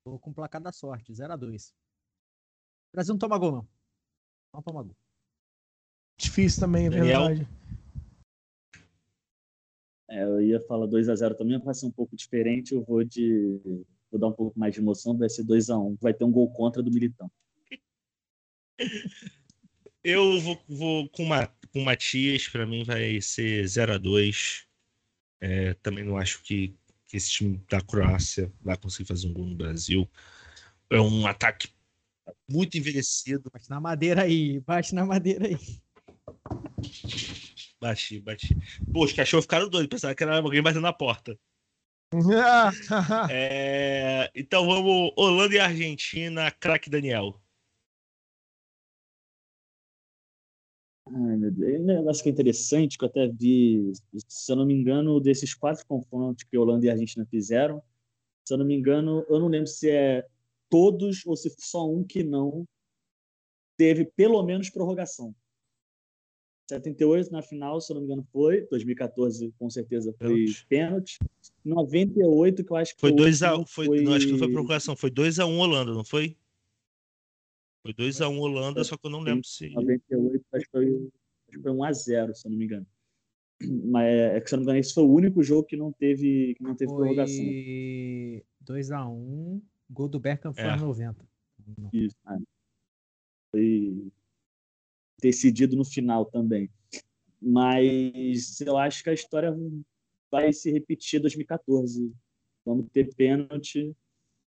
Tô 0.07 0.20
com 0.20 0.30
o 0.30 0.32
placar 0.32 0.62
da 0.62 0.70
sorte, 0.70 1.12
0x2. 1.12 1.72
O 1.72 2.92
Brasil 2.94 3.12
não 3.12 3.18
toma 3.18 3.36
gol, 3.38 3.50
não. 3.50 3.68
Não 4.54 4.62
toma 4.62 4.84
gol. 4.84 4.96
Difícil 6.16 6.61
também, 6.61 6.86
é 6.86 6.90
Daniel? 6.90 7.26
verdade. 7.26 7.48
É, 10.09 10.22
eu 10.22 10.40
ia 10.40 10.61
falar 10.61 10.86
2x0 10.86 11.34
também, 11.36 11.59
vai 11.59 11.74
ser 11.74 11.86
um 11.86 11.90
pouco 11.90 12.14
diferente. 12.14 12.72
Eu 12.72 12.84
vou 12.84 13.02
de. 13.02 13.61
Vou 14.09 14.20
dar 14.20 14.28
um 14.28 14.32
pouco 14.32 14.57
mais 14.57 14.72
de 14.72 14.80
emoção, 14.80 15.18
vai 15.18 15.28
ser 15.28 15.42
2x1. 15.42 15.98
Vai 16.00 16.14
ter 16.14 16.22
um 16.22 16.30
gol 16.30 16.52
contra 16.52 16.80
do 16.80 16.92
Militão. 16.92 17.28
eu 20.04 20.40
vou, 20.40 20.62
vou 20.68 21.09
com, 21.09 21.24
Ma, 21.24 21.48
com 21.72 21.80
o 21.80 21.84
Matias, 21.84 22.46
pra 22.46 22.64
mim 22.64 22.84
vai 22.84 23.20
ser 23.20 23.64
0x2. 23.64 24.68
É, 25.40 25.74
também 25.74 26.04
não 26.04 26.16
acho 26.16 26.44
que, 26.44 26.78
que 27.07 27.16
esse 27.16 27.30
time 27.30 27.62
da 27.70 27.80
Croácia 27.80 28.52
vai 28.61 28.76
conseguir 28.76 29.09
fazer 29.09 29.28
um 29.28 29.32
gol 29.32 29.46
no 29.46 29.54
Brasil. 29.54 30.09
É 30.90 31.00
um 31.00 31.26
ataque 31.26 31.68
muito 32.48 32.76
envelhecido. 32.76 33.50
Bate 33.52 33.70
na 33.70 33.80
madeira 33.80 34.22
aí, 34.22 34.61
bate 34.61 34.94
na 34.94 35.04
madeira 35.04 35.46
aí. 35.46 35.59
Bati, 37.80 38.20
bati. 38.20 38.57
Pô, 38.92 39.04
os 39.04 39.12
cachorros 39.12 39.44
ficaram 39.44 39.68
doidos, 39.68 39.88
pensaram 39.88 40.14
que 40.14 40.22
era 40.22 40.38
alguém 40.38 40.62
batendo 40.62 40.82
na 40.82 40.92
porta. 40.92 41.38
É, 43.30 44.30
então 44.34 44.66
vamos, 44.66 45.12
Holanda 45.16 45.54
e 45.54 45.59
Argentina, 45.59 46.50
craque 46.50 46.88
Daniel. 46.88 47.40
Ai, 51.09 51.36
meu 51.36 51.50
Deus. 51.50 51.80
Um 51.80 51.84
negócio 51.84 52.22
que 52.22 52.28
é 52.28 52.32
interessante, 52.32 52.98
que 52.98 53.04
eu 53.04 53.09
até 53.09 53.28
vi, 53.28 53.92
se 54.28 54.50
eu 54.52 54.57
não 54.57 54.66
me 54.66 54.74
engano, 54.74 55.20
desses 55.20 55.54
quatro 55.54 55.86
confrontos 55.86 56.44
que 56.44 56.59
Holanda 56.59 56.86
e 56.86 56.90
Argentina 56.90 57.26
fizeram, 57.26 57.82
se 58.44 58.52
eu 58.52 58.59
não 58.59 58.66
me 58.66 58.74
engano, 58.76 59.24
eu 59.28 59.38
não 59.38 59.48
lembro 59.48 59.66
se 59.66 59.90
é 59.90 60.26
todos 60.68 61.24
ou 61.26 61.36
se 61.36 61.54
só 61.59 61.88
um 61.88 62.02
que 62.02 62.22
não 62.22 62.66
teve 63.76 64.04
pelo 64.04 64.42
menos 64.42 64.70
prorrogação. 64.70 65.34
78 66.68 67.30
na 67.30 67.42
final, 67.42 67.80
se 67.80 67.92
eu 67.92 67.94
não 67.94 68.00
me 68.00 68.07
engano, 68.07 68.26
foi. 68.32 68.66
2014, 68.66 69.54
com 69.57 69.70
certeza, 69.70 70.12
foi 70.18 70.46
pênalti. 70.68 71.18
98, 71.64 72.64
que 72.64 72.72
eu 72.72 72.76
acho 72.76 72.94
que 72.94 73.00
Foi 73.00 73.12
o 73.12 73.16
2 73.16 73.42
a 73.44 73.52
último 73.52 73.68
foi, 73.68 74.00
não 74.02 74.12
acho 74.12 74.26
que 74.26 74.32
não 74.32 74.38
foi 74.38 74.50
prorrogação, 74.50 74.96
foi 74.96 75.11
2 75.11 75.38
a 75.38 75.46
1 75.46 75.59
Holanda, 75.59 75.92
não 75.92 76.04
foi? 76.04 76.36
Foi 77.87 77.95
2 77.95 78.20
a 78.20 78.28
1 78.28 78.39
Holanda, 78.41 78.82
só 78.84 78.97
que 78.97 79.07
eu 79.07 79.11
não 79.11 79.20
lembro 79.20 79.45
se 79.45 79.68
98, 79.70 80.45
acho 80.53 80.64
que 80.64 80.70
foi, 80.70 80.87
acho 80.89 81.57
que 81.57 81.62
foi 81.62 81.72
1 81.72 81.84
a 81.84 81.93
0 81.93 82.34
se 82.34 82.47
eu 82.47 82.51
não 82.51 82.59
me 82.59 82.64
engano. 82.64 82.87
Mas 83.87 84.07
é 84.07 84.41
que, 84.41 84.49
se 84.49 84.55
eu 84.55 84.57
não 84.57 84.62
me 84.62 84.64
engano, 84.64 84.78
esse 84.80 84.93
foi 84.95 85.05
o 85.05 85.12
único 85.12 85.43
jogo 85.43 85.64
que 85.64 85.76
não 85.76 85.93
teve, 85.93 86.55
que 86.57 86.62
não 86.62 86.74
teve 86.74 86.93
prorrogação. 86.93 87.45
Foi 87.45 88.45
2x1. 88.64 89.62
Gol 89.89 90.09
do 90.09 90.18
Beckham 90.18 90.53
foi 90.53 90.64
É. 90.64 90.70
aos 90.70 90.82
90. 90.82 91.24
Isso. 91.93 92.16
ah. 92.24 92.39
Foi 93.53 94.12
decidido 95.20 95.76
no 95.76 95.84
final 95.84 96.26
também. 96.26 96.68
Mas 97.41 98.61
eu 98.61 98.76
acho 98.76 99.05
que 99.05 99.11
a 99.11 99.14
história 99.14 99.57
vai 100.30 100.53
se 100.53 100.70
repetir 100.72 101.18
em 101.18 101.22
2014. 101.22 102.12
Vamos 102.64 102.87
ter 102.93 103.14
pênalti. 103.14 103.95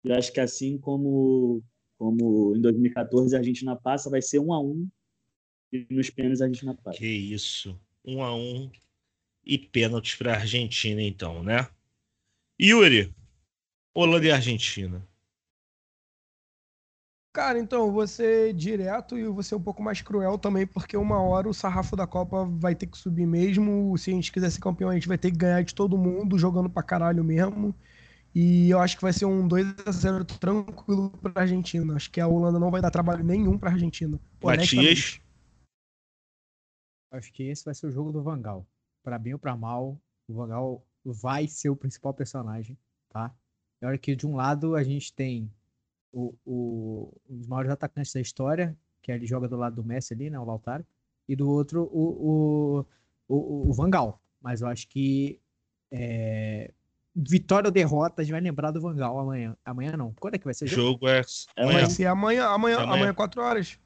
Eu 0.02 0.14
acho 0.16 0.32
que 0.32 0.40
assim 0.40 0.76
como, 0.78 1.62
como 1.98 2.54
em 2.56 2.60
2014 2.60 3.34
a 3.34 3.38
Argentina 3.40 3.76
passa, 3.76 4.08
vai 4.08 4.22
ser 4.22 4.38
um 4.38 4.52
a 4.52 4.60
um 4.60 4.88
e 5.72 5.86
nos 5.90 6.08
pênaltis 6.08 6.40
a 6.40 6.44
Argentina 6.44 6.74
passa. 6.74 6.98
Que 6.98 7.06
isso. 7.06 7.78
Um 8.04 8.22
a 8.22 8.34
um 8.34 8.70
e 9.44 9.58
pênaltis 9.58 10.14
para 10.14 10.32
a 10.32 10.36
Argentina, 10.36 11.02
então, 11.02 11.42
né? 11.42 11.68
Yuri, 12.60 13.14
Holanda 13.94 14.26
e 14.26 14.30
Argentina. 14.30 15.06
Cara, 17.32 17.58
então, 17.58 17.86
eu 17.86 17.92
vou 17.92 18.06
ser 18.06 18.52
direto 18.52 19.16
e 19.16 19.20
eu 19.20 19.32
vou 19.32 19.42
ser 19.42 19.54
um 19.54 19.62
pouco 19.62 19.82
mais 19.82 20.02
cruel 20.02 20.38
também, 20.38 20.66
porque 20.66 20.96
uma 20.96 21.22
hora 21.22 21.48
o 21.48 21.54
sarrafo 21.54 21.94
da 21.94 22.06
Copa 22.06 22.44
vai 22.44 22.74
ter 22.74 22.86
que 22.86 22.98
subir 22.98 23.26
mesmo. 23.26 23.96
Se 23.96 24.10
a 24.10 24.14
gente 24.14 24.32
quiser 24.32 24.50
ser 24.50 24.60
campeão, 24.60 24.90
a 24.90 24.94
gente 24.94 25.06
vai 25.06 25.18
ter 25.18 25.30
que 25.30 25.36
ganhar 25.36 25.62
de 25.62 25.74
todo 25.74 25.96
mundo, 25.96 26.38
jogando 26.38 26.68
pra 26.68 26.82
caralho 26.82 27.22
mesmo. 27.22 27.74
E 28.34 28.70
eu 28.70 28.78
acho 28.78 28.96
que 28.96 29.02
vai 29.02 29.12
ser 29.12 29.24
um 29.24 29.48
2x0 29.48 30.24
tranquilo 30.38 31.10
pra 31.10 31.42
Argentina. 31.42 31.94
Acho 31.96 32.10
que 32.10 32.20
a 32.20 32.28
Holanda 32.28 32.58
não 32.58 32.70
vai 32.70 32.80
dar 32.80 32.90
trabalho 32.90 33.24
nenhum 33.24 33.58
pra 33.58 33.70
Argentina. 33.70 34.18
Matias. 34.42 35.20
Acho 37.10 37.32
que 37.32 37.42
esse 37.44 37.64
vai 37.64 37.74
ser 37.74 37.86
o 37.86 37.90
jogo 37.92 38.12
do 38.12 38.22
Vangal. 38.22 38.66
Pra 39.02 39.18
bem 39.18 39.32
ou 39.32 39.38
pra 39.38 39.56
mal, 39.56 39.98
o 40.28 40.34
Vangal 40.34 40.84
vai 41.04 41.48
ser 41.48 41.70
o 41.70 41.76
principal 41.76 42.12
personagem, 42.12 42.76
tá? 43.08 43.34
E 43.80 43.86
olha 43.86 43.96
que 43.98 44.14
de 44.14 44.26
um 44.26 44.36
lado 44.36 44.74
a 44.76 44.82
gente 44.84 45.12
tem 45.12 45.50
o, 46.12 46.34
o- 46.44 47.12
os 47.28 47.46
maiores 47.46 47.70
atacantes 47.70 48.12
da 48.12 48.20
história, 48.20 48.76
que 49.00 49.10
ele 49.10 49.26
joga 49.26 49.48
do 49.48 49.56
lado 49.56 49.76
do 49.76 49.84
Messi 49.84 50.12
ali, 50.12 50.28
né? 50.28 50.38
O 50.38 50.44
Lautaro. 50.44 50.84
E 51.26 51.34
do 51.34 51.48
outro, 51.48 51.84
o, 51.92 52.84
o, 53.28 53.34
o, 53.34 53.70
o 53.70 53.72
Vangal. 53.72 54.20
Mas 54.40 54.60
eu 54.60 54.68
acho 54.68 54.86
que 54.88 55.40
é, 55.90 56.72
vitória 57.18 57.68
ou 57.68 57.72
derrota, 57.72 58.22
a 58.22 58.24
gente 58.24 58.32
vai 58.32 58.40
lembrar 58.40 58.70
do 58.70 58.80
Vangal 58.80 59.18
amanhã. 59.18 59.56
Amanhã 59.64 59.96
não. 59.96 60.12
Quando 60.14 60.34
é 60.34 60.38
que 60.38 60.44
vai 60.44 60.54
ser 60.54 60.64
o 60.64 60.66
o 60.66 60.70
jogo? 60.70 60.82
jogo 60.92 61.08
é 61.08 61.22
É 61.56 61.62
amanhã. 61.62 61.78
Vai 61.80 61.90
ser 61.90 62.06
amanhã, 62.06 62.44
amanhã, 62.46 62.76
Amanhã. 62.78 62.94
amanhã, 62.94 63.14
4 63.14 63.42
horas. 63.42 63.78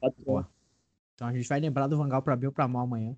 Então 1.15 1.27
a 1.27 1.33
gente 1.33 1.47
vai 1.47 1.59
lembrar 1.59 1.87
do 1.87 1.97
Vangal 1.97 2.21
pra 2.21 2.35
bem 2.35 2.47
ou 2.47 2.53
pra 2.53 2.67
mal 2.67 2.83
amanhã. 2.83 3.15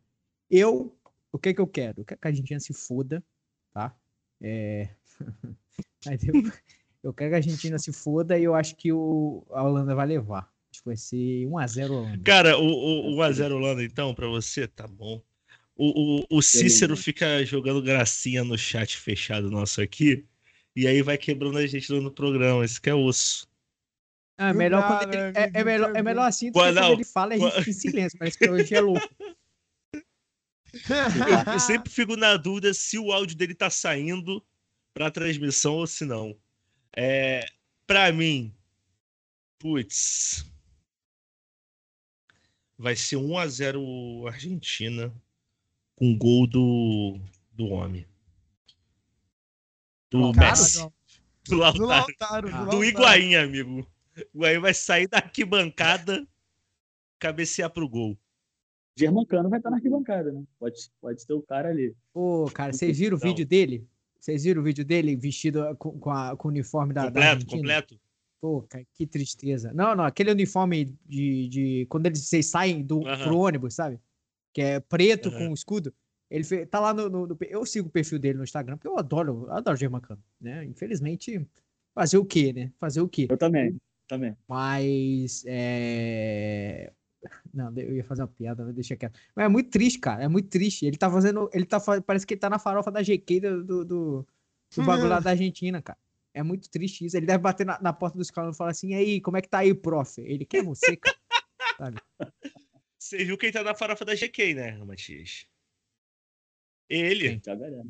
Eu, 0.50 0.96
o 1.32 1.38
que 1.40 1.54
que 1.54 1.62
eu 1.62 1.68
quero? 1.68 2.02
Eu 2.02 2.06
quero 2.06 2.20
que 2.20 2.28
a 2.28 2.32
Argentina 2.32 2.60
se 2.60 2.74
foda, 2.74 3.24
tá? 3.74 3.96
É... 4.42 4.90
Mas 6.06 6.24
eu, 6.28 6.34
eu 7.04 7.14
quero 7.14 7.32
que 7.32 7.36
a 7.36 7.38
Argentina 7.38 7.80
se 7.80 7.92
foda 7.92 8.38
e 8.38 8.44
eu 8.44 8.54
acho 8.56 8.76
que 8.76 8.92
o, 8.94 9.44
a 9.52 9.64
Holanda 9.64 9.96
vai 9.96 10.06
levar. 10.08 10.50
Acho 10.72 10.82
que 10.82 10.86
vai 10.90 10.98
ser 10.98 11.48
1x0 11.48 11.90
Holanda. 11.90 12.24
Cara, 12.24 12.58
o, 12.58 12.64
o, 12.66 13.14
o 13.14 13.18
1x0 13.18 13.52
Holanda, 13.54 13.84
então, 13.84 14.14
pra 14.14 14.28
você, 14.28 14.68
tá 14.68 14.88
bom. 14.88 15.22
O, 15.76 16.22
o, 16.22 16.38
o 16.38 16.42
Cícero 16.42 16.96
fica 16.96 17.46
jogando 17.46 17.82
gracinha 17.82 18.44
no 18.44 18.58
chat 18.58 18.98
fechado 18.98 19.52
nosso 19.52 19.82
aqui. 19.82 20.26
E 20.76 20.88
aí 20.88 21.02
vai 21.02 21.18
quebrando 21.18 21.58
a 21.58 21.68
gente 21.68 21.92
no 21.92 22.12
programa. 22.12 22.64
Isso 22.64 22.82
que 22.82 22.90
é 22.90 22.94
osso. 22.94 23.48
Ah, 24.38 24.50
é 24.50 24.54
melhor 24.54 24.86
quando 24.88 25.14
ele, 25.14 25.38
é, 25.38 25.52
é 25.54 25.64
melhor, 25.64 25.96
é 25.96 26.02
melhor 26.02 26.28
assim 26.28 26.48
do 26.48 26.54
que 26.54 26.60
Quando- 26.60 26.92
ele 26.92 27.04
fala 27.06 27.36
e 27.36 27.42
a 27.42 27.50
gente 27.50 27.58
fica 27.60 27.70
em 27.70 27.74
silêncio. 27.74 28.20
Parece 28.20 28.38
que 28.38 28.50
hoje 28.50 28.74
é 28.76 28.82
louco. 28.82 29.16
Eu 31.54 31.60
sempre 31.60 31.90
fico 31.92 32.18
na 32.18 32.36
dúvida 32.36 32.74
se 32.74 32.98
o 32.98 33.12
áudio 33.14 33.38
dele 33.38 33.56
tá 33.56 33.70
saindo 33.70 34.46
pra 34.94 35.10
transmissão 35.12 35.76
ou 35.76 35.88
se 35.88 36.04
não. 36.06 36.38
É, 36.96 37.46
pra 37.88 38.12
mim, 38.12 38.54
putz, 39.58 40.46
vai 42.78 42.96
ser 42.96 43.16
1x0 43.18 44.28
Argentina 44.28 45.14
com 45.96 46.18
gol 46.18 46.46
do, 46.48 47.20
do 47.54 47.68
homem. 47.68 48.06
Do 50.12 50.32
Caralho, 50.34 50.52
Messi. 50.52 50.80
ó. 50.80 50.86
Do 50.86 50.92
Do 51.50 51.58
Lautaro. 51.58 51.86
Lautaro. 51.86 52.48
Ah. 52.50 52.52
do 52.52 52.72
Do 52.72 52.78
Lautaro. 52.78 52.84
Higuaín, 52.84 53.36
amigo. 53.36 53.88
O 54.34 54.38
Higuaín 54.40 54.60
vai 54.60 54.74
sair 54.74 55.08
da 55.08 55.18
arquibancada, 55.18 56.26
cabecear 57.20 57.70
pro 57.70 57.88
gol. 57.88 58.18
Germancano 58.98 59.50
vai 59.50 59.60
estar 59.60 59.70
na 59.70 59.76
arquibancada, 59.78 60.32
né? 60.32 60.44
Pode, 60.58 60.90
pode 61.02 61.22
ser 61.22 61.34
o 61.34 61.42
cara 61.42 61.70
ali. 61.70 61.94
Pô, 62.14 62.50
cara, 62.54 62.72
vocês 62.72 62.98
viram 62.98 63.18
o 63.18 63.20
Não. 63.20 63.28
vídeo 63.28 63.46
dele? 63.46 63.86
Vocês 64.20 64.44
viram 64.46 64.62
o 64.62 64.64
vídeo 64.64 64.86
dele 64.86 65.16
vestido 65.16 65.76
com, 65.78 66.00
com, 66.00 66.10
a- 66.10 66.36
com 66.38 66.48
o 66.48 66.52
uniforme 66.52 66.94
da, 66.94 67.02
da 67.02 67.08
Completo, 67.10 67.28
Argentina? 67.30 67.58
completo. 67.58 68.00
Pô, 68.42 68.62
cara, 68.64 68.86
que 68.94 69.06
tristeza. 69.06 69.74
Não, 69.74 69.96
não, 69.96 70.04
aquele 70.06 70.32
uniforme 70.32 70.86
de. 71.06 71.48
de 71.50 71.86
quando 71.90 72.06
eles 72.06 72.20
vocês 72.26 72.46
saem 72.46 72.82
do 72.84 73.06
Aham. 73.06 73.24
pro 73.24 73.38
ônibus, 73.38 73.74
sabe? 73.76 74.00
Que 74.56 74.62
é 74.62 74.80
preto 74.80 75.28
Aham. 75.28 75.50
com 75.50 75.54
escudo. 75.54 75.94
Ele 76.32 76.46
fe- 76.46 76.66
tá 76.66 76.80
lá 76.80 76.94
no, 76.94 77.10
no- 77.10 77.28
no- 77.28 77.38
Eu 77.42 77.66
sigo 77.66 77.90
o 77.90 77.92
perfil 77.92 78.18
dele 78.18 78.38
no 78.38 78.44
Instagram, 78.46 78.78
porque 78.78 78.88
eu 78.88 78.98
adoro, 78.98 79.48
eu 79.50 79.52
adoro 79.52 79.76
Germancano, 79.76 80.24
né? 80.40 80.64
Infelizmente, 80.64 81.46
fazer 81.94 82.18
o 82.18 82.24
quê, 82.26 82.54
né? 82.54 82.72
Fazer 82.80 83.02
o 83.02 83.08
quê? 83.10 83.28
Eu 83.30 83.38
também, 83.38 83.76
também. 84.08 84.34
Mas. 84.48 85.44
É... 85.46 86.90
Não, 87.54 87.70
eu 87.76 87.96
ia 87.98 88.04
fazer 88.06 88.22
uma 88.22 88.30
piada, 88.30 88.64
mas 88.64 88.74
deixa 88.74 88.96
quieto. 88.96 89.20
Mas 89.36 89.46
é 89.46 89.50
muito 89.50 89.70
triste, 89.72 90.00
cara. 90.00 90.24
É 90.24 90.28
muito 90.30 90.48
triste. 90.48 90.86
Ele 90.86 90.96
tá 90.96 91.12
fazendo. 91.12 91.50
Ele 91.52 91.66
tá 91.66 91.82
Parece 92.06 92.26
que 92.26 92.36
ele 92.36 92.40
tá 92.42 92.50
na 92.50 92.58
farofa 92.60 92.90
da 92.90 93.02
GQ 93.04 93.40
do, 93.42 93.64
do, 93.64 93.86
do, 93.86 94.28
do 94.78 94.84
bagulho 94.86 95.10
lá 95.10 95.20
da 95.20 95.32
Argentina, 95.32 95.82
cara. 95.82 96.00
É 96.34 96.42
muito 96.44 96.70
triste 96.70 97.06
isso. 97.06 97.18
Ele 97.18 97.26
deve 97.26 97.40
bater 97.40 97.66
na, 97.66 97.82
na 97.82 97.92
porta 97.92 98.18
dos 98.18 98.32
caras 98.32 98.56
e 98.56 98.58
falar 98.58 98.72
assim: 98.72 98.94
aí, 98.94 99.20
como 99.20 99.36
é 99.36 99.42
que 99.42 99.50
tá 99.50 99.58
aí, 99.60 99.74
prof? 99.74 100.22
Ele 100.22 100.46
quer 100.46 100.64
você, 100.64 100.96
cara. 100.96 101.18
Sabe? 101.78 101.98
Você 103.06 103.24
viu 103.24 103.38
quem 103.38 103.52
tá 103.52 103.62
na 103.62 103.76
farofa 103.76 104.04
da 104.04 104.16
GK, 104.16 104.56
né, 104.56 104.72
Matias? 104.84 105.46
Ele, 106.90 107.30
Quem? 107.30 107.40
Galera. 107.40 107.84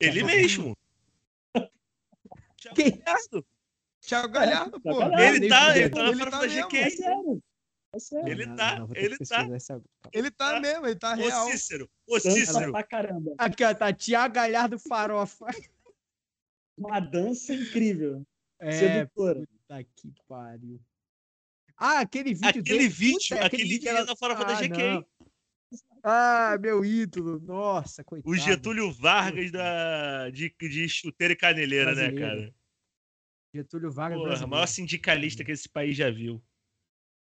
ele 0.00 0.24
mesmo. 0.24 0.74
Thiago 2.56 2.74
Quem? 2.74 2.90
Galhardo. 2.96 3.46
Thiago 4.00 4.28
Galhardo, 4.32 4.80
pô. 4.80 5.02
Ele 5.18 5.46
tá, 5.46 5.76
ele 5.76 5.90
tá 5.90 6.02
na 6.04 6.08
Ele 6.08 6.18
farofa 6.18 6.30
tá 6.30 6.40
da 6.40 6.46
mesmo. 6.46 6.58
É 6.58 6.84
GK. 6.84 6.90
sério. 6.90 7.42
É 7.94 7.98
sério. 7.98 8.28
Ele 8.28 8.46
Não, 8.46 8.56
tá, 8.56 8.78
não, 8.78 8.88
que 8.88 8.98
ele 8.98 9.18
tá. 9.18 9.46
Ele 10.10 10.30
tá 10.30 10.60
mesmo, 10.60 10.86
ele 10.86 10.96
tá 10.98 11.14
real. 11.14 11.46
Ô 11.46 11.50
Cícero, 11.50 11.90
ô 12.06 12.18
Cícero, 12.18 12.72
pra 12.72 12.82
caramba. 12.82 13.34
Aqui, 13.36 13.62
ó, 13.62 13.74
tá 13.74 13.92
Tiago 13.92 14.34
Galhardo 14.34 14.78
Farofa. 14.78 15.48
Uma 16.78 16.98
dança 16.98 17.52
incrível. 17.52 18.26
É, 18.58 18.72
Sedutora. 18.72 19.40
puta 19.40 19.84
que 19.84 20.14
pariu. 20.26 20.80
Ah, 21.76 22.00
aquele 22.00 22.34
vídeo 22.34 22.48
aquele 22.48 22.62
dele. 22.62 22.88
vídeo, 22.88 23.28
puta, 23.28 23.44
aquele 23.46 23.64
vídeo 23.64 23.88
era- 23.88 24.04
na 24.04 24.16
farofa 24.16 24.44
da 24.44 24.52
Ah, 24.56 24.62
GK. 24.62 24.78
não. 24.94 25.06
Ah, 26.04 26.58
meu 26.60 26.84
ídolo. 26.84 27.38
Nossa, 27.40 28.02
coitado. 28.04 28.30
O 28.30 28.36
Getúlio 28.36 28.92
Vargas 28.92 29.50
da, 29.52 30.28
de, 30.30 30.54
de 30.60 30.88
chuteira 30.88 31.32
e 31.32 31.36
caneleira, 31.36 31.94
né, 31.94 32.10
Brasileiro. 32.10 32.20
cara? 32.42 32.54
Getúlio 33.54 33.90
Vargas. 33.90 34.18
Porra, 34.18 34.28
brasileiro. 34.30 34.50
maior 34.50 34.66
sindicalista 34.66 35.44
que 35.44 35.52
esse 35.52 35.68
país 35.68 35.96
já 35.96 36.10
viu. 36.10 36.42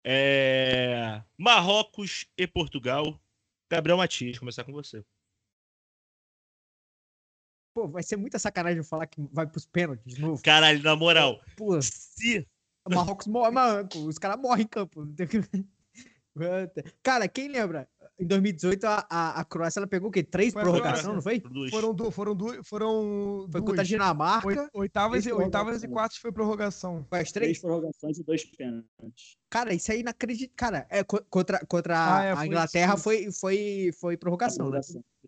É... 0.05 1.23
Marrocos 1.39 2.27
e 2.37 2.47
Portugal. 2.47 3.21
Gabriel 3.71 3.97
Matias, 3.97 4.39
começar 4.39 4.65
com 4.65 4.73
você. 4.73 5.05
Pô, 7.75 7.89
vai 7.89 8.03
ser 8.03 8.17
muita 8.17 8.39
sacanagem 8.39 8.79
eu 8.79 8.85
falar 8.85 9.07
que 9.07 9.21
vai 9.33 9.47
pros 9.47 9.65
pênaltis 9.67 10.15
de 10.15 10.21
novo. 10.21 10.43
Caralho, 10.43 10.83
na 10.83 10.95
moral, 10.95 11.43
Pô, 11.57 11.81
se 11.81 12.47
o 12.87 12.95
Marrocos 12.95 13.27
morre, 13.27 13.51
mano, 13.51 13.89
os 14.07 14.19
caras 14.19 14.41
morrem 14.41 14.65
em 14.65 14.69
campo. 14.69 15.05
não 15.05 15.13
tem 15.15 15.27
o 15.27 15.29
que- 15.29 15.43
Cara, 17.03 17.29
quem 17.29 17.49
lembra? 17.49 17.89
em 18.19 18.27
2018 18.27 18.85
a, 18.85 19.07
a, 19.11 19.41
a 19.41 19.45
Croácia 19.45 19.81
ela 19.81 19.87
pegou 19.87 20.09
o 20.09 20.13
quê? 20.13 20.23
Três 20.23 20.53
prorrogação, 20.55 20.83
Croácia. 20.93 21.13
não 21.13 21.23
foi? 21.23 21.41
Duas. 21.41 21.71
Foram, 21.71 21.93
du 21.95 22.11
foram, 22.11 22.35
du 22.37 22.65
foram 22.65 23.49
Foi 23.51 23.61
duas. 23.61 23.65
contra 23.65 23.83
a 23.83 23.85
Dinamarca. 23.85 24.47
Oi- 24.47 24.69
Oitavas, 24.75 25.27
e, 25.27 25.33
oitavas 25.33 25.83
e 25.83 25.89
prorrogações. 25.89 25.93
quartos 25.93 26.19
foi 26.19 26.33
prorrogação. 26.33 27.07
Foi 27.09 27.19
as 27.21 27.33
Três 27.33 27.59
três? 27.59 27.61
prorrogações 27.61 28.19
e 28.19 28.23
dois 28.25 28.45
pênaltis. 28.45 29.37
Cara, 29.51 29.75
isso 29.75 29.91
é 29.93 29.99
inacreditável. 29.99 30.55
Cara, 30.57 30.87
é, 30.89 31.03
co- 31.03 31.23
contra, 31.29 31.59
contra 31.67 31.99
a- 31.99 32.19
Ah, 32.19 32.25
é, 32.25 32.33
a 32.33 32.37
foi 32.37 32.47
Inglaterra 32.47 32.97
foi, 32.97 33.33
foi, 33.33 33.91
foi 34.01 34.15
A 34.15 34.19
prorrogação, 34.19 34.71
né? 34.71 34.81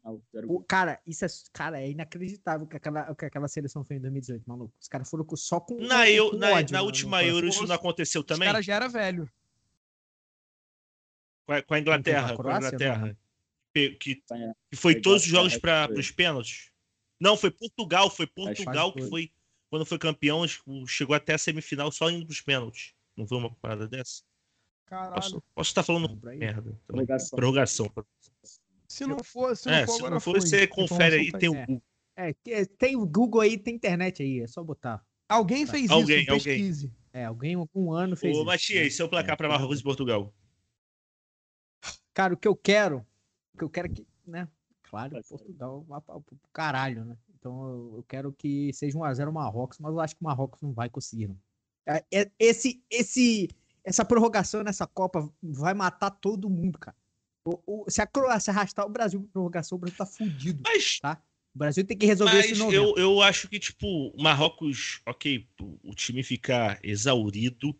Final, 0.04 0.22
O- 0.48 0.62
cara, 0.64 1.00
isso 1.06 1.24
é, 1.24 1.28
cara, 1.52 1.80
é 1.80 1.90
inacreditável 1.90 2.66
o 2.66 2.68
que 2.68 2.76
aquela, 2.76 3.14
que 3.14 3.24
aquela 3.24 3.48
seleção 3.48 3.84
fez 3.84 3.98
em 3.98 4.02
2018, 4.02 4.44
maluco. 4.46 4.74
Os 4.80 4.88
caras 4.88 5.08
foram 5.08 5.26
só 5.36 5.60
com. 5.60 5.76
Na, 5.80 6.04
com- 6.04 6.10
eu, 6.10 6.30
com 6.30 6.36
na, 6.36 6.50
ódio 6.52 6.72
na 6.72 6.82
última 6.82 7.22
no 7.22 7.28
Euro 7.28 7.48
isso 7.48 7.66
não 7.66 7.74
aconteceu 7.74 8.20
Os 8.20 8.26
também? 8.26 8.46
caras 8.48 8.64
já 8.64 8.74
era 8.74 8.88
velho. 8.88 9.30
Com 11.46 11.52
a, 11.52 11.62
com 11.62 11.74
a 11.74 11.78
Inglaterra. 11.80 12.28
Com 12.28 12.32
a 12.32 12.36
Com 12.36 12.40
a 12.42 12.44
Croácia, 12.44 12.68
Inglaterra. 12.68 13.18
Que, 13.74 13.90
que, 13.90 14.14
que 14.70 14.76
foi 14.76 15.00
todos 15.00 15.22
os 15.24 15.28
jogos 15.28 15.56
para 15.58 15.90
os 15.92 16.10
pênaltis. 16.10 16.70
Não, 17.20 17.36
foi 17.36 17.50
Portugal. 17.50 18.08
Foi 18.10 18.26
Portugal 18.26 18.92
que 18.92 19.02
foi. 19.08 19.32
Quando 19.70 19.84
foi 19.84 19.98
campeão, 19.98 20.44
chegou 20.86 21.16
até 21.16 21.34
a 21.34 21.38
semifinal 21.38 21.90
só 21.90 22.08
indo 22.10 22.24
pros 22.26 22.40
pênaltis. 22.40 22.94
Não 23.16 23.26
foi 23.26 23.38
uma 23.38 23.52
parada 23.56 23.88
dessa? 23.88 24.22
Caralho. 24.86 25.14
Posso, 25.14 25.42
posso 25.54 25.70
estar 25.70 25.82
falando 25.82 26.08
Lembra 26.08 26.30
aí? 26.30 26.38
merda. 26.38 26.80
Prorrogação. 26.86 27.36
Prorrogação. 27.36 27.92
Se 28.94 29.06
não 29.06 29.24
for, 29.24 29.56
se 29.56 29.66
não 29.66 29.74
É, 29.74 29.86
for, 29.86 29.92
se 29.92 29.98
agora 29.98 30.14
não 30.14 30.20
for, 30.20 30.38
foi. 30.38 30.40
você 30.48 30.66
confere 30.68 31.16
aí, 31.16 31.32
tem 31.32 31.48
o 31.48 31.54
É. 31.56 31.66
Google. 31.66 31.82
É, 32.16 32.32
que- 32.32 32.66
tem 32.66 32.94
o 32.96 33.04
Google 33.04 33.40
aí, 33.40 33.58
tem 33.58 33.74
internet 33.74 34.22
aí, 34.22 34.40
é 34.40 34.46
só 34.46 34.62
botar. 34.62 35.04
Alguém 35.28 35.66
fez 35.66 35.90
Alguém, 35.90 36.22
isso, 36.22 36.30
alguém. 36.30 36.44
pesquise. 36.58 36.92
É, 37.12 37.24
alguém 37.24 37.56
um 37.74 37.92
ano 37.92 38.16
fez 38.16 38.32
Ô, 38.34 38.38
isso. 38.40 38.46
Matias, 38.46 38.94
seu 38.94 39.08
placar 39.08 39.34
É, 39.34 39.36
para 39.36 39.48
Marrocos 39.48 39.80
e 39.80 39.82
Portugal. 39.82 40.32
Cara, 42.12 42.34
o 42.34 42.36
que 42.36 42.46
eu 42.46 42.54
quero, 42.54 42.98
o 43.54 43.58
que 43.58 43.64
eu 43.64 43.70
quero 43.70 43.88
é 43.88 43.90
que, 43.94 44.06
né? 44.26 44.48
Claro. 44.84 45.20
Portugal 45.28 45.82
vá 45.88 46.00
pra- 46.00 46.20
pro 46.20 46.38
caralho, 46.52 47.04
né? 47.04 47.16
Então 47.36 47.94
eu, 47.96 48.04
quero 48.08 48.32
que 48.32 48.72
seja 48.72 48.96
1x0 48.96 49.32
Marrocos, 49.32 49.78
mas 49.80 49.92
eu 49.92 50.00
acho 50.00 50.14
que 50.14 50.22
o 50.22 50.24
Marrocos 50.24 50.62
não 50.62 50.72
vai 50.72 50.88
conseguir. 50.88 51.26
Não. 51.28 51.38
É, 51.86 52.04
é- 52.12 52.30
esse, 52.38 52.82
esse, 52.88 53.48
essa 53.82 54.04
prorrogação 54.04 54.62
nessa 54.62 54.86
Copa 54.86 55.28
vai 55.42 55.74
matar 55.74 56.10
todo 56.10 56.48
mundo, 56.48 56.78
cara. 56.78 56.96
O- 57.44 57.84
o- 57.84 57.90
se 57.90 58.00
a 58.00 58.06
Croácia 58.06 58.50
arrastar 58.52 58.86
o 58.86 58.88
Brasil 58.88 59.20
pra 59.20 59.30
prorrogação, 59.32 59.76
o 59.76 59.78
Brasil 59.78 59.96
tá 59.98 60.06
fudido. 60.06 60.62
Mas, 60.62 61.00
O 61.54 61.58
Brasil 61.58 61.84
tem 61.86 61.96
que 61.96 62.06
resolver 62.06 62.36
mas 62.36 62.46
isso 62.46 62.54
em 62.54 62.58
novembro. 62.58 62.98
eu, 62.98 63.02
eu 63.04 63.22
acho 63.22 63.48
que, 63.48 63.58
tipo, 63.60 63.86
o 64.08 64.22
Marrocos, 64.22 65.00
ok, 65.06 65.46
o 65.82 65.94
time 65.94 66.22
fica 66.22 66.78
exaurido. 66.82 67.78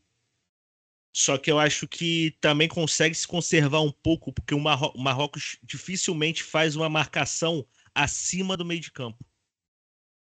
Só 1.16 1.38
que 1.38 1.50
eu 1.50 1.58
acho 1.58 1.86
que 1.86 2.36
também 2.40 2.68
consegue 2.68 3.14
se 3.14 3.26
conservar 3.26 3.80
um 3.80 3.90
pouco, 3.92 4.32
porque 4.32 4.54
o, 4.54 4.60
Marro- 4.60 4.92
o 4.96 5.00
Marrocos 5.00 5.58
dificilmente 5.62 6.42
faz 6.42 6.74
uma 6.76 6.88
marcação 6.88 7.64
acima 7.94 8.56
do 8.56 8.64
meio 8.64 8.80
de 8.80 8.90
campo. 8.90 9.24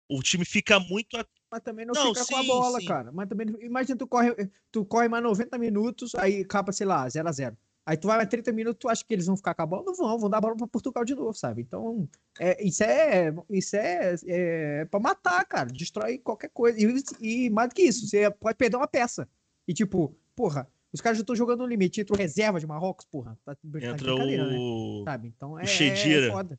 O 0.09 0.23
time 0.23 0.45
fica 0.45 0.79
muito. 0.79 1.17
Mas 1.51 1.63
também 1.63 1.87
não, 1.87 1.95
Não, 1.95 2.15
fica 2.15 2.27
com 2.27 2.37
a 2.37 2.43
sim, 2.43 2.49
bola, 2.49 2.81
sim. 2.81 2.87
cara. 2.87 3.11
Mas 3.13 3.29
também, 3.29 3.47
imagina, 3.61 3.97
tu 3.99 4.07
corre, 4.07 4.35
tu 4.71 4.85
corre 4.85 5.09
mais 5.09 5.23
90 5.23 5.59
minutos, 5.59 6.15
aí 6.15 6.43
acaba, 6.43 6.73
sei 6.73 6.87
lá, 6.87 7.09
0 7.09 7.29
a 7.29 7.33
0 7.33 7.57
Aí 7.87 7.97
tu 7.97 8.09
vai 8.09 8.17
mais 8.17 8.29
30 8.29 8.51
minutos, 8.51 8.81
tu 8.81 8.89
acha 8.89 9.05
que 9.05 9.15
eles 9.15 9.27
vão 9.27 9.37
ficar 9.37 9.55
com 9.55 9.63
a 9.63 9.67
bola? 9.67 9.85
Não 9.87 9.95
vão, 9.95 10.19
vão 10.19 10.29
dar 10.29 10.39
a 10.39 10.41
bola 10.41 10.57
pra 10.57 10.67
Portugal 10.67 11.05
de 11.05 11.15
novo, 11.15 11.35
sabe? 11.35 11.63
Então, 11.63 12.09
é, 12.37 12.61
isso 12.67 12.83
é 12.83 13.33
isso 13.49 13.77
é, 13.77 14.17
é 14.27 14.85
pra 14.87 14.99
matar, 14.99 15.45
cara. 15.45 15.71
Destrói 15.71 16.19
qualquer 16.19 16.49
coisa. 16.49 16.77
E, 16.81 17.47
e 17.47 17.51
mais 17.51 17.69
do 17.69 17.77
que 17.77 17.83
isso, 17.83 18.09
você 18.09 18.29
pode 18.29 18.57
perder 18.57 18.77
uma 18.77 18.89
peça. 18.89 19.29
E 19.69 19.73
tipo, 19.73 20.17
porra, 20.35 20.69
os 20.93 21.01
caras 21.01 21.19
já 21.19 21.23
estão 21.23 21.37
jogando 21.37 21.61
no 21.61 21.67
limite. 21.67 22.01
Entra 22.01 22.15
o 22.15 22.19
reserva 22.19 22.59
de 22.59 22.67
Marrocos, 22.67 23.07
porra. 23.07 23.39
Tá, 23.45 23.57
Entra 23.81 24.17
né? 24.17 24.59
o. 24.59 25.03
Sabe? 25.05 25.29
Então 25.29 25.57
é, 25.57 25.63
é 25.63 25.67
Chedira. 25.67 26.33
foda. 26.33 26.59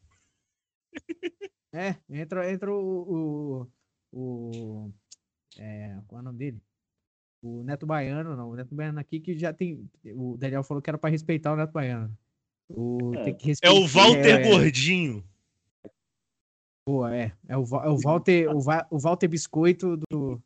É, 1.74 1.96
entra, 2.10 2.50
entra 2.50 2.74
o. 2.74 3.68
o, 4.14 4.18
o 4.18 4.92
é, 5.58 5.98
qual 6.08 6.20
é 6.20 6.22
o 6.22 6.26
nome 6.26 6.38
dele? 6.38 6.62
O 7.42 7.64
Neto 7.64 7.86
Baiano, 7.86 8.36
não. 8.36 8.50
O 8.50 8.56
Neto 8.56 8.74
Baiano 8.74 9.00
aqui 9.00 9.20
que 9.20 9.38
já 9.38 9.54
tem. 9.54 9.90
O 10.16 10.36
Daniel 10.38 10.64
falou 10.64 10.82
que 10.82 10.90
era 10.90 10.98
pra 10.98 11.10
respeitar 11.10 11.54
o 11.54 11.56
Neto 11.56 11.72
Baiano. 11.72 12.18
O, 12.70 13.14
É. 13.16 13.36
É 13.62 13.70
o 13.72 13.88
Walter 13.88 14.40
é, 14.42 14.50
Gordinho. 14.50 15.24
Boa, 16.88 17.16
é. 17.16 17.32
É 17.48 17.58
o, 17.58 17.62
é 17.64 17.90
o 17.90 17.98
Walter, 17.98 18.50
o, 18.56 18.60
Va- 18.62 18.88
o 18.90 18.98
Walter 19.00 19.28
Biscoito 19.28 19.98
do. 20.10 20.42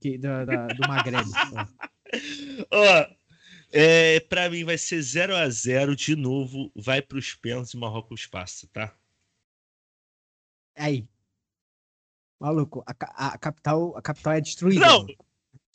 que- 0.00 0.18
da, 0.18 0.44
da- 0.44 0.66
do 0.66 0.88
Magreb. 0.88 1.24
Ó, 2.70 3.16
é, 3.72 4.20
pra 4.20 4.48
mim 4.50 4.64
vai 4.64 4.76
ser 4.78 5.00
0 5.02 5.34
a 5.34 5.48
0 5.48 5.96
de 5.96 6.14
novo. 6.14 6.70
Vai 6.76 7.00
pros 7.02 7.34
pênaltis 7.34 7.74
e 7.74 7.76
Marrocos 7.78 8.26
passa, 8.26 8.68
tá? 8.72 8.94
Aí. 10.76 11.08
Maluco, 12.40 12.82
a, 12.86 12.92
ca- 12.94 13.14
a 13.16 13.38
capital, 13.38 13.96
a 13.96 14.02
capital 14.02 14.32
é 14.34 14.40
destruída. 14.40 14.80
Não! 14.86 14.98
maluco. 15.02 15.25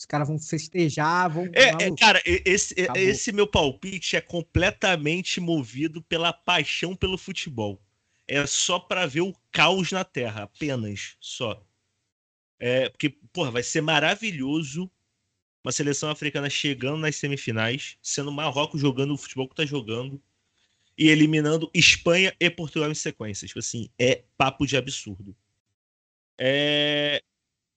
Os 0.01 0.05
caras 0.05 0.27
vão 0.27 0.39
festejar, 0.39 1.29
vão. 1.29 1.47
É, 1.53 1.85
é, 1.85 1.95
cara, 1.95 2.19
esse, 2.25 2.73
Acabou. 2.73 3.03
esse 3.03 3.31
meu 3.31 3.45
palpite 3.45 4.15
é 4.15 4.21
completamente 4.21 5.39
movido 5.39 6.01
pela 6.01 6.33
paixão 6.33 6.95
pelo 6.95 7.19
futebol. 7.19 7.79
É 8.27 8.43
só 8.47 8.79
pra 8.79 9.05
ver 9.05 9.21
o 9.21 9.35
caos 9.51 9.91
na 9.91 10.03
Terra, 10.03 10.43
apenas, 10.45 11.15
só. 11.19 11.63
É, 12.57 12.89
porque, 12.89 13.09
porra, 13.31 13.51
vai 13.51 13.61
ser 13.61 13.81
maravilhoso 13.81 14.89
uma 15.63 15.71
seleção 15.71 16.09
africana 16.09 16.49
chegando 16.49 16.97
nas 16.97 17.17
semifinais, 17.17 17.95
sendo 18.01 18.31
Marrocos 18.31 18.81
jogando 18.81 19.13
o 19.13 19.17
futebol 19.17 19.47
que 19.47 19.55
tá 19.55 19.67
jogando 19.67 20.19
e 20.97 21.09
eliminando 21.09 21.69
Espanha 21.75 22.35
e 22.39 22.49
Portugal 22.49 22.89
em 22.89 22.95
sequência. 22.95 23.47
Tipo 23.47 23.59
assim, 23.59 23.87
é 23.99 24.23
papo 24.35 24.65
de 24.65 24.75
absurdo. 24.75 25.35
É, 26.39 27.21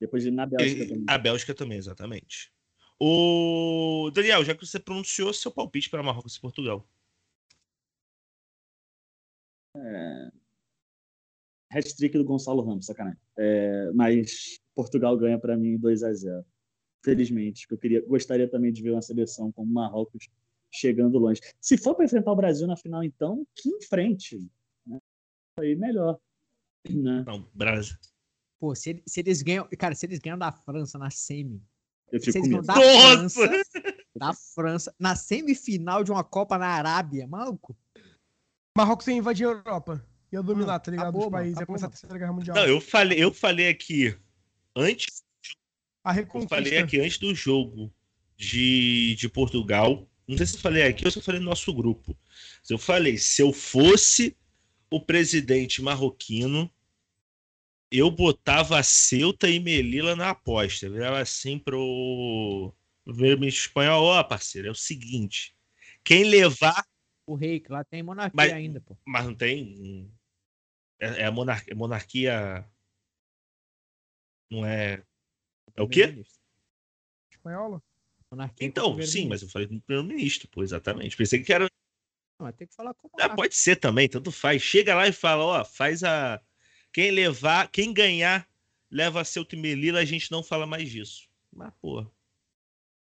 Depois 0.00 0.22
de 0.22 0.30
na 0.30 0.46
Bélgica 0.46 0.84
e- 0.84 0.88
também. 0.88 1.04
A 1.08 1.18
Bélgica 1.18 1.54
também, 1.54 1.78
exatamente. 1.78 2.52
O 2.98 4.10
Daniel, 4.14 4.44
já 4.44 4.54
que 4.54 4.64
você 4.64 4.78
pronunciou 4.78 5.32
seu 5.32 5.50
palpite 5.50 5.90
para 5.90 6.02
Marrocos 6.02 6.36
e 6.36 6.40
Portugal. 6.40 6.88
Hat-trick 11.70 12.16
do 12.16 12.24
Gonçalo 12.24 12.62
Ramos, 12.62 12.86
sacanagem. 12.86 13.20
É, 13.36 13.90
mas 13.92 14.60
Portugal 14.74 15.16
ganha 15.16 15.38
para 15.38 15.56
mim 15.56 15.76
2 15.76 16.02
a 16.02 16.12
0 16.12 16.44
Felizmente, 17.04 17.66
porque 17.66 17.74
eu 17.74 17.78
queria, 17.78 18.06
gostaria 18.08 18.48
também 18.48 18.72
de 18.72 18.82
ver 18.82 18.92
uma 18.92 19.02
seleção 19.02 19.52
como 19.52 19.70
Marrocos 19.70 20.28
chegando 20.72 21.18
longe. 21.18 21.40
Se 21.60 21.76
for 21.76 21.94
para 21.94 22.04
enfrentar 22.06 22.32
o 22.32 22.36
Brasil 22.36 22.66
na 22.66 22.76
final, 22.76 23.04
então, 23.04 23.46
que 23.54 23.68
em 23.68 23.82
frente. 23.82 24.38
Né? 24.86 24.98
Aí 25.58 25.76
melhor. 25.76 26.18
Né? 26.88 27.24
Não, 27.26 27.46
Brasil. 27.52 27.96
Pô, 28.64 28.74
se, 28.74 29.02
se 29.06 29.20
eles 29.20 29.42
ganham. 29.42 29.68
Cara, 29.78 29.94
se 29.94 30.06
eles 30.06 30.18
ganham 30.18 30.38
da 30.38 30.50
França 30.50 30.96
na 30.96 31.10
semi. 31.10 31.62
Eu 32.10 32.18
Se 32.18 32.30
eles 32.30 32.48
ganham 32.48 32.62
da! 32.62 32.72
França. 32.72 33.50
Da 34.16 34.32
França. 34.32 34.94
Na 34.98 35.14
semifinal 35.14 36.02
de 36.02 36.10
uma 36.10 36.24
Copa 36.24 36.56
na 36.56 36.68
Arábia, 36.68 37.26
maluco. 37.26 37.76
Marrocos 38.74 39.06
ia 39.06 39.12
invadir 39.12 39.46
a 39.46 39.50
Europa. 39.50 40.02
Ia 40.32 40.42
dominar, 40.42 40.66
Mano, 40.66 40.80
tá 40.80 40.90
ligado? 40.90 41.04
acabou, 41.08 41.26
Os 41.26 41.30
países. 41.30 41.54
mano, 41.56 41.62
ia 41.62 41.66
começar 41.66 41.84
a 41.84 41.88
acabou, 41.88 42.00
Terceira 42.00 42.18
Guerra 42.18 42.32
Mundial. 42.32 42.56
Não, 42.56 42.64
eu 42.64 42.80
falei, 42.80 43.22
eu 43.22 43.34
falei 43.34 43.68
aqui 43.68 44.16
antes, 44.74 45.22
A 46.02 46.18
eu 46.18 46.48
falei 46.48 46.78
aqui 46.78 46.98
antes 47.00 47.18
do 47.18 47.34
jogo 47.34 47.92
de, 48.34 49.14
de 49.16 49.28
Portugal. 49.28 50.08
Não 50.26 50.38
sei 50.38 50.46
se 50.46 50.54
eu 50.56 50.60
falei 50.60 50.84
aqui 50.84 51.04
ou 51.04 51.10
se 51.10 51.18
eu 51.18 51.22
falei 51.22 51.38
no 51.38 51.50
nosso 51.50 51.70
grupo. 51.74 52.16
Eu 52.70 52.78
falei, 52.78 53.18
se 53.18 53.42
eu 53.42 53.52
fosse 53.52 54.34
o 54.90 54.98
presidente 54.98 55.82
marroquino, 55.82 56.70
eu 57.98 58.10
botava 58.10 58.82
Ceuta 58.82 59.48
e 59.48 59.58
Melilla 59.60 60.14
na 60.16 60.30
aposta. 60.30 60.86
Eu 60.86 60.92
virava 60.92 61.18
assim 61.20 61.58
pro 61.58 62.74
primeiro-ministro 63.04 63.66
espanhol, 63.68 64.04
ó, 64.04 64.22
parceiro, 64.24 64.68
é 64.68 64.70
o 64.70 64.74
seguinte, 64.74 65.54
quem 66.02 66.24
levar 66.24 66.84
O 67.26 67.34
rei, 67.34 67.60
que 67.60 67.70
lá 67.72 67.84
tem 67.84 68.02
monarquia 68.02 68.34
Mas- 68.36 68.52
ainda, 68.52 68.80
pô. 68.80 68.96
Mas 69.06 69.24
não 69.24 69.34
tem. 69.34 70.10
É, 71.00 71.22
é 71.22 71.24
a 71.26 71.30
monar- 71.30 71.64
é 71.66 71.74
monarquia. 71.74 72.66
Não 74.50 74.64
é. 74.64 75.02
É 75.74 75.82
o 75.82 75.88
quê? 75.88 76.22
Espanhola? 77.30 77.82
Monarquia 78.30 78.66
Então, 78.66 78.84
sim, 78.86 78.96
primeiro-ministro. 78.96 79.28
mas 79.28 79.42
eu 79.42 79.48
falei 79.48 79.68
do 79.68 79.80
primeiro-ministro, 79.82 80.48
pô, 80.48 80.62
exatamente. 80.62 81.16
Pensei 81.16 81.42
que 81.42 81.52
era. 81.52 81.68
Não, 82.40 82.52
tem 82.52 82.66
que 82.66 82.74
falar 82.74 82.92
com 82.94 83.06
o 83.06 83.10
Ah, 83.20 83.34
pode 83.34 83.54
ser 83.54 83.76
também, 83.76 84.08
tanto 84.08 84.30
faz. 84.32 84.60
Chega 84.62 84.94
lá 84.94 85.06
e 85.08 85.12
fala, 85.12 85.44
ó, 85.44 85.64
faz 85.64 86.02
a. 86.02 86.40
Quem 86.94 87.10
levar, 87.10 87.68
quem 87.72 87.92
ganhar, 87.92 88.48
leva 88.88 89.20
a 89.20 89.24
Ceuta 89.24 89.56
e 89.56 89.58
Melilla, 89.58 89.98
a 89.98 90.04
gente 90.04 90.30
não 90.30 90.44
fala 90.44 90.64
mais 90.64 90.88
disso. 90.88 91.28
Mas, 91.52 91.72
porra. 91.82 92.08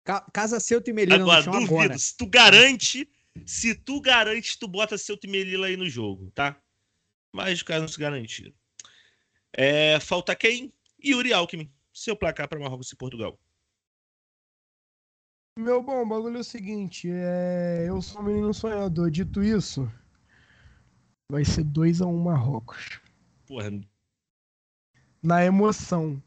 Ca- 0.05 0.25
Casa 0.33 0.61
Ceuta 0.61 0.91
e 0.91 0.93
Melilla 0.93 1.17
Agora, 1.21 1.39
no 1.39 1.43
chão 1.45 1.53
duvido. 1.55 1.75
agora. 1.75 1.99
Se 1.99 2.17
tu 2.17 2.25
garante, 2.27 3.11
se 3.45 3.75
tu 3.75 4.01
garante, 4.01 4.57
tu 4.57 4.69
bota 4.69 4.97
Ceuta 4.97 5.27
e 5.27 5.31
Melilla 5.31 5.67
aí 5.67 5.77
no 5.77 5.91
jogo, 5.91 6.31
tá? 6.31 6.57
Mas 7.33 7.55
os 7.55 7.63
caras 7.65 7.83
não 7.83 7.89
se 7.89 7.99
garantiram. 7.99 8.55
É, 9.53 9.99
falta 9.99 10.37
quem? 10.37 10.73
Yuri 11.05 11.33
Alckmin. 11.33 11.69
Seu 11.93 12.15
placar 12.15 12.47
para 12.49 12.61
Marrocos 12.61 12.93
e 12.93 12.97
Portugal. 12.97 13.37
Meu 15.59 15.83
bom, 15.83 16.03
o 16.03 16.07
bagulho 16.09 16.37
é 16.37 16.41
o 16.41 16.45
seguinte, 16.45 17.09
é... 17.11 17.87
eu 17.89 18.01
sou 18.01 18.23
um 18.23 18.25
menino 18.25 18.55
sonhador. 18.55 19.11
Dito 19.11 19.43
isso, 19.43 19.91
Vai 21.29 21.45
ser 21.45 21.65
2x1 21.65 22.23
Marrocos. 22.23 23.01
Porra, 23.51 23.69
Na 25.21 25.45
emoção. 25.45 26.23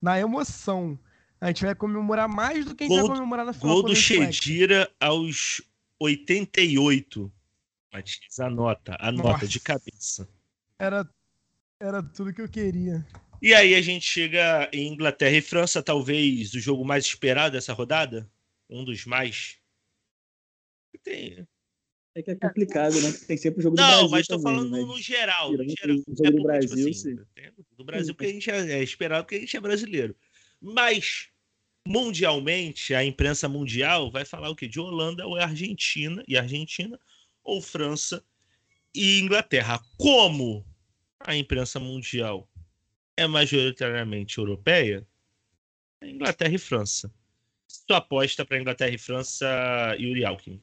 Na 0.00 0.18
emoção. 0.18 0.98
A 1.38 1.48
gente 1.48 1.62
vai 1.62 1.74
comemorar 1.74 2.26
mais 2.26 2.64
do 2.64 2.74
que 2.74 2.84
a 2.84 2.86
gente 2.86 2.96
Gol- 2.96 3.06
vai 3.08 3.16
comemorar 3.18 3.44
na 3.44 3.52
final. 3.52 3.74
gol 3.74 3.82
do 3.82 3.92
a 3.92 3.94
Suécia. 3.94 4.32
Chedira 4.32 4.90
aos 4.98 5.60
88. 6.00 7.30
Matias, 7.92 8.40
anota, 8.40 8.96
anota 8.98 9.28
Nossa. 9.32 9.46
de 9.46 9.60
cabeça. 9.60 10.26
Era, 10.78 11.06
era 11.78 12.02
tudo 12.02 12.32
que 12.32 12.40
eu 12.40 12.48
queria. 12.48 13.06
E 13.42 13.52
aí 13.52 13.74
a 13.74 13.82
gente 13.82 14.06
chega 14.06 14.70
em 14.72 14.90
Inglaterra 14.90 15.36
e 15.36 15.42
França, 15.42 15.82
talvez 15.82 16.54
o 16.54 16.60
jogo 16.60 16.82
mais 16.82 17.04
esperado 17.04 17.52
dessa 17.52 17.74
rodada? 17.74 18.26
Um 18.70 18.86
dos 18.86 19.04
mais. 19.04 19.58
Tem- 21.02 21.46
É 22.14 22.22
que 22.22 22.30
é 22.30 22.36
complicado, 22.36 23.00
né? 23.00 23.12
Tem 23.26 23.36
sempre 23.36 23.58
o 23.60 23.62
jogo 23.62 23.76
do 23.76 23.80
Não, 23.80 23.88
Brasil. 23.88 24.08
mas 24.08 24.26
tô 24.26 24.36
também, 24.36 24.52
falando 24.52 24.70
mas 24.70 24.86
no 24.86 25.00
geral. 25.00 25.52
No 25.52 25.68
geral. 25.68 25.96
o 25.96 26.16
jogo 26.16 26.26
É 26.26 26.30
do 26.30 26.42
Brasil, 26.42 26.76
tipo 26.76 26.90
assim, 26.90 27.16
do 27.76 27.84
Brasil 27.84 28.06
Sim, 28.06 28.12
porque 28.14 28.26
a 28.26 28.32
gente 28.32 28.50
é, 28.50 28.72
é 28.78 28.82
esperado 28.82 29.24
porque 29.24 29.34
a 29.36 29.40
gente 29.40 29.56
é 29.56 29.60
brasileiro. 29.60 30.16
Mas 30.60 31.28
mundialmente, 31.86 32.94
a 32.94 33.04
imprensa 33.04 33.48
mundial 33.48 34.10
vai 34.10 34.24
falar 34.24 34.48
o 34.48 34.56
quê? 34.56 34.66
De 34.66 34.80
Holanda 34.80 35.26
ou 35.26 35.36
é 35.36 35.42
Argentina, 35.42 36.24
e 36.26 36.36
Argentina, 36.36 36.98
ou 37.42 37.60
França 37.60 38.24
e 38.94 39.20
Inglaterra. 39.20 39.80
Como 39.98 40.64
a 41.20 41.36
imprensa 41.36 41.78
mundial 41.78 42.48
é 43.16 43.26
majoritariamente 43.26 44.38
europeia, 44.38 45.06
é 46.00 46.08
Inglaterra 46.08 46.54
e 46.54 46.58
França. 46.58 47.12
Sua 47.66 47.98
aposta 47.98 48.44
para 48.44 48.58
Inglaterra 48.58 48.94
e 48.94 48.98
França, 48.98 49.96
Yuri 49.98 50.24
Alckmin. 50.24 50.62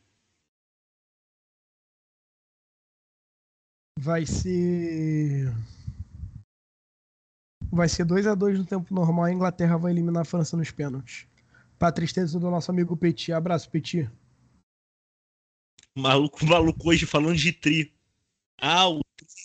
Vai 3.99 4.25
ser. 4.25 5.47
Vai 7.71 7.87
ser 7.87 8.05
2x2 8.05 8.57
no 8.57 8.65
tempo 8.65 8.93
normal. 8.93 9.25
A 9.25 9.31
Inglaterra 9.31 9.77
vai 9.77 9.91
eliminar 9.91 10.21
a 10.23 10.25
França 10.25 10.57
nos 10.57 10.71
pênaltis. 10.71 11.27
Pra 11.77 11.91
tristeza 11.91 12.39
do 12.39 12.49
nosso 12.49 12.69
amigo 12.71 12.95
Petit. 12.97 13.31
Abraço, 13.31 13.69
Petit. 13.69 14.09
Maluco, 15.97 16.45
maluco 16.45 16.89
hoje 16.89 17.05
falando 17.05 17.35
de 17.35 17.51
tri. 17.51 17.93
Ah, 18.59 18.87
o 18.87 19.01
tri. 19.17 19.35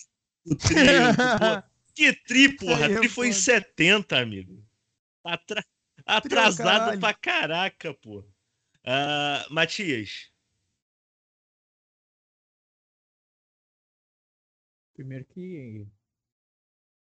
O 0.45 0.55
tri. 0.55 0.75
que 1.93 2.13
tri, 2.23 2.55
porra? 2.55 2.85
É 2.85 2.97
tri 2.99 3.09
foi 3.09 3.27
em 3.29 3.33
foda. 3.33 3.43
70, 3.43 4.17
amigo. 4.19 4.63
Atra- 5.25 5.65
Atrasado 6.05 6.63
caralho. 6.79 6.99
pra 6.99 7.13
caraca, 7.13 7.93
pô. 7.95 8.23
Ah, 8.85 9.45
Matias. 9.49 10.31
Primeiro 14.97 15.23
que 15.25 15.87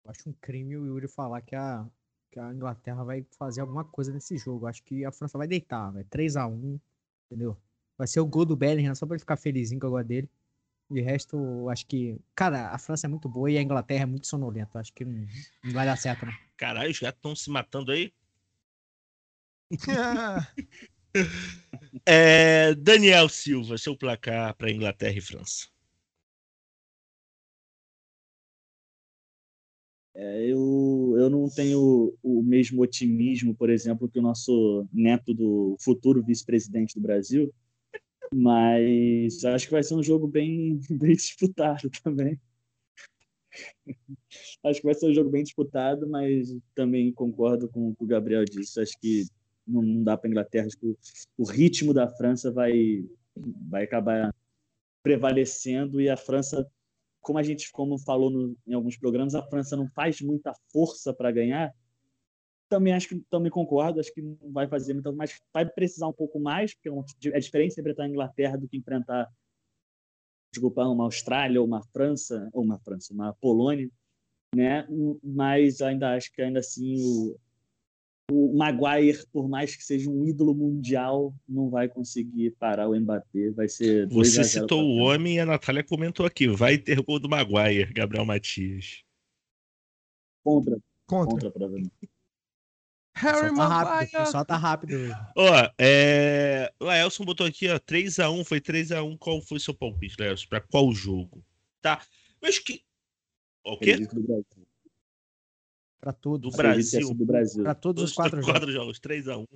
eu 0.03 0.11
acho 0.11 0.29
um 0.29 0.33
crime 0.33 0.75
o 0.75 0.85
Yuri 0.85 1.07
falar 1.07 1.41
que 1.41 1.55
a, 1.55 1.85
que 2.29 2.37
a 2.37 2.53
Inglaterra 2.53 3.05
vai 3.05 3.25
fazer 3.39 3.61
alguma 3.61 3.85
coisa 3.85 4.11
nesse 4.11 4.37
jogo. 4.37 4.65
Eu 4.65 4.69
Acho 4.69 4.83
que 4.83 5.05
a 5.05 5.13
França 5.13 5.37
vai 5.37 5.47
deitar, 5.47 5.91
vai 5.91 6.03
3x1, 6.03 6.77
entendeu? 7.25 7.57
Vai 7.97 8.05
ser 8.05 8.19
o 8.19 8.25
gol 8.25 8.43
do 8.43 8.53
Bellingham 8.57 8.93
só 8.93 9.05
pra 9.05 9.15
ele 9.15 9.21
ficar 9.21 9.37
felizinho 9.37 9.79
com 9.79 9.87
a 9.87 9.89
gol 9.89 10.03
dele. 10.03 10.29
De 10.91 10.99
resto, 10.99 11.37
eu 11.37 11.69
acho 11.69 11.87
que. 11.87 12.19
Cara, 12.35 12.67
a 12.69 12.77
França 12.77 13.07
é 13.07 13.09
muito 13.09 13.29
boa 13.29 13.49
e 13.49 13.57
a 13.57 13.61
Inglaterra 13.61 14.03
é 14.03 14.05
muito 14.05 14.27
sonolenta. 14.27 14.71
Eu 14.75 14.81
Acho 14.81 14.91
que 14.91 15.05
não, 15.05 15.25
não 15.63 15.71
vai 15.71 15.85
dar 15.85 15.95
certo, 15.95 16.25
não. 16.25 16.33
Caralho, 16.57 16.91
os 16.91 16.99
gatos 16.99 17.17
estão 17.17 17.33
se 17.33 17.49
matando 17.49 17.93
aí. 17.93 18.13
É, 22.05 22.75
Daniel 22.75 23.29
Silva, 23.29 23.77
seu 23.77 23.97
placar 23.97 24.53
para 24.55 24.69
Inglaterra 24.69 25.17
e 25.17 25.21
França. 25.21 25.69
É, 30.15 30.45
eu, 30.45 31.13
eu 31.17 31.29
não 31.29 31.49
tenho 31.49 32.17
o 32.23 32.41
mesmo 32.41 32.81
otimismo, 32.81 33.53
por 33.53 33.69
exemplo, 33.69 34.07
que 34.07 34.17
o 34.17 34.21
nosso 34.21 34.87
neto 34.93 35.33
do 35.33 35.75
futuro 35.81 36.23
vice-presidente 36.23 36.95
do 36.95 37.01
Brasil, 37.01 37.53
mas 38.33 39.43
acho 39.43 39.65
que 39.65 39.73
vai 39.73 39.83
ser 39.83 39.95
um 39.95 40.03
jogo 40.03 40.25
bem, 40.25 40.79
bem 40.89 41.15
disputado 41.15 41.89
também. 42.01 42.39
Acho 44.63 44.79
que 44.79 44.85
vai 44.85 44.93
ser 44.93 45.07
um 45.07 45.13
jogo 45.13 45.29
bem 45.29 45.43
disputado, 45.43 46.07
mas 46.07 46.55
também 46.73 47.11
concordo 47.11 47.67
com 47.67 47.89
o 47.89 47.95
que 47.95 48.03
o 48.03 48.07
Gabriel 48.07 48.45
disse. 48.45 48.79
Acho 48.79 48.97
que 48.99 49.25
não, 49.67 49.81
não 49.81 50.03
dá 50.03 50.17
para 50.17 50.29
a 50.29 50.31
Inglaterra. 50.31 50.67
Acho 50.67 50.77
que 50.77 50.87
o, 50.87 50.97
o 51.37 51.43
ritmo 51.45 51.93
da 51.93 52.07
França 52.07 52.51
vai, 52.51 53.05
vai 53.69 53.83
acabar 53.83 54.33
prevalecendo 55.03 56.01
e 56.01 56.09
a 56.09 56.17
França 56.17 56.67
como 57.25 57.39
a 57.39 57.43
gente 57.43 57.71
como 57.71 57.97
falou 57.97 58.29
no, 58.29 58.55
em 58.67 58.73
alguns 58.73 58.95
programas, 58.95 59.33
a 59.33 59.41
França 59.41 59.75
não 59.75 59.89
faz 59.89 60.21
muita 60.21 60.53
força 60.71 61.11
para 61.11 61.31
ganhar. 61.31 61.73
Também 62.69 62.93
acho 62.93 63.09
que 63.09 63.19
também 63.31 63.51
concordo, 63.51 63.99
acho 63.99 64.13
que 64.13 64.21
não 64.21 64.51
vai 64.51 64.67
fazer 64.67 64.93
muita, 64.93 65.11
mas 65.11 65.41
vai 65.51 65.65
precisar 65.65 66.07
um 66.07 66.13
pouco 66.13 66.39
mais, 66.39 66.75
porque 66.75 66.89
é 67.29 67.39
diferente 67.39 67.79
enfrentar 67.79 68.03
a 68.03 68.07
Inglaterra 68.07 68.57
do 68.57 68.67
que 68.67 68.77
enfrentar 68.77 69.27
desculpa, 70.53 70.85
uma 70.87 71.03
Austrália 71.03 71.59
ou 71.59 71.67
uma 71.67 71.81
França, 71.91 72.47
ou 72.53 72.63
uma 72.63 72.79
França, 72.79 73.13
uma 73.13 73.33
Polônia, 73.33 73.89
né? 74.55 74.87
Mas 75.23 75.81
ainda 75.81 76.15
acho 76.15 76.31
que 76.31 76.43
ainda 76.43 76.59
assim 76.59 76.95
o, 76.97 77.37
o 78.31 78.57
Maguire, 78.57 79.25
por 79.31 79.47
mais 79.47 79.75
que 79.75 79.83
seja 79.83 80.09
um 80.09 80.25
ídolo 80.25 80.53
mundial, 80.53 81.33
não 81.47 81.69
vai 81.69 81.87
conseguir 81.87 82.51
parar 82.51 82.89
o 82.89 82.99
Mbappé. 82.99 83.51
Vai 83.51 83.67
ser 83.67 84.07
2 84.07 84.27
Você 84.27 84.41
a 84.41 84.43
0 84.43 84.63
citou 84.63 84.83
o 84.83 84.97
homem 84.97 85.35
e 85.35 85.39
a 85.39 85.45
Natália 85.45 85.83
comentou 85.83 86.25
aqui. 86.25 86.47
Vai 86.47 86.77
ter 86.77 87.01
gol 87.01 87.19
do 87.19 87.29
Maguire, 87.29 87.93
Gabriel 87.93 88.25
Matias. 88.25 89.03
contra, 90.43 90.77
Contra. 91.05 91.31
contra 91.33 91.51
provavelmente. 91.51 92.09
Harry 93.17 93.47
Só 93.47 93.55
tá 93.55 93.67
rápido, 93.67 94.11
Maguire. 94.17 94.31
só 94.31 94.45
tá 94.45 94.57
rápido. 94.57 94.95
Ó, 95.37 95.71
é... 95.79 96.73
o 96.79 96.85
Laelson 96.85 97.23
botou 97.23 97.45
aqui, 97.47 97.69
ó, 97.69 97.79
3x1, 97.79 98.43
foi 98.43 98.59
3x1. 98.59 99.17
Qual 99.17 99.41
foi 99.41 99.59
seu 99.59 99.73
palpite, 99.73 100.17
Laelson? 100.19 100.47
Pra 100.49 100.59
qual 100.59 100.91
jogo? 100.91 101.43
Tá. 101.81 102.01
Mas 102.41 102.59
que. 102.59 102.81
O 103.63 103.77
quê? 103.77 103.97
Do 106.13 106.13
Do 106.37 106.51
todos. 106.51 106.53
É 106.53 106.57
Brasil. 106.57 107.13
do 107.13 107.25
Brasil. 107.25 107.63
Pra 107.63 107.75
todos 107.75 108.03
os 108.03 108.13
quatro 108.13 108.41
jogos. 108.41 108.73
jogos, 108.73 108.99
3x1. 108.99 109.47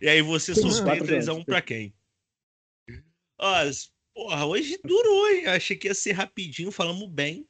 E 0.00 0.08
aí 0.08 0.22
você 0.22 0.54
quatro 0.80 1.04
3x1 1.04 1.24
jogos. 1.24 1.44
pra 1.44 1.60
quem? 1.60 1.94
Ó, 3.38 3.54
porra, 4.14 4.46
hoje 4.46 4.78
durou, 4.84 5.28
hein? 5.28 5.46
Achei 5.46 5.76
que 5.76 5.88
ia 5.88 5.94
ser 5.94 6.12
rapidinho, 6.12 6.70
falamos 6.70 7.08
bem. 7.08 7.48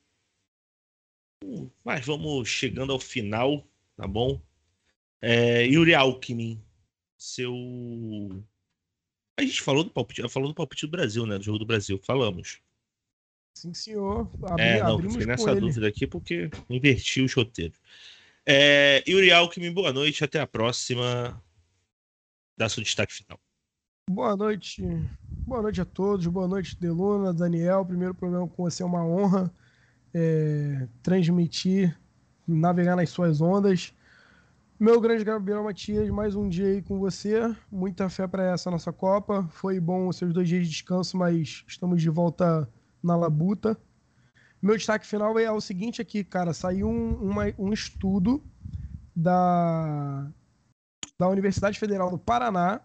Mas 1.85 2.07
vamos 2.07 2.49
chegando 2.49 2.93
ao 2.93 2.99
final, 2.99 3.67
tá 3.97 4.09
bom? 4.09 4.41
É, 5.21 5.67
Yuri 5.67 5.95
Alckmin, 5.95 6.63
seu. 7.19 7.53
A 9.39 9.43
gente 9.43 9.61
falou 9.61 9.85
do 9.85 9.91
palpite, 9.91 10.27
falou 10.29 10.49
do 10.49 10.55
palpite 10.55 10.87
do 10.87 10.91
Brasil, 10.91 11.27
né? 11.27 11.37
Do 11.37 11.45
jogo 11.45 11.59
do 11.59 11.67
Brasil, 11.67 11.99
falamos. 11.99 12.63
Sim, 13.55 13.73
senhor. 13.73 14.29
Abri, 14.43 14.65
É, 14.65 14.83
não, 14.83 14.99
fiquei 14.99 15.27
nessa 15.27 15.55
dúvida 15.55 15.87
aqui 15.87 16.07
porque 16.07 16.51
inverti 16.69 17.23
os 17.23 17.33
roteiros. 17.33 17.79
É, 18.45 19.03
Yuri 19.09 19.31
Alckmin, 19.33 19.73
boa 19.73 19.93
noite, 19.93 20.25
até 20.25 20.41
a 20.41 20.47
próxima. 20.47 21.41
Dá 22.57 22.69
seu 22.69 22.83
destaque 22.83 23.15
final. 23.15 23.41
Boa 24.11 24.37
noite. 24.37 24.83
Boa 25.47 25.63
noite 25.63 25.81
a 25.81 25.85
todos. 25.85 26.27
Boa 26.27 26.49
noite, 26.49 26.77
Deluna, 26.79 27.33
Daniel. 27.33 27.87
Primeiro 27.87 28.15
programa 28.15 28.49
com 28.49 28.65
você 28.65 28.83
é 28.83 28.87
uma 28.87 29.07
honra 29.07 29.51
é, 30.13 30.87
transmitir, 31.03 31.99
navegar 32.47 32.97
nas 32.97 33.11
suas 33.11 33.41
ondas. 33.41 33.95
Meu 34.79 35.01
grande 35.01 35.25
Gabriel 35.25 35.63
Matias, 35.63 36.11
mais 36.11 36.35
um 36.35 36.49
dia 36.49 36.67
aí 36.67 36.83
com 36.83 36.99
você. 36.99 37.55
Muita 37.71 38.11
fé 38.11 38.27
para 38.27 38.53
essa 38.53 38.71
nossa 38.71 38.93
Copa. 38.93 39.49
Foi 39.53 39.79
bom 39.79 40.09
os 40.09 40.17
seus 40.17 40.33
dois 40.33 40.49
dias 40.49 40.65
de 40.65 40.71
descanso, 40.71 41.17
mas 41.17 41.65
estamos 41.67 42.03
de 42.03 42.11
volta 42.11 42.69
na 43.05 43.17
labuta. 43.17 43.79
Meu 44.63 44.77
destaque 44.77 45.07
final 45.07 45.39
é 45.39 45.51
o 45.51 45.61
seguinte 45.61 46.01
aqui, 46.03 46.25
cara. 46.25 46.55
Saiu 46.55 46.89
um, 46.89 47.17
uma- 47.17 47.55
um 47.59 47.73
estudo 47.73 48.43
da, 49.15 50.31
da 51.19 51.29
Universidade 51.29 51.79
Federal 51.79 52.11
do 52.11 52.19
Paraná 52.19 52.81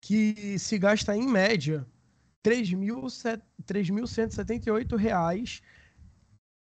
que 0.00 0.58
se 0.58 0.78
gasta 0.78 1.16
em 1.16 1.26
média 1.26 1.86
R$ 2.44 2.52
3.178 2.52 3.42
3.178 3.64 4.96
reais 4.96 5.62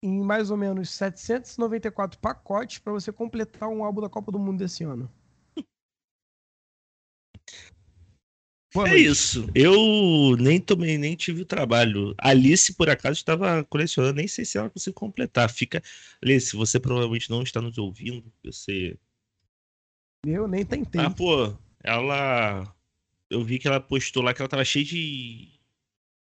em 0.04 0.22
mais 0.24 0.50
ou 0.52 0.58
menos 0.58 0.90
794 0.90 2.20
pacotes 2.20 2.80
para 2.80 2.92
você 2.92 3.12
completar 3.12 3.70
um 3.70 3.84
álbum 3.84 4.02
da 4.02 4.10
Copa 4.10 4.32
do 4.32 4.40
Mundo 4.40 4.58
desse 4.58 4.84
ano. 4.84 5.10
Boa 8.74 8.88
É 8.88 8.92
noite. 8.92 9.06
isso. 9.06 9.50
Eu 9.54 10.38
nem 10.38 10.60
tomei, 10.60 10.98
nem 10.98 11.16
tive 11.16 11.42
o 11.42 11.46
trabalho. 11.46 12.16
Alice, 12.18 12.74
por 12.74 12.90
acaso, 12.90 13.18
estava 13.18 13.64
colecionando, 13.66 14.16
nem 14.16 14.28
sei 14.28 14.46
se 14.46 14.58
ela 14.58 14.70
conseguiu 14.70 14.94
completar. 14.94 15.50
Fica. 15.50 15.84
Alice, 16.24 16.56
você 16.56 16.80
provavelmente 16.80 17.30
não 17.30 17.44
está 17.44 17.62
nos 17.62 17.78
ouvindo. 17.78 18.32
Você. 18.44 18.98
Eu 20.26 20.48
nem 20.48 20.64
tentei. 20.66 21.02
Ah, 21.02 21.10
pô, 21.10 21.54
ela. 21.84 22.74
Eu 23.30 23.44
vi 23.44 23.60
que 23.60 23.68
ela 23.68 23.80
postou 23.80 24.24
lá 24.24 24.34
que 24.34 24.42
ela 24.42 24.50
tava 24.50 24.64
cheia 24.64 24.86
de. 24.86 25.50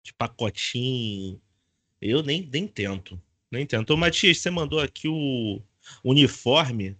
de 0.03 0.13
pacotinho. 0.13 1.41
Eu 2.01 2.23
nem, 2.23 2.47
nem 2.51 2.65
tento. 2.67 3.21
Nem 3.51 3.65
tento. 3.65 3.91
Ô, 3.91 3.97
Matias, 3.97 4.37
você 4.37 4.49
mandou 4.49 4.79
aqui 4.79 5.07
o 5.09 5.61
uniforme 6.03 6.95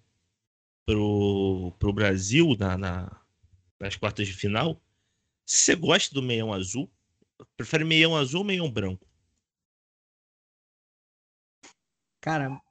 pro, 0.86 1.72
pro 1.80 1.94
Brasil 1.94 2.56
na, 2.60 2.78
na, 2.78 3.22
nas 3.80 3.96
quartas 3.96 4.28
de 4.28 4.34
final. 4.34 4.82
Você 5.50 5.76
gosta 5.76 6.14
do 6.14 6.22
meião 6.22 6.54
azul? 6.54 6.88
Prefere 7.58 7.84
meião 7.84 8.16
azul 8.16 8.42
ou 8.42 8.46
meião 8.46 8.70
branco? 8.72 9.04
Cara, 12.22 12.62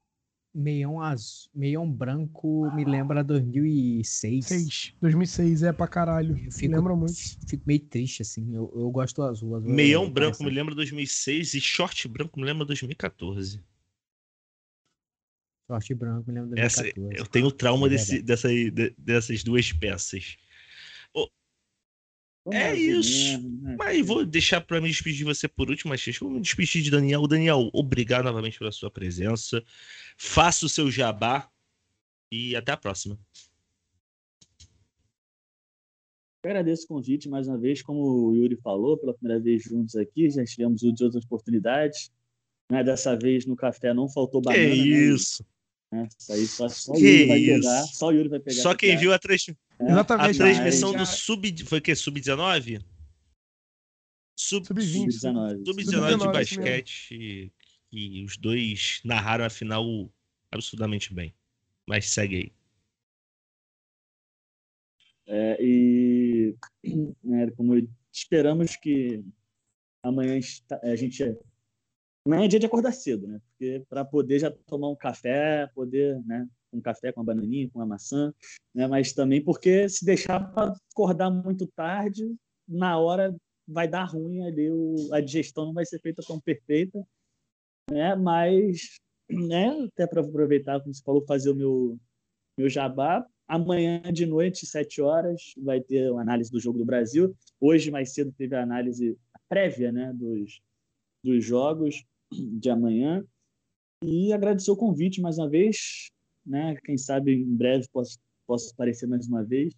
meião 0.55 1.01
azul, 1.01 1.51
meião 1.53 1.91
branco 1.91 2.71
me 2.77 2.85
lembra 2.85 3.25
2006. 3.25 4.47
6. 4.47 4.95
2006 5.01 5.63
é 5.65 5.73
pra 5.73 5.89
caralho. 5.89 6.39
Eu 6.39 6.53
fico, 6.53 6.73
Lembra 6.77 6.95
muito. 6.95 7.19
Fico 7.49 7.65
meio 7.67 7.81
triste, 7.81 8.23
assim. 8.23 8.55
Eu, 8.55 8.73
eu 8.73 8.89
gosto 8.93 9.17
do 9.17 9.23
azul. 9.25 9.57
azul 9.57 9.73
é 9.73 9.75
Meião 9.75 10.09
branco 10.09 10.45
me 10.45 10.51
lembra 10.51 10.73
2006 10.77 11.55
e 11.55 11.61
short 11.61 12.07
branco 12.07 12.39
me 12.39 12.47
lembra 12.47 12.65
2014. 12.65 13.61
Short 15.67 15.95
branco 15.97 16.31
me 16.31 16.41
lembra 16.41 16.61
Essa, 16.61 16.83
2014. 16.83 17.19
eu 17.19 17.27
tenho 17.27 17.51
trauma 17.51 17.89
É 17.89 17.91
desse, 17.91 18.23
dessa, 18.23 18.49
de- 18.49 18.95
dessas 18.97 19.43
duas 19.43 19.73
peças. 19.73 20.37
Vamos 22.49 22.63
É 22.63 22.75
isso. 22.75 23.33
mesmo, 23.33 23.63
né? 23.63 23.77
Mas 23.79 24.07
vou 24.07 24.25
deixar 24.25 24.61
para 24.63 24.81
me 24.81 24.89
despedir 24.89 25.19
de 25.19 25.25
você 25.25 25.47
por 25.47 25.69
último, 25.69 25.91
Matias. 25.91 26.19
Vou 26.19 26.31
me 26.31 26.41
despedir 26.41 26.83
de 26.83 26.91
Daniel. 26.91 27.27
Daniel, 27.27 27.69
obrigado 27.75 28.25
novamente 28.25 28.59
pela 28.59 28.73
sua 28.73 28.91
presença. 28.91 29.63
Faça 30.17 30.65
o 30.65 30.69
seu 30.69 30.91
jabá 30.91 31.51
e 32.33 32.57
até 32.57 32.73
a 32.73 32.77
próxima. 32.77 33.19
Eu 36.43 36.51
agradeço 36.51 36.85
o 36.85 36.89
convite 36.89 37.29
mais 37.29 37.49
uma 37.49 37.59
vez, 37.59 37.83
como 37.83 38.01
o 38.01 38.35
Yuri 38.35 38.57
falou, 38.57 38.97
pela 38.97 39.13
primeira 39.13 39.43
vez 39.43 39.63
juntos 39.65 39.95
aqui, 39.97 40.31
já 40.31 40.43
tivemos 40.45 40.83
outras 40.83 41.15
oportunidades. 41.17 42.11
Né? 42.71 42.83
Dessa 42.83 43.15
vez 43.15 43.45
no 43.45 43.57
café 43.57 43.93
não 43.93 44.09
faltou 44.09 44.41
banana. 44.41 44.65
né? 44.65 44.75
isso. 44.75 45.43
Né? 45.43 45.49
Isso 46.19 46.33
aí 46.33 46.47
só, 46.47 46.69
só 46.69 46.93
o 46.93 46.97
Yuri 46.97 47.27
vai 47.27 47.39
isso. 47.39 47.61
pegar. 47.63 47.83
Só 47.87 48.07
o 48.09 48.11
Yuri 48.13 48.29
vai 48.29 48.41
pegar. 48.41 48.63
Só 48.63 48.69
essa 48.71 48.77
quem 48.79 48.97
viu 48.97 49.13
a, 49.13 49.19
trans- 49.19 49.49
É, 49.49 49.93
a 49.93 50.05
transmissão 50.05 50.93
já- 50.93 50.99
do 50.99 51.07
Sub. 51.07 51.65
Foi 51.65 51.79
o 51.79 51.83
quê? 51.83 51.95
Sub-19? 51.97 52.85
Sub, 54.39 54.67
Sub-20. 54.67 55.13
Sub-19. 55.13 55.65
Sub-19 55.65 55.77
de 55.77 55.85
Sub-19, 55.85 56.17
isso 56.19 56.27
basquete. 56.33 57.53
E 57.91 58.25
os 58.25 58.37
dois 58.37 59.01
narraram 59.05 59.45
a 59.47 59.51
final 59.51 60.13
absurdamente 60.53 61.13
bem. 61.15 61.35
Mas 61.87 62.11
segue 62.11 62.37
aí. 62.37 62.53
É, 65.27 65.57
e 65.63 66.55
né, 67.23 67.51
como 67.57 67.75
eu- 67.75 67.89
esperamos 68.13 68.77
que 68.77 69.23
amanhã 70.03 70.37
está- 70.39 70.81
a 70.83 70.97
gente. 70.97 71.23
Amanhã 72.27 72.45
é 72.45 72.49
dia 72.49 72.59
de 72.61 72.67
acordar 72.67 72.93
cedo, 72.93 73.27
né? 73.27 73.41
Porque 73.59 73.85
para 73.89 74.05
poder 74.05 74.39
já 74.39 74.51
tomar 74.51 74.89
um 74.89 74.95
café, 74.95 75.67
poder, 75.75 76.25
né? 76.25 76.49
Um 76.73 76.81
café 76.81 77.11
com 77.11 77.21
uma 77.21 77.27
bananinha, 77.27 77.69
com 77.71 77.81
uma 77.81 77.87
maçã, 77.87 78.33
né? 78.73 78.87
Mas 78.87 79.13
também 79.13 79.43
porque 79.43 79.89
se 79.89 80.05
deixar 80.05 80.39
para 80.53 80.77
acordar 80.93 81.29
muito 81.29 81.67
tarde, 81.67 82.33
na 82.69 82.97
hora 82.99 83.35
vai 83.67 83.89
dar 83.89 84.05
ruim 84.05 84.47
ali, 84.47 84.71
o, 84.71 85.13
a 85.13 85.21
digestão 85.21 85.67
não 85.67 85.75
vai 85.75 85.85
ser 85.85 86.01
feita 86.01 86.23
tão 86.25 86.39
perfeita, 86.39 87.05
né? 87.91 88.15
Mas, 88.15 89.01
né? 89.29 89.71
Até 89.93 90.07
para 90.07 90.21
aproveitar, 90.21 90.81
como 90.81 90.95
você 90.95 91.03
falou, 91.03 91.27
fazer 91.27 91.51
o 91.51 91.57
meu 91.57 91.99
meu 92.57 92.69
jabá. 92.69 93.25
Amanhã 93.47 94.03
de 94.13 94.27
noite, 94.27 94.67
sete 94.67 95.01
horas, 95.01 95.55
vai 95.57 95.81
ter 95.81 96.11
uma 96.11 96.21
análise 96.21 96.51
do 96.51 96.61
jogo 96.61 96.79
do 96.79 96.85
Brasil. 96.85 97.35
Hoje, 97.61 97.91
mais 97.91 98.13
cedo, 98.13 98.33
teve 98.33 98.55
a 98.55 98.63
análise 98.63 99.17
prévia 99.49 99.91
né, 99.91 100.13
dos, 100.13 100.61
dos 101.25 101.45
jogos 101.45 102.05
de 102.31 102.69
amanhã. 102.69 103.25
E 104.03 104.33
agradecer 104.33 104.71
o 104.71 104.77
convite 104.77 105.21
mais 105.21 105.39
uma 105.39 105.49
vez. 105.49 106.11
Né? 106.47 106.77
Quem 106.85 106.97
sabe 106.97 107.35
em 107.35 107.57
breve 107.57 107.87
posso, 107.93 108.19
posso 108.47 108.73
aparecer 108.73 109.07
mais 109.07 109.27
uma 109.29 109.45
vez. 109.45 109.75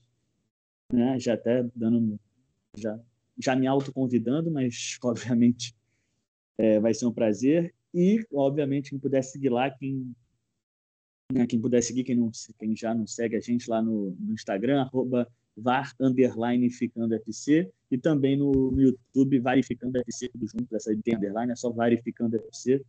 Né? 0.93 1.19
Já 1.19 1.35
até 1.35 1.63
dando. 1.75 2.19
Já, 2.77 2.99
já 3.39 3.57
me 3.57 3.67
autoconvidando, 3.67 4.51
mas 4.51 4.99
obviamente 5.03 5.75
é, 6.59 6.79
vai 6.79 6.95
ser 6.95 7.07
um 7.07 7.13
prazer. 7.13 7.75
E, 7.93 8.25
obviamente, 8.33 8.91
quem 8.91 8.99
puder 8.99 9.23
seguir 9.23 9.49
lá, 9.49 9.71
quem 9.71 10.15
né, 11.33 11.47
quem 11.47 11.61
puder 11.61 11.83
seguir, 11.83 12.05
quem, 12.05 12.17
não, 12.17 12.31
quem 12.59 12.77
já 12.77 12.93
não 12.93 13.07
segue 13.07 13.37
a 13.37 13.41
gente 13.41 13.71
lá 13.71 13.81
no, 13.81 14.11
no 14.19 14.35
Instagram, 14.35 14.81
arroba 14.81 15.29
var 15.57 15.93
underline 16.01 16.69
ficando 16.71 17.15
FC, 17.15 17.71
e 17.91 17.99
também 17.99 18.37
no, 18.37 18.71
no 18.71 18.81
YouTube, 18.81 19.39
varificando 19.41 19.99
FC, 19.99 20.29
tudo 20.29 20.47
junto, 20.47 20.75
essa 20.75 20.95
tem 21.03 21.17
underline, 21.17 21.53
é 21.53 21.57
só 21.57 21.71
varificando 21.71 22.37
FC, 22.37 22.85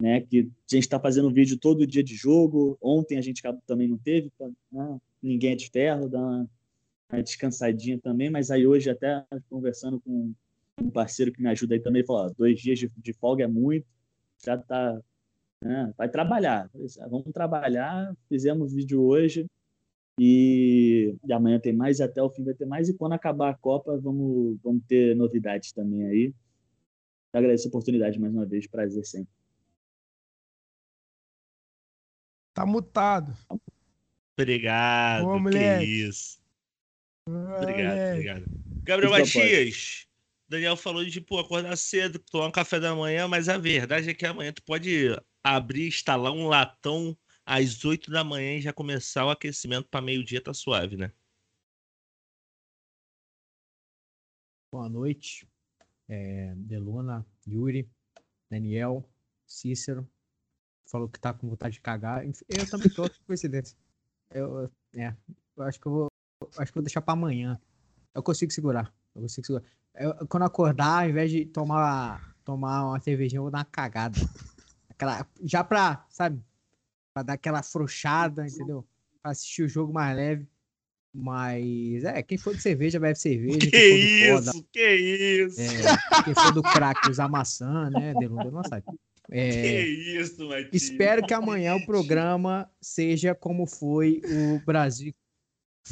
né, 0.00 0.20
que 0.20 0.40
a 0.40 0.74
gente 0.74 0.84
está 0.84 0.98
fazendo 0.98 1.32
vídeo 1.32 1.58
todo 1.58 1.86
dia 1.86 2.02
de 2.02 2.14
jogo, 2.14 2.76
ontem 2.80 3.16
a 3.16 3.20
gente 3.20 3.42
também 3.66 3.88
não 3.88 3.98
teve, 3.98 4.30
tá, 4.38 4.48
né, 4.72 5.00
ninguém 5.22 5.52
é 5.52 5.56
de 5.56 5.70
ferro, 5.70 6.08
dá 6.08 6.18
uma, 6.18 6.50
uma 7.12 7.22
descansadinha 7.22 7.98
também, 8.00 8.30
mas 8.30 8.50
aí 8.50 8.66
hoje 8.66 8.90
até 8.90 9.24
conversando 9.48 10.00
com 10.00 10.32
um 10.80 10.90
parceiro 10.90 11.32
que 11.32 11.40
me 11.40 11.48
ajuda 11.48 11.74
aí 11.74 11.80
também, 11.80 12.00
ele 12.00 12.06
falou, 12.06 12.32
dois 12.36 12.60
dias 12.60 12.78
de, 12.78 12.90
de 12.96 13.12
folga 13.12 13.44
é 13.44 13.48
muito, 13.48 13.86
já 14.44 14.58
tá 14.58 15.00
né? 15.64 15.92
vai 15.96 16.08
trabalhar. 16.08 16.70
Vamos 17.08 17.32
trabalhar. 17.32 18.14
Fizemos 18.28 18.72
vídeo 18.72 19.02
hoje 19.02 19.46
e, 20.18 21.16
e 21.24 21.32
amanhã 21.32 21.58
tem 21.58 21.72
mais, 21.72 22.00
até 22.00 22.22
o 22.22 22.30
fim 22.30 22.44
vai 22.44 22.54
ter 22.54 22.66
mais. 22.66 22.88
E 22.88 22.94
quando 22.94 23.14
acabar 23.14 23.50
a 23.50 23.54
Copa, 23.54 23.96
vamos, 23.98 24.58
vamos 24.62 24.82
ter 24.86 25.16
novidades 25.16 25.72
também 25.72 26.04
aí. 26.06 26.34
Agradeço 27.32 27.66
a 27.66 27.70
oportunidade 27.70 28.20
mais 28.20 28.32
uma 28.32 28.46
vez, 28.46 28.66
prazer 28.66 29.04
sempre. 29.04 29.32
Tá 32.54 32.64
mutado. 32.64 33.36
Obrigado. 34.38 35.24
Boa, 35.24 35.50
que 35.50 35.84
isso. 35.84 36.40
Obrigado, 37.28 37.96
Moleque. 37.96 38.12
obrigado. 38.12 38.44
Gabriel 38.84 39.10
vontade. 39.10 39.38
Matias, 39.38 40.06
Daniel 40.48 40.76
falou 40.76 41.04
de 41.04 41.20
pô, 41.20 41.38
acordar 41.40 41.76
cedo, 41.76 42.18
tomar 42.18 42.46
um 42.46 42.52
café 42.52 42.78
da 42.78 42.94
manhã, 42.94 43.26
mas 43.26 43.48
a 43.48 43.58
verdade 43.58 44.08
é 44.08 44.14
que 44.14 44.24
amanhã 44.24 44.52
tu 44.52 44.62
pode 44.62 45.08
abrir, 45.42 45.88
instalar 45.88 46.32
um 46.32 46.46
latão 46.46 47.16
às 47.44 47.84
8 47.84 48.10
da 48.10 48.22
manhã 48.22 48.56
e 48.56 48.60
já 48.60 48.72
começar 48.72 49.26
o 49.26 49.30
aquecimento 49.30 49.88
para 49.88 50.00
meio-dia, 50.00 50.40
tá 50.40 50.54
suave, 50.54 50.96
né? 50.96 51.12
Boa 54.72 54.88
noite. 54.88 55.48
É, 56.08 56.54
Deluna, 56.56 57.26
Yuri, 57.46 57.88
Daniel, 58.50 59.08
Cícero. 59.46 60.08
Falou 60.94 61.08
que 61.08 61.18
tá 61.18 61.34
com 61.34 61.48
vontade 61.48 61.74
de 61.74 61.80
cagar. 61.80 62.24
Eu 62.24 62.70
também 62.70 62.88
tô, 62.88 63.10
coincidência. 63.26 63.76
Eu, 64.30 64.70
é, 64.94 65.12
eu 65.56 65.64
acho 65.64 65.80
que 65.80 65.86
eu 65.88 65.90
vou. 65.92 66.06
Acho 66.56 66.70
que 66.70 66.78
vou 66.78 66.84
deixar 66.84 67.02
pra 67.02 67.14
amanhã. 67.14 67.58
Eu 68.14 68.22
consigo 68.22 68.52
segurar. 68.52 68.94
Eu 69.12 69.22
consigo 69.22 69.44
segurar. 69.44 69.64
Eu- 69.96 70.24
quando 70.28 70.44
acordar, 70.44 71.02
ao 71.02 71.10
invés 71.10 71.32
de 71.32 71.46
tomar, 71.46 72.36
tomar 72.44 72.86
uma 72.86 73.00
cervejinha, 73.00 73.38
eu 73.40 73.42
vou 73.42 73.50
dar 73.50 73.58
uma 73.58 73.64
cagada. 73.64 74.20
Aquela, 74.88 75.26
já 75.42 75.64
pra, 75.64 76.06
sabe? 76.10 76.40
Pra 77.12 77.24
dar 77.24 77.32
aquela 77.32 77.58
afrouxada, 77.58 78.46
entendeu? 78.46 78.86
Pra 79.20 79.32
assistir 79.32 79.64
o 79.64 79.68
jogo 79.68 79.92
mais 79.92 80.16
leve. 80.16 80.46
Mas, 81.12 82.04
é, 82.04 82.22
quem 82.22 82.38
for 82.38 82.54
de 82.54 82.62
cerveja, 82.62 83.00
bebe 83.00 83.18
cerveja. 83.18 83.58
Que 83.58 83.70
quem 83.72 83.90
for 83.90 83.98
do 83.98 84.42
foda, 84.44 84.50
isso, 84.56 84.64
que 84.70 84.94
isso. 84.94 85.60
é, 85.60 86.22
quem 86.22 86.34
for 86.34 86.52
do 86.52 86.62
crack 86.62 87.10
usar 87.10 87.28
maçã, 87.28 87.90
né? 87.90 88.14
Delon, 88.14 88.44
Delon 88.44 88.62
sabe. 88.62 88.84
É, 89.30 89.50
Que 89.50 90.18
isso, 90.20 90.46
Matias. 90.48 90.68
espero 90.72 91.26
que 91.26 91.32
amanhã 91.34 91.74
o 91.76 91.86
programa 91.86 92.70
seja 92.80 93.34
como 93.34 93.66
foi 93.66 94.20
o 94.24 94.64
Brasil, 94.64 95.14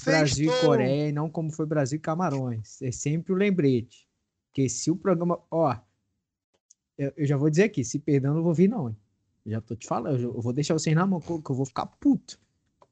Brasil 0.05 0.53
e. 0.53 0.61
Coreia 0.61 1.09
e 1.09 1.13
não 1.13 1.31
como 1.31 1.51
foi 1.51 1.67
Brasil 1.67 1.97
e 1.97 2.01
Camarões. 2.01 2.81
É 2.83 2.93
sempre 2.93 3.33
o 3.33 3.37
lembrete. 3.37 4.07
Porque 4.49 4.69
se 4.69 4.91
o 4.91 4.97
programa. 4.97 5.41
Ó, 5.51 5.75
eu, 6.99 7.13
eu 7.17 7.27
já 7.27 7.37
vou 7.37 7.49
dizer 7.49 7.65
aqui: 7.65 7.85
se 7.85 7.99
perder, 7.99 8.29
eu 8.29 8.35
não 8.35 8.43
vou 8.43 8.53
vir, 8.55 8.69
não. 8.69 8.89
Hein? 8.91 8.97
Já 9.47 9.61
tô 9.61 9.75
te 9.75 9.87
falando, 9.87 10.21
eu 10.21 10.41
vou 10.41 10.53
deixar 10.53 10.75
vocês 10.75 10.95
na 10.95 11.07
mão, 11.07 11.21
que 11.21 11.31
eu 11.51 11.55
vou 11.55 11.67
ficar 11.67 11.87
puto. 11.87 12.39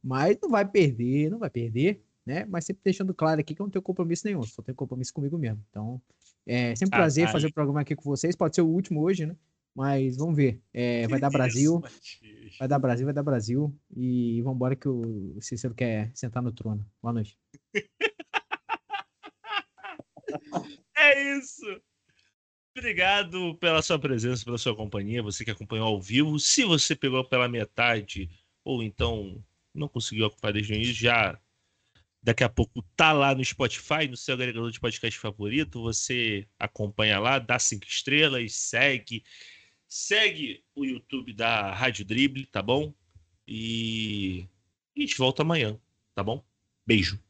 Mas 0.02 0.38
não 0.42 0.48
vai 0.50 0.66
perder, 0.66 1.30
não 1.30 1.38
vai 1.38 1.50
perder, 1.50 2.02
né? 2.24 2.44
Mas 2.46 2.64
sempre 2.64 2.80
deixando 2.82 3.12
claro 3.14 3.40
aqui 3.40 3.54
que 3.54 3.60
eu 3.60 3.66
não 3.66 3.70
tenho 3.70 3.82
compromisso 3.82 4.26
nenhum, 4.26 4.42
só 4.42 4.62
tenho 4.62 4.74
compromisso 4.74 5.12
comigo 5.12 5.36
mesmo. 5.38 5.62
Então, 5.70 6.00
é 6.46 6.74
sempre 6.74 6.96
um 6.96 6.98
Ah, 6.98 7.02
prazer 7.02 7.26
tá. 7.26 7.32
fazer 7.32 7.46
o 7.48 7.52
programa 7.52 7.82
aqui 7.82 7.94
com 7.94 8.02
vocês. 8.04 8.34
Pode 8.34 8.54
ser 8.56 8.62
o 8.62 8.66
último 8.68 9.02
hoje, 9.02 9.26
né? 9.26 9.36
Mas 9.80 10.18
vamos 10.18 10.36
ver. 10.36 10.60
É, 10.74 11.08
vai 11.08 11.18
dar 11.18 11.30
Brasil. 11.30 11.82
Vai 12.58 12.68
dar 12.68 12.78
Brasil, 12.78 13.06
vai 13.06 13.14
dar 13.14 13.22
Brasil. 13.22 13.74
E 13.96 14.42
vambora 14.42 14.76
que 14.76 14.86
o 14.86 15.38
Cícero 15.40 15.74
quer 15.74 16.10
sentar 16.14 16.42
no 16.42 16.52
trono. 16.52 16.84
Boa 17.00 17.14
noite. 17.14 17.38
É 20.96 21.38
isso. 21.38 21.64
Obrigado 22.76 23.56
pela 23.56 23.82
sua 23.82 23.98
presença, 23.98 24.44
pela 24.44 24.58
sua 24.58 24.76
companhia, 24.76 25.22
você 25.22 25.44
que 25.44 25.50
acompanhou 25.50 25.88
ao 25.88 26.00
vivo. 26.00 26.38
Se 26.38 26.62
você 26.62 26.94
pegou 26.94 27.24
pela 27.24 27.48
metade 27.48 28.30
ou 28.62 28.82
então 28.82 29.42
não 29.74 29.88
conseguiu 29.88 30.26
acompanhar 30.26 30.52
desde 30.52 30.72
o 30.72 30.76
início, 30.76 30.94
já 30.94 31.40
daqui 32.22 32.44
a 32.44 32.48
pouco 32.48 32.82
tá 32.94 33.12
lá 33.12 33.34
no 33.34 33.44
Spotify, 33.44 34.06
no 34.08 34.16
seu 34.16 34.34
agregador 34.34 34.70
de 34.70 34.78
podcast 34.78 35.18
favorito. 35.18 35.82
Você 35.82 36.46
acompanha 36.58 37.18
lá, 37.18 37.38
dá 37.38 37.58
cinco 37.58 37.86
estrelas, 37.86 38.54
segue, 38.54 39.24
Segue 39.92 40.62
o 40.72 40.84
YouTube 40.84 41.32
da 41.32 41.74
Rádio 41.74 42.04
Drible, 42.04 42.46
tá 42.46 42.62
bom? 42.62 42.94
E 43.44 44.46
a 44.96 45.00
gente 45.00 45.18
volta 45.18 45.42
amanhã, 45.42 45.76
tá 46.14 46.22
bom? 46.22 46.44
Beijo. 46.86 47.20